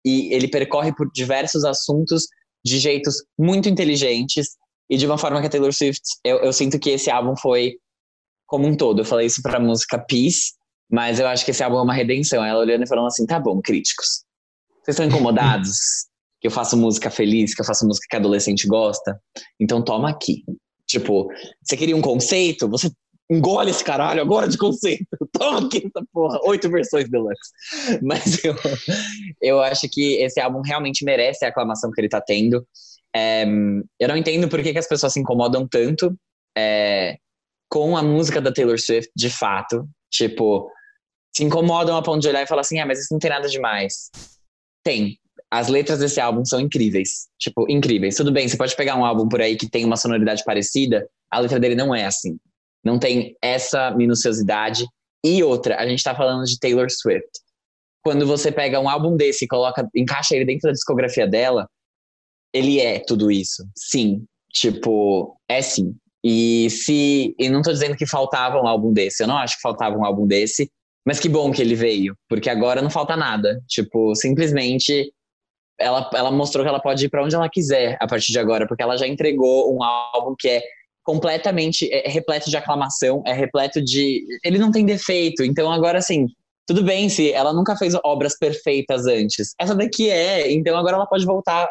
e 0.06 0.32
ele 0.32 0.48
percorre 0.48 0.94
por 0.96 1.12
diversos 1.12 1.66
assuntos 1.66 2.28
de 2.64 2.78
jeitos 2.78 3.24
muito 3.38 3.68
inteligentes 3.68 4.50
e 4.90 4.98
de 4.98 5.06
uma 5.06 5.18
forma 5.18 5.42
que 5.42 5.48
a 5.48 5.50
Taylor 5.50 5.74
Swift, 5.74 6.02
eu, 6.24 6.38
eu 6.38 6.54
sinto 6.54 6.80
que 6.80 6.92
esse 6.92 7.10
álbum 7.10 7.36
foi 7.36 7.78
como 8.46 8.68
um 8.68 8.78
todo. 8.78 9.02
Eu 9.02 9.06
falei 9.06 9.26
isso 9.26 9.42
pra 9.42 9.60
música 9.60 9.98
Peace, 9.98 10.54
mas 10.90 11.20
eu 11.20 11.28
acho 11.28 11.44
que 11.44 11.52
esse 11.52 11.64
álbum 11.64 11.80
é 11.80 11.82
uma 11.82 11.94
redenção. 11.94 12.46
Ela 12.46 12.60
olhando 12.60 12.84
e 12.84 12.88
falando 12.88 13.08
assim: 13.08 13.26
tá 13.26 13.40
bom, 13.40 13.60
críticos, 13.62 14.24
vocês 14.84 14.96
estão 14.96 15.06
incomodados 15.06 15.78
que 16.40 16.48
eu 16.48 16.52
faço 16.52 16.78
música 16.78 17.10
feliz, 17.10 17.56
que 17.56 17.62
eu 17.62 17.66
faço 17.66 17.88
música 17.88 18.06
que 18.08 18.16
adolescente 18.16 18.68
gosta? 18.68 19.20
Então 19.60 19.84
toma 19.84 20.10
aqui. 20.10 20.44
Tipo, 20.88 21.28
você 21.64 21.76
queria 21.76 21.98
um 21.98 22.02
conceito? 22.02 22.70
Você 22.70 22.92
engole 23.30 23.72
esse 23.72 23.84
caralho 23.84 24.22
agora 24.22 24.48
de 24.48 24.58
conceito. 24.58 25.06
Toma 25.32 25.66
aqui 25.66 25.78
essa 25.86 26.06
porra. 26.14 26.40
Oito 26.44 26.70
versões 26.70 27.10
deluxe. 27.10 27.52
Mas 28.02 28.44
eu, 28.44 28.56
eu 29.42 29.60
acho 29.62 29.88
que 29.90 30.16
esse 30.22 30.40
álbum 30.40 30.62
realmente 30.62 31.04
merece 31.04 31.46
a 31.46 31.50
aclamação 31.50 31.92
que 31.92 32.00
ele 32.00 32.10
tá 32.10 32.22
tendo. 32.22 32.66
É, 33.16 33.46
eu 34.00 34.08
não 34.08 34.18
entendo 34.18 34.48
por 34.48 34.62
que, 34.62 34.74
que 34.74 34.80
as 34.80 34.88
pessoas 34.88 35.14
se 35.14 35.20
incomodam 35.20 35.68
tanto 35.68 36.16
é, 36.58 37.18
com 37.70 37.98
a 37.98 38.04
música 38.04 38.42
da 38.42 38.52
Taylor 38.52 38.80
Swift, 38.80 39.12
de 39.16 39.30
fato. 39.30 39.88
Tipo, 40.12 40.70
se 41.36 41.44
incomodam 41.44 41.98
a 41.98 42.04
ponto 42.04 42.22
de 42.22 42.28
olhar 42.28 42.44
e 42.44 42.48
falar 42.48 42.62
assim: 42.62 42.80
ah, 42.80 42.86
mas 42.86 43.00
isso 43.00 43.14
não 43.14 43.20
tem 43.20 43.30
nada 43.30 43.48
demais. 43.48 44.10
Tem. 44.84 45.18
As 45.50 45.70
letras 45.70 46.00
desse 46.00 46.20
álbum 46.20 46.44
são 46.44 46.60
incríveis. 46.60 47.28
Tipo, 47.40 47.70
incríveis. 47.70 48.16
Tudo 48.16 48.32
bem, 48.32 48.48
você 48.48 48.58
pode 48.58 48.76
pegar 48.76 48.96
um 48.98 49.06
álbum 49.06 49.28
por 49.30 49.42
aí 49.42 49.56
que 49.56 49.70
tem 49.70 49.86
uma 49.86 49.96
sonoridade 49.96 50.44
parecida, 50.44 51.08
a 51.32 51.40
letra 51.40 51.60
dele 51.60 51.76
não 51.76 51.96
é 51.96 52.06
assim 52.06 52.38
não 52.86 53.00
tem 53.00 53.36
essa 53.42 53.92
minuciosidade. 53.92 54.86
E 55.26 55.44
outra, 55.44 55.78
a 55.78 55.88
gente 55.88 56.04
tá 56.04 56.14
falando 56.14 56.44
de 56.46 56.60
Taylor 56.60 56.88
Swift. 56.90 57.28
Quando 58.04 58.28
você 58.28 58.52
pega 58.52 58.80
um 58.80 58.88
álbum 58.88 59.18
desse 59.18 59.46
e 59.46 59.48
coloca, 59.48 59.88
encaixa 59.96 60.36
ele 60.36 60.46
dentro 60.46 60.68
da 60.68 60.74
discografia 60.74 61.28
dela, 61.28 61.68
ele 62.54 62.80
é 62.80 63.00
tudo 63.00 63.32
isso. 63.32 63.68
Sim. 63.76 64.24
Tipo, 64.54 65.36
é 65.50 65.62
sim. 65.62 65.96
E 66.24 66.70
se. 66.70 67.36
E 67.38 67.50
não 67.50 67.62
tô 67.62 67.72
dizendo 67.72 67.96
que 67.96 68.06
faltava 68.06 68.58
um 68.58 68.68
álbum 68.68 68.94
desse, 68.94 69.24
eu 69.24 69.28
não 69.28 69.38
acho 69.38 69.56
que 69.56 69.62
faltava 69.62 69.98
um 69.98 70.06
álbum 70.06 70.26
desse, 70.26 70.72
mas 71.06 71.20
que 71.20 71.28
bom 71.28 71.52
que 71.52 71.62
ele 71.62 71.76
veio, 71.76 72.16
porque 72.28 72.50
agora 72.50 72.82
não 72.82 72.90
falta 72.90 73.16
nada. 73.16 73.62
Tipo, 73.68 74.16
simplesmente 74.16 75.12
ela, 75.80 76.10
ela 76.14 76.32
mostrou 76.32 76.64
que 76.64 76.70
ela 76.70 76.82
pode 76.82 77.06
ir 77.06 77.10
para 77.10 77.24
onde 77.24 77.36
ela 77.36 77.50
quiser 77.50 77.98
a 78.00 78.08
partir 78.08 78.32
de 78.32 78.40
agora, 78.40 78.68
porque 78.68 78.82
ela 78.82 78.98
já 78.98 79.06
entregou 79.08 79.76
um 79.76 79.84
álbum 79.84 80.36
que 80.38 80.48
é 80.48 80.64
completamente 81.06 81.88
é, 81.94 82.10
repleto 82.10 82.50
de 82.50 82.58
aclamação, 82.58 83.24
é 83.26 83.32
repleto 83.32 83.82
de. 83.82 84.26
Ele 84.44 84.58
não 84.58 84.72
tem 84.72 84.86
defeito. 84.86 85.44
Então, 85.44 85.72
agora, 85.72 86.00
assim, 86.00 86.28
tudo 86.68 86.84
bem 86.84 87.08
se 87.08 87.32
ela 87.32 87.54
nunca 87.54 87.78
fez 87.78 87.94
obras 88.04 88.38
perfeitas 88.38 89.06
antes. 89.06 89.54
Essa 89.60 89.76
daqui 89.76 90.10
é, 90.10 90.52
então 90.52 90.76
agora 90.76 90.96
ela 90.96 91.06
pode 91.06 91.24
voltar 91.24 91.64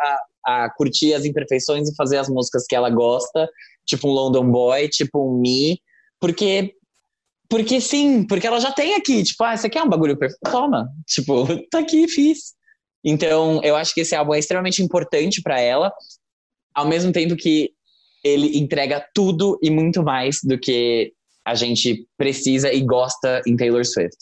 a, 0.46 0.64
a 0.64 0.70
curtir 0.70 1.12
as 1.12 1.24
imperfeições 1.24 1.88
e 1.88 1.96
fazer 1.96 2.16
as 2.16 2.28
músicas 2.28 2.64
que 2.66 2.76
ela 2.76 2.88
gosta, 2.88 3.48
tipo 3.84 4.08
um 4.08 4.12
London 4.12 4.50
Boy, 4.50 4.88
tipo 4.88 5.28
um 5.28 5.40
Me, 5.40 5.80
porque 6.20 6.72
porque 7.48 7.80
sim, 7.80 8.26
porque 8.26 8.46
ela 8.46 8.58
já 8.58 8.72
tem 8.72 8.94
aqui, 8.94 9.22
tipo, 9.22 9.44
ah, 9.44 9.56
você 9.56 9.68
quer 9.68 9.82
um 9.82 9.88
bagulho 9.88 10.16
perfeito? 10.16 10.50
Toma, 10.50 10.88
tipo, 11.06 11.44
tá 11.70 11.80
aqui, 11.80 12.08
fiz. 12.08 12.54
Então, 13.04 13.60
eu 13.62 13.76
acho 13.76 13.92
que 13.92 14.00
esse 14.00 14.14
álbum 14.14 14.32
é 14.34 14.38
extremamente 14.38 14.82
importante 14.82 15.42
para 15.42 15.60
ela, 15.60 15.92
ao 16.74 16.86
mesmo 16.86 17.12
tempo 17.12 17.36
que 17.36 17.70
ele 18.24 18.58
entrega 18.58 19.04
tudo 19.14 19.58
e 19.62 19.70
muito 19.70 20.02
mais 20.02 20.38
do 20.42 20.58
que 20.58 21.12
a 21.44 21.54
gente 21.54 22.06
precisa 22.16 22.72
e 22.72 22.80
gosta 22.80 23.42
em 23.46 23.56
Taylor 23.56 23.84
Swift. 23.84 24.16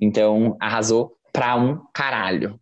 Então, 0.00 0.56
arrasou 0.60 1.12
pra 1.32 1.56
um 1.56 1.80
caralho. 1.92 2.60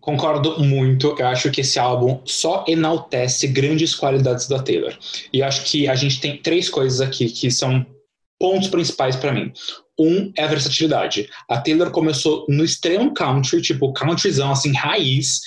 Concordo 0.00 0.58
muito. 0.58 1.14
Eu 1.18 1.26
acho 1.26 1.50
que 1.50 1.60
esse 1.60 1.78
álbum 1.78 2.22
só 2.24 2.64
enaltece 2.66 3.46
grandes 3.46 3.94
qualidades 3.94 4.48
da 4.48 4.62
Taylor. 4.62 4.96
E 5.30 5.42
acho 5.42 5.64
que 5.64 5.86
a 5.86 5.94
gente 5.94 6.18
tem 6.18 6.40
três 6.40 6.70
coisas 6.70 7.02
aqui 7.02 7.28
que 7.28 7.50
são 7.50 7.84
pontos 8.38 8.68
principais 8.68 9.16
para 9.16 9.32
mim. 9.32 9.52
Um 9.98 10.32
é 10.36 10.44
a 10.44 10.46
versatilidade. 10.46 11.28
A 11.50 11.60
Taylor 11.60 11.90
começou 11.90 12.46
no 12.48 12.64
extremo 12.64 13.12
country, 13.12 13.60
tipo 13.60 13.92
countryzão, 13.92 14.52
assim, 14.52 14.72
raiz, 14.72 15.40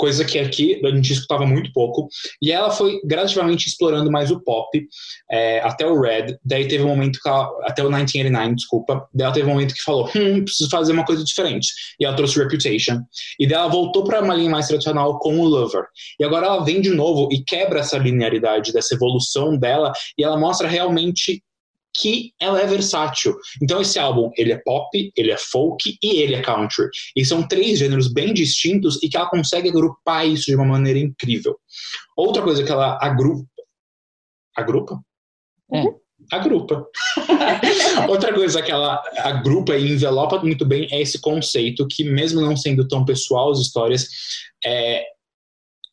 coisa 0.00 0.24
que 0.24 0.38
aqui 0.38 0.80
a 0.82 0.88
gente 0.88 1.12
escutava 1.12 1.44
muito 1.44 1.70
pouco. 1.74 2.08
E 2.40 2.50
ela 2.50 2.70
foi 2.70 2.98
gradativamente 3.04 3.68
explorando 3.68 4.10
mais 4.10 4.30
o 4.30 4.40
pop, 4.40 4.66
é, 5.30 5.60
até 5.60 5.86
o 5.86 6.00
Red. 6.00 6.38
Daí 6.42 6.66
teve 6.66 6.82
um 6.82 6.88
momento 6.88 7.18
que 7.22 7.28
ela, 7.28 7.44
até 7.64 7.82
o 7.82 7.90
1989, 7.90 8.54
desculpa. 8.54 9.06
Daí 9.12 9.26
ela 9.26 9.34
teve 9.34 9.46
um 9.46 9.52
momento 9.52 9.74
que 9.74 9.82
falou: 9.82 10.10
hum, 10.16 10.42
preciso 10.42 10.70
fazer 10.70 10.92
uma 10.92 11.04
coisa 11.04 11.22
diferente. 11.22 11.68
E 12.00 12.06
ela 12.06 12.16
trouxe 12.16 12.38
Reputation. 12.38 13.02
E 13.38 13.46
daí 13.46 13.58
ela 13.58 13.68
voltou 13.68 14.02
para 14.02 14.22
uma 14.22 14.34
linha 14.34 14.50
mais 14.50 14.68
tradicional 14.68 15.18
com 15.18 15.38
o 15.38 15.44
Lover. 15.44 15.84
E 16.18 16.24
agora 16.24 16.46
ela 16.46 16.64
vem 16.64 16.80
de 16.80 16.90
novo 16.90 17.28
e 17.30 17.44
quebra 17.44 17.80
essa 17.80 17.98
linearidade 17.98 18.72
dessa 18.72 18.94
evolução 18.94 19.58
dela. 19.58 19.92
E 20.16 20.24
ela 20.24 20.38
mostra 20.38 20.66
realmente 20.66 21.42
que 22.00 22.32
ela 22.40 22.60
é 22.60 22.66
versátil. 22.66 23.36
Então 23.62 23.80
esse 23.80 23.98
álbum, 23.98 24.30
ele 24.36 24.52
é 24.52 24.60
pop, 24.64 25.12
ele 25.16 25.30
é 25.30 25.36
folk 25.36 25.98
e 26.02 26.16
ele 26.20 26.34
é 26.34 26.42
country. 26.42 26.88
E 27.16 27.24
são 27.24 27.46
três 27.46 27.78
gêneros 27.78 28.12
bem 28.12 28.32
distintos 28.32 29.02
e 29.02 29.08
que 29.08 29.16
ela 29.16 29.28
consegue 29.28 29.68
agrupar 29.68 30.26
isso 30.26 30.46
de 30.46 30.56
uma 30.56 30.64
maneira 30.64 30.98
incrível. 30.98 31.56
Outra 32.16 32.42
coisa 32.42 32.64
que 32.64 32.70
ela 32.70 32.98
agrupa... 33.00 33.46
Agrupa? 34.56 35.00
É. 35.72 35.84
Agrupa. 36.32 36.86
Outra 38.08 38.32
coisa 38.32 38.62
que 38.62 38.70
ela 38.70 39.02
agrupa 39.18 39.76
e 39.76 39.92
envelopa 39.92 40.38
muito 40.38 40.64
bem 40.64 40.86
é 40.90 41.00
esse 41.00 41.20
conceito 41.20 41.86
que, 41.88 42.04
mesmo 42.04 42.40
não 42.40 42.56
sendo 42.56 42.86
tão 42.86 43.04
pessoal 43.04 43.50
as 43.50 43.58
histórias, 43.58 44.08
é, 44.64 45.04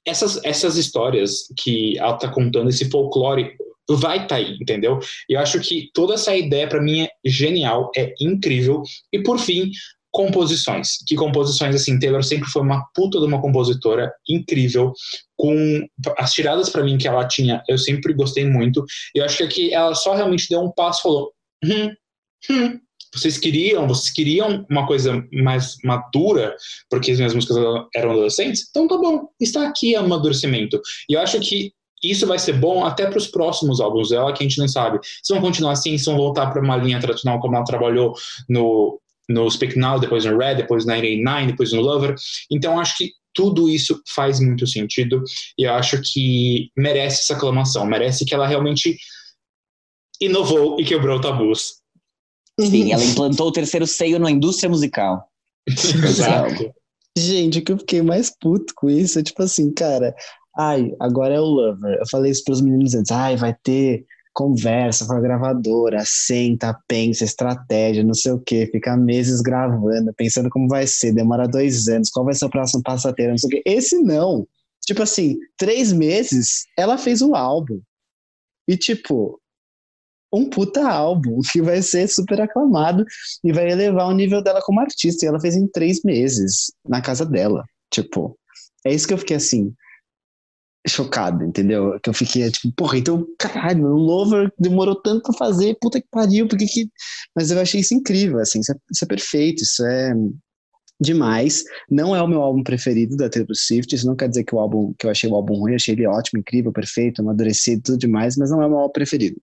essas, 0.05 0.43
essas 0.43 0.77
histórias 0.77 1.47
que 1.57 1.97
ela 1.97 2.15
está 2.15 2.29
contando, 2.29 2.69
esse 2.69 2.89
folclore 2.89 3.55
vai 3.95 4.17
estar 4.17 4.27
tá 4.29 4.35
aí, 4.35 4.57
entendeu? 4.59 4.99
E 5.29 5.33
eu 5.33 5.39
acho 5.39 5.59
que 5.59 5.89
toda 5.93 6.15
essa 6.15 6.35
ideia 6.35 6.67
para 6.67 6.81
mim 6.81 7.01
é 7.01 7.09
genial, 7.25 7.91
é 7.95 8.13
incrível. 8.19 8.83
E 9.13 9.21
por 9.23 9.39
fim, 9.39 9.71
composições. 10.11 10.97
Que 11.05 11.15
composições 11.15 11.75
assim, 11.75 11.99
Taylor 11.99 12.23
sempre 12.23 12.49
foi 12.49 12.61
uma 12.61 12.83
puta 12.93 13.19
de 13.19 13.25
uma 13.25 13.39
compositora 13.39 14.11
incrível, 14.27 14.93
com 15.37 15.85
as 16.17 16.33
tiradas 16.33 16.69
para 16.69 16.83
mim 16.83 16.97
que 16.97 17.07
ela 17.07 17.27
tinha, 17.27 17.63
eu 17.67 17.77
sempre 17.77 18.13
gostei 18.13 18.45
muito. 18.45 18.83
E 19.13 19.19
eu 19.19 19.25
acho 19.25 19.37
que 19.37 19.43
aqui 19.43 19.73
ela 19.73 19.93
só 19.93 20.15
realmente 20.15 20.49
deu 20.49 20.59
um 20.61 20.71
passo, 20.71 21.03
falou: 21.03 21.31
hum, 21.63 21.93
hum, 22.49 22.79
vocês 23.13 23.37
queriam, 23.37 23.87
vocês 23.87 24.11
queriam 24.11 24.65
uma 24.69 24.85
coisa 24.85 25.23
mais 25.31 25.75
madura, 25.83 26.55
porque 26.89 27.11
as 27.11 27.17
minhas 27.17 27.33
músicas 27.33 27.57
eram 27.95 28.11
adolescentes? 28.11 28.65
Então 28.69 28.87
tá 28.87 28.97
bom, 28.97 29.27
está 29.39 29.67
aqui 29.67 29.95
o 29.95 29.99
amadurecimento. 29.99 30.81
E 31.09 31.13
eu 31.13 31.21
acho 31.21 31.39
que 31.39 31.71
isso 32.03 32.27
vai 32.27 32.37
ser 32.37 32.53
bom 32.53 32.85
até 32.85 33.07
para 33.07 33.17
os 33.17 33.27
próximos 33.27 33.79
álbuns 33.79 34.09
dela, 34.09 34.31
que 34.33 34.43
a 34.43 34.47
gente 34.47 34.59
não 34.59 34.67
sabe. 34.67 34.99
Se 35.23 35.33
vão 35.33 35.41
continuar 35.41 35.71
assim, 35.73 35.97
se 35.97 36.05
vão 36.05 36.15
voltar 36.15 36.51
para 36.51 36.61
uma 36.61 36.77
linha 36.77 36.99
tradicional 36.99 37.39
como 37.39 37.55
ela 37.55 37.65
trabalhou 37.65 38.13
no, 38.47 38.99
no 39.27 39.49
Speak 39.49 39.77
Now, 39.77 39.99
depois 39.99 40.25
no 40.25 40.37
Red, 40.37 40.55
depois 40.55 40.85
no 40.85 40.93
99, 40.93 41.47
depois 41.47 41.73
no 41.73 41.81
Lover. 41.81 42.15
Então 42.51 42.79
acho 42.79 42.97
que 42.97 43.11
tudo 43.33 43.69
isso 43.69 44.01
faz 44.15 44.39
muito 44.39 44.65
sentido 44.65 45.23
e 45.57 45.63
eu 45.63 45.73
acho 45.73 46.01
que 46.03 46.71
merece 46.75 47.21
essa 47.21 47.35
aclamação, 47.35 47.85
merece 47.85 48.25
que 48.25 48.33
ela 48.33 48.47
realmente 48.47 48.97
inovou 50.19 50.79
e 50.79 50.85
quebrou 50.85 51.21
tabus. 51.21 51.75
Sim, 52.59 52.91
ela 52.91 53.03
implantou 53.03 53.47
o 53.47 53.51
terceiro 53.51 53.85
seio 53.85 54.17
na 54.17 54.31
indústria 54.31 54.69
musical. 54.69 55.23
Exato. 55.69 56.73
Gente, 57.15 57.59
o 57.59 57.63
que 57.63 57.71
eu 57.71 57.77
fiquei 57.77 58.01
mais 58.01 58.31
puto 58.39 58.73
com 58.75 58.89
isso 58.89 59.19
é 59.19 59.23
tipo 59.23 59.41
assim, 59.43 59.71
cara, 59.71 60.15
Ai, 60.57 60.91
agora 60.99 61.35
é 61.35 61.39
o 61.39 61.45
Lover. 61.45 61.99
Eu 61.99 62.07
falei 62.09 62.31
isso 62.31 62.43
pros 62.43 62.61
meninos 62.61 62.95
antes. 62.95 63.11
Ai, 63.11 63.37
vai 63.37 63.55
ter 63.63 64.05
conversa 64.33 65.05
com 65.07 65.13
a 65.13 65.19
gravadora, 65.19 66.03
senta, 66.05 66.77
pensa, 66.87 67.23
estratégia, 67.23 68.03
não 68.03 68.13
sei 68.13 68.33
o 68.33 68.39
que, 68.39 68.67
fica 68.67 68.95
meses 68.95 69.41
gravando, 69.41 70.13
pensando 70.15 70.47
como 70.47 70.67
vai 70.67 70.85
ser, 70.85 71.11
demora 71.11 71.47
dois 71.47 71.87
anos, 71.87 72.11
qual 72.11 72.23
vai 72.23 72.35
ser 72.35 72.45
o 72.45 72.49
próximo 72.51 72.83
passateiro, 72.83 73.31
não 73.31 73.37
sei 73.39 73.47
o 73.47 73.49
que. 73.49 73.63
Esse 73.65 73.99
não. 73.99 74.47
Tipo 74.85 75.01
assim, 75.01 75.37
três 75.57 75.91
meses, 75.91 76.65
ela 76.77 76.99
fez 76.99 77.21
um 77.23 77.35
álbum. 77.35 77.81
E 78.67 78.77
tipo, 78.77 79.39
um 80.31 80.49
puta 80.49 80.87
álbum 80.87 81.39
que 81.51 81.61
vai 81.61 81.81
ser 81.81 82.07
super 82.07 82.39
aclamado 82.39 83.05
e 83.43 83.51
vai 83.51 83.71
elevar 83.71 84.07
o 84.07 84.13
nível 84.13 84.43
dela 84.43 84.61
como 84.61 84.79
artista. 84.79 85.25
E 85.25 85.29
ela 85.29 85.39
fez 85.39 85.55
em 85.55 85.67
três 85.67 86.03
meses 86.03 86.71
na 86.87 87.01
casa 87.01 87.25
dela. 87.25 87.63
Tipo, 87.91 88.37
é 88.85 88.93
isso 88.93 89.07
que 89.07 89.13
eu 89.15 89.17
fiquei 89.17 89.37
assim 89.37 89.73
chocado, 90.87 91.43
entendeu? 91.43 91.99
Que 92.01 92.09
eu 92.09 92.13
fiquei 92.13 92.49
tipo, 92.51 92.71
porra, 92.73 92.97
então, 92.97 93.25
caralho, 93.37 93.85
o 93.85 93.97
Lover 93.97 94.51
demorou 94.59 94.95
tanto 94.95 95.23
pra 95.23 95.33
fazer, 95.33 95.77
puta 95.81 96.01
que 96.01 96.07
pariu, 96.09 96.47
porque 96.47 96.65
que. 96.65 96.89
Mas 97.35 97.51
eu 97.51 97.59
achei 97.59 97.81
isso 97.81 97.93
incrível, 97.93 98.39
assim, 98.39 98.59
isso 98.59 98.71
é, 98.71 98.75
isso 98.91 99.03
é 99.03 99.07
perfeito, 99.07 99.63
isso 99.63 99.85
é 99.85 100.13
demais. 100.99 101.63
Não 101.89 102.15
é 102.15 102.21
o 102.21 102.27
meu 102.27 102.41
álbum 102.41 102.63
preferido 102.63 103.15
da 103.15 103.29
Taylor 103.29 103.55
Swift, 103.55 103.93
isso 103.93 104.07
não 104.07 104.15
quer 104.15 104.29
dizer 104.29 104.43
que 104.43 104.55
o 104.55 104.59
álbum, 104.59 104.93
que 104.97 105.05
eu 105.05 105.11
achei 105.11 105.29
o 105.29 105.35
álbum 105.35 105.55
ruim, 105.55 105.75
achei 105.75 105.93
ele 105.93 106.07
ótimo, 106.07 106.39
incrível, 106.39 106.71
perfeito, 106.71 107.21
amadurecido, 107.21 107.81
tudo 107.83 107.97
demais, 107.97 108.35
mas 108.37 108.49
não 108.49 108.61
é 108.61 108.65
o 108.65 108.69
meu 108.69 108.79
álbum 108.79 108.93
preferido. 108.93 109.39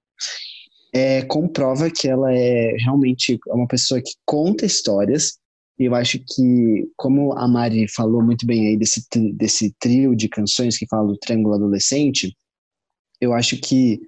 É, 0.92 1.22
comprova 1.22 1.90
que 1.90 2.08
ela 2.08 2.32
é 2.32 2.76
realmente 2.78 3.38
uma 3.48 3.66
pessoa 3.66 4.00
que 4.00 4.12
conta 4.24 4.64
histórias, 4.64 5.38
eu 5.78 5.94
acho 5.94 6.18
que, 6.18 6.88
como 6.96 7.32
a 7.32 7.48
Mari 7.48 7.86
falou 7.88 8.22
muito 8.22 8.46
bem 8.46 8.68
aí 8.68 8.76
desse, 8.76 9.05
desse 9.34 9.74
trio 9.80 10.14
de 10.14 10.28
canções 10.28 10.78
que 10.78 10.86
fala 10.86 11.09
do 11.09 11.18
Triângulo 11.18 11.55
Adolescente, 11.55 12.36
eu 13.20 13.32
acho 13.32 13.56
que 13.56 14.01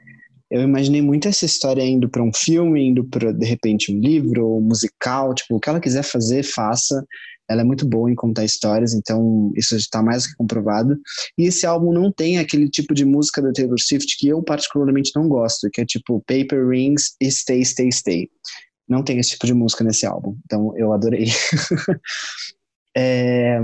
eu 0.50 0.62
imaginei 0.62 1.02
muito 1.02 1.26
essa 1.26 1.44
história 1.44 1.82
indo 1.82 2.08
para 2.08 2.22
um 2.22 2.30
filme, 2.32 2.88
indo 2.88 3.04
para, 3.04 3.32
de 3.32 3.44
repente, 3.44 3.92
um 3.92 3.98
livro, 3.98 4.58
um 4.58 4.60
musical, 4.60 5.34
tipo, 5.34 5.56
o 5.56 5.60
que 5.60 5.68
ela 5.68 5.80
quiser 5.80 6.04
fazer, 6.04 6.44
faça. 6.44 7.04
Ela 7.48 7.62
é 7.62 7.64
muito 7.64 7.86
boa 7.86 8.10
em 8.10 8.14
contar 8.14 8.44
histórias, 8.44 8.92
então 8.92 9.52
isso 9.56 9.76
está 9.76 10.02
mais 10.02 10.24
do 10.24 10.30
que 10.30 10.36
comprovado. 10.36 10.96
E 11.38 11.46
esse 11.46 11.66
álbum 11.66 11.92
não 11.92 12.12
tem 12.12 12.38
aquele 12.38 12.68
tipo 12.68 12.94
de 12.94 13.04
música 13.04 13.40
da 13.42 13.52
Taylor 13.52 13.78
Swift 13.80 14.16
que 14.18 14.28
eu 14.28 14.42
particularmente 14.42 15.12
não 15.14 15.28
gosto, 15.28 15.68
que 15.72 15.80
é 15.80 15.84
tipo 15.84 16.22
Paper 16.26 16.68
Rings 16.68 17.14
e 17.20 17.30
Stay, 17.30 17.64
Stay, 17.64 17.90
Stay. 17.90 18.28
Não 18.88 19.02
tem 19.02 19.18
esse 19.18 19.30
tipo 19.30 19.46
de 19.46 19.54
música 19.54 19.82
nesse 19.82 20.06
álbum, 20.06 20.36
então 20.44 20.76
eu 20.76 20.92
adorei. 20.92 21.26
é, 22.96 23.58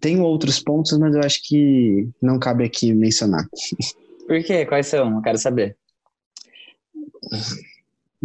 tem 0.00 0.20
outros 0.20 0.60
pontos, 0.60 0.96
mas 0.98 1.14
eu 1.14 1.20
acho 1.22 1.40
que 1.42 2.08
não 2.20 2.38
cabe 2.38 2.64
aqui 2.64 2.92
mencionar. 2.92 3.46
Por 4.26 4.42
quê? 4.42 4.66
Quais 4.66 4.86
são? 4.86 5.16
Eu 5.16 5.22
quero 5.22 5.38
saber. 5.38 5.76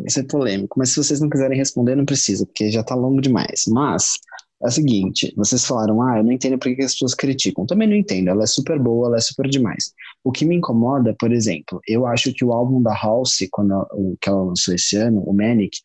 Isso 0.05 0.19
é 0.19 0.23
polêmico, 0.23 0.77
mas 0.77 0.89
se 0.89 0.97
vocês 0.97 1.19
não 1.19 1.29
quiserem 1.29 1.57
responder, 1.57 1.95
não 1.95 2.05
precisa, 2.05 2.45
porque 2.45 2.71
já 2.71 2.83
tá 2.83 2.95
longo 2.95 3.21
demais. 3.21 3.65
Mas 3.67 4.17
é 4.61 4.67
o 4.67 4.71
seguinte: 4.71 5.33
vocês 5.35 5.65
falaram, 5.65 6.01
ah, 6.01 6.17
eu 6.17 6.23
não 6.23 6.31
entendo 6.31 6.57
por 6.57 6.73
que 6.75 6.81
as 6.81 6.93
pessoas 6.93 7.13
criticam. 7.13 7.65
Também 7.65 7.87
não 7.87 7.95
entendo, 7.95 8.29
ela 8.29 8.43
é 8.43 8.47
super 8.47 8.79
boa, 8.79 9.07
ela 9.07 9.17
é 9.17 9.21
super 9.21 9.47
demais. 9.47 9.93
O 10.23 10.31
que 10.31 10.45
me 10.45 10.55
incomoda, 10.55 11.15
por 11.19 11.31
exemplo, 11.31 11.79
eu 11.87 12.05
acho 12.05 12.33
que 12.33 12.45
o 12.45 12.53
álbum 12.53 12.81
da 12.81 12.95
Halsey, 12.95 13.47
quando 13.51 13.85
que 14.19 14.29
ela 14.29 14.43
lançou 14.43 14.73
esse 14.73 14.95
ano, 14.97 15.21
o 15.23 15.33
Manic, 15.33 15.77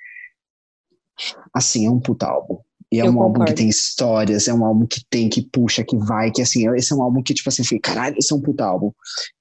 assim, 1.55 1.87
é 1.87 1.91
um 1.91 2.01
puta 2.01 2.27
álbum. 2.27 2.59
E 2.93 3.01
é 3.01 3.03
Eu 3.03 3.07
um 3.07 3.21
álbum 3.21 3.41
concordo. 3.41 3.47
que 3.53 3.55
tem 3.55 3.69
histórias, 3.69 4.47
é 4.47 4.55
um 4.55 4.65
álbum 4.65 4.87
que 4.87 5.03
tem, 5.11 5.29
que 5.29 5.43
puxa, 5.43 5.83
que 5.83 5.97
vai, 5.97 6.31
que 6.31 6.41
assim, 6.41 6.73
esse 6.77 6.93
é 6.93 6.97
um 6.97 7.03
álbum 7.03 7.21
que, 7.21 7.35
tipo 7.35 7.49
assim, 7.49 7.65
fica, 7.65 7.93
caralho, 7.93 8.15
esse 8.17 8.33
é 8.33 8.37
um 8.37 8.41
puta 8.41 8.65
álbum. 8.65 8.93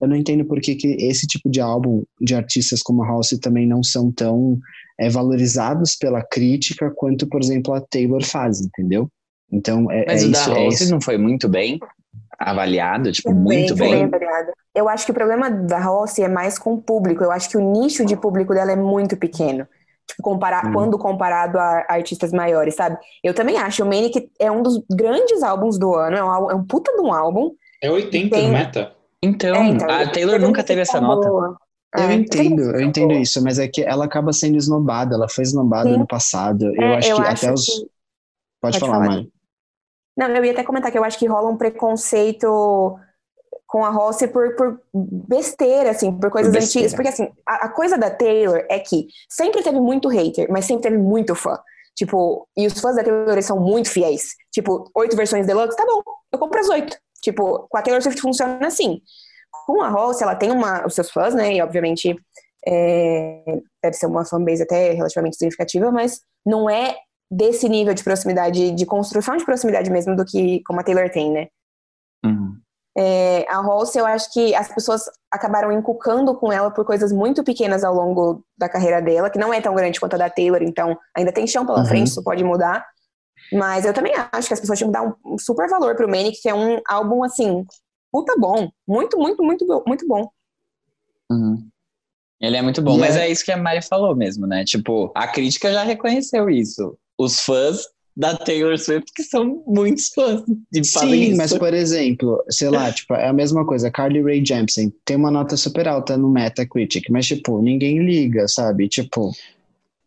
Eu 0.02 0.08
não 0.08 0.16
entendo 0.16 0.44
por 0.46 0.60
que, 0.60 0.74
que 0.76 0.88
esse 1.00 1.28
tipo 1.28 1.48
de 1.50 1.62
álbum 1.62 2.04
de 2.20 2.34
artistas 2.34 2.82
como 2.82 3.04
a 3.04 3.08
House 3.08 3.38
também 3.42 3.68
não 3.68 3.84
são 3.84 4.12
tão 4.12 4.58
é, 5.00 5.10
valorizados 5.10 5.96
pela 5.96 6.24
crítica 6.24 6.92
quanto, 6.96 7.28
por 7.28 7.40
exemplo, 7.40 7.74
a 7.76 7.82
Taylor 7.82 8.24
faz, 8.26 8.62
entendeu? 8.62 9.08
Então, 9.52 9.92
é, 9.92 10.06
Mas 10.08 10.24
é 10.24 10.26
o 10.26 10.32
isso. 10.32 10.50
da 10.50 10.56
é 10.60 10.64
Rose 10.64 10.84
isso. 10.84 10.92
não 10.92 11.00
foi 11.02 11.18
muito 11.20 11.48
bem 11.48 11.80
avaliado, 12.40 13.12
tipo, 13.12 13.30
Foi 13.30 13.38
muito 13.38 13.78
foi 13.78 13.90
bem. 13.90 14.04
avaliado. 14.04 14.52
Eu 14.74 14.90
acho 14.90 15.06
que 15.06 15.12
o 15.12 15.16
problema 15.16 15.50
da 15.50 15.80
Rossi 15.80 16.22
é 16.24 16.28
mais 16.28 16.58
com 16.60 16.74
o 16.74 16.82
público. 16.82 17.24
Eu 17.24 17.32
acho 17.32 17.50
que 17.50 17.58
o 17.58 17.72
nicho 17.72 18.04
de 18.06 18.18
público 18.18 18.54
dela 18.54 18.72
é 18.72 18.76
muito 18.76 19.16
pequeno. 19.16 19.66
Tipo, 20.08 20.22
comparar, 20.22 20.68
Hum. 20.68 20.74
quando 20.74 20.98
comparado 21.00 21.58
a 21.58 21.86
artistas 21.90 22.32
maiores, 22.32 22.76
sabe? 22.76 22.98
Eu 23.24 23.34
também 23.34 23.58
acho. 23.58 23.84
O 23.84 23.88
Manic 23.88 24.30
é 24.40 24.52
um 24.52 24.62
dos 24.62 24.80
grandes 24.90 25.42
álbuns 25.42 25.80
do 25.80 25.96
ano. 25.96 26.16
É 26.16 26.24
um, 26.24 26.52
é 26.52 26.56
um 26.56 26.64
puta 26.64 26.94
de 26.94 27.02
um 27.02 27.12
álbum. 27.14 27.52
É 27.82 27.90
80 27.90 28.36
Tem- 28.36 28.48
no 28.48 28.54
meta? 28.54 28.94
Então, 29.22 29.56
É, 29.56 29.68
então, 29.70 29.90
a 29.90 30.08
Taylor 30.12 30.40
nunca 30.40 30.64
teve 30.64 30.82
essa 30.82 31.02
nota. 31.02 31.28
Eu 31.28 31.58
É, 31.98 32.14
entendo, 32.14 32.62
eu 32.62 32.82
entendo 32.82 33.14
isso, 33.14 33.42
mas 33.44 33.58
é 33.58 33.68
que 33.68 33.82
ela 33.82 34.06
acaba 34.06 34.32
sendo 34.34 34.58
esnobada, 34.58 35.16
ela 35.16 35.28
foi 35.30 35.44
esnobada 35.44 35.90
Sim. 35.90 35.98
no 35.98 36.06
passado. 36.06 36.66
Eu 36.76 36.82
É, 36.84 36.98
acho 36.98 37.10
eu 37.10 37.16
que 37.16 37.22
acho 37.24 37.46
até 37.46 37.54
os. 37.54 37.66
que- 37.66 37.72
Pode, 37.82 37.90
Pode 38.62 38.80
falar, 38.80 38.94
falar. 38.94 39.08
Mari. 39.08 39.30
Não, 40.18 40.28
eu 40.28 40.46
ia 40.46 40.52
até 40.52 40.64
comentar 40.64 40.92
que 40.92 40.98
eu 40.98 41.04
acho 41.04 41.18
que 41.18 41.26
rola 41.28 41.50
um 41.50 41.58
preconceito 41.58 42.98
com 43.76 43.84
a 43.84 43.90
Rossi 43.90 44.26
por, 44.30 44.56
por 44.56 44.80
besteira, 44.94 45.92
assim, 45.92 46.10
por 46.18 46.32
coisas 46.32 46.54
Por 46.54 46.64
antigas. 46.64 46.94
Porque, 46.94 47.10
assim, 47.10 47.28
a, 47.46 47.66
a 47.66 47.70
coisa 47.70 47.98
da 47.98 48.10
Taylor 48.10 48.66
é 48.70 48.80
que 48.80 49.08
sempre 49.30 49.62
teve 49.62 49.78
muito 49.82 50.08
hater, 50.08 50.48
mas 50.50 50.64
sempre 50.64 50.84
teve 50.84 50.98
muito 50.98 51.36
fã. 51.36 51.60
Tipo, 51.94 52.48
e 52.56 52.66
os 52.68 52.80
fãs 52.80 52.96
da 52.96 53.04
Taylor 53.04 53.44
são 53.44 53.60
muito 53.60 53.90
fiéis. 53.90 54.30
Tipo, 54.50 54.90
oito 54.96 55.18
versões 55.18 55.46
deluxe, 55.46 55.76
tá 55.76 55.86
bom, 55.86 56.02
eu 56.32 56.40
compro 56.40 56.58
as 56.58 56.70
oito. 56.70 56.98
Tipo, 57.22 57.68
com 57.68 57.78
a 57.78 57.82
Taylor 57.82 58.02
Swift 58.02 58.22
funciona 58.22 58.66
assim. 58.66 59.02
Com 59.66 59.82
a 59.82 59.90
Rossi, 59.90 60.24
ela 60.24 60.36
tem 60.36 60.52
uma, 60.52 60.88
os 60.88 60.96
seus 60.96 61.12
fãs, 61.12 61.36
né? 61.36 61.56
E, 61.56 61.62
obviamente, 61.62 62.18
é, 62.66 63.60
deve 63.84 63.98
ser 63.98 64.06
uma 64.06 64.24
fanbase 64.24 64.64
até 64.64 64.94
relativamente 64.94 65.36
significativa, 65.36 65.92
mas 65.92 66.22
não 66.46 66.70
é 66.70 66.96
desse 67.30 67.68
nível 67.68 67.94
de 67.94 68.06
proximidade, 68.06 68.72
de 68.72 68.86
construção 68.86 69.36
de 69.36 69.44
proximidade 69.44 69.92
mesmo 69.92 70.16
do 70.16 70.24
que 70.24 70.64
como 70.64 70.80
a 70.80 70.84
Taylor 70.84 71.10
tem, 71.10 71.30
né? 71.30 71.48
Uhum. 72.26 72.64
É, 72.98 73.46
a 73.50 73.58
Halsey, 73.58 74.00
eu 74.02 74.06
acho 74.06 74.32
que 74.32 74.56
as 74.56 74.74
pessoas 74.74 75.04
acabaram 75.30 75.72
encucando 75.72 76.34
com 76.36 76.52
ela 76.52 76.72
por 76.72 76.86
coisas 76.86 77.12
muito 77.12 77.44
pequenas 77.44 77.84
ao 77.84 77.94
longo 77.94 78.44
da 78.58 78.70
carreira 78.70 79.02
dela, 79.02 79.30
que 79.30 79.38
não 79.38 79.54
é 79.54 79.60
tão 79.60 79.76
grande 79.76 80.00
quanto 80.00 80.14
a 80.14 80.18
da 80.18 80.30
Taylor, 80.30 80.64
então 80.64 80.98
ainda 81.16 81.32
tem 81.32 81.46
chão 81.46 81.66
pela 81.66 81.80
Uhum. 81.80 81.86
frente, 81.86 82.08
isso 82.08 82.24
pode 82.24 82.44
mudar. 82.44 82.86
Mas 83.52 83.86
eu 83.86 83.94
também 83.94 84.14
acho 84.32 84.48
que 84.48 84.54
as 84.54 84.60
pessoas 84.62 84.80
tinham 84.80 84.92
que 84.92 84.98
dar 84.98 85.04
um, 85.26 85.38
super 85.38 85.70
valor 85.70 85.96
pro 85.96 86.08
Manic, 86.10 86.42
que 86.42 86.48
é 86.50 86.54
um 86.56 86.80
álbum, 86.88 87.24
assim, 87.24 87.66
puta 88.12 88.34
bom. 88.40 88.70
Muito, 88.88 89.18
muito, 89.18 89.44
muito, 89.44 89.84
muito 89.86 90.08
bom. 90.08 90.30
Uhum. 91.30 91.68
Ele 92.40 92.58
é 92.58 92.62
muito 92.62 92.82
bom, 92.82 92.96
E 92.96 93.00
mas 93.00 93.16
é- 93.16 93.28
é 93.28 93.30
isso 93.32 93.44
que 93.46 93.52
a 93.52 93.58
Mari 93.58 93.82
falou 93.82 94.16
mesmo, 94.16 94.48
né? 94.48 94.64
Tipo, 94.64 95.12
a 95.16 95.28
crítica 95.28 95.72
já 95.72 95.84
reconheceu 95.84 96.50
isso. 96.50 96.98
Os 97.18 97.40
fãs 97.42 97.88
da 98.18 98.36
Taylor 98.36 98.78
Swift, 98.78 99.12
que 99.14 99.24
são 99.24 99.62
muitos 99.68 100.08
fãs 100.10 100.42
de 100.72 100.84
Sim, 100.86 101.14
isso. 101.14 101.38
mas 101.38 101.54
por 101.58 101.74
exemplo, 101.74 102.42
sei 102.50 102.70
lá, 102.70 102.92
tipo, 102.92 103.14
é 103.14 103.28
a 103.28 103.34
mesma 103.34 103.66
coisa. 103.66 103.92
Carly 103.92 104.22
Rae 104.22 104.44
Jepsen 104.46 104.94
tem 105.04 105.18
uma 105.18 105.30
nota 105.30 105.58
super 105.58 105.88
alta 105.88 106.16
no 106.16 106.30
Metacritic, 106.32 107.10
mas 107.10 107.26
tipo, 107.28 107.62
ninguém 107.62 108.00
liga, 108.06 108.48
sabe? 108.48 108.88
Tipo, 108.88 109.32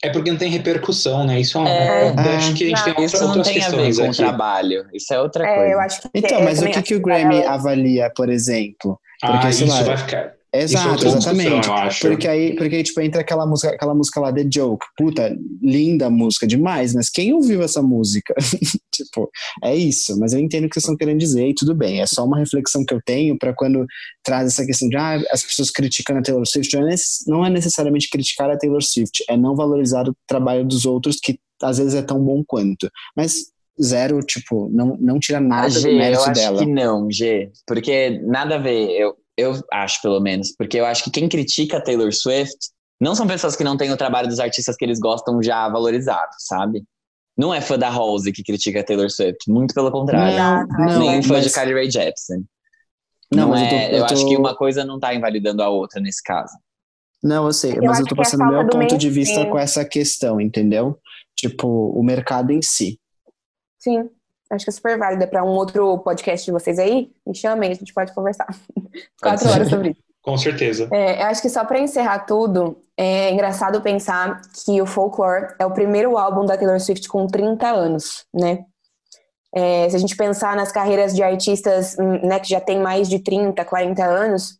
É 0.02 0.08
porque 0.10 0.30
não 0.30 0.38
tem 0.38 0.48
repercussão, 0.50 1.24
né? 1.26 1.40
Isso 1.40 1.58
é, 1.58 1.60
uma- 1.60 1.68
É. 1.70 2.08
eu 2.08 2.30
acho 2.36 2.54
que 2.54 2.64
a 2.64 2.68
gente 2.68 2.84
tem 2.84 2.94
outra, 3.04 3.20
não 3.20 3.26
outras 3.28 3.48
tem 3.48 3.56
a 3.62 3.68
ver 3.68 3.76
questões 3.86 3.98
com 3.98 4.08
o 4.08 4.14
trabalho. 4.16 4.86
Isso 4.94 5.12
é 5.12 5.20
outra 5.20 5.44
É, 5.44 5.54
coisa. 5.56 5.72
eu 5.72 5.80
acho 5.80 6.00
que. 6.02 6.08
então, 6.14 6.38
é, 6.38 6.44
mas 6.44 6.58
o 6.62 6.64
que, 6.64 6.70
acho 6.70 6.82
que 6.84 6.94
o 6.94 7.00
Grammy 7.02 7.42
avalia, 7.44 8.10
por 8.14 8.28
exemplo? 8.30 8.98
Porque, 9.20 9.46
ah, 9.46 9.50
isso 9.50 9.66
lá, 9.66 9.82
vai 9.82 9.96
ficar. 9.96 10.37
Exato, 10.52 10.88
outra 10.88 11.10
discussão, 11.10 11.32
exatamente. 11.32 12.00
Porque 12.00 12.26
aí, 12.28 12.56
porque 12.56 12.76
aí, 12.76 12.82
tipo, 12.82 13.00
entra 13.00 13.20
aquela 13.20 13.46
música, 13.46 13.74
aquela 13.74 13.94
música 13.94 14.20
lá, 14.20 14.32
The 14.32 14.46
Joke. 14.50 14.86
Puta, 14.96 15.36
linda 15.62 16.08
música 16.08 16.46
demais, 16.46 16.94
mas 16.94 17.10
quem 17.10 17.34
ouviu 17.34 17.62
essa 17.62 17.82
música? 17.82 18.34
tipo, 18.92 19.30
é 19.62 19.76
isso. 19.76 20.18
Mas 20.18 20.32
eu 20.32 20.38
entendo 20.40 20.64
o 20.64 20.68
que 20.68 20.74
vocês 20.74 20.84
estão 20.84 20.96
querendo 20.96 21.18
dizer 21.18 21.48
e 21.48 21.54
tudo 21.54 21.74
bem. 21.74 22.00
É 22.00 22.06
só 22.06 22.24
uma 22.24 22.38
reflexão 22.38 22.84
que 22.84 22.94
eu 22.94 23.00
tenho 23.04 23.36
para 23.38 23.52
quando 23.52 23.84
traz 24.24 24.46
essa 24.46 24.64
questão 24.64 24.88
de 24.88 24.96
ah, 24.96 25.20
as 25.30 25.42
pessoas 25.42 25.70
criticando 25.70 26.20
a 26.20 26.22
Taylor 26.22 26.46
Swift. 26.46 26.74
Não 26.76 26.88
é, 26.88 26.94
não 27.26 27.46
é 27.46 27.50
necessariamente 27.50 28.08
criticar 28.08 28.50
a 28.50 28.56
Taylor 28.56 28.82
Swift, 28.82 29.24
é 29.28 29.36
não 29.36 29.54
valorizar 29.54 30.08
o 30.08 30.16
trabalho 30.26 30.64
dos 30.64 30.86
outros 30.86 31.16
que 31.22 31.38
às 31.62 31.78
vezes 31.78 31.94
é 31.94 32.02
tão 32.02 32.22
bom 32.24 32.42
quanto. 32.46 32.90
Mas 33.16 33.46
zero, 33.80 34.20
tipo, 34.20 34.68
não, 34.70 34.96
não 34.98 35.18
tira 35.18 35.40
nada 35.40 35.66
Ah, 35.66 35.70
do 35.70 35.80
G, 35.80 35.90
eu 35.90 35.96
mérito 35.98 36.22
acho 36.22 36.32
dela. 36.32 36.58
que 36.58 36.66
não, 36.66 37.10
G. 37.10 37.50
Porque 37.66 38.20
nada 38.24 38.56
a 38.56 38.58
ver, 38.58 38.90
eu, 38.90 39.14
eu 39.38 39.54
acho 39.72 40.02
pelo 40.02 40.20
menos. 40.20 40.52
Porque 40.56 40.76
eu 40.78 40.84
acho 40.84 41.04
que 41.04 41.10
quem 41.10 41.28
critica 41.28 41.80
Taylor 41.82 42.12
Swift 42.12 42.56
não 43.00 43.14
são 43.14 43.26
pessoas 43.26 43.54
que 43.56 43.62
não 43.64 43.76
têm 43.76 43.92
o 43.92 43.96
trabalho 43.96 44.28
dos 44.28 44.40
artistas 44.40 44.76
que 44.76 44.84
eles 44.84 44.98
gostam 44.98 45.40
já 45.42 45.68
valorizado, 45.68 46.30
sabe? 46.38 46.82
Não 47.36 47.54
é 47.54 47.60
fã 47.60 47.78
da 47.78 47.88
Rose 47.88 48.32
que 48.32 48.42
critica 48.42 48.80
a 48.80 48.84
Taylor 48.84 49.08
Swift, 49.08 49.48
muito 49.48 49.72
pelo 49.72 49.92
contrário. 49.92 50.36
Não, 50.36 50.66
não, 50.86 50.98
Nem 51.12 51.22
fã 51.22 51.34
mas- 51.34 51.44
de 51.44 51.52
Carly 51.52 51.72
Rae 51.72 51.88
Jepsen. 51.90 52.44
Não, 53.32 53.42
Não, 53.42 53.48
mas 53.50 53.60
eu 53.60 53.66
é, 53.66 53.70
tô- 53.70 53.92
eu, 53.92 53.98
eu 53.98 54.04
acho 54.06 54.22
tô- 54.22 54.28
que 54.28 54.36
uma 54.36 54.56
coisa 54.56 54.84
não 54.84 54.98
tá 54.98 55.14
invalidando 55.14 55.62
a 55.62 55.68
outra 55.68 56.00
nesse 56.00 56.22
caso. 56.22 56.52
Não, 57.22 57.46
eu 57.46 57.52
sei, 57.52 57.72
Eu 57.72 57.82
mas 57.82 57.92
acho 57.92 58.02
eu 58.02 58.06
tô 58.06 58.14
é 58.14 58.18
passando 58.18 58.42
o 58.42 58.48
meu 58.48 58.66
ponto 58.68 58.96
de 58.98 59.10
vista 59.10 59.34
mainstream. 59.34 59.50
com 59.50 59.58
essa 59.58 59.84
questão, 59.84 60.40
entendeu? 60.40 60.98
Tipo, 61.36 61.68
o 61.68 62.02
mercado 62.02 62.50
em 62.52 62.62
si. 62.62 62.98
Sim, 63.78 64.08
acho 64.50 64.64
que 64.64 64.70
é 64.70 64.72
super 64.72 64.98
válida 64.98 65.26
para 65.26 65.44
um 65.44 65.48
outro 65.48 65.98
podcast 65.98 66.44
de 66.44 66.52
vocês 66.52 66.78
aí. 66.78 67.10
Me 67.26 67.34
chamem, 67.34 67.70
a 67.70 67.74
gente 67.74 67.92
pode 67.92 68.14
conversar. 68.14 68.46
Quatro 69.20 69.48
horas 69.50 69.68
sobre 69.68 69.90
isso. 69.90 70.02
Com 70.22 70.36
certeza. 70.36 70.88
É, 70.92 71.22
eu 71.22 71.26
acho 71.26 71.40
que 71.40 71.48
só 71.48 71.64
para 71.64 71.78
encerrar 71.78 72.20
tudo, 72.20 72.82
é 72.96 73.30
engraçado 73.30 73.80
pensar 73.80 74.42
que 74.64 74.80
o 74.82 74.86
Folklore 74.86 75.54
é 75.58 75.64
o 75.64 75.72
primeiro 75.72 76.18
álbum 76.18 76.44
da 76.44 76.56
Taylor 76.56 76.80
Swift 76.80 77.08
com 77.08 77.26
30 77.26 77.66
anos, 77.66 78.26
né? 78.34 78.64
É, 79.54 79.88
se 79.88 79.96
a 79.96 79.98
gente 79.98 80.16
pensar 80.16 80.54
nas 80.54 80.70
carreiras 80.70 81.14
de 81.14 81.22
artistas 81.22 81.96
hum, 81.98 82.26
né, 82.26 82.38
que 82.38 82.50
já 82.50 82.60
tem 82.60 82.78
mais 82.78 83.08
de 83.08 83.18
30, 83.18 83.64
40 83.64 84.04
anos, 84.04 84.58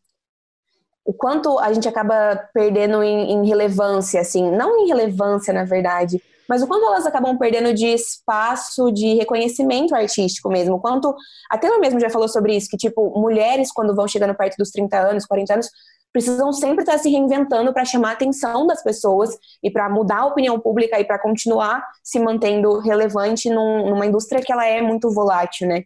o 1.05 1.13
quanto 1.13 1.59
a 1.59 1.73
gente 1.73 1.89
acaba 1.89 2.49
perdendo 2.55 3.03
em, 3.03 3.33
em 3.33 3.47
relevância, 3.47 4.21
assim, 4.21 4.51
não 4.51 4.79
em 4.79 4.89
relevância, 4.89 5.53
na 5.53 5.65
verdade, 5.65 6.23
mas 6.49 6.63
o 6.63 6.67
quanto 6.67 6.87
elas 6.87 7.07
acabam 7.07 7.37
perdendo 7.39 7.75
de 7.75 7.87
espaço, 7.87 8.91
de 8.93 9.15
reconhecimento 9.15 9.95
artístico 9.95 10.49
mesmo, 10.49 10.77
o 10.77 10.81
quanto 10.81 11.15
a 11.51 11.59
Taylor 11.59 11.81
mesmo 11.81 12.01
já 12.01 12.11
falou 12.11 12.29
sobre 12.29 12.57
isso, 12.57 12.69
que, 12.71 12.77
tipo, 12.77 13.19
mulheres, 13.21 13.71
quando 13.73 13.95
vão 13.95 14.09
chegando 14.09 14.35
perto 14.35 14.57
dos 14.57 14.71
30 14.71 14.99
anos, 14.99 15.27
40 15.27 15.55
anos, 15.55 15.69
precisam 16.13 16.53
sempre 16.53 16.83
estar 16.83 16.99
se 16.99 17.11
reinventando 17.11 17.73
para 17.73 17.85
chamar 17.85 18.11
a 18.11 18.13
atenção 18.13 18.67
das 18.67 18.83
pessoas 18.83 19.37
e 19.63 19.71
para 19.71 19.89
mudar 19.91 20.21
a 20.21 20.27
opinião 20.27 20.59
pública 20.59 20.99
e 20.99 21.05
para 21.05 21.19
continuar 21.19 21.85
se 22.03 22.19
mantendo 22.19 22.79
relevante 22.81 23.51
num- 23.51 23.91
numa 23.91 24.07
indústria 24.07 24.43
que 24.43 24.51
ela 24.53 24.67
é 24.67 24.81
muito 24.81 25.11
volátil, 25.13 25.69
né? 25.69 25.83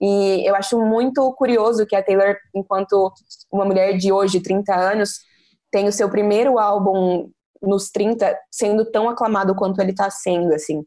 E 0.00 0.48
eu 0.48 0.54
acho 0.54 0.78
muito 0.80 1.32
curioso 1.34 1.84
que 1.86 1.96
a 1.96 2.02
Taylor, 2.02 2.36
enquanto 2.54 3.12
uma 3.52 3.64
mulher 3.64 3.96
de 3.96 4.12
hoje, 4.12 4.40
30 4.40 4.74
anos, 4.74 5.20
tem 5.70 5.88
o 5.88 5.92
seu 5.92 6.08
primeiro 6.08 6.58
álbum 6.58 7.30
nos 7.62 7.90
30 7.90 8.36
sendo 8.50 8.84
tão 8.90 9.08
aclamado 9.08 9.54
quanto 9.54 9.80
ele 9.80 9.94
tá 9.94 10.10
sendo, 10.10 10.54
assim. 10.54 10.84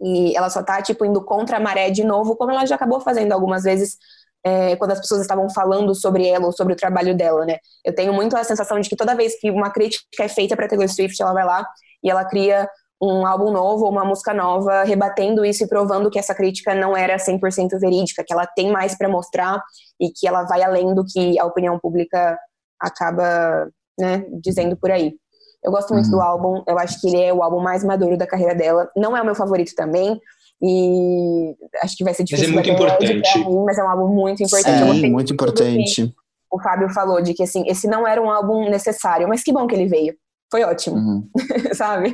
E 0.00 0.36
ela 0.36 0.48
só 0.48 0.62
tá, 0.62 0.80
tipo, 0.80 1.04
indo 1.04 1.24
contra 1.24 1.56
a 1.56 1.60
maré 1.60 1.90
de 1.90 2.04
novo, 2.04 2.36
como 2.36 2.52
ela 2.52 2.66
já 2.66 2.76
acabou 2.76 3.00
fazendo 3.00 3.32
algumas 3.32 3.64
vezes 3.64 3.96
é, 4.44 4.76
quando 4.76 4.92
as 4.92 5.00
pessoas 5.00 5.20
estavam 5.20 5.50
falando 5.50 5.94
sobre 5.94 6.26
ela 6.26 6.46
ou 6.46 6.52
sobre 6.52 6.72
o 6.72 6.76
trabalho 6.76 7.16
dela, 7.16 7.44
né? 7.44 7.58
Eu 7.84 7.94
tenho 7.94 8.12
muito 8.12 8.36
a 8.36 8.44
sensação 8.44 8.78
de 8.80 8.88
que 8.88 8.96
toda 8.96 9.16
vez 9.16 9.38
que 9.40 9.50
uma 9.50 9.70
crítica 9.70 10.24
é 10.24 10.28
feita 10.28 10.56
para 10.56 10.68
Taylor 10.68 10.88
Swift, 10.88 11.20
ela 11.20 11.32
vai 11.32 11.44
lá 11.44 11.66
e 12.02 12.10
ela 12.10 12.24
cria 12.24 12.68
um 13.00 13.24
álbum 13.26 13.52
novo 13.52 13.84
ou 13.84 13.90
uma 13.90 14.04
música 14.04 14.34
nova, 14.34 14.82
rebatendo 14.82 15.44
isso 15.44 15.64
e 15.64 15.68
provando 15.68 16.10
que 16.10 16.18
essa 16.18 16.34
crítica 16.34 16.74
não 16.74 16.96
era 16.96 17.16
100% 17.16 17.78
verídica, 17.78 18.24
que 18.26 18.32
ela 18.32 18.46
tem 18.46 18.72
mais 18.72 18.96
para 18.96 19.08
mostrar 19.08 19.62
e 20.00 20.10
que 20.10 20.26
ela 20.26 20.44
vai 20.44 20.62
além 20.62 20.94
do 20.94 21.04
que 21.04 21.38
a 21.38 21.44
opinião 21.44 21.78
pública 21.78 22.36
acaba 22.80 23.68
né, 23.98 24.24
dizendo 24.40 24.76
por 24.76 24.90
aí. 24.90 25.14
Eu 25.64 25.72
gosto 25.72 25.92
muito 25.92 26.06
Uhum. 26.06 26.12
do 26.12 26.20
álbum, 26.20 26.62
eu 26.66 26.78
acho 26.78 27.00
que 27.00 27.08
ele 27.08 27.20
é 27.22 27.32
o 27.32 27.42
álbum 27.42 27.60
mais 27.60 27.82
maduro 27.84 28.16
da 28.16 28.26
carreira 28.26 28.54
dela. 28.54 28.90
Não 28.96 29.16
é 29.16 29.20
o 29.22 29.24
meu 29.24 29.34
favorito 29.34 29.74
também, 29.74 30.20
e 30.62 31.54
acho 31.82 31.96
que 31.96 32.04
vai 32.04 32.14
ser 32.14 32.22
Mas 32.22 32.32
é 32.32 32.36
difícil 32.36 32.54
muito 32.54 32.70
importante. 32.70 33.22
pra 33.22 33.38
mim, 33.50 33.64
mas 33.64 33.78
é 33.78 33.82
um 33.84 33.88
álbum 33.88 34.08
muito 34.08 34.42
importante. 34.42 34.80
Eu 34.82 34.94
Sim, 34.94 35.10
muito 35.10 35.32
importante. 35.32 36.14
O 36.50 36.60
Fábio 36.60 36.88
falou 36.90 37.20
de 37.20 37.34
que 37.34 37.42
assim, 37.42 37.62
esse 37.66 37.86
não 37.86 38.06
era 38.06 38.20
um 38.22 38.30
álbum 38.30 38.68
necessário, 38.70 39.28
mas 39.28 39.42
que 39.42 39.52
bom 39.52 39.66
que 39.66 39.74
ele 39.74 39.86
veio. 39.86 40.16
Foi 40.50 40.62
ótimo, 40.64 40.96
Uhum. 40.96 41.28
sabe? 41.74 42.12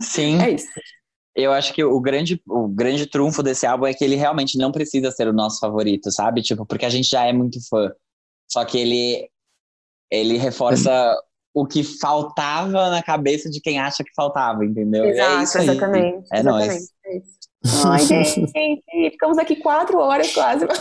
Sim, 0.00 0.40
É 0.40 0.50
isso. 0.50 0.68
eu 1.34 1.52
acho 1.52 1.72
que 1.74 1.82
o 1.82 2.00
grande, 2.00 2.40
o 2.48 2.68
grande 2.68 3.06
trunfo 3.06 3.42
desse 3.42 3.66
álbum 3.66 3.86
é 3.86 3.94
que 3.94 4.04
ele 4.04 4.16
realmente 4.16 4.56
não 4.58 4.70
precisa 4.70 5.10
ser 5.10 5.26
o 5.28 5.32
nosso 5.32 5.58
favorito, 5.60 6.10
sabe? 6.12 6.42
Tipo, 6.42 6.64
porque 6.66 6.84
a 6.86 6.90
gente 6.90 7.08
já 7.08 7.24
é 7.24 7.32
muito 7.32 7.58
fã. 7.68 7.90
Só 8.50 8.64
que 8.64 8.78
ele, 8.78 9.28
ele 10.10 10.36
reforça 10.38 11.14
o 11.54 11.66
que 11.66 11.82
faltava 11.82 12.90
na 12.90 13.02
cabeça 13.02 13.50
de 13.50 13.60
quem 13.60 13.78
acha 13.78 14.02
que 14.02 14.14
faltava, 14.14 14.64
entendeu? 14.64 15.04
É 15.04 15.10
Exato, 15.10 15.42
isso 15.42 15.58
aí. 15.58 15.68
exatamente. 15.68 16.26
É 16.32 16.38
exatamente, 16.40 16.68
nóis. 16.68 16.88
é 17.06 17.16
isso. 17.18 17.42
Ai, 17.86 18.04
gente, 18.04 18.50
ficamos 19.12 19.38
aqui 19.38 19.54
quatro 19.56 19.98
horas 19.98 20.32
quase. 20.34 20.66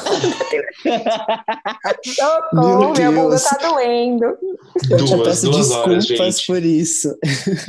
Socorro, 2.03 2.79
Meu 2.79 2.93
minha 2.93 3.11
bunda 3.11 3.39
tá 3.39 3.57
doendo. 3.69 4.25
Eu 4.25 4.97
te 5.05 5.13
Duas, 5.13 5.27
peço 5.27 5.51
duas 5.51 5.69
horas, 5.71 6.05
desculpas 6.07 6.35
gente. 6.37 6.47
por 6.47 6.63
isso. 6.63 7.15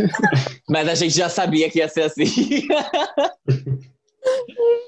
Mas 0.68 0.88
a 0.88 0.94
gente 0.94 1.14
já 1.14 1.28
sabia 1.28 1.68
que 1.70 1.78
ia 1.78 1.88
ser 1.88 2.02
assim. 2.04 2.24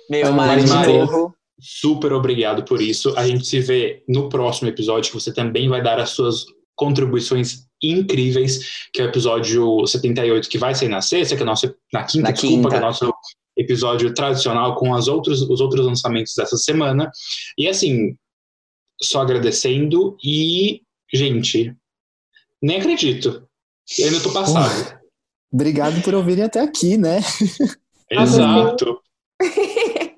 Meu, 0.08 0.32
Mari, 0.32 0.64
de 0.64 0.70
Mari. 0.70 0.92
novo. 0.98 1.34
Super 1.60 2.12
obrigado 2.12 2.64
por 2.64 2.80
isso. 2.80 3.12
A 3.18 3.26
gente 3.26 3.46
se 3.46 3.60
vê 3.60 4.02
no 4.08 4.28
próximo 4.28 4.68
episódio, 4.68 5.10
que 5.12 5.20
você 5.20 5.32
também 5.32 5.68
vai 5.68 5.82
dar 5.82 5.98
as 5.98 6.10
suas 6.10 6.44
contribuições 6.74 7.66
incríveis, 7.90 8.88
que 8.92 9.00
é 9.00 9.04
o 9.04 9.08
episódio 9.08 9.86
78, 9.86 10.48
que 10.48 10.58
vai 10.58 10.74
sair 10.74 10.88
na 10.88 11.00
sexta, 11.02 11.36
que 11.36 11.42
é 11.42 11.46
nosso, 11.46 11.74
na 11.92 12.04
quinta, 12.04 12.24
Na 12.28 12.30
desculpa, 12.32 12.54
quinta. 12.56 12.68
que 12.70 12.74
é 12.74 12.78
o 12.78 12.82
nosso 12.82 13.14
episódio 13.56 14.12
tradicional 14.14 14.74
com 14.76 14.94
as 14.94 15.06
outros, 15.08 15.42
os 15.42 15.60
outros 15.60 15.86
lançamentos 15.86 16.32
dessa 16.36 16.56
semana. 16.56 17.10
E 17.58 17.68
assim, 17.68 18.16
só 19.00 19.20
agradecendo 19.22 20.16
e, 20.24 20.82
gente, 21.12 21.74
nem 22.62 22.78
acredito. 22.78 23.46
Eu 23.98 24.06
ainda 24.06 24.20
tô 24.20 24.32
passado. 24.32 24.98
Obrigado 25.52 26.02
por 26.02 26.14
ouvirem 26.14 26.44
até 26.44 26.60
aqui, 26.60 26.96
né? 26.96 27.20
Exato. 28.10 29.00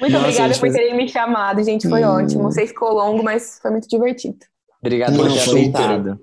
Muito 0.00 0.12
Nossa, 0.12 0.26
obrigada 0.26 0.58
por 0.58 0.72
terem 0.72 0.96
me 0.96 1.08
chamado, 1.08 1.62
gente. 1.62 1.88
Foi 1.88 2.04
Hum. 2.04 2.08
ótimo. 2.08 2.42
Não 2.42 2.50
sei 2.50 2.66
se 2.66 2.72
ficou 2.72 2.92
longo, 2.92 3.22
mas 3.22 3.58
foi 3.62 3.70
muito 3.70 3.88
divertido. 3.88 4.38
Obrigado 4.80 5.16
por 5.16 5.32
ter 5.32 5.38
aceitado. 5.38 6.18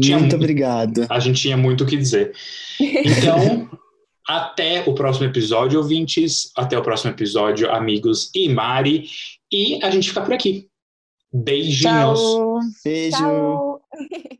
Tinha 0.00 0.18
Muito 0.18 0.36
obrigado. 0.36 1.06
A 1.08 1.18
gente 1.18 1.40
tinha 1.40 1.56
muito 1.56 1.84
o 1.84 1.86
que 1.86 1.96
dizer. 1.96 2.32
Então, 2.80 3.68
até 4.28 4.84
o 4.86 4.94
próximo 4.94 5.26
episódio, 5.26 5.78
ouvintes. 5.78 6.50
Até 6.56 6.78
o 6.78 6.82
próximo 6.82 7.12
episódio, 7.12 7.70
amigos 7.70 8.30
e 8.34 8.48
Mari. 8.48 9.08
E 9.50 9.82
a 9.82 9.90
gente 9.90 10.08
fica 10.08 10.22
por 10.22 10.34
aqui. 10.34 10.68
Beijinhos. 11.32 12.20
Tchau. 12.20 12.60
Beijo. 12.84 13.16
Tchau. 13.16 13.80